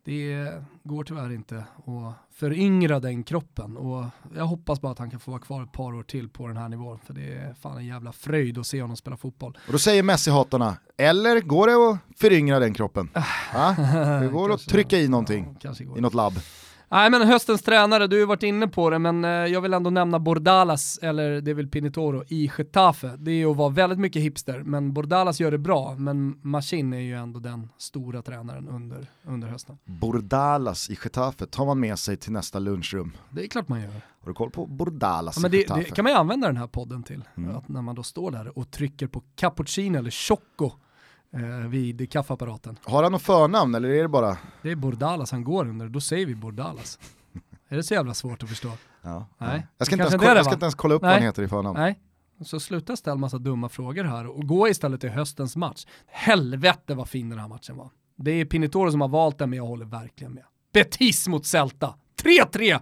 Det 0.05 0.53
går 0.83 1.05
tyvärr 1.05 1.33
inte 1.33 1.57
att 1.59 2.15
föryngra 2.35 3.01
den 3.01 3.23
kroppen 3.25 3.77
och 3.77 4.05
jag 4.37 4.45
hoppas 4.45 4.81
bara 4.81 4.93
att 4.93 4.99
han 4.99 5.11
kan 5.11 5.21
få 5.21 5.31
vara 5.31 5.41
kvar 5.41 5.63
ett 5.63 5.73
par 5.73 5.95
år 5.95 6.03
till 6.03 6.29
på 6.29 6.49
den 6.49 6.57
här 6.57 6.69
nivån 6.69 6.99
för 7.07 7.15
det 7.15 7.35
är 7.35 7.55
fan 7.55 7.77
en 7.77 7.87
jävla 7.87 8.13
fröjd 8.13 8.59
att 8.59 8.67
se 8.67 8.83
honom 8.83 8.97
spela 8.97 9.17
fotboll. 9.17 9.59
Och 9.67 9.73
då 9.73 9.79
säger 9.79 10.03
Messi-hatarna, 10.03 10.77
eller 10.97 11.41
går 11.41 11.67
det 11.67 11.91
att 11.91 12.19
föryngra 12.19 12.59
den 12.59 12.75
kroppen? 12.75 13.11
Va? 13.55 13.77
Det 14.21 14.29
går 14.29 14.53
att 14.53 14.61
trycka 14.69 14.99
i 14.99 15.09
någonting 15.09 15.57
går. 15.63 15.99
i 15.99 16.01
något 16.01 16.15
labb. 16.15 16.35
Nej 16.93 17.11
men 17.11 17.23
höstens 17.23 17.63
tränare, 17.63 18.07
du 18.07 18.17
har 18.17 18.21
ju 18.21 18.27
varit 18.27 18.43
inne 18.43 18.69
på 18.69 18.91
det, 18.91 18.99
men 18.99 19.25
eh, 19.25 19.31
jag 19.31 19.61
vill 19.61 19.75
ändå 19.75 19.91
nämna 19.91 20.19
Bordalas, 20.19 20.99
eller 21.03 21.41
det 21.41 21.51
är 21.51 21.55
väl 21.55 21.69
Pinitoro, 21.69 22.25
i 22.29 22.51
Getafe. 22.59 23.17
Det 23.19 23.31
är 23.31 23.35
ju 23.35 23.51
att 23.51 23.57
vara 23.57 23.69
väldigt 23.69 23.99
mycket 23.99 24.23
hipster, 24.23 24.63
men 24.65 24.93
Bordalas 24.93 25.41
gör 25.41 25.51
det 25.51 25.59
bra, 25.59 25.95
men 25.99 26.39
Machin 26.43 26.93
är 26.93 26.99
ju 26.99 27.15
ändå 27.15 27.41
den 27.41 27.69
stora 27.79 28.23
tränaren 28.23 28.69
under, 28.69 29.07
under 29.23 29.49
hösten. 29.49 29.79
Bordalas 29.85 30.91
i 30.91 30.99
Getafe 31.05 31.47
tar 31.47 31.67
man 31.67 31.81
med 31.81 31.99
sig 31.99 32.17
till 32.17 32.33
nästa 32.33 32.59
lunchrum. 32.59 33.13
Det 33.31 33.45
är 33.45 33.49
klart 33.49 33.69
man 33.69 33.81
gör. 33.81 33.91
Har 34.21 34.29
du 34.29 34.35
koll 34.35 34.51
på 34.51 34.67
Bordalas 34.67 35.37
Ja, 35.37 35.43
men 35.43 35.55
i 35.55 35.65
det, 35.65 35.75
det 35.75 35.85
kan 35.85 36.03
man 36.03 36.13
ju 36.13 36.19
använda 36.19 36.47
den 36.47 36.57
här 36.57 36.67
podden 36.67 37.03
till. 37.03 37.25
Mm. 37.37 37.57
Att 37.57 37.69
när 37.69 37.83
man 37.83 37.95
då 37.95 38.03
står 38.03 38.31
där 38.31 38.59
och 38.59 38.71
trycker 38.71 39.07
på 39.07 39.23
cappuccino 39.35 39.99
eller 39.99 40.11
choco 40.11 40.71
eh, 41.37 41.69
vid 41.69 42.13
kaffeapparaten. 42.13 42.79
Har 42.85 43.03
han 43.03 43.13
något 43.13 43.23
förnamn 43.23 43.75
eller 43.75 43.89
är 43.89 44.03
det 44.03 44.09
bara... 44.09 44.39
Det 44.63 44.71
är 44.71 44.77
Bordalas 44.77 45.31
han 45.33 45.45
går 45.45 45.69
under, 45.69 45.89
då 45.89 46.01
säger 46.01 46.27
vi 46.27 46.35
Bordalas. 46.35 46.99
är 47.69 47.77
det 47.77 47.83
så 47.83 47.95
jävla 47.95 48.15
svårt 48.15 48.43
att 48.43 48.49
förstå? 48.49 48.71
Ja. 49.03 49.27
Nej. 49.39 49.67
Jag 49.79 49.87
ska, 49.87 49.95
inte 49.95 50.03
ens, 50.03 50.15
kolla, 50.15 50.37
jag 50.37 50.45
ska 50.45 50.55
inte 50.55 50.65
ens 50.65 50.75
kolla 50.75 50.95
upp 50.95 51.03
vad 51.03 51.09
Nej. 51.09 51.19
han 51.19 51.27
heter 51.27 51.43
i 51.43 51.49
förnamn. 51.49 51.79
Nej. 51.79 51.99
Så 52.45 52.61
sluta 52.61 52.97
ställa 52.97 53.17
massa 53.17 53.39
dumma 53.39 53.69
frågor 53.69 54.05
här 54.05 54.27
och 54.27 54.47
gå 54.47 54.69
istället 54.69 55.01
till 55.01 55.11
höstens 55.11 55.57
match. 55.57 55.87
Helvete 56.07 56.95
vad 56.95 57.09
fin 57.09 57.31
den 57.31 57.39
här 57.39 57.49
matchen 57.49 57.77
var. 57.77 57.91
Det 58.17 58.31
är 58.31 58.45
Pinitoro 58.45 58.91
som 58.91 59.01
har 59.01 59.09
valt 59.09 59.39
den 59.39 59.51
men 59.51 59.57
jag 59.57 59.67
håller 59.67 59.85
verkligen 59.85 60.33
med. 60.33 60.45
Betis 60.73 61.29
mot 61.29 61.47
Celta. 61.47 61.95
3-3! 62.23 62.81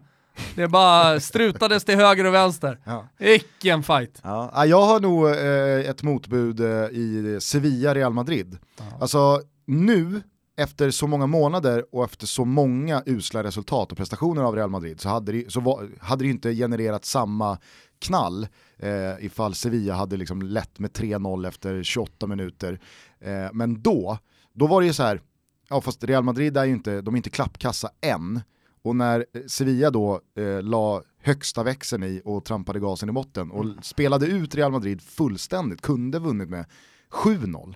Det 0.55 0.69
bara 0.69 1.21
strutades 1.21 1.85
till 1.85 1.97
höger 1.97 2.25
och 2.25 2.35
vänster. 2.35 2.79
Ja. 2.85 3.09
Vilken 3.19 3.83
fight. 3.83 4.21
Ja, 4.23 4.51
ja, 4.55 4.67
jag 4.67 4.83
har 4.83 5.01
nog 5.01 5.29
eh, 5.29 5.91
ett 5.91 6.03
motbud 6.03 6.61
eh, 6.61 6.67
i 6.91 7.39
Sevilla-Real 7.41 8.13
Madrid. 8.13 8.59
Alltså 9.01 9.43
nu, 9.67 10.23
efter 10.57 10.91
så 10.91 11.07
många 11.07 11.27
månader 11.27 11.85
och 11.93 12.05
efter 12.05 12.27
så 12.27 12.45
många 12.45 13.03
usla 13.07 13.43
resultat 13.43 13.93
och 13.93 13.99
prestationer 13.99 14.43
av 14.43 14.57
Real 14.57 14.71
Madrid 14.71 15.01
så 15.01 15.09
hade 15.09 15.33
det, 15.33 15.53
så 15.53 15.61
var, 15.61 15.89
hade 16.01 16.25
det 16.25 16.31
inte 16.31 16.55
genererat 16.55 17.05
samma 17.05 17.59
knall 17.99 18.49
eh, 18.79 19.25
ifall 19.25 19.55
Sevilla 19.55 19.95
hade 19.95 20.17
liksom 20.17 20.43
lett 20.43 20.79
med 20.79 20.91
3-0 20.91 21.49
efter 21.49 21.83
28 21.83 22.27
minuter. 22.27 22.81
Eh, 23.21 23.49
men 23.53 23.83
då, 23.83 24.19
då 24.53 24.67
var 24.67 24.81
det 24.81 24.87
ju 24.87 24.93
så 24.93 25.03
här, 25.03 25.21
ja 25.69 25.81
fast 25.81 26.05
Real 26.05 26.25
Madrid 26.25 26.57
är 26.57 26.65
ju 26.65 26.73
inte, 26.73 27.01
de 27.01 27.15
är 27.15 27.17
inte 27.17 27.31
klappkassa 27.31 27.91
än. 28.01 28.41
Och 28.83 28.97
när 28.97 29.27
eh, 29.33 29.43
Sevilla 29.47 29.91
då 29.91 30.21
eh, 30.37 30.63
la 30.63 31.03
högsta 31.23 31.63
växeln 31.63 32.03
i 32.03 32.23
och 32.25 32.45
trampade 32.45 32.81
gasen 32.81 33.09
i 33.09 33.13
botten 33.13 33.51
och 33.51 33.67
spelade 33.83 34.27
ut 34.27 34.55
Real 34.55 34.73
Madrid 34.73 35.03
fullständigt, 35.03 35.81
kunde 35.81 36.19
vunnit 36.19 36.49
med 36.49 36.65
7-0. 37.11 37.75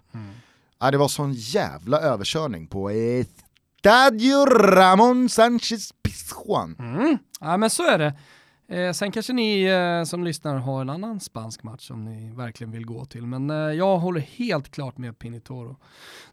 Ja, 0.79 0.91
det 0.91 0.99
var 0.99 1.09
sån 1.09 1.33
jävla 1.33 2.01
överkörning 2.01 2.67
på 2.67 2.91
Estadio 2.91 4.47
Ramon 4.47 5.29
Sanchez 5.29 5.93
Pizjuan. 6.03 6.77
Mm. 6.79 7.19
Ja 7.41 7.57
men 7.57 7.71
så 7.71 7.83
är 7.91 7.99
det. 7.99 8.15
Eh, 8.69 8.93
sen 8.93 9.13
kanske 9.13 9.33
ni 9.33 9.63
eh, 9.63 10.05
som 10.05 10.25
lyssnar 10.25 10.57
har 10.57 10.81
en 10.81 10.91
annan 10.91 11.21
spansk 11.21 11.63
match 11.63 11.87
som 11.87 12.05
ni 12.05 12.33
verkligen 12.35 12.71
vill 12.71 12.87
gå 12.87 13.05
till. 13.05 13.27
Men 13.27 13.51
eh, 13.51 13.57
jag 13.57 13.99
håller 13.99 14.21
helt 14.21 14.71
klart 14.71 14.99
med 14.99 15.19
Pinitoro. 15.19 15.77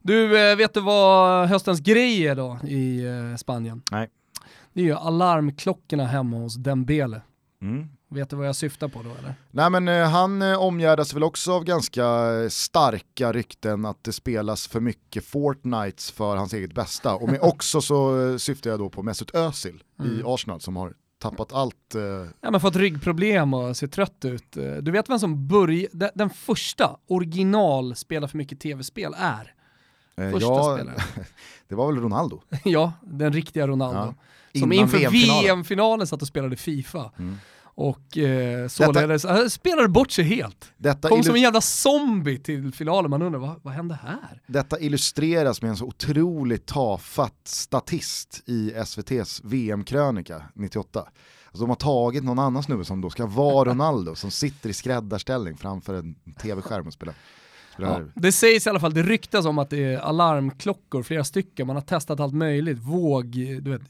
Du, 0.01 0.49
eh, 0.49 0.55
vet 0.55 0.73
du 0.73 0.79
vad 0.79 1.47
höstens 1.49 1.79
grej 1.79 2.27
är 2.27 2.35
då 2.35 2.59
i 2.67 3.05
eh, 3.05 3.35
Spanien? 3.37 3.81
Nej. 3.91 4.09
Det 4.73 4.81
är 4.81 4.85
ju 4.85 4.95
alarmklockorna 4.95 6.05
hemma 6.05 6.37
hos 6.37 6.55
Dembele. 6.55 7.21
Mm. 7.61 7.89
Vet 8.09 8.29
du 8.29 8.35
vad 8.35 8.47
jag 8.47 8.55
syftar 8.55 8.87
på 8.87 9.01
då 9.03 9.09
eller? 9.09 9.35
Nej 9.51 9.69
men 9.69 9.87
eh, 9.87 10.09
han 10.09 10.41
eh, 10.41 10.61
omgärdas 10.61 11.13
väl 11.13 11.23
också 11.23 11.53
av 11.53 11.63
ganska 11.63 12.05
eh, 12.05 12.49
starka 12.49 13.33
rykten 13.33 13.85
att 13.85 14.03
det 14.03 14.13
spelas 14.13 14.67
för 14.67 14.79
mycket 14.79 15.25
Fortnites 15.25 16.11
för 16.11 16.35
hans 16.35 16.53
eget 16.53 16.73
bästa. 16.73 17.15
Och 17.15 17.29
med 17.29 17.39
också 17.41 17.81
så 17.81 18.29
eh, 18.31 18.37
syftar 18.37 18.69
jag 18.69 18.79
då 18.79 18.89
på 18.89 19.03
Mesut 19.03 19.35
Özil 19.35 19.83
i 20.03 20.21
Arsenal 20.25 20.61
som 20.61 20.75
har 20.75 20.93
tappat 21.19 21.53
allt. 21.53 21.95
Eh, 21.95 22.01
Ja 22.41 22.51
men 22.51 22.61
fått 22.61 22.75
ryggproblem 22.75 23.53
och 23.53 23.77
ser 23.77 23.87
trött 23.87 24.25
ut. 24.25 24.51
Du 24.81 24.91
vet 24.91 25.09
vem 25.09 25.19
som 25.19 25.47
började, 25.47 26.11
den, 26.15 26.29
första 26.29 26.97
original 27.07 27.95
spela 27.95 28.27
för 28.27 28.37
mycket 28.37 28.59
tv-spel 28.59 29.15
är? 29.17 29.53
Första 30.31 30.47
ja, 30.47 30.75
spelaren. 30.75 30.99
det 31.67 31.75
var 31.75 31.87
väl 31.91 32.01
Ronaldo. 32.01 32.41
ja, 32.65 32.93
den 33.01 33.33
riktiga 33.33 33.67
Ronaldo. 33.67 33.99
Ja. 33.99 34.13
Som 34.59 34.71
Innan 34.71 34.83
inför 34.83 34.97
VM-finalen. 34.97 35.43
VM-finalen 35.43 36.07
satt 36.07 36.21
och 36.21 36.27
spelade 36.27 36.55
FIFA. 36.55 37.11
Mm. 37.19 37.37
Och 37.75 38.17
eh, 38.17 38.67
således, 38.67 39.25
han 39.25 39.49
spelade 39.49 39.87
bort 39.87 40.11
sig 40.11 40.25
helt. 40.25 40.71
Detta, 40.77 41.09
Kom 41.09 41.23
som 41.23 41.35
en 41.35 41.41
jävla 41.41 41.61
zombie 41.61 42.39
till 42.39 42.73
finalen, 42.73 43.09
man 43.11 43.21
undrar 43.21 43.39
vad, 43.39 43.59
vad 43.63 43.73
hände 43.73 43.99
här? 44.03 44.41
detta 44.47 44.79
illustreras 44.79 45.61
med 45.61 45.69
en 45.69 45.77
så 45.77 45.85
otroligt 45.85 46.65
tafatt 46.65 47.41
statist 47.47 48.43
i 48.45 48.71
SVTs 48.71 49.41
VM-krönika 49.43 50.43
98. 50.53 50.99
Alltså 50.99 51.63
de 51.63 51.69
har 51.69 51.75
tagit 51.75 52.23
någon 52.23 52.39
annan 52.39 52.63
snubbe 52.63 52.85
som 52.85 53.01
då 53.01 53.09
ska 53.09 53.25
vara 53.25 53.69
Ronaldo 53.69 54.15
som 54.15 54.31
sitter 54.31 54.69
i 54.69 54.73
skräddarställning 54.73 55.57
framför 55.57 55.93
en 55.93 56.15
tv-skärm 56.41 56.87
och 56.87 56.93
spelar. 56.93 57.15
Ja. 57.77 58.01
Det 58.15 58.31
sägs 58.31 58.67
i 58.67 58.69
alla 58.69 58.79
fall, 58.79 58.93
det 58.93 59.03
ryktas 59.03 59.45
om 59.45 59.59
att 59.59 59.69
det 59.69 59.83
är 59.93 59.97
alarmklockor, 59.99 61.03
flera 61.03 61.23
stycken, 61.23 61.67
man 61.67 61.75
har 61.75 61.83
testat 61.83 62.19
allt 62.19 62.33
möjligt, 62.33 62.79
Våg, 62.79 63.31
du 63.61 63.71
vet, 63.71 63.81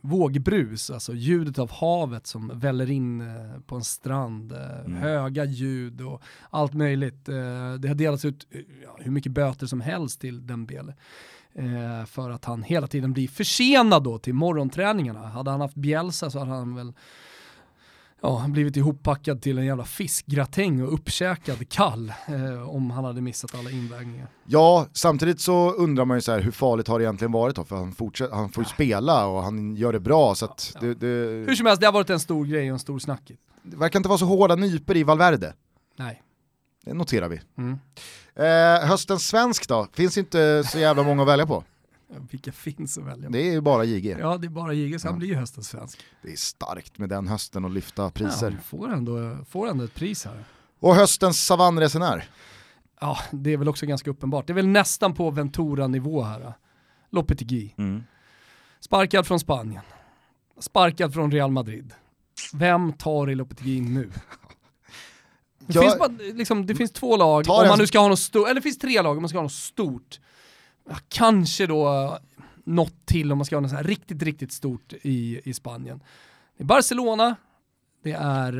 vågbrus, 0.00 0.90
alltså 0.90 1.14
ljudet 1.14 1.58
av 1.58 1.70
havet 1.70 2.26
som 2.26 2.58
väller 2.58 2.90
in 2.90 3.20
eh, 3.20 3.60
på 3.66 3.74
en 3.76 3.84
strand, 3.84 4.52
eh, 4.52 4.92
höga 4.92 5.44
ljud 5.44 6.00
och 6.00 6.22
allt 6.50 6.74
möjligt. 6.74 7.28
Eh, 7.28 7.34
Det 7.78 7.88
har 7.88 7.94
delats 7.94 8.24
ut 8.24 8.46
ja, 8.84 8.96
hur 9.00 9.10
mycket 9.10 9.32
böter 9.32 9.66
som 9.66 9.80
helst 9.80 10.20
till 10.20 10.46
Dembele. 10.46 10.94
För 12.06 12.30
att 12.30 12.44
han 12.44 12.62
hela 12.62 12.86
tiden 12.86 13.12
blir 13.12 13.28
försenad 13.28 14.02
då 14.02 14.18
till 14.18 14.34
morgonträningarna. 14.34 15.26
Hade 15.26 15.50
han 15.50 15.60
haft 15.60 15.74
Bielsa 15.74 16.30
så 16.30 16.38
hade 16.38 16.50
han 16.50 16.74
väl 16.74 16.92
ja, 18.22 18.44
blivit 18.48 18.76
ihoppackad 18.76 19.42
till 19.42 19.58
en 19.58 19.66
jävla 19.66 19.84
fiskgratäng 19.84 20.82
och 20.82 20.94
uppkäkad 20.94 21.68
kall 21.68 22.12
eh, 22.28 22.70
om 22.70 22.90
han 22.90 23.04
hade 23.04 23.20
missat 23.20 23.54
alla 23.54 23.70
invägningar. 23.70 24.26
Ja, 24.44 24.86
samtidigt 24.92 25.40
så 25.40 25.72
undrar 25.72 26.04
man 26.04 26.16
ju 26.16 26.20
så 26.20 26.32
här, 26.32 26.40
hur 26.40 26.50
farligt 26.50 26.88
har 26.88 26.98
det 26.98 27.04
egentligen 27.04 27.32
varit 27.32 27.56
då? 27.56 27.64
För 27.64 27.76
han, 27.76 27.92
fortsätter, 27.92 28.34
han 28.34 28.48
får 28.48 28.64
ju 28.64 28.68
spela 28.68 29.26
och 29.26 29.42
han 29.42 29.76
gör 29.76 29.92
det 29.92 30.00
bra 30.00 30.34
så 30.34 30.44
att 30.44 30.76
det, 30.80 30.94
det, 30.94 31.06
Hur 31.46 31.54
som 31.54 31.66
helst, 31.66 31.80
det 31.80 31.86
har 31.86 31.92
varit 31.92 32.10
en 32.10 32.20
stor 32.20 32.44
grej 32.46 32.70
och 32.70 32.74
en 32.74 32.78
stor 32.78 32.98
snackis. 32.98 33.36
det 33.62 33.76
verkar 33.76 33.98
inte 33.98 34.08
vara 34.08 34.18
så 34.18 34.26
hårda 34.26 34.54
nyper 34.54 34.96
i 34.96 35.02
Valverde. 35.02 35.54
Nej. 35.96 36.22
Det 36.84 36.94
noterar 36.94 37.28
vi. 37.28 37.40
Mm. 37.58 37.78
Eh, 38.34 38.88
höstens 38.88 39.28
svensk 39.28 39.68
då? 39.68 39.86
Finns 39.92 40.18
inte 40.18 40.64
så 40.64 40.78
jävla 40.78 41.02
många 41.02 41.22
att 41.22 41.28
välja 41.28 41.46
på. 41.46 41.64
Vilka 42.30 42.52
finns 42.52 42.98
att 42.98 43.04
välja 43.04 43.28
Det 43.30 43.38
är 43.38 43.52
ju 43.52 43.60
bara 43.60 43.84
JG. 43.84 44.16
Ja, 44.20 44.36
det 44.36 44.46
är 44.46 44.50
bara 44.50 44.72
Jigge, 44.72 44.98
så 44.98 45.08
han 45.08 45.14
Ja. 45.14 45.18
blir 45.18 45.28
ju 45.28 45.34
höstens 45.34 45.68
svensk. 45.68 46.00
Det 46.22 46.32
är 46.32 46.36
starkt 46.36 46.98
med 46.98 47.08
den 47.08 47.28
hösten 47.28 47.64
att 47.64 47.70
lyfta 47.72 48.02
Ja, 48.02 48.10
priser. 48.10 48.50
han 48.50 48.60
får 48.60 48.92
ändå, 48.92 49.38
får 49.48 49.68
ändå 49.68 49.84
ett 49.84 49.94
pris 49.94 50.24
här. 50.24 50.44
Och 50.80 50.94
höstens 50.94 51.46
savannresenär. 51.46 52.24
Ja, 53.00 53.18
det 53.30 53.52
är 53.52 53.56
väl 53.56 53.68
också 53.68 53.86
ganska 53.86 54.10
uppenbart. 54.10 54.46
Det 54.46 54.52
är 54.52 54.54
väl 54.54 54.66
nästan 54.66 55.14
på 55.14 55.30
Ventura-nivå 55.30 56.22
här. 56.22 56.52
Lopetegui. 57.10 57.74
Sparkad 58.80 59.26
från 59.26 59.40
Spanien. 59.40 59.82
Sparkad 60.60 61.14
från 61.14 61.32
Real 61.32 61.50
Madrid. 61.50 61.92
Vem 62.52 62.92
tar 62.92 63.30
i 63.30 63.34
Lopetegui 63.34 63.80
nu? 63.80 64.10
Det, 65.58 65.74
Jag- 65.74 65.84
finns 65.84 65.98
bara, 65.98 66.08
liksom, 66.34 66.66
det 66.66 66.74
finns 66.74 66.92
två 66.92 67.16
lag, 67.16 67.44
om 67.48 67.68
man 67.68 67.78
nu 67.78 67.86
ska 67.86 67.98
ha 67.98 68.08
något 68.08 68.18
stort, 68.18 68.46
eller 68.46 68.54
det 68.54 68.62
finns 68.62 68.78
tre 68.78 69.02
lag 69.02 69.16
om 69.16 69.22
man 69.22 69.28
ska 69.28 69.38
ha 69.38 69.42
något 69.42 69.52
stort. 69.52 70.20
Ja, 70.88 70.96
kanske 71.08 71.66
då 71.66 72.18
något 72.64 73.06
till 73.06 73.32
om 73.32 73.38
man 73.38 73.44
ska 73.44 73.56
ha 73.56 73.60
något 73.60 73.70
så 73.70 73.76
här 73.76 73.84
riktigt, 73.84 74.22
riktigt 74.22 74.52
stort 74.52 74.92
i, 75.02 75.40
i 75.44 75.54
Spanien. 75.54 76.00
Det 76.56 76.62
är 76.62 76.66
Barcelona, 76.66 77.36
det 78.02 78.12
är 78.12 78.52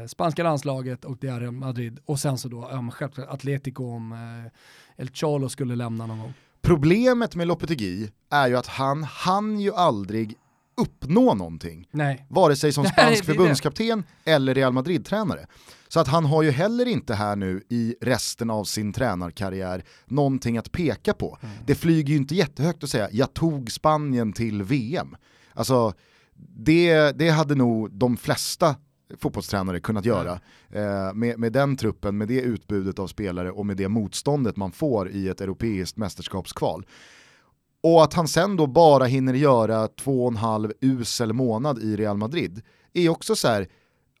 eh, 0.00 0.06
spanska 0.06 0.42
landslaget 0.42 1.04
och 1.04 1.16
det 1.20 1.28
är 1.28 1.50
Madrid. 1.50 1.98
Och 2.04 2.20
sen 2.20 2.38
så 2.38 2.48
då, 2.48 2.68
ja, 2.70 2.90
självklart 2.92 3.28
Atletico 3.28 3.84
om 3.84 4.12
eh, 4.12 4.52
El 5.02 5.10
Cholo 5.10 5.48
skulle 5.48 5.76
lämna 5.76 6.06
någon 6.06 6.18
gång. 6.18 6.34
Problemet 6.62 7.34
med 7.34 7.46
Lopetegui 7.46 8.10
är 8.30 8.48
ju 8.48 8.56
att 8.56 8.66
han 8.66 9.04
hann 9.04 9.60
ju 9.60 9.74
aldrig 9.74 10.36
uppnå 10.76 11.34
någonting. 11.34 11.88
Nej. 11.90 12.26
Vare 12.28 12.56
sig 12.56 12.72
som 12.72 12.84
spansk 12.84 13.24
förbundskapten 13.24 14.04
eller 14.24 14.54
Real 14.54 14.72
Madrid-tränare. 14.72 15.46
Så 15.88 16.00
att 16.00 16.08
han 16.08 16.24
har 16.24 16.42
ju 16.42 16.50
heller 16.50 16.86
inte 16.86 17.14
här 17.14 17.36
nu 17.36 17.62
i 17.68 17.96
resten 18.00 18.50
av 18.50 18.64
sin 18.64 18.92
tränarkarriär 18.92 19.84
någonting 20.06 20.58
att 20.58 20.72
peka 20.72 21.14
på. 21.14 21.38
Mm. 21.42 21.54
Det 21.66 21.74
flyger 21.74 22.10
ju 22.10 22.16
inte 22.16 22.34
jättehögt 22.34 22.84
att 22.84 22.90
säga 22.90 23.08
jag 23.12 23.34
tog 23.34 23.70
Spanien 23.70 24.32
till 24.32 24.62
VM. 24.62 25.16
Alltså 25.52 25.92
det, 26.56 27.12
det 27.18 27.28
hade 27.28 27.54
nog 27.54 27.92
de 27.92 28.16
flesta 28.16 28.76
fotbollstränare 29.18 29.80
kunnat 29.80 30.04
göra 30.04 30.40
eh, 30.70 31.14
med, 31.14 31.38
med 31.38 31.52
den 31.52 31.76
truppen, 31.76 32.18
med 32.18 32.28
det 32.28 32.40
utbudet 32.40 32.98
av 32.98 33.06
spelare 33.06 33.50
och 33.50 33.66
med 33.66 33.76
det 33.76 33.88
motståndet 33.88 34.56
man 34.56 34.72
får 34.72 35.10
i 35.10 35.28
ett 35.28 35.40
europeiskt 35.40 35.96
mästerskapskval. 35.96 36.86
Och 37.84 38.02
att 38.02 38.14
han 38.14 38.28
sen 38.28 38.56
då 38.56 38.66
bara 38.66 39.04
hinner 39.04 39.34
göra 39.34 39.88
två 39.88 40.24
och 40.24 40.30
en 40.30 40.36
halv 40.36 40.72
usel 40.80 41.32
månad 41.32 41.78
i 41.78 41.96
Real 41.96 42.16
Madrid 42.16 42.62
är 42.92 43.08
också 43.08 43.36
så 43.36 43.48
här, 43.48 43.68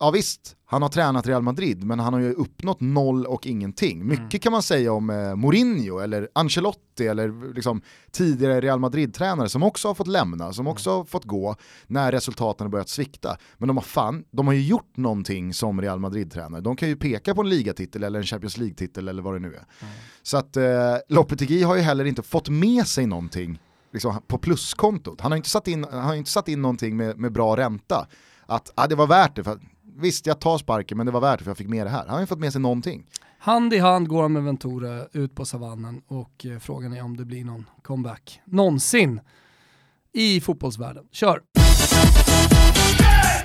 ja 0.04 0.10
visst, 0.10 0.56
han 0.66 0.82
har 0.82 0.88
tränat 0.88 1.26
Real 1.26 1.42
Madrid 1.42 1.84
men 1.84 1.98
han 1.98 2.14
har 2.14 2.20
ju 2.20 2.32
uppnått 2.32 2.80
noll 2.80 3.26
och 3.26 3.46
ingenting. 3.46 4.06
Mycket 4.06 4.42
kan 4.42 4.52
man 4.52 4.62
säga 4.62 4.92
om 4.92 5.10
eh, 5.10 5.36
Mourinho 5.36 5.98
eller 5.98 6.28
Ancelotti 6.32 7.06
eller 7.06 7.54
liksom 7.54 7.82
tidigare 8.10 8.60
Real 8.60 8.78
Madrid-tränare 8.78 9.48
som 9.48 9.62
också 9.62 9.88
har 9.88 9.94
fått 9.94 10.06
lämna, 10.06 10.52
som 10.52 10.66
också 10.66 10.90
har 10.90 11.04
fått 11.04 11.24
gå 11.24 11.56
när 11.86 12.12
resultaten 12.12 12.64
har 12.64 12.70
börjat 12.70 12.88
svikta. 12.88 13.36
Men 13.58 13.68
de 13.68 13.76
har 13.76 13.84
fan, 13.84 14.24
de 14.30 14.46
har 14.46 14.54
ju 14.54 14.62
gjort 14.62 14.96
någonting 14.96 15.54
som 15.54 15.80
Real 15.80 15.98
Madrid-tränare. 15.98 16.60
De 16.60 16.76
kan 16.76 16.88
ju 16.88 16.96
peka 16.96 17.34
på 17.34 17.40
en 17.40 17.48
ligatitel 17.48 18.04
eller 18.04 18.18
en 18.18 18.26
Champions 18.26 18.56
League-titel 18.56 19.08
eller 19.08 19.22
vad 19.22 19.34
det 19.34 19.40
nu 19.40 19.54
är. 19.54 19.64
Så 20.22 20.36
att 20.36 20.56
eh, 20.56 20.96
Lopetegui 21.08 21.62
har 21.62 21.76
ju 21.76 21.82
heller 21.82 22.04
inte 22.04 22.22
fått 22.22 22.48
med 22.48 22.86
sig 22.86 23.06
någonting 23.06 23.58
liksom, 23.92 24.20
på 24.26 24.38
pluskontot. 24.38 25.20
Han 25.20 25.32
har 25.32 25.36
inte 25.36 25.50
satt 25.50 25.68
in, 25.68 25.86
han 25.90 26.04
har 26.04 26.14
inte 26.14 26.30
satt 26.30 26.48
in 26.48 26.62
någonting 26.62 26.96
med, 26.96 27.18
med 27.18 27.32
bra 27.32 27.56
ränta. 27.56 28.06
Att 28.46 28.72
ah, 28.74 28.86
det 28.86 28.94
var 28.94 29.06
värt 29.06 29.36
det, 29.36 29.44
för 29.44 29.58
visst 29.96 30.26
jag 30.26 30.40
tar 30.40 30.58
sparken 30.58 30.96
men 30.96 31.06
det 31.06 31.12
var 31.12 31.20
värt 31.20 31.38
det 31.38 31.44
för 31.44 31.50
jag 31.50 31.58
fick 31.58 31.68
med 31.68 31.86
det 31.86 31.90
här. 31.90 32.06
Han 32.06 32.14
har 32.14 32.20
ju 32.20 32.26
fått 32.26 32.38
med 32.38 32.52
sig 32.52 32.60
någonting. 32.60 33.06
Hand 33.38 33.74
i 33.74 33.78
hand 33.78 34.08
går 34.08 34.22
han 34.22 34.32
med 34.32 34.42
Ventura 34.42 35.06
ut 35.12 35.34
på 35.34 35.44
savannen 35.44 36.02
och 36.06 36.46
eh, 36.46 36.58
frågan 36.58 36.92
är 36.92 37.02
om 37.02 37.16
det 37.16 37.24
blir 37.24 37.44
någon 37.44 37.64
comeback 37.82 38.40
någonsin 38.44 39.20
i 40.12 40.40
fotbollsvärlden. 40.40 41.04
Kör! 41.12 41.40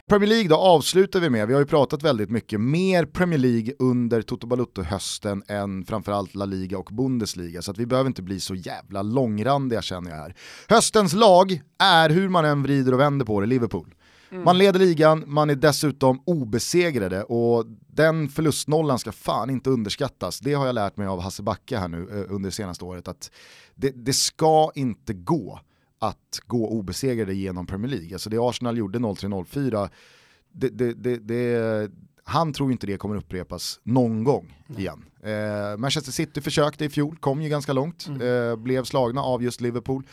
Premier 0.09 0.29
League 0.29 0.49
då 0.49 0.55
avslutar 0.55 1.19
vi 1.19 1.29
med, 1.29 1.47
vi 1.47 1.53
har 1.53 1.61
ju 1.61 1.67
pratat 1.67 2.03
väldigt 2.03 2.29
mycket 2.29 2.61
mer 2.61 3.05
Premier 3.05 3.39
League 3.39 3.73
under 3.79 4.21
Toto 4.21 4.47
Balutto-hösten 4.47 5.43
än 5.47 5.85
framförallt 5.85 6.35
La 6.35 6.45
Liga 6.45 6.77
och 6.77 6.89
Bundesliga, 6.91 7.61
så 7.61 7.71
att 7.71 7.77
vi 7.77 7.85
behöver 7.85 8.07
inte 8.07 8.21
bli 8.21 8.39
så 8.39 8.55
jävla 8.55 9.01
långrandiga 9.01 9.81
känner 9.81 10.11
jag 10.11 10.17
här. 10.17 10.35
Höstens 10.67 11.13
lag 11.13 11.61
är, 11.79 12.09
hur 12.09 12.29
man 12.29 12.45
än 12.45 12.63
vrider 12.63 12.93
och 12.93 12.99
vänder 12.99 13.25
på 13.25 13.41
det, 13.41 13.47
Liverpool. 13.47 13.95
Man 14.31 14.57
leder 14.57 14.79
ligan, 14.79 15.23
man 15.27 15.49
är 15.49 15.55
dessutom 15.55 16.21
obesegrade 16.25 17.23
och 17.23 17.65
den 17.87 18.29
förlustnollan 18.29 18.99
ska 18.99 19.11
fan 19.11 19.49
inte 19.49 19.69
underskattas. 19.69 20.39
Det 20.39 20.53
har 20.53 20.65
jag 20.65 20.75
lärt 20.75 20.97
mig 20.97 21.07
av 21.07 21.21
Hasse 21.21 21.43
Backe 21.43 21.77
här 21.77 21.87
nu 21.87 21.97
eh, 21.97 22.35
under 22.35 22.49
det 22.49 22.55
senaste 22.55 22.85
året, 22.85 23.07
att 23.07 23.31
det, 23.75 23.89
det 23.95 24.13
ska 24.13 24.71
inte 24.75 25.13
gå 25.13 25.59
att 25.99 26.39
gå 26.47 26.69
obesegrade 26.69 27.33
genom 27.33 27.65
Premier 27.65 27.91
League. 27.91 28.13
Alltså 28.13 28.29
det 28.29 28.37
Arsenal 28.39 28.77
gjorde 28.77 28.99
0-3-0-4, 28.99 29.89
det, 30.51 30.69
det, 30.69 31.17
det, 31.17 31.91
han 32.23 32.53
tror 32.53 32.71
inte 32.71 32.87
det 32.87 32.97
kommer 32.97 33.15
upprepas 33.15 33.79
någon 33.83 34.23
gång 34.23 34.57
igen. 34.77 35.05
Eh, 35.23 35.77
Manchester 35.77 36.11
City 36.11 36.41
försökte 36.41 36.85
i 36.85 36.89
fjol, 36.89 37.17
kom 37.17 37.41
ju 37.41 37.49
ganska 37.49 37.73
långt, 37.73 38.07
eh, 38.07 38.55
blev 38.55 38.83
slagna 38.83 39.21
av 39.21 39.43
just 39.43 39.61
Liverpool. 39.61 40.03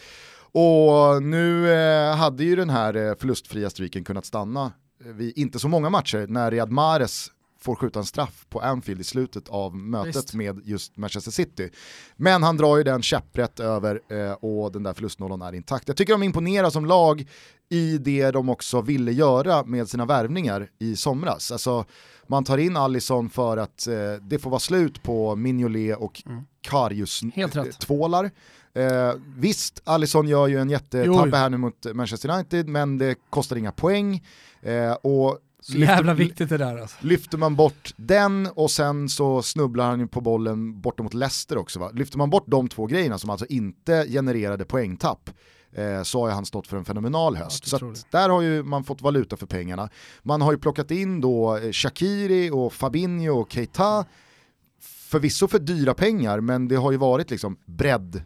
Och 0.58 1.22
nu 1.22 1.72
eh, 1.72 2.16
hade 2.16 2.44
ju 2.44 2.56
den 2.56 2.70
här 2.70 2.96
eh, 2.96 3.14
förlustfria 3.14 3.70
streaken 3.70 4.04
kunnat 4.04 4.24
stanna 4.24 4.72
eh, 5.04 5.12
vid 5.12 5.38
inte 5.38 5.58
så 5.58 5.68
många 5.68 5.90
matcher 5.90 6.26
när 6.28 6.50
Riyad 6.50 6.70
Mahrez 6.70 7.30
får 7.66 7.76
skjuta 7.76 7.98
en 7.98 8.04
straff 8.04 8.46
på 8.48 8.60
Anfield 8.60 9.00
i 9.00 9.04
slutet 9.04 9.48
av 9.48 9.76
mötet 9.76 10.16
Visst. 10.16 10.34
med 10.34 10.60
just 10.64 10.96
Manchester 10.96 11.30
City. 11.30 11.70
Men 12.16 12.42
han 12.42 12.56
drar 12.56 12.76
ju 12.76 12.82
den 12.82 13.02
käpprätt 13.02 13.60
över 13.60 14.00
eh, 14.10 14.32
och 14.32 14.72
den 14.72 14.82
där 14.82 14.92
förlustnollan 14.92 15.42
är 15.42 15.52
intakt. 15.52 15.88
Jag 15.88 15.96
tycker 15.96 16.12
de 16.12 16.22
imponerar 16.22 16.70
som 16.70 16.86
lag 16.86 17.28
i 17.68 17.98
det 17.98 18.30
de 18.30 18.48
också 18.48 18.80
ville 18.80 19.12
göra 19.12 19.64
med 19.64 19.88
sina 19.88 20.04
värvningar 20.04 20.68
i 20.78 20.96
somras. 20.96 21.52
Alltså, 21.52 21.84
man 22.26 22.44
tar 22.44 22.58
in 22.58 22.76
Allison 22.76 23.30
för 23.30 23.56
att 23.56 23.86
eh, 23.86 23.94
det 24.22 24.38
får 24.38 24.50
vara 24.50 24.60
slut 24.60 25.02
på 25.02 25.36
Mignolet 25.36 25.96
och 25.98 26.22
Mm. 26.26 26.42
Rätt. 27.64 27.66
eh. 27.74 27.78
Eh, 28.74 29.14
visst, 29.36 29.82
Allison 29.84 30.28
gör 30.28 30.46
ju 30.46 30.58
en 30.58 30.70
jättetabbe 30.70 31.36
här 31.36 31.50
nu 31.50 31.56
mot 31.56 31.86
Manchester 31.94 32.30
United, 32.30 32.68
men 32.68 32.98
det 32.98 33.14
kostar 33.30 33.56
inga 33.56 33.72
poäng. 33.72 34.24
Eh, 34.62 34.92
och 34.92 35.38
Så 35.72 35.78
jävla 35.78 36.14
viktigt 36.14 36.48
det 36.48 36.56
där 36.56 36.78
alltså. 36.78 36.96
Lyfter 37.00 37.38
man 37.38 37.56
bort 37.56 37.94
den 37.96 38.48
och 38.54 38.70
sen 38.70 39.08
så 39.08 39.42
snubblar 39.42 39.88
han 39.88 40.00
ju 40.00 40.06
på 40.06 40.20
bollen 40.20 40.80
borta 40.80 41.02
mot 41.02 41.14
Leicester 41.14 41.58
också 41.58 41.78
va? 41.78 41.90
Lyfter 41.94 42.18
man 42.18 42.30
bort 42.30 42.44
de 42.46 42.68
två 42.68 42.86
grejerna 42.86 43.18
som 43.18 43.30
alltså 43.30 43.46
inte 43.46 44.06
genererade 44.08 44.64
poängtapp 44.64 45.30
eh, 45.72 46.02
så 46.02 46.20
har 46.20 46.28
ju 46.28 46.34
han 46.34 46.46
stått 46.46 46.66
för 46.66 46.76
en 46.76 46.84
fenomenal 46.84 47.36
höst. 47.36 47.64
det 47.64 47.70
så 47.70 47.94
där 48.10 48.28
har 48.28 48.42
ju 48.42 48.62
man 48.62 48.84
fått 48.84 49.02
valuta 49.02 49.36
för 49.36 49.46
pengarna. 49.46 49.88
Man 50.22 50.42
har 50.42 50.52
ju 50.52 50.58
plockat 50.58 50.90
in 50.90 51.20
då 51.20 51.56
eh, 51.56 51.72
Shakiri 51.72 52.50
och 52.50 52.72
Fabinho 52.72 53.40
och 53.40 53.52
Keita, 53.52 54.04
förvisso 54.80 55.48
för 55.48 55.58
dyra 55.58 55.94
pengar 55.94 56.40
men 56.40 56.68
det 56.68 56.76
har 56.76 56.92
ju 56.92 56.98
varit 56.98 57.30
liksom 57.30 57.56
bredd, 57.64 58.22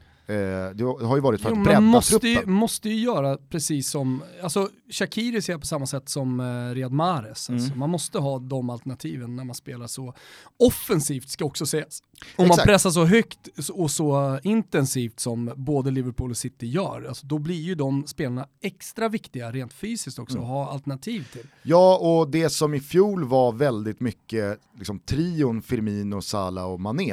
det 0.74 0.84
har 1.06 1.16
ju 1.16 1.20
varit 1.22 1.40
för 1.40 1.50
Jo, 1.50 1.56
att 1.56 1.64
bredda 1.64 1.80
måste 1.80 2.14
ju, 2.28 2.34
truppen. 2.34 2.52
måste 2.52 2.88
ju 2.88 2.94
göra 3.04 3.36
precis 3.48 3.90
som, 3.90 4.22
alltså 4.42 4.68
Shakiri 4.90 5.42
ser 5.42 5.52
jag 5.52 5.60
på 5.60 5.66
samma 5.66 5.86
sätt 5.86 6.08
som 6.08 6.40
uh, 6.40 6.74
Riyad 6.74 6.92
Mahrez. 6.92 7.50
Alltså, 7.50 7.66
Mm. 7.66 7.78
Man 7.78 7.90
måste 7.90 8.18
ha 8.18 8.38
de 8.38 8.70
alternativen 8.70 9.36
när 9.36 9.44
man 9.44 9.54
spelar 9.54 9.86
så 9.86 10.14
offensivt 10.58 11.28
ska 11.28 11.44
också 11.44 11.66
sägas. 11.66 12.02
Om 12.36 12.48
man 12.48 12.58
pressar 12.58 12.90
så 12.90 13.04
högt 13.04 13.38
och 13.72 13.90
så 13.90 14.38
intensivt 14.42 15.20
som 15.20 15.52
både 15.56 15.90
Liverpool 15.90 16.30
och 16.30 16.36
City 16.36 16.66
gör, 16.66 17.04
alltså, 17.08 17.26
då 17.26 17.38
blir 17.38 17.60
ju 17.60 17.74
de 17.74 18.06
spelarna 18.06 18.46
extra 18.62 19.08
viktiga 19.08 19.52
rent 19.52 19.72
fysiskt 19.72 20.18
också 20.18 20.36
Mm. 20.36 20.44
att 20.44 20.48
ha 20.50 20.70
alternativ 20.70 21.28
till. 21.32 21.46
Ja, 21.62 21.96
och 21.98 22.30
det 22.30 22.50
som 22.50 22.74
i 22.74 22.80
fjol 22.80 23.24
var 23.24 23.52
väldigt 23.52 24.00
mycket 24.00 24.58
liksom, 24.78 24.98
trion 24.98 25.62
Firmino, 25.62 26.20
Salah 26.22 26.64
och 26.64 26.80
Mané, 26.80 27.12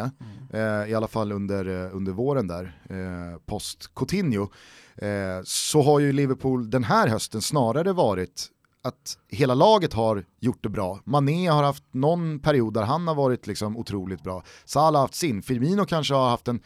eh, 0.53 0.89
i 0.91 0.93
alla 0.95 1.07
fall 1.07 1.31
under, 1.31 1.85
eh, 1.85 1.95
under 1.95 2.11
våren 2.11 2.47
där, 2.47 2.81
eh, 2.89 2.95
Eh, 3.07 3.39
post 3.45 3.95
Coutinho, 3.95 4.49
eh, 4.95 5.41
så 5.43 5.81
har 5.81 5.99
ju 5.99 6.11
Liverpool 6.11 6.69
den 6.69 6.83
här 6.83 7.07
hösten 7.07 7.41
snarare 7.41 7.93
varit 7.93 8.51
att 8.83 9.17
hela 9.27 9.53
laget 9.53 9.93
har 9.93 10.25
gjort 10.39 10.63
det 10.63 10.69
bra. 10.69 10.99
Mané 11.03 11.47
har 11.47 11.63
haft 11.63 11.83
någon 11.91 12.39
period 12.39 12.73
där 12.73 12.81
han 12.81 13.07
har 13.07 13.15
varit 13.15 13.47
liksom 13.47 13.77
otroligt 13.77 14.23
bra. 14.23 14.43
Salah 14.65 14.99
har 14.99 15.03
haft 15.03 15.15
sin, 15.15 15.41
Firmino 15.41 15.85
kanske 15.85 16.13
har 16.13 16.29
haft 16.29 16.47
en 16.47 16.59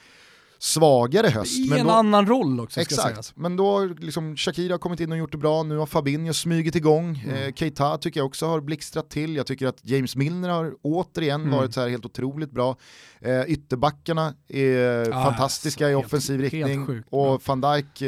svagare 0.63 1.27
höst. 1.27 1.59
I 1.59 1.69
men 1.69 1.79
en 1.79 1.85
då, 1.87 1.91
annan 1.93 2.25
roll 2.27 2.59
också 2.59 2.73
ska 2.73 2.81
Exakt, 2.81 3.07
sägas. 3.09 3.33
men 3.35 3.55
då 3.55 3.71
har 3.71 3.87
liksom 3.99 4.35
Shakira 4.37 4.77
kommit 4.77 4.99
in 4.99 5.11
och 5.11 5.17
gjort 5.17 5.31
det 5.31 5.37
bra, 5.37 5.63
nu 5.63 5.77
har 5.77 5.85
Fabinho 5.85 6.33
smugit 6.33 6.75
igång, 6.75 7.23
Mm. 7.25 7.35
eh, 7.43 7.53
Keita 7.53 7.97
tycker 7.97 8.19
jag 8.19 8.27
också 8.27 8.45
har 8.47 8.61
blixtrat 8.61 9.09
till, 9.09 9.35
jag 9.35 9.45
tycker 9.47 9.67
att 9.67 9.77
James 9.81 10.15
Milner 10.15 10.49
har 10.49 10.73
återigen 10.81 11.41
Mm. 11.41 11.53
varit 11.57 11.73
så 11.73 11.81
här 11.81 11.89
helt 11.89 12.05
otroligt 12.05 12.51
bra. 12.51 12.75
Eh, 13.21 13.41
ytterbackarna 13.47 14.33
är 14.47 15.09
Ja, 15.09 15.23
fantastiska 15.23 15.89
i 15.89 15.93
helt- 15.93 16.05
offensiv 16.05 16.39
helt 16.41 16.53
riktning 16.53 16.85
sjukt 16.87 17.07
och 17.11 17.41
van 17.47 17.61
Dijk, 17.61 18.01
eh, 18.01 18.07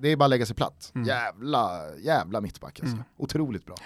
det 0.00 0.08
är 0.12 0.16
bara 0.16 0.24
att 0.24 0.30
lägga 0.30 0.46
sig 0.46 0.56
platt. 0.56 0.92
Mm. 0.94 1.06
Jävla, 1.08 1.80
jävla 1.98 2.40
mittback 2.40 2.80
alltså. 2.80 2.94
Mm. 2.96 3.04
Otroligt 3.18 3.66
bra. 3.66 3.76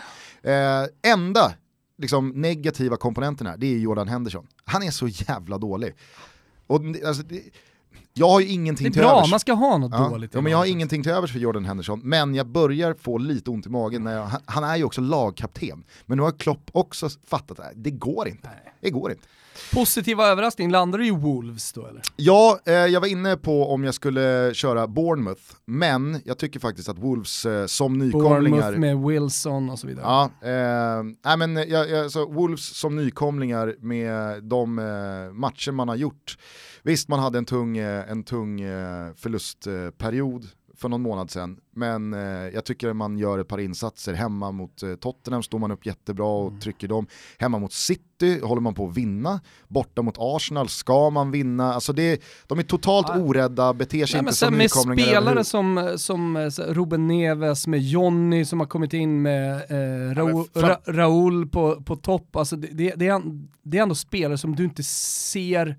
Eh, 0.42 1.12
enda 1.12 1.52
liksom, 1.98 2.28
negativa 2.28 2.96
komponenten 2.96 3.46
här, 3.46 3.56
det 3.56 3.66
är 3.74 3.78
Jordan 3.78 4.08
Henderson. 4.08 4.46
Han 4.64 4.82
är 4.82 4.90
så 4.90 5.08
jävla 5.08 5.58
dålig. 5.58 5.94
Och, 6.66 6.80
alltså, 7.06 7.22
det, 7.22 7.42
jag 8.14 8.28
har 8.28 8.40
ju 8.40 8.46
ingenting 8.48 8.84
Det 8.84 8.88
är 8.88 8.92
till 8.92 9.02
bra, 9.02 9.18
övers. 9.18 9.30
man 9.30 9.40
ska 9.40 9.52
ha 9.52 9.78
något 9.78 9.92
Ja, 9.92 10.08
dåligt. 10.08 10.34
ja, 10.34 10.40
men 10.40 10.52
jag 10.52 10.58
har 10.58 10.66
ingenting 10.66 11.02
till 11.02 11.12
övers 11.12 11.32
för 11.32 11.38
Jordan 11.38 11.64
Henderson, 11.64 12.00
men 12.04 12.34
jag 12.34 12.46
börjar 12.46 12.94
få 12.94 13.18
lite 13.18 13.50
ont 13.50 13.66
i 13.66 13.68
magen. 13.68 14.04
När 14.04 14.16
jag, 14.16 14.30
han, 14.46 14.64
är 14.64 14.76
ju 14.76 14.84
också 14.84 15.00
lagkapten, 15.00 15.84
men 16.06 16.16
nu 16.18 16.22
har 16.24 16.32
Klopp 16.32 16.70
också 16.72 17.08
fattat 17.26 17.60
att 17.60 17.72
det 17.74 17.90
går 17.90 18.28
inte. 18.28 18.48
Det 18.80 18.90
går 18.90 19.10
inte. 19.10 19.22
Positiva 19.72 20.26
överraskning, 20.26 20.70
landar 20.70 20.98
du 20.98 21.06
i 21.06 21.10
Wolves 21.10 21.72
då 21.72 21.86
eller? 21.86 22.02
Ja, 22.16 22.60
eh, 22.66 22.72
jag 22.72 23.00
var 23.00 23.08
inne 23.08 23.36
på 23.36 23.72
om 23.72 23.84
jag 23.84 23.94
skulle 23.94 24.50
köra 24.54 24.86
Bournemouth, 24.86 25.42
men 25.64 26.20
jag 26.24 26.38
tycker 26.38 26.60
faktiskt 26.60 26.88
att 26.88 26.98
Wolves 26.98 27.46
eh, 27.46 27.66
som 27.66 27.98
nykomlingar 27.98 28.40
Bournemouth 28.40 28.78
med 28.78 28.98
Wilson 28.98 29.70
och 29.70 29.78
så 29.78 29.86
vidare. 29.86 30.04
Ja, 30.06 30.48
eh, 30.48 31.02
nej 31.24 31.36
men 31.36 31.56
jag, 31.56 31.90
jag, 31.90 32.10
så 32.10 32.26
Wolves 32.32 32.76
som 32.78 32.96
nykomlingar 32.96 33.76
med 33.80 34.44
de 34.44 34.78
eh, 34.78 35.32
matcher 35.32 35.72
man 35.72 35.88
har 35.88 35.96
gjort. 35.96 36.36
Visst, 36.82 37.08
man 37.08 37.20
hade 37.20 37.38
en 37.38 37.44
tung, 37.44 37.78
eh, 37.78 38.10
en 38.10 38.24
tung 38.24 38.60
eh, 38.60 39.14
förlustperiod 39.16 40.48
för 40.80 40.88
någon 40.88 41.02
månad 41.02 41.30
sedan, 41.30 41.56
men 41.74 42.14
eh, 42.14 42.20
jag 42.54 42.64
tycker 42.64 42.92
man 42.92 43.18
gör 43.18 43.38
ett 43.38 43.48
par 43.48 43.60
insatser. 43.60 44.14
Hemma 44.14 44.52
mot 44.52 44.82
eh, 44.82 44.94
Tottenham 44.94 45.42
står 45.42 45.58
man 45.58 45.70
upp 45.70 45.86
jättebra 45.86 46.26
och 46.26 46.48
Mm. 46.48 46.60
trycker 46.60 46.88
dem. 46.88 47.06
Hemma 47.38 47.58
mot 47.58 47.72
City 47.72 48.40
håller 48.42 48.60
man 48.62 48.74
på 48.74 48.88
att 48.88 48.96
vinna. 48.96 49.40
Borta 49.68 50.02
mot 50.02 50.14
Arsenal 50.18 50.68
ska 50.68 51.10
man 51.10 51.30
vinna. 51.30 51.74
Alltså 51.74 51.92
det, 51.92 52.22
de 52.46 52.58
är 52.58 52.62
totalt 52.62 53.06
Ja. 53.08 53.18
orädda, 53.20 53.74
beter 53.74 54.06
sig 54.06 54.18
Nej, 54.22 54.28
inte 54.28 54.34
som 54.36 54.54
med 54.54 54.58
nykomlingar 54.64 55.06
spelare 55.06 55.24
överhuvud- 55.24 55.46
som, 55.46 55.92
som 55.96 56.36
eh, 56.36 56.50
Ruben 56.74 57.06
Neves, 57.08 57.66
med 57.66 57.80
Jonny 57.80 58.44
som 58.44 58.60
har 58.60 58.66
kommit 58.66 58.92
in 58.92 59.22
med 59.22 59.54
eh, 59.54 60.14
Raul, 60.14 60.44
Ja, 60.52 60.60
Ra, 60.62 60.78
Raul 60.92 61.46
på, 61.48 61.82
på 61.82 61.96
topp. 61.96 62.36
Alltså 62.36 62.56
det, 62.56 62.66
det, 62.72 62.94
det, 62.96 63.06
är, 63.08 63.22
det 63.62 63.78
är 63.78 63.82
ändå 63.82 63.94
spelare 63.94 64.38
som 64.38 64.56
du 64.56 64.64
inte 64.64 64.82
ser 64.82 65.78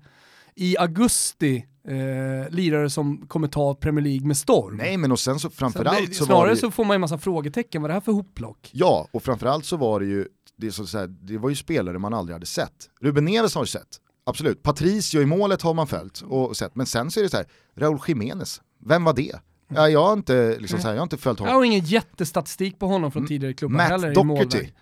i 0.54 0.76
augusti, 0.78 1.66
eh, 1.88 2.50
lirare 2.50 2.90
som 2.90 3.26
kommer 3.26 3.48
ta 3.48 3.74
Premier 3.74 4.04
League 4.04 4.26
med 4.26 4.36
storm. 4.36 4.76
Nej 4.76 4.96
men 4.96 5.12
och 5.12 5.20
sen 5.20 5.38
så 5.38 5.50
framförallt 5.50 6.08
det, 6.08 6.14
så 6.14 6.24
var 6.24 6.26
snarare 6.26 6.50
det 6.50 6.56
så 6.56 6.70
får 6.70 6.84
man 6.84 6.94
ju 6.94 6.98
massa 6.98 7.18
frågetecken, 7.18 7.82
vad 7.82 7.90
är 7.90 7.92
det 7.92 7.94
här 7.94 8.00
för 8.00 8.12
hopplock? 8.12 8.70
Ja, 8.72 9.08
och 9.12 9.22
framförallt 9.22 9.64
så 9.64 9.76
var 9.76 10.00
det 10.00 10.06
ju, 10.06 10.26
det, 10.56 10.66
är 10.66 10.70
så, 10.70 10.98
här, 10.98 11.06
det 11.06 11.38
var 11.38 11.48
ju 11.48 11.54
spelare 11.56 11.98
man 11.98 12.14
aldrig 12.14 12.34
hade 12.34 12.46
sett. 12.46 12.72
Ruben 13.00 13.24
Neves 13.24 13.54
har 13.54 13.62
ju 13.62 13.66
sett, 13.66 13.88
absolut. 14.26 14.62
Patricio 14.62 15.20
i 15.20 15.26
målet 15.26 15.62
har 15.62 15.74
man 15.74 15.86
följt 15.86 16.20
och 16.28 16.56
sett, 16.56 16.74
men 16.76 16.86
sen 16.86 17.10
så 17.10 17.20
är 17.20 17.24
det 17.24 17.30
så 17.30 17.36
här, 17.36 17.46
Raúl 17.76 17.98
Jiménez, 18.06 18.60
vem 18.86 19.04
var 19.04 19.12
det? 19.12 19.32
Ja, 19.74 19.88
jag, 19.88 20.02
har 20.06 20.12
inte, 20.12 20.56
liksom 20.58 20.78
så 20.80 20.86
här, 20.86 20.94
jag 20.94 21.00
har 21.00 21.02
inte 21.06 21.16
följt 21.16 21.38
Jag 21.40 21.46
honom. 21.46 21.56
har 21.56 21.64
ingen 21.64 21.84
jättestatistik 21.84 22.78
på 22.78 22.86
honom 22.86 23.12
från 23.12 23.26
tidigare 23.26 23.54
klubbar 23.54 23.76
Matt 23.76 23.88
heller 23.88 24.10
i 24.10 24.14
Doherty, 24.14 24.56
målväg. 24.56 24.74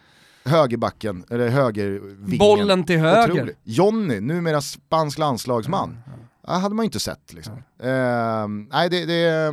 högerbacken, 0.44 1.24
eller 1.30 1.48
högervingen. 1.48 2.38
Bollen 2.38 2.84
till 2.84 2.98
höger. 2.98 3.32
Otrolig. 3.34 3.54
Jonny, 3.64 4.20
numera 4.20 4.60
spansk 4.60 5.18
landslagsman. 5.18 5.96
Ja, 6.50 6.56
hade 6.56 6.74
man 6.74 6.82
ju 6.82 6.86
inte 6.86 7.00
sett 7.00 7.32
liksom. 7.32 7.62
Ehm, 7.82 8.68
nej, 8.72 8.90
det, 8.90 9.06
det, 9.06 9.50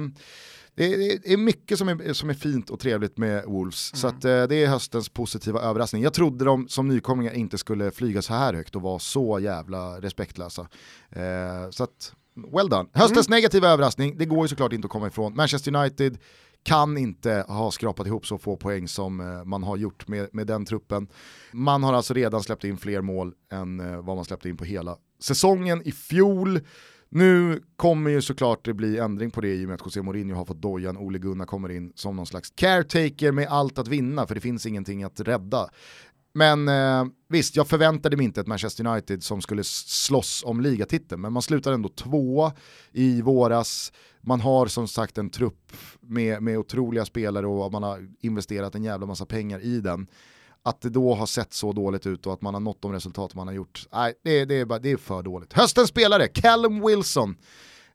det, 0.76 0.88
det 1.24 1.34
är 1.34 1.38
mycket 1.38 1.78
som 1.78 1.90
är, 1.90 2.14
som 2.14 2.30
är 2.30 2.34
fint 2.34 2.70
och 2.70 2.80
trevligt 2.80 3.18
med 3.18 3.46
Wolves. 3.46 3.92
Så 3.96 4.08
att, 4.08 4.26
eh, 4.26 4.44
det 4.44 4.56
är 4.56 4.68
höstens 4.68 5.10
positiva 5.10 5.62
överraskning. 5.62 6.04
Jag 6.04 6.14
trodde 6.14 6.46
de 6.46 6.68
som 6.68 6.88
nykomlingar 6.88 7.34
inte 7.34 7.58
skulle 7.58 7.92
flyga 7.92 8.22
så 8.22 8.34
här 8.34 8.54
högt 8.54 8.76
och 8.76 8.82
vara 8.82 9.00
så 9.00 9.40
jävla 9.40 10.02
respektlösa. 10.02 10.68
Eh, 11.10 11.70
så 11.70 11.84
att, 11.84 12.14
well 12.56 12.70
done. 12.70 12.90
Höstens 12.94 13.30
negativa 13.30 13.68
överraskning, 13.68 14.18
det 14.18 14.26
går 14.26 14.42
ju 14.42 14.48
såklart 14.48 14.74
inte 14.74 14.86
att 14.86 14.92
komma 14.92 15.08
ifrån. 15.08 15.36
Manchester 15.36 15.76
United 15.76 16.18
kan 16.64 16.98
inte 16.98 17.46
ha 17.48 17.72
skrapat 17.72 18.08
ihop 18.08 18.28
så 18.28 18.38
få 18.38 18.56
poäng 18.56 18.88
som 18.88 19.20
eh, 19.20 19.44
man 19.46 19.64
har 19.64 19.78
gjort 19.78 20.08
med, 20.08 20.30
med 20.32 20.48
den 20.48 20.66
truppen. 20.66 21.08
Man 21.52 21.84
har 21.84 21.94
alltså 21.94 22.14
redan 22.14 22.44
släppt 22.44 22.64
in 22.64 22.78
fler 22.78 23.02
mål 23.02 23.34
än 23.52 23.80
eh, 23.80 24.02
vad 24.02 24.16
man 24.16 24.26
släppte 24.26 24.50
in 24.50 24.58
på 24.58 24.66
hela 24.66 24.98
säsongen 25.20 25.82
i 25.86 25.92
fjol. 25.92 26.60
Nu 27.10 27.62
kommer 27.76 28.10
ju 28.10 28.22
såklart 28.22 28.66
det 28.66 28.74
bli 28.74 28.98
ändring 28.98 29.32
på 29.32 29.42
det 29.42 29.54
i 29.54 29.66
och 29.66 29.68
med 29.68 29.76
att 29.76 29.86
José 29.86 30.02
Mourinho 30.02 30.36
har 30.36 30.46
fått 30.46 30.62
dojan, 30.62 30.98
Ole 30.98 31.20
Gunnar 31.20 31.46
kommer 31.46 31.72
in 31.72 31.92
som 31.96 32.16
någon 32.16 32.26
slags 32.26 32.50
caretaker 32.56 33.32
med 33.32 33.48
allt 33.48 33.80
att 33.80 33.88
vinna 33.88 34.28
för 34.28 34.36
det 34.36 34.42
finns 34.42 34.66
ingenting 34.66 35.04
att 35.04 35.20
rädda. 35.20 35.70
Men 36.34 36.68
eh, 36.68 37.06
visst, 37.30 37.56
jag 37.56 37.68
förväntade 37.68 38.18
mig 38.18 38.26
inte 38.26 38.42
ett 38.42 38.48
Manchester 38.48 38.88
United 38.88 39.24
som 39.24 39.42
skulle 39.42 39.64
slåss 39.64 40.44
om 40.46 40.62
ligatiteln, 40.62 41.22
men 41.22 41.34
man 41.34 41.42
slutar 41.42 41.74
ändå 41.74 41.90
tvåa 41.90 42.54
i 42.92 43.22
våras. 43.22 43.92
Man 44.22 44.42
har 44.42 44.68
som 44.68 44.88
sagt 44.88 45.18
en 45.18 45.30
trupp 45.30 45.72
med, 46.02 46.42
med 46.44 46.58
otroliga 46.58 47.06
spelare 47.06 47.48
och 47.48 47.72
man 47.72 47.84
har 47.84 48.08
investerat 48.20 48.76
en 48.76 48.84
jävla 48.84 49.06
massa 49.06 49.26
pengar 49.26 49.60
i 49.60 49.82
den. 49.82 50.08
Att 50.68 50.82
det 50.82 50.90
då 50.90 51.14
har 51.14 51.26
sett 51.26 51.54
så 51.54 51.74
dåligt 51.74 52.08
ut 52.08 52.28
och 52.28 52.34
att 52.34 52.42
man 52.42 52.54
har 52.54 52.62
nått 52.62 52.82
de 52.82 52.92
resultat 52.94 53.36
man 53.36 53.48
har 53.48 53.54
gjort, 53.54 53.88
nej, 53.94 54.14
det, 54.24 54.46
det, 54.46 54.56
är, 54.56 54.66
bara, 54.66 54.80
det 54.80 54.92
är 54.92 54.98
för 54.98 55.24
dåligt. 55.24 55.54
Höstens 55.54 55.90
spelare, 55.90 56.28
Callum 56.28 56.88
Wilson. 56.88 57.36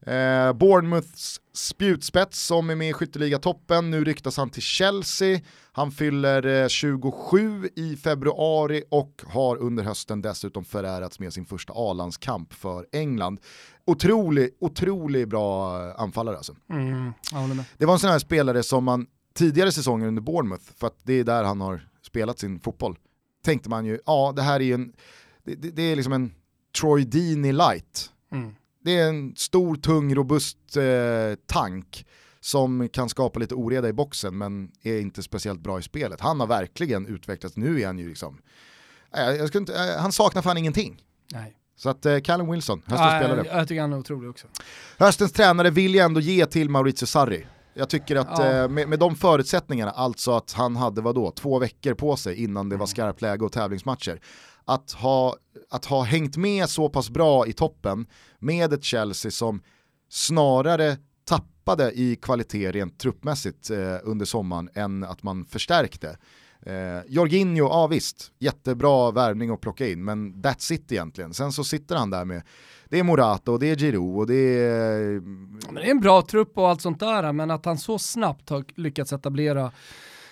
Eh, 0.07 0.53
Bournemouths 0.53 1.41
spjutspets 1.55 2.47
som 2.47 2.71
är 2.71 2.75
med 2.75 2.91
i 2.91 2.93
skytteligatoppen, 2.93 3.91
nu 3.91 4.05
ryktas 4.05 4.37
han 4.37 4.51
till 4.51 4.63
Chelsea. 4.63 5.41
Han 5.73 5.93
fyller 5.93 6.47
eh, 6.47 6.69
27 6.69 7.69
i 7.77 7.97
februari 7.97 8.85
och 8.91 9.23
har 9.27 9.57
under 9.57 9.85
hösten 9.85 10.23
dessutom 10.23 10.65
förärats 10.65 11.19
med 11.19 11.33
sin 11.33 11.45
första 11.45 11.73
A-landskamp 11.77 12.53
för 12.53 12.87
England. 12.93 13.41
Otrolig, 13.87 14.51
otrolig 14.61 15.29
bra 15.29 15.77
eh, 15.89 16.01
anfallare 16.01 16.37
alltså. 16.37 16.55
Mm. 16.71 17.13
Det 17.79 17.87
var 17.87 17.93
en 17.93 18.01
sån 18.01 18.11
här 18.11 18.19
spelare 18.19 18.63
som 18.63 18.85
man 18.85 19.07
tidigare 19.35 19.73
säsonger 19.73 20.07
under 20.07 20.23
Bournemouth, 20.23 20.65
för 20.77 20.87
att 20.87 20.97
det 21.03 21.13
är 21.13 21.25
där 21.25 21.45
han 21.45 21.61
har 21.61 21.92
spelat 22.13 22.39
sin 22.39 22.61
fotboll, 22.61 22.99
tänkte 23.45 23.71
man 23.71 23.85
ju, 23.87 23.99
ja 24.07 24.33
det 24.37 24.43
här 24.43 24.61
är 24.61 24.65
ju 24.65 24.75
en, 24.75 24.93
det, 25.45 25.55
det, 25.55 25.71
det 25.71 25.83
är 25.83 25.97
liksom 25.97 26.13
en 26.13 26.35
Troy 26.81 27.05
Deeney 27.05 27.53
light. 27.53 28.11
Mm. 28.33 28.55
Det 28.85 28.99
är 28.99 29.09
en 29.09 29.35
stor, 29.37 29.77
tung, 29.77 30.15
robust 30.15 30.77
eh, 30.77 31.35
tank 31.47 32.07
som 32.41 32.89
kan 32.89 33.09
skapa 33.09 33.41
lite 33.41 33.55
oreda 33.55 33.89
i 33.89 33.93
boxen 33.93 34.39
men 34.39 34.71
är 34.83 35.01
inte 35.01 35.23
speciellt 35.23 35.61
bra 35.61 35.79
i 35.79 35.83
spelet. 35.83 36.21
Han 36.21 36.41
har 36.41 36.47
verkligen 36.47 37.07
utvecklats, 37.07 37.57
nu 37.57 37.81
är 37.81 37.87
han 37.87 37.99
ju 37.99 38.09
liksom, 38.09 38.39
eh, 39.17 39.23
jag 39.23 39.49
skulle 39.49 39.63
inte, 39.63 39.75
eh, 39.75 40.01
han 40.01 40.13
saknar 40.13 40.43
fan 40.43 40.57
ingenting. 40.57 41.03
Nej. 41.33 41.57
Så 41.77 41.89
att 41.89 42.07
eh, 42.07 42.19
Callum 42.19 42.51
Wilson, 42.51 42.79
höstens 42.79 43.01
Ja, 43.01 43.21
spelare. 43.21 43.47
jag, 43.47 43.61
jag 43.61 43.69
tycker 43.69 43.81
han 43.81 43.93
är 43.93 43.99
otrolig 43.99 44.31
också. 44.31 44.47
Höstens 44.99 45.33
tränare 45.33 45.71
vill 45.71 45.95
jag 45.95 46.05
ändå 46.05 46.21
ge 46.21 46.47
till 46.47 46.71
Maurizio 46.71 47.07
Sarri. 47.07 47.47
Jag 47.75 47.89
tycker 47.91 48.17
att 48.17 48.39
Ja. 48.39 48.63
eh, 48.63 48.69
med, 48.69 48.89
med 48.89 48.99
de 48.99 49.17
förutsättningarna, 49.17 49.91
alltså 49.91 50.33
att 50.33 50.53
han 50.53 50.77
hade 50.77 51.01
vadå, 51.01 51.31
två 51.31 51.59
veckor 51.59 51.95
på 51.95 52.17
sig 52.17 52.43
innan 52.45 52.69
det 52.69 52.77
var 52.77 52.87
skarpt 52.87 53.23
läge 53.23 53.45
och 53.45 53.53
tävlingsmatcher. 53.53 54.21
Att 54.65 54.93
ha, 54.93 55.37
att 55.71 55.85
ha 55.85 56.03
hängt 56.03 56.37
med 56.37 56.69
så 56.69 56.89
pass 56.89 57.11
bra 57.11 57.47
i 57.47 57.53
toppen 57.53 58.07
med 58.39 58.73
ett 58.73 58.85
Chelsea 58.85 59.31
som 59.31 59.63
snarare 60.09 60.97
tappade 61.25 61.93
i 61.93 62.17
kvalitet 62.17 62.73
rent 62.73 62.99
truppmässigt 62.99 63.71
eh, 63.71 63.97
under 64.03 64.27
sommaren 64.27 64.69
än 64.75 65.05
att 65.05 65.23
man 65.23 65.45
förstärkte. 65.45 66.17
Eh, 66.67 67.03
Jorginho, 67.09 67.65
ja 67.65 67.87
visst, 67.87 68.33
jättebra 68.39 69.11
värvning 69.11 69.51
att 69.51 69.61
plocka 69.61 69.89
in, 69.89 70.05
men 70.05 70.35
that's 70.35 70.73
it 70.73 70.93
egentligen. 70.93 71.35
Sen 71.35 71.53
så 71.53 71.65
sitter 71.65 71.97
han 71.97 72.11
där 72.11 72.25
med, 72.25 72.43
det 72.89 72.99
är 72.99 73.03
Morata 73.03 73.53
och 73.53 73.59
det 73.59 73.71
är 73.71 73.77
Giroud 73.77 74.19
och 74.19 74.27
det 74.27 74.35
är... 74.35 75.21
Men 75.67 75.75
det 75.75 75.87
är 75.87 75.91
en 75.91 76.01
bra 76.01 76.23
trupp 76.23 76.59
och 76.59 76.69
allt 76.69 76.81
sånt 76.81 77.01
där, 77.01 77.33
men 77.33 77.51
att 77.51 77.65
han 77.65 77.79
så 77.79 77.99
snabbt 77.99 78.51
har 78.51 78.65
lyckats 78.75 79.13
etablera 79.13 79.71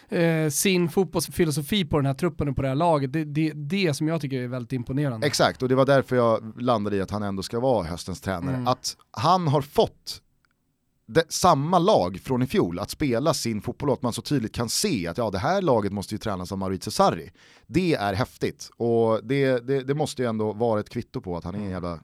eh, 0.08 0.48
sin 0.50 0.88
fotbollsfilosofi 0.88 1.84
på 1.84 1.96
den 1.96 2.06
här 2.06 2.14
truppen 2.14 2.48
och 2.48 2.56
på 2.56 2.62
det 2.62 2.68
här 2.68 2.74
laget, 2.74 3.12
det 3.12 3.20
är 3.20 3.24
det, 3.24 3.52
det 3.54 3.94
som 3.94 4.08
jag 4.08 4.20
tycker 4.20 4.42
är 4.42 4.48
väldigt 4.48 4.72
imponerande. 4.72 5.26
Exakt, 5.26 5.62
och 5.62 5.68
det 5.68 5.74
var 5.74 5.86
därför 5.86 6.16
jag 6.16 6.62
landade 6.62 6.96
i 6.96 7.00
att 7.00 7.10
han 7.10 7.22
ändå 7.22 7.42
ska 7.42 7.60
vara 7.60 7.86
höstens 7.86 8.20
tränare. 8.20 8.54
Mm. 8.54 8.68
Att 8.68 8.96
han 9.10 9.48
har 9.48 9.62
fått 9.62 10.22
det, 11.14 11.32
samma 11.32 11.78
lag 11.78 12.20
från 12.24 12.42
i 12.42 12.46
fjol 12.46 12.78
att 12.78 12.90
spela 12.90 13.34
sin 13.34 13.62
fotboll 13.62 13.92
att 13.92 14.02
man 14.02 14.12
så 14.12 14.22
tydligt 14.22 14.54
kan 14.54 14.68
se 14.68 15.06
att 15.06 15.18
ja, 15.18 15.30
det 15.30 15.38
här 15.38 15.62
laget 15.62 15.92
måste 15.92 16.14
ju 16.14 16.18
tränas 16.18 16.52
av 16.52 16.58
Maurizio 16.58 16.90
Sarri. 16.90 17.30
Det 17.66 17.94
är 17.94 18.14
häftigt 18.14 18.70
och 18.76 19.24
det, 19.24 19.66
det, 19.66 19.82
det 19.82 19.94
måste 19.94 20.22
ju 20.22 20.28
ändå 20.28 20.52
vara 20.52 20.80
ett 20.80 20.90
kvitto 20.90 21.20
på 21.20 21.36
att 21.36 21.44
han 21.44 21.54
är 21.54 21.58
en 21.58 21.70
jävla 21.70 21.98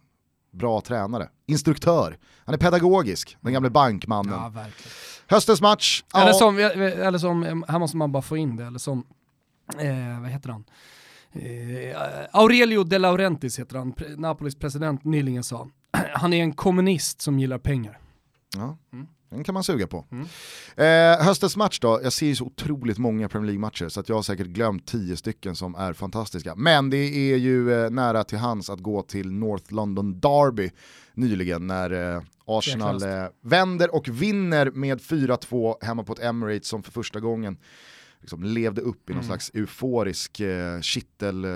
bra 0.53 0.81
tränare. 0.81 1.29
Instruktör, 1.47 2.19
han 2.45 2.55
är 2.55 2.59
pedagogisk, 2.59 3.37
den 3.41 3.53
gamle 3.53 3.71
bankmannen. 3.71 4.53
Ja. 4.55 4.65
Höstens 5.27 5.61
match, 5.61 6.05
Eller, 6.15 6.27
ja, 6.27 6.33
som, 6.33 6.59
eller 6.59 7.19
som, 7.19 7.65
här 7.69 7.79
måste 7.79 7.97
man 7.97 8.13
bara 8.13 8.23
få 8.23 8.37
in 8.37 8.57
det, 8.57 8.65
eller 8.65 8.79
som, 8.79 9.07
eh, 9.79 10.21
vad 10.21 10.31
heter 10.31 10.51
han? 10.51 10.65
Eh, 11.33 11.97
Aurelio 12.33 12.85
De 12.85 12.99
Laurentiis 12.99 13.59
heter 13.59 13.79
han, 13.79 13.95
Napolis 14.17 14.55
president 14.55 15.05
nyligen 15.05 15.45
sa. 15.45 15.69
han 16.15 16.33
är 16.33 16.43
en 16.43 16.53
kommunist 16.53 17.21
som 17.21 17.39
gillar 17.39 17.59
pengar. 17.59 18.01
Ja, 18.57 18.79
Mm. 18.93 19.07
den 19.31 19.45
kan 19.45 19.55
man 19.55 19.65
suga 19.65 19.87
på. 19.87 20.05
Mm. 20.11 20.27
Eh, 20.77 21.25
höstens 21.27 21.57
match 21.57 21.79
då, 21.81 22.01
jag 22.03 22.13
ser 22.13 22.27
ju 22.27 22.37
så 22.37 22.45
otroligt 22.45 22.99
många 22.99 23.29
Premier 23.29 23.47
League-matcher 23.47 23.89
så 23.89 24.01
att 24.01 24.09
jag 24.09 24.17
har 24.17 24.23
säkert 24.23 24.47
glömt 24.47 24.87
tio 24.87 25.17
stycken 25.17 25.57
som 25.57 25.75
är 25.75 25.93
fantastiska. 25.93 26.55
Men 26.57 26.91
det 26.91 26.97
är 27.33 27.37
ju 27.37 27.73
eh, 27.85 27.91
nära 27.91 28.25
till 28.25 28.39
hands 28.39 28.71
att 28.71 28.81
gå 28.81 29.03
till 29.03 29.31
North 29.33 29.73
London 29.75 30.21
Derby 30.21 30.71
nyligen 31.15 31.67
när 31.67 32.15
eh, 32.17 32.23
Arsenal 32.47 33.03
eh, 33.03 33.25
vänder 33.43 33.95
och 33.95 34.09
vinner 34.09 34.71
med 34.71 35.01
4-2 35.01 35.75
hemma 35.85 36.05
på 36.05 36.13
ett 36.13 36.23
Emirates 36.23 36.69
som 36.69 36.83
för 36.83 36.93
första 36.93 37.21
gången 37.21 37.57
liksom 38.21 38.43
levde 38.45 38.81
upp 38.81 39.11
i 39.11 39.13
någon 39.13 39.23
Mm. 39.23 39.27
slags 39.29 39.51
euforisk 39.55 40.41
eh, 40.41 40.81
kittel 40.81 41.45
eh, 41.45 41.51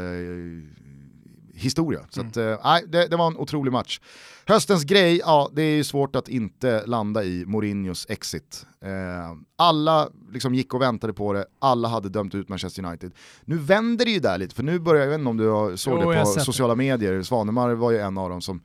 historia. 1.60 2.00
Så 2.10 2.20
Mm. 2.20 2.30
att, 2.30 2.36
eh, 2.36 2.88
det, 2.90 3.06
det 3.06 3.16
var 3.16 3.26
en 3.26 3.36
otrolig 3.36 3.72
match. 3.72 4.00
Höstens 4.46 4.84
grej, 4.84 5.18
ja 5.18 5.50
det 5.52 5.62
är 5.62 5.76
ju 5.76 5.84
svårt 5.84 6.16
att 6.16 6.28
inte 6.28 6.86
landa 6.86 7.24
i 7.24 7.44
Mourinhos 7.46 8.06
exit. 8.08 8.66
Eh, 8.84 8.90
alla 9.56 10.08
liksom 10.32 10.54
gick 10.54 10.74
och 10.74 10.82
väntade 10.82 11.12
på 11.12 11.32
det, 11.32 11.44
alla 11.58 11.88
hade 11.88 12.08
dömt 12.08 12.34
ut 12.34 12.48
Manchester 12.48 12.84
United. 12.84 13.12
Nu 13.44 13.58
vänder 13.58 14.04
det 14.04 14.10
ju 14.10 14.20
där 14.20 14.38
lite, 14.38 14.54
för 14.54 14.62
nu 14.62 14.78
börjar, 14.78 15.02
jag 15.02 15.10
vet 15.10 15.18
inte 15.18 15.28
om 15.30 15.36
du 15.36 15.76
såg 15.76 16.02
Jo, 16.02 16.10
det 16.12 16.20
på 16.20 16.26
sociala 16.26 16.74
medier, 16.74 17.22
Svanemar 17.22 17.70
var 17.70 17.90
ju 17.90 17.98
en 17.98 18.18
av 18.18 18.30
dem 18.30 18.40
som 18.40 18.62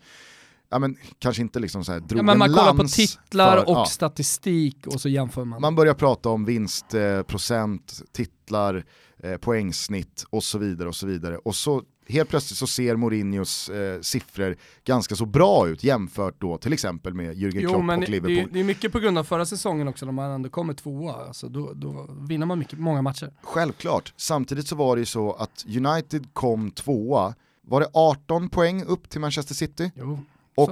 Ja, 0.70 0.80
men, 0.80 0.98
kanske 1.20 1.42
inte 1.42 1.60
liksom 1.60 1.86
så 1.86 1.92
här, 1.92 2.00
drog 2.00 2.20
Ja, 2.20 2.24
men 2.24 2.38
man 2.38 2.50
kollar 2.54 2.74
på 2.74 2.84
titlar 2.88 3.58
för- 3.58 3.70
och 3.70 3.78
ja. 3.78 3.86
statistik 3.86 4.88
och 4.88 5.02
så 5.02 5.10
jämför 5.10 5.44
man. 5.46 5.62
Man 5.62 5.76
börjar 5.76 5.94
prata 5.94 6.30
om 6.30 6.46
vinstprocent, 6.46 8.00
eh, 8.02 8.06
titlar, 8.12 8.86
eh, 9.24 9.38
poängsnitt 9.38 10.26
och 10.30 10.44
så 10.44 10.58
vidare 10.58 10.88
och 10.88 10.96
så 10.96 11.08
vidare. 11.08 11.38
Och 11.38 11.56
så 11.56 11.84
helt 12.08 12.30
plötsligt 12.30 12.58
så 12.58 12.68
ser 12.68 12.96
Mourinhos 12.96 13.70
eh, 13.70 14.02
siffror 14.02 14.56
ganska 14.84 15.16
så 15.16 15.26
bra 15.26 15.68
ut 15.68 15.84
jämfört 15.84 16.42
då 16.42 16.58
till 16.58 16.74
exempel 16.74 17.14
med 17.14 17.36
Jürgen 17.36 17.60
Jo, 17.62 17.70
Klopp 17.70 17.84
men 17.86 18.04
och 18.04 18.10
Liverpool. 18.10 18.36
det, 18.36 18.54
det 18.54 18.60
är 18.60 18.64
mycket 18.64 18.92
på 18.92 19.00
grund 19.00 19.18
av 19.18 19.24
förra 19.24 19.46
säsongen 19.46 19.88
också 19.88 20.06
när 20.06 20.14
man 20.14 20.32
ändå 20.32 20.50
kommer 20.50 20.74
tvåa. 20.74 21.14
Alltså, 21.14 21.50
då, 21.50 21.74
då 21.76 22.10
vinner 22.28 22.46
man 22.46 22.60
mycket, 22.60 22.80
många 22.80 23.02
matcher. 23.02 23.34
Självklart, 23.44 24.14
samtidigt 24.18 24.68
så 24.68 24.76
var 24.76 24.96
det 24.96 25.00
ju 25.00 25.06
så 25.06 25.34
att 25.34 25.66
United 25.68 26.34
kom 26.34 26.72
tvåa, 26.72 27.36
var 27.62 27.80
det 27.82 27.88
18 27.94 28.50
poäng 28.50 28.84
upp 28.84 29.10
till 29.10 29.22
Manchester 29.22 29.56
City? 29.56 29.92
Jo, 29.96 30.20
Och 30.56 30.72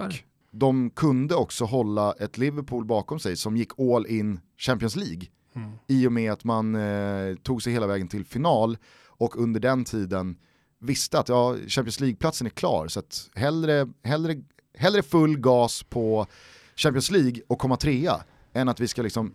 de 0.52 0.90
kunde 0.90 1.36
också 1.36 1.66
hålla 1.66 2.14
ett 2.20 2.38
Liverpool 2.38 2.86
bakom 2.86 3.20
sig 3.20 3.38
som 3.38 3.58
gick 3.58 3.80
all 3.80 4.06
in 4.06 4.40
Champions 4.58 4.96
League. 4.96 5.22
Mm. 5.56 5.72
I 5.88 6.08
och 6.08 6.12
med 6.12 6.32
att 6.32 6.44
man 6.44 6.76
eh, 6.76 7.36
tog 7.44 7.64
sig 7.64 7.74
hela 7.74 7.88
vägen 7.88 8.08
till 8.08 8.26
final 8.26 8.78
och 9.08 9.38
under 9.38 9.60
den 9.60 9.86
tiden 9.86 10.36
visste 10.84 11.20
att 11.20 11.30
ja, 11.30 11.56
Champions 11.68 12.00
League-platsen 12.00 12.48
är 12.48 12.52
klar. 12.52 12.88
Så 12.88 13.00
att 13.00 13.30
hellre, 13.36 13.88
hellre, 14.04 14.36
hellre 14.78 15.02
full 15.04 15.38
gas 15.40 15.84
på 15.84 16.28
Champions 16.76 17.12
League 17.12 17.42
och 17.48 17.60
komma 17.60 17.78
trea 17.78 18.24
än 18.54 18.70
att 18.70 18.80
vi 18.80 18.88
ska 18.88 19.02
liksom 19.02 19.34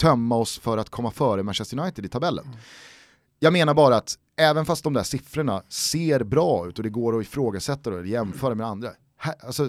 tömma 0.00 0.36
oss 0.36 0.58
för 0.58 0.78
att 0.78 0.90
komma 0.90 1.10
före 1.10 1.42
Manchester 1.42 1.78
United 1.78 2.04
i 2.04 2.08
tabellen. 2.08 2.44
Jag 3.38 3.52
menar 3.52 3.74
bara 3.74 3.96
att 3.96 4.18
även 4.36 4.66
fast 4.66 4.84
de 4.84 4.92
där 4.92 5.02
siffrorna 5.02 5.62
ser 5.68 6.24
bra 6.24 6.68
ut 6.68 6.78
och 6.78 6.82
det 6.82 6.90
går 6.90 7.18
att 7.18 7.22
ifrågasätta 7.22 7.90
och 7.90 8.06
jämföra 8.06 8.54
med 8.54 8.66
andra, 8.66 8.90
här, 9.18 9.34
alltså, 9.46 9.68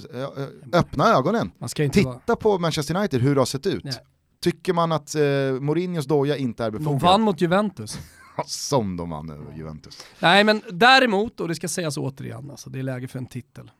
öppna 0.73 1.07
ögonen. 1.13 1.51
Inte 1.79 2.01
vara... 2.01 2.19
Titta 2.19 2.35
på 2.35 2.59
Manchester 2.59 2.95
United, 2.95 3.21
hur 3.21 3.35
det 3.35 3.41
har 3.41 3.45
sett 3.45 3.65
ut. 3.65 3.83
Nej. 3.83 3.93
Tycker 4.41 4.73
man 4.73 4.91
att 4.91 5.15
eh, 5.15 5.21
Mourinhos 5.61 6.05
doja 6.05 6.37
inte 6.37 6.63
är 6.63 6.71
De 6.71 6.77
befogad? 6.77 7.01
vann 7.01 7.21
mot 7.21 7.41
Juventus. 7.41 7.99
Som 8.45 8.97
de 8.97 9.09
vann 9.09 9.29
över 9.29 9.57
Juventus. 9.57 10.05
Nej 10.19 10.43
men 10.43 10.61
däremot, 10.71 11.39
och 11.39 11.47
det 11.47 11.55
ska 11.55 11.67
sägas 11.67 11.97
återigen, 11.97 12.51
alltså, 12.51 12.69
det 12.69 12.79
är 12.79 12.83
läge 12.83 13.07
för 13.07 13.19
en 13.19 13.25
titel 13.25 13.71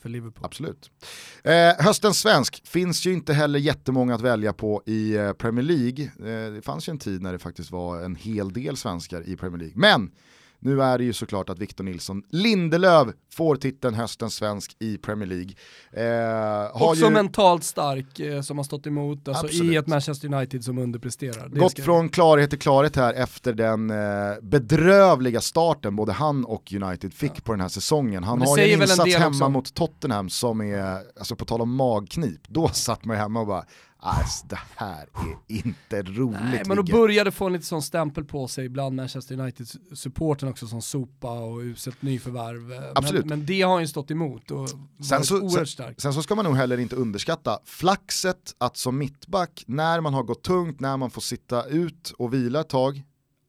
för 0.00 0.08
Liverpool. 0.08 0.44
Absolut. 0.44 0.90
Eh, 1.44 1.84
höstens 1.84 2.18
svensk 2.18 2.66
finns 2.66 3.06
ju 3.06 3.12
inte 3.12 3.34
heller 3.34 3.58
jättemånga 3.58 4.14
att 4.14 4.20
välja 4.20 4.52
på 4.52 4.82
i 4.86 5.16
eh, 5.16 5.32
Premier 5.32 5.64
League. 5.64 6.04
Eh, 6.04 6.52
det 6.52 6.62
fanns 6.62 6.88
ju 6.88 6.90
en 6.90 6.98
tid 6.98 7.22
när 7.22 7.32
det 7.32 7.38
faktiskt 7.38 7.70
var 7.70 8.02
en 8.02 8.16
hel 8.16 8.52
del 8.52 8.76
svenskar 8.76 9.28
i 9.28 9.36
Premier 9.36 9.58
League. 9.58 9.76
Men 9.76 10.10
nu 10.62 10.82
är 10.82 10.98
det 10.98 11.04
ju 11.04 11.12
såklart 11.12 11.48
att 11.50 11.58
Victor 11.58 11.84
Nilsson 11.84 12.22
Lindelöf 12.30 13.08
får 13.32 13.56
titeln 13.56 13.94
höstens 13.94 14.34
svensk 14.34 14.76
i 14.78 14.98
Premier 14.98 15.28
League. 15.28 15.52
Eh, 15.92 16.82
Också 16.82 17.04
ju 17.04 17.10
mentalt 17.10 17.64
stark 17.64 18.20
eh, 18.20 18.40
som 18.40 18.56
har 18.56 18.64
stått 18.64 18.86
emot, 18.86 19.28
alltså, 19.28 19.46
Absolut. 19.46 19.72
i 19.72 19.76
ett 19.76 19.86
Manchester 19.86 20.34
United 20.34 20.64
som 20.64 20.78
underpresterar. 20.78 21.48
Det 21.48 21.60
gått 21.60 21.72
ska- 21.72 21.82
från 21.82 22.08
klarhet 22.08 22.50
till 22.50 22.58
klarhet 22.58 22.96
här 22.96 23.14
efter 23.14 23.52
den 23.52 23.90
eh, 23.90 23.96
bedrövliga 24.42 25.40
starten 25.40 25.96
både 25.96 26.12
han 26.12 26.44
och 26.44 26.72
United 26.72 27.14
fick 27.14 27.44
på 27.44 27.52
den 27.52 27.60
här 27.60 27.68
säsongen. 27.68 28.24
Han 28.24 28.40
har 28.40 28.58
ju 28.58 28.64
en 28.64 28.72
en 28.74 28.82
insats 28.82 29.04
del 29.04 29.20
hemma 29.20 29.28
också. 29.30 29.48
mot 29.48 29.74
Tottenham 29.74 30.30
som 30.30 30.60
är, 30.60 30.98
alltså 31.18 31.36
på 31.36 31.44
tal 31.44 31.60
om 31.60 31.74
magknip, 31.74 32.40
då 32.48 32.68
satt 32.68 33.04
man 33.04 33.16
ju 33.16 33.20
hemma 33.20 33.40
och 33.40 33.46
bara 33.46 33.64
Alltså, 34.04 34.46
det 34.46 34.58
här 34.76 35.02
är 35.02 35.36
inte 35.56 36.02
roligt. 36.02 36.40
Nej, 36.42 36.62
men 36.66 36.76
då 36.76 36.82
Vigge." 36.82 36.92
började 36.98 37.30
få 37.30 37.46
en 37.46 37.52
lite 37.52 37.64
sån 37.66 37.82
stämpel 37.82 38.24
på 38.24 38.48
sig 38.48 38.68
bland 38.68 38.96
Manchester 38.96 39.40
United-supporten 39.40 40.48
också 40.48 40.66
som 40.66 40.82
sopa 40.82 41.30
och 41.40 41.58
uselt 41.58 42.02
nyförvärv. 42.02 42.90
Absolut. 42.94 43.24
Men, 43.26 43.38
men 43.38 43.46
det 43.46 43.62
har 43.62 43.80
ju 43.80 43.86
stått 43.86 44.10
emot 44.10 44.50
och 44.50 44.68
Sen 45.08 45.24
så- 45.24 45.40
oerhört 45.40 45.68
stark. 45.68 46.00
Sen 46.00 46.14
så 46.14 46.22
ska 46.22 46.34
man 46.34 46.44
nog 46.44 46.56
heller 46.56 46.78
inte 46.78 46.96
underskatta 46.96 47.58
flaxet 47.64 48.54
att 48.58 48.76
som 48.76 48.98
mittback, 48.98 49.64
när 49.66 50.00
man 50.00 50.14
har 50.14 50.22
gått 50.22 50.42
tungt, 50.42 50.80
när 50.80 50.96
man 50.96 51.10
får 51.10 51.20
sitta 51.22 51.64
ut 51.66 52.12
och 52.18 52.34
vila 52.34 52.60
ett 52.60 52.68
tag, 52.68 53.02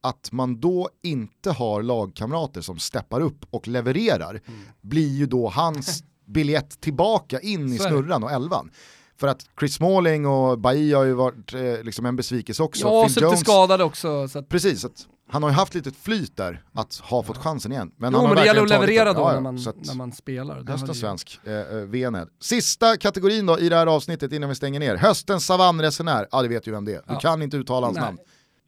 att 0.03 0.31
man 0.31 0.59
då 0.59 0.89
inte 1.03 1.51
har 1.51 1.83
lagkamrater 1.83 2.61
som 2.61 2.79
steppar 2.79 3.21
upp 3.21 3.45
och 3.49 3.67
levererar, 3.67 4.41
Mm. 4.47 4.59
blir 4.81 5.09
ju 5.17 5.25
då 5.25 5.49
hans 5.49 6.03
biljett 6.25 6.81
tillbaka 6.81 7.39
in 7.39 7.73
i 7.73 7.77
snurran 7.77 8.23
och 8.23 8.31
elvan. 8.31 8.71
För 9.19 9.27
att 9.27 9.45
Chris 9.59 9.73
Smalling 9.75 10.25
och 10.25 10.59
Bailly 10.59 10.93
har 10.93 11.03
ju 11.03 11.13
varit 11.13 11.53
eh, 11.53 11.83
liksom 11.83 12.05
en 12.05 12.15
besvikelse 12.15 12.63
också. 12.63 12.87
Ja, 12.87 13.03
Phil 13.03 13.13
så 13.13 13.19
lite 13.29 13.37
skadad 13.37 13.81
också. 13.81 14.27
Så 14.27 14.39
att, 14.39 14.49
Precis, 14.49 14.85
att 14.85 15.07
han 15.29 15.43
har 15.43 15.49
ju 15.49 15.55
haft 15.55 15.75
lite 15.75 15.91
flyt 15.91 16.37
där 16.37 16.63
att 16.73 16.95
ha 16.95 17.23
fått 17.23 17.37
chansen 17.37 17.71
igen. 17.71 17.91
Men 17.97 18.11
jo, 18.13 18.17
han 18.19 18.27
har 18.27 18.35
men 18.35 18.43
det 18.43 18.47
gäller 18.47 18.61
att 18.61 18.69
leverera 18.69 19.13
då 19.13 19.19
Ja, 19.21 19.33
när, 19.33 19.41
man, 19.41 19.59
så 19.59 19.73
när 19.75 19.93
man 19.95 20.11
spelar. 20.11 20.61
Det- 20.87 20.93
svensk, 20.95 21.39
eh, 21.45 21.53
eh, 21.53 21.65
VNL. 21.77 22.27
Sista 22.41 22.97
kategorin 22.97 23.45
då 23.45 23.59
i 23.59 23.69
det 23.69 23.75
här 23.75 23.87
avsnittet 23.87 24.31
innan 24.31 24.49
vi 24.49 24.55
stänger 24.55 24.79
ner. 24.79 24.95
Höstens 24.95 25.45
savannresenär, 25.45 26.27
ja 26.31 26.41
det 26.41 26.47
vet 26.47 26.67
ju 26.67 26.71
vem 26.71 26.85
det 26.85 26.91
är. 26.91 26.97
Du 27.07 27.13
Ja. 27.13 27.19
kan 27.19 27.41
inte 27.41 27.57
uttala 27.57 27.87
hans 27.87 27.95
Nej. 27.97 28.05
namn. 28.05 28.17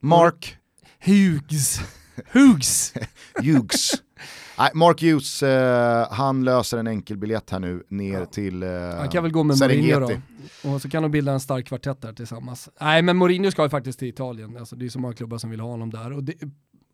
Mark 0.02 0.58
Hughes. 1.06 1.80
Hughes. 2.34 2.94
Hughes. 3.42 3.92
Nej, 4.58 4.72
Mark 4.74 5.02
Hughes, 5.02 5.44
eh, 5.44 6.08
han 6.12 6.44
löser 6.44 6.78
en 6.78 6.88
enkel 6.88 7.18
biljett 7.18 7.50
här 7.50 7.60
nu 7.60 7.84
ner 7.90 8.26
till 8.26 8.64
eh, 8.64 8.70
Han 8.98 9.10
kan 9.10 9.24
väl 9.24 9.32
gå 9.32 9.44
med 9.44 9.60
Mourinho 9.60 10.00
då. 10.00 10.12
Och 10.70 10.82
så 10.82 10.90
kan 10.90 11.04
de 11.04 11.12
bilda 11.12 11.32
en 11.32 11.40
stark 11.40 11.68
kvartett 11.68 12.02
där 12.02 12.14
tillsammans. 12.14 12.70
Nej 12.82 13.02
men 13.02 13.18
Mourinho 13.18 13.52
ska 13.52 13.64
ju 13.64 13.70
faktiskt 13.70 14.00
till 14.00 14.08
Italien, 14.08 14.58
alltså, 14.58 14.76
det 14.76 14.86
är 14.86 14.90
så 14.90 15.00
många 15.00 15.14
klubbar 15.14 15.38
som 15.38 15.50
vill 15.50 15.60
ha 15.60 15.70
honom 15.70 15.90
där. 15.90 16.14
Och 16.14 16.24
det, 16.24 16.34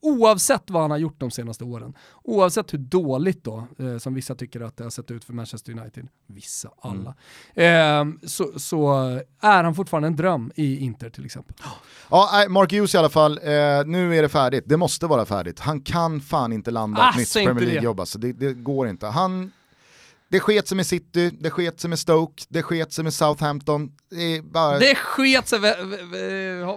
oavsett 0.02 0.70
vad 0.70 0.82
han 0.82 0.92
har 0.92 0.98
gjort 0.98 1.20
de 1.20 1.32
senaste 1.32 1.64
åren, 1.64 1.94
oavsett 2.24 2.74
hur 2.74 2.78
dåligt 2.80 3.44
då, 3.44 3.68
eh, 3.80 3.98
som 3.98 4.14
vissa 4.14 4.36
tycker 4.36 4.62
att 4.62 4.78
det 4.78 4.84
har 4.84 4.92
sett 4.92 5.12
ut 5.12 5.24
för 5.24 5.34
Manchester 5.34 5.72
United, 5.80 6.08
vissa, 6.28 6.70
alla, 6.82 7.16
eh, 7.54 8.06
så, 8.28 8.60
så 8.60 8.94
är 9.42 9.64
han 9.64 9.76
fortfarande 9.76 10.08
en 10.08 10.16
dröm 10.16 10.52
i 10.56 10.78
Inter 10.80 11.10
till 11.10 11.26
exempel. 11.26 11.56
Ja, 12.10 12.46
Mark 12.50 12.72
Hughes 12.74 12.96
i 12.96 12.98
alla 12.98 13.10
fall, 13.10 13.38
eh, 13.38 13.44
nu 13.86 14.16
är 14.18 14.22
det 14.22 14.30
färdigt, 14.30 14.64
det 14.68 14.78
måste 14.78 15.08
vara 15.08 15.26
färdigt. 15.26 15.60
Han 15.60 15.82
kan 15.82 16.22
fan 16.22 16.54
inte 16.54 16.72
landa 16.72 17.02
Ah, 17.02 17.10
ett 17.10 17.18
nytt 17.18 17.34
Premier. 17.34 17.66
League-jobb, 17.66 18.00
alltså. 18.00 18.20
det, 18.20 18.34
det 18.34 18.54
går 18.54 18.88
inte. 18.88 19.08
Han, 19.08 19.52
det 20.32 20.40
sket 20.40 20.68
sig 20.68 20.76
med 20.76 20.86
City, 20.86 21.30
det 21.40 21.50
sket 21.50 21.80
sig 21.80 21.90
med 21.90 22.00
Stoke, 22.00 22.44
det 22.50 22.64
sket 22.64 22.94
sig 22.94 23.04
med 23.04 23.14
Southampton. 23.14 23.92
Det 24.10 24.42
bara... 24.42 24.80
Det 24.80 24.96
sket 24.96 25.48
sig, 25.48 25.60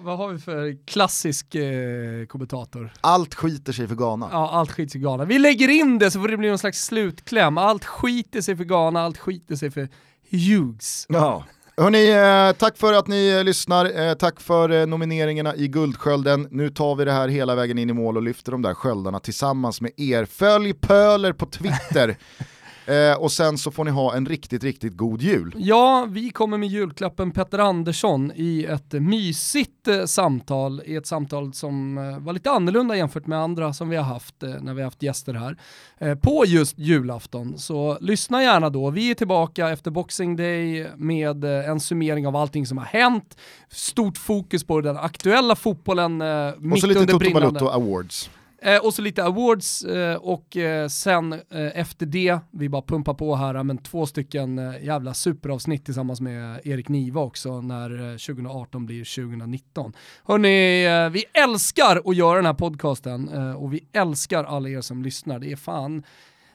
vad 0.02 0.18
har 0.18 0.28
vi 0.28 0.38
för 0.38 0.86
klassisk 0.86 1.54
eh, 1.54 2.26
kommentator? 2.26 2.92
Allt 3.00 3.34
skiter 3.34 3.72
sig 3.72 3.88
för 3.88 3.94
Ghana. 3.94 4.28
Ja, 4.32 4.50
allt 4.50 4.72
skiter 4.72 4.90
sig 4.90 5.00
för 5.00 5.08
Ghana. 5.08 5.24
Vi 5.24 5.38
lägger 5.38 5.68
in 5.68 5.98
det 5.98 6.10
så 6.10 6.20
får 6.20 6.28
det 6.28 6.36
bli 6.36 6.48
någon 6.48 6.58
slags 6.58 6.84
slutkläm. 6.84 7.58
Allt 7.58 7.84
skiter 7.84 8.40
sig 8.40 8.56
för 8.56 8.64
Ghana, 8.64 9.00
allt 9.00 9.18
skiter 9.18 9.56
sig 9.56 9.70
för 9.70 9.88
Hughes. 10.30 11.06
Ja. 11.08 11.44
Hörrni, 11.76 12.10
eh, 12.10 12.56
tack 12.58 12.76
för 12.76 12.92
att 12.92 13.06
ni 13.06 13.28
eh, 13.28 13.44
lyssnar, 13.44 14.08
eh, 14.08 14.14
tack 14.14 14.40
för 14.40 14.86
nomineringarna 14.86 15.56
i 15.56 15.68
Guldskölden. 15.68 16.48
Nu 16.50 16.70
tar 16.70 16.94
vi 16.94 17.04
det 17.04 17.12
här 17.12 17.28
hela 17.28 17.54
vägen 17.54 17.78
in 17.78 17.90
i 17.90 17.92
mål 17.92 18.16
och 18.16 18.22
lyfter 18.22 18.52
de 18.52 18.62
där 18.62 18.74
sköldarna 18.74 19.20
tillsammans 19.20 19.80
med 19.80 19.92
er. 19.96 20.24
Följ 20.24 20.72
Pöler 20.72 21.32
på 21.32 21.46
Twitter 21.46 22.16
eh, 22.86 23.18
och 23.18 23.32
sen 23.32 23.58
så 23.58 23.70
får 23.70 23.84
ni 23.84 23.90
ha 23.90 24.14
en 24.16 24.26
riktigt, 24.26 24.64
riktigt 24.64 24.96
god 24.96 25.22
jul. 25.22 25.54
Ja, 25.58 26.06
vi 26.10 26.30
kommer 26.30 26.58
med 26.58 26.68
julklappen 26.68 27.30
Petter 27.30 27.58
Andersson 27.58 28.32
i 28.34 28.64
ett 28.64 28.92
mysigt 28.92 29.88
eh, 29.88 30.04
samtal, 30.04 30.82
i 30.86 30.96
ett 30.96 31.06
samtal 31.06 31.52
som 31.52 31.98
eh, 31.98 32.18
var 32.18 32.32
lite 32.32 32.50
annorlunda 32.50 32.96
jämfört 32.96 33.26
med 33.26 33.38
andra 33.38 33.72
som 33.72 33.88
vi 33.88 33.96
har 33.96 34.04
haft 34.04 34.42
eh, 34.42 34.48
när 34.48 34.74
vi 34.74 34.80
har 34.80 34.86
haft 34.86 35.02
gäster 35.02 35.34
här, 35.34 35.56
eh, 35.98 36.14
på 36.14 36.44
just 36.46 36.78
julafton. 36.78 37.58
Så 37.58 37.98
lyssna 38.00 38.42
gärna 38.42 38.70
då. 38.70 38.90
Vi 38.90 39.10
är 39.10 39.14
tillbaka 39.14 39.68
efter 39.70 39.90
Boxing 39.90 40.36
Day 40.36 40.86
med 40.96 41.44
eh, 41.44 41.68
en 41.70 41.80
summering 41.80 42.26
av 42.26 42.36
allting 42.36 42.66
som 42.66 42.78
har 42.78 42.84
hänt, 42.84 43.36
stort 43.68 44.18
fokus 44.18 44.64
på 44.64 44.80
den 44.80 44.96
aktuella 44.96 45.56
fotbollen 45.56 46.22
eh, 46.22 46.48
Och 46.48 46.62
mitt 46.62 46.80
så 46.80 46.86
lite 46.86 47.00
under 47.00 47.12
Toto 47.12 47.18
brinnande. 47.18 47.60
Balotto 47.60 47.66
Awards. 47.68 48.30
Eh, 48.64 48.84
och 48.84 48.94
så 48.94 49.02
lite 49.02 49.24
awards 49.24 49.84
eh, 49.84 50.16
och 50.16 50.56
eh, 50.56 50.88
sen 50.88 51.32
eh, 51.32 51.40
efter 51.80 52.06
det, 52.06 52.38
vi 52.50 52.68
bara 52.68 52.82
pumpar 52.82 53.14
på 53.14 53.36
här, 53.36 53.62
men 53.62 53.78
två 53.78 54.06
stycken 54.06 54.58
eh, 54.58 54.84
jävla 54.84 55.14
superavsnitt 55.14 55.84
tillsammans 55.84 56.20
med 56.20 56.60
Erik 56.64 56.88
Niva 56.88 57.20
också 57.20 57.60
när 57.60 57.90
eh, 58.10 58.16
2018 58.16 58.86
blir 58.86 59.24
2019. 59.28 59.92
Hörni, 60.24 60.84
eh, 60.84 61.10
vi 61.10 61.24
älskar 61.44 62.02
att 62.04 62.16
göra 62.16 62.36
den 62.36 62.46
här 62.46 62.54
podcasten 62.54 63.28
eh, 63.28 63.52
och 63.62 63.72
vi 63.72 63.88
älskar 63.92 64.44
alla 64.44 64.68
er 64.68 64.80
som 64.80 65.02
lyssnar. 65.02 65.38
Det 65.38 65.52
är 65.52 65.56
fan, 65.56 66.02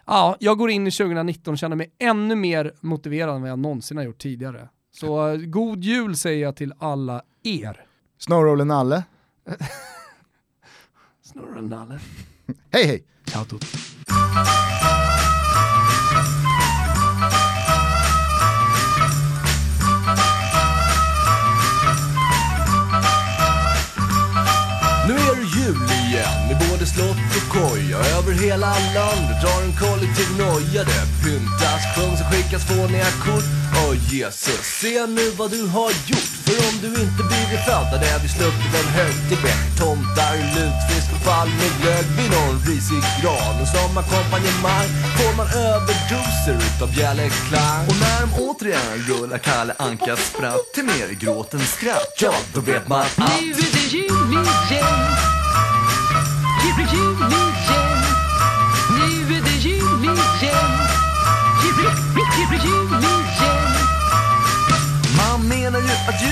ja, 0.06 0.38
jag 0.40 0.57
går 0.57 0.69
in 0.69 0.88
i 0.88 0.91
2019 0.91 1.52
och 1.52 1.57
känner 1.57 1.76
mig 1.76 1.91
ännu 1.99 2.36
mer 2.36 2.73
motiverad 2.81 3.36
än 3.36 3.41
vad 3.41 3.52
jag 3.52 3.60
någonsin 3.60 3.98
har 3.98 4.03
gjort 4.03 4.19
tidigare. 4.22 4.69
Så 4.91 5.27
eh, 5.27 5.38
god 5.38 5.84
jul 5.84 6.15
säger 6.18 6.44
jag 6.44 6.56
till 6.56 6.73
alla 6.80 7.22
er. 7.44 7.86
Snowroller 8.19 8.65
Nalle, 8.65 9.03
Snurra 11.31 11.61
nalle. 11.61 11.99
hej 12.73 12.85
hej! 12.85 13.03
Ciao 13.31 13.45
tutti. 13.45 13.68
Nu 25.07 25.14
är 25.15 25.35
det 25.35 25.60
jul 25.60 25.76
igen 25.76 26.51
i 26.51 26.69
både 26.69 26.85
slott 26.85 27.18
och 27.38 27.51
koja 27.53 27.97
Över 27.97 28.31
hela 28.31 28.73
landet 28.95 29.41
drar 29.41 29.61
en 29.64 29.73
kollektiv 29.73 30.38
noja 30.38 30.84
Det 30.84 31.06
pyntas, 31.23 31.81
sjungs 31.95 32.22
och 32.22 32.27
skickas 32.34 32.64
fåniga 32.65 33.11
kort 33.26 33.43
Åh 33.88 34.14
Jesus, 34.14 34.80
se 34.81 35.06
nu 35.07 35.31
vad 35.38 35.51
du 35.51 35.68
har 35.68 35.89
gjort 35.89 36.38
för 36.49 36.57
om 36.69 36.76
du 36.81 36.88
inte 36.88 37.23
blivit 37.31 37.61
född 37.65 37.89
hade 37.93 38.19
vi 38.23 38.30
sluppit 38.30 38.73
en 38.81 38.89
högtid 38.99 39.38
med 39.43 39.59
Tomtar, 39.80 40.35
lutfisk 40.55 41.07
och 41.15 41.23
fall 41.27 41.49
med 41.59 41.71
glögg 41.81 42.07
vid 42.17 42.31
någon 42.38 42.57
risig 42.69 43.01
gran. 43.21 43.61
Och 43.61 43.67
som 43.76 43.97
ackompanjemang 43.97 44.89
får 45.17 45.34
man 45.38 45.47
överdoser 45.47 46.57
utav 46.67 46.89
bjällerklang 46.95 47.84
Och 47.89 47.99
när 48.05 48.19
de 48.21 48.30
återigen 48.45 48.97
rullar 49.09 49.38
Kalle 49.38 49.73
Ankas 49.77 50.19
spratt 50.30 50.73
till 50.73 50.84
mer 50.84 51.09
gråt 51.21 51.53
än 51.53 51.59
skratt 51.59 52.13
Ja, 52.21 52.34
då 52.53 52.59
vet 52.61 52.88
man 52.88 53.01
att 53.01 53.19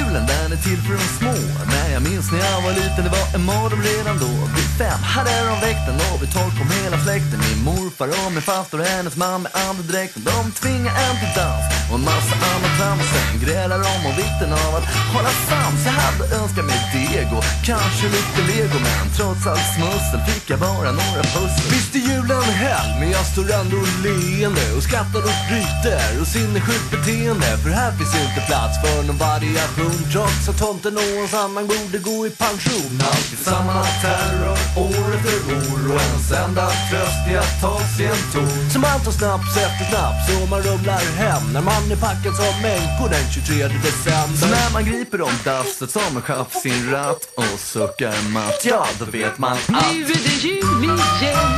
julen 0.07 0.25
den 0.27 0.51
är 0.51 0.61
till 0.67 0.81
för 0.85 0.93
de 0.93 1.07
små. 1.19 1.35
Men 1.71 1.91
jag 1.93 2.01
minns 2.09 2.31
när 2.31 2.39
jag 2.39 2.61
var 2.61 2.73
liten, 2.81 3.03
det 3.07 3.13
var 3.19 3.27
en 3.35 3.45
mardröm 3.45 3.81
redan 3.81 4.17
då. 4.25 4.34
Vid 4.55 4.69
fem 4.81 4.99
hade 5.13 5.31
de 5.49 5.55
väckt 5.67 5.85
en 5.89 5.99
och 6.13 6.21
vid 6.21 6.31
tolv 6.38 6.51
kom 6.59 6.69
hela 6.81 6.97
släkten. 7.05 7.39
Min 7.47 7.61
morfar 7.69 8.07
och 8.25 8.31
min 8.35 8.45
faster 8.49 8.77
och 8.79 8.85
hennes 8.95 9.15
man 9.23 9.41
med 9.45 9.51
andedräkten 9.67 10.21
De 10.29 10.51
tvingade 10.61 10.99
en 11.05 11.15
till 11.21 11.34
dans 11.39 11.63
och 11.89 11.97
en 11.99 12.05
massa 12.11 12.35
annat 12.51 12.73
trams. 12.77 13.05
Sen 13.13 13.34
grälade 13.43 13.84
de 13.88 13.95
om 14.09 14.15
vikten 14.23 14.51
av 14.65 14.71
att 14.77 14.88
hålla 15.13 15.34
sams. 15.47 15.81
Jag 15.89 15.95
hade 16.03 16.23
önskat 16.39 16.65
mig 16.71 16.79
deg 16.93 17.27
och 17.38 17.45
kanske 17.69 18.05
lite 18.15 18.41
lego 18.49 18.77
Men 18.88 19.05
trots 19.17 19.43
allt 19.51 19.67
smussel 19.75 20.21
fick 20.29 20.45
jag 20.53 20.59
bara 20.67 20.91
några 21.01 21.23
pussel. 21.35 21.65
Visst 21.73 21.95
är 21.99 22.03
julen 22.09 22.47
helg 22.63 22.91
men 22.99 23.09
jag 23.17 23.25
står 23.31 23.47
ändå 23.59 23.79
leende 24.05 24.65
och 24.75 24.84
skrattar 24.88 25.21
och 25.29 25.39
bryter 25.49 26.11
och 26.21 26.29
sinnessjukt 26.35 26.89
beteende. 26.93 27.49
För 27.63 27.71
här 27.79 27.91
finns 27.97 28.15
inte 28.23 28.41
plats 28.49 28.75
för 28.81 28.97
någon 29.07 29.19
variation. 29.27 29.97
Trots 30.14 30.49
att 30.49 30.57
tomten 30.57 30.98
och 30.98 31.03
hans 31.19 31.34
annan 31.34 31.68
borde 31.68 31.98
gå 31.98 32.28
i 32.28 32.30
pension. 32.30 33.02
Alltid 33.11 33.40
samma 33.40 33.84
terror 34.02 34.57
år 34.86 35.07
efter 35.15 35.38
år 35.57 35.82
och 35.94 36.02
ens 36.02 36.32
enda 36.32 36.65
tröst 36.90 37.24
är 37.32 37.38
att 37.38 37.61
ta 37.61 37.80
sig 37.98 38.06
en 38.06 38.24
ton. 38.34 38.69
Som 38.72 38.82
man 38.82 38.99
tar 39.06 39.11
snaps 39.11 39.57
efter 39.57 39.86
snaps 39.91 40.41
och 40.41 40.49
man 40.49 40.61
rumlar 40.61 41.03
hem 41.22 41.44
När 41.53 41.61
man 41.61 41.91
är 41.91 41.95
packad 41.95 42.36
som 42.36 42.53
på 42.99 43.07
den 43.07 43.26
23 43.34 43.68
december. 43.68 44.38
Så 44.38 44.48
när 44.48 44.74
man 44.74 44.86
griper 44.86 45.22
om 45.22 45.36
dasset 45.44 45.91
som 45.91 46.15
en 46.15 46.22
chef 46.22 46.53
sin 46.64 46.91
ratt 46.91 47.24
och 47.36 47.60
suckar 47.60 48.30
matt 48.30 48.61
Ja, 48.65 48.86
då 48.99 49.06
vet 49.06 49.38
man 49.38 49.52
att 49.52 49.69
Nu 49.69 50.03
är 50.03 50.07
det 50.07 50.48
jul 50.48 50.84
igen. 50.84 51.53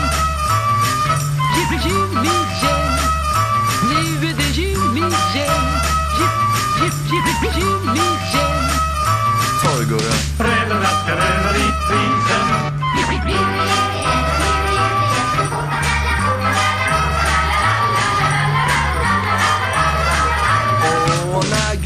Jul, 1.55 1.79
jul 1.85 2.25
igen 2.25 2.68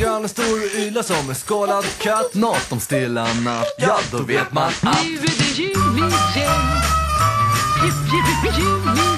Och 0.03 0.29
stor 0.29 0.77
grannen 0.77 0.97
och 0.97 1.05
som 1.05 1.29
en 1.29 1.35
skalad 1.35 1.85
katt. 1.99 2.33
Nåt 2.33 2.71
om 2.71 2.79
stilla 2.79 3.33
natt. 3.33 3.67
Ja, 3.77 3.99
då 4.11 4.23
vet 4.23 4.51
man 4.51 4.63
att 4.63 4.83
Nu 4.83 5.15
är 5.15 5.21
det 5.21 5.57
jul 5.57 5.97
igen. 5.97 6.13
Jul, 7.83 7.93
jul, 8.11 8.53
jul 8.57 8.97
igen 8.97 9.12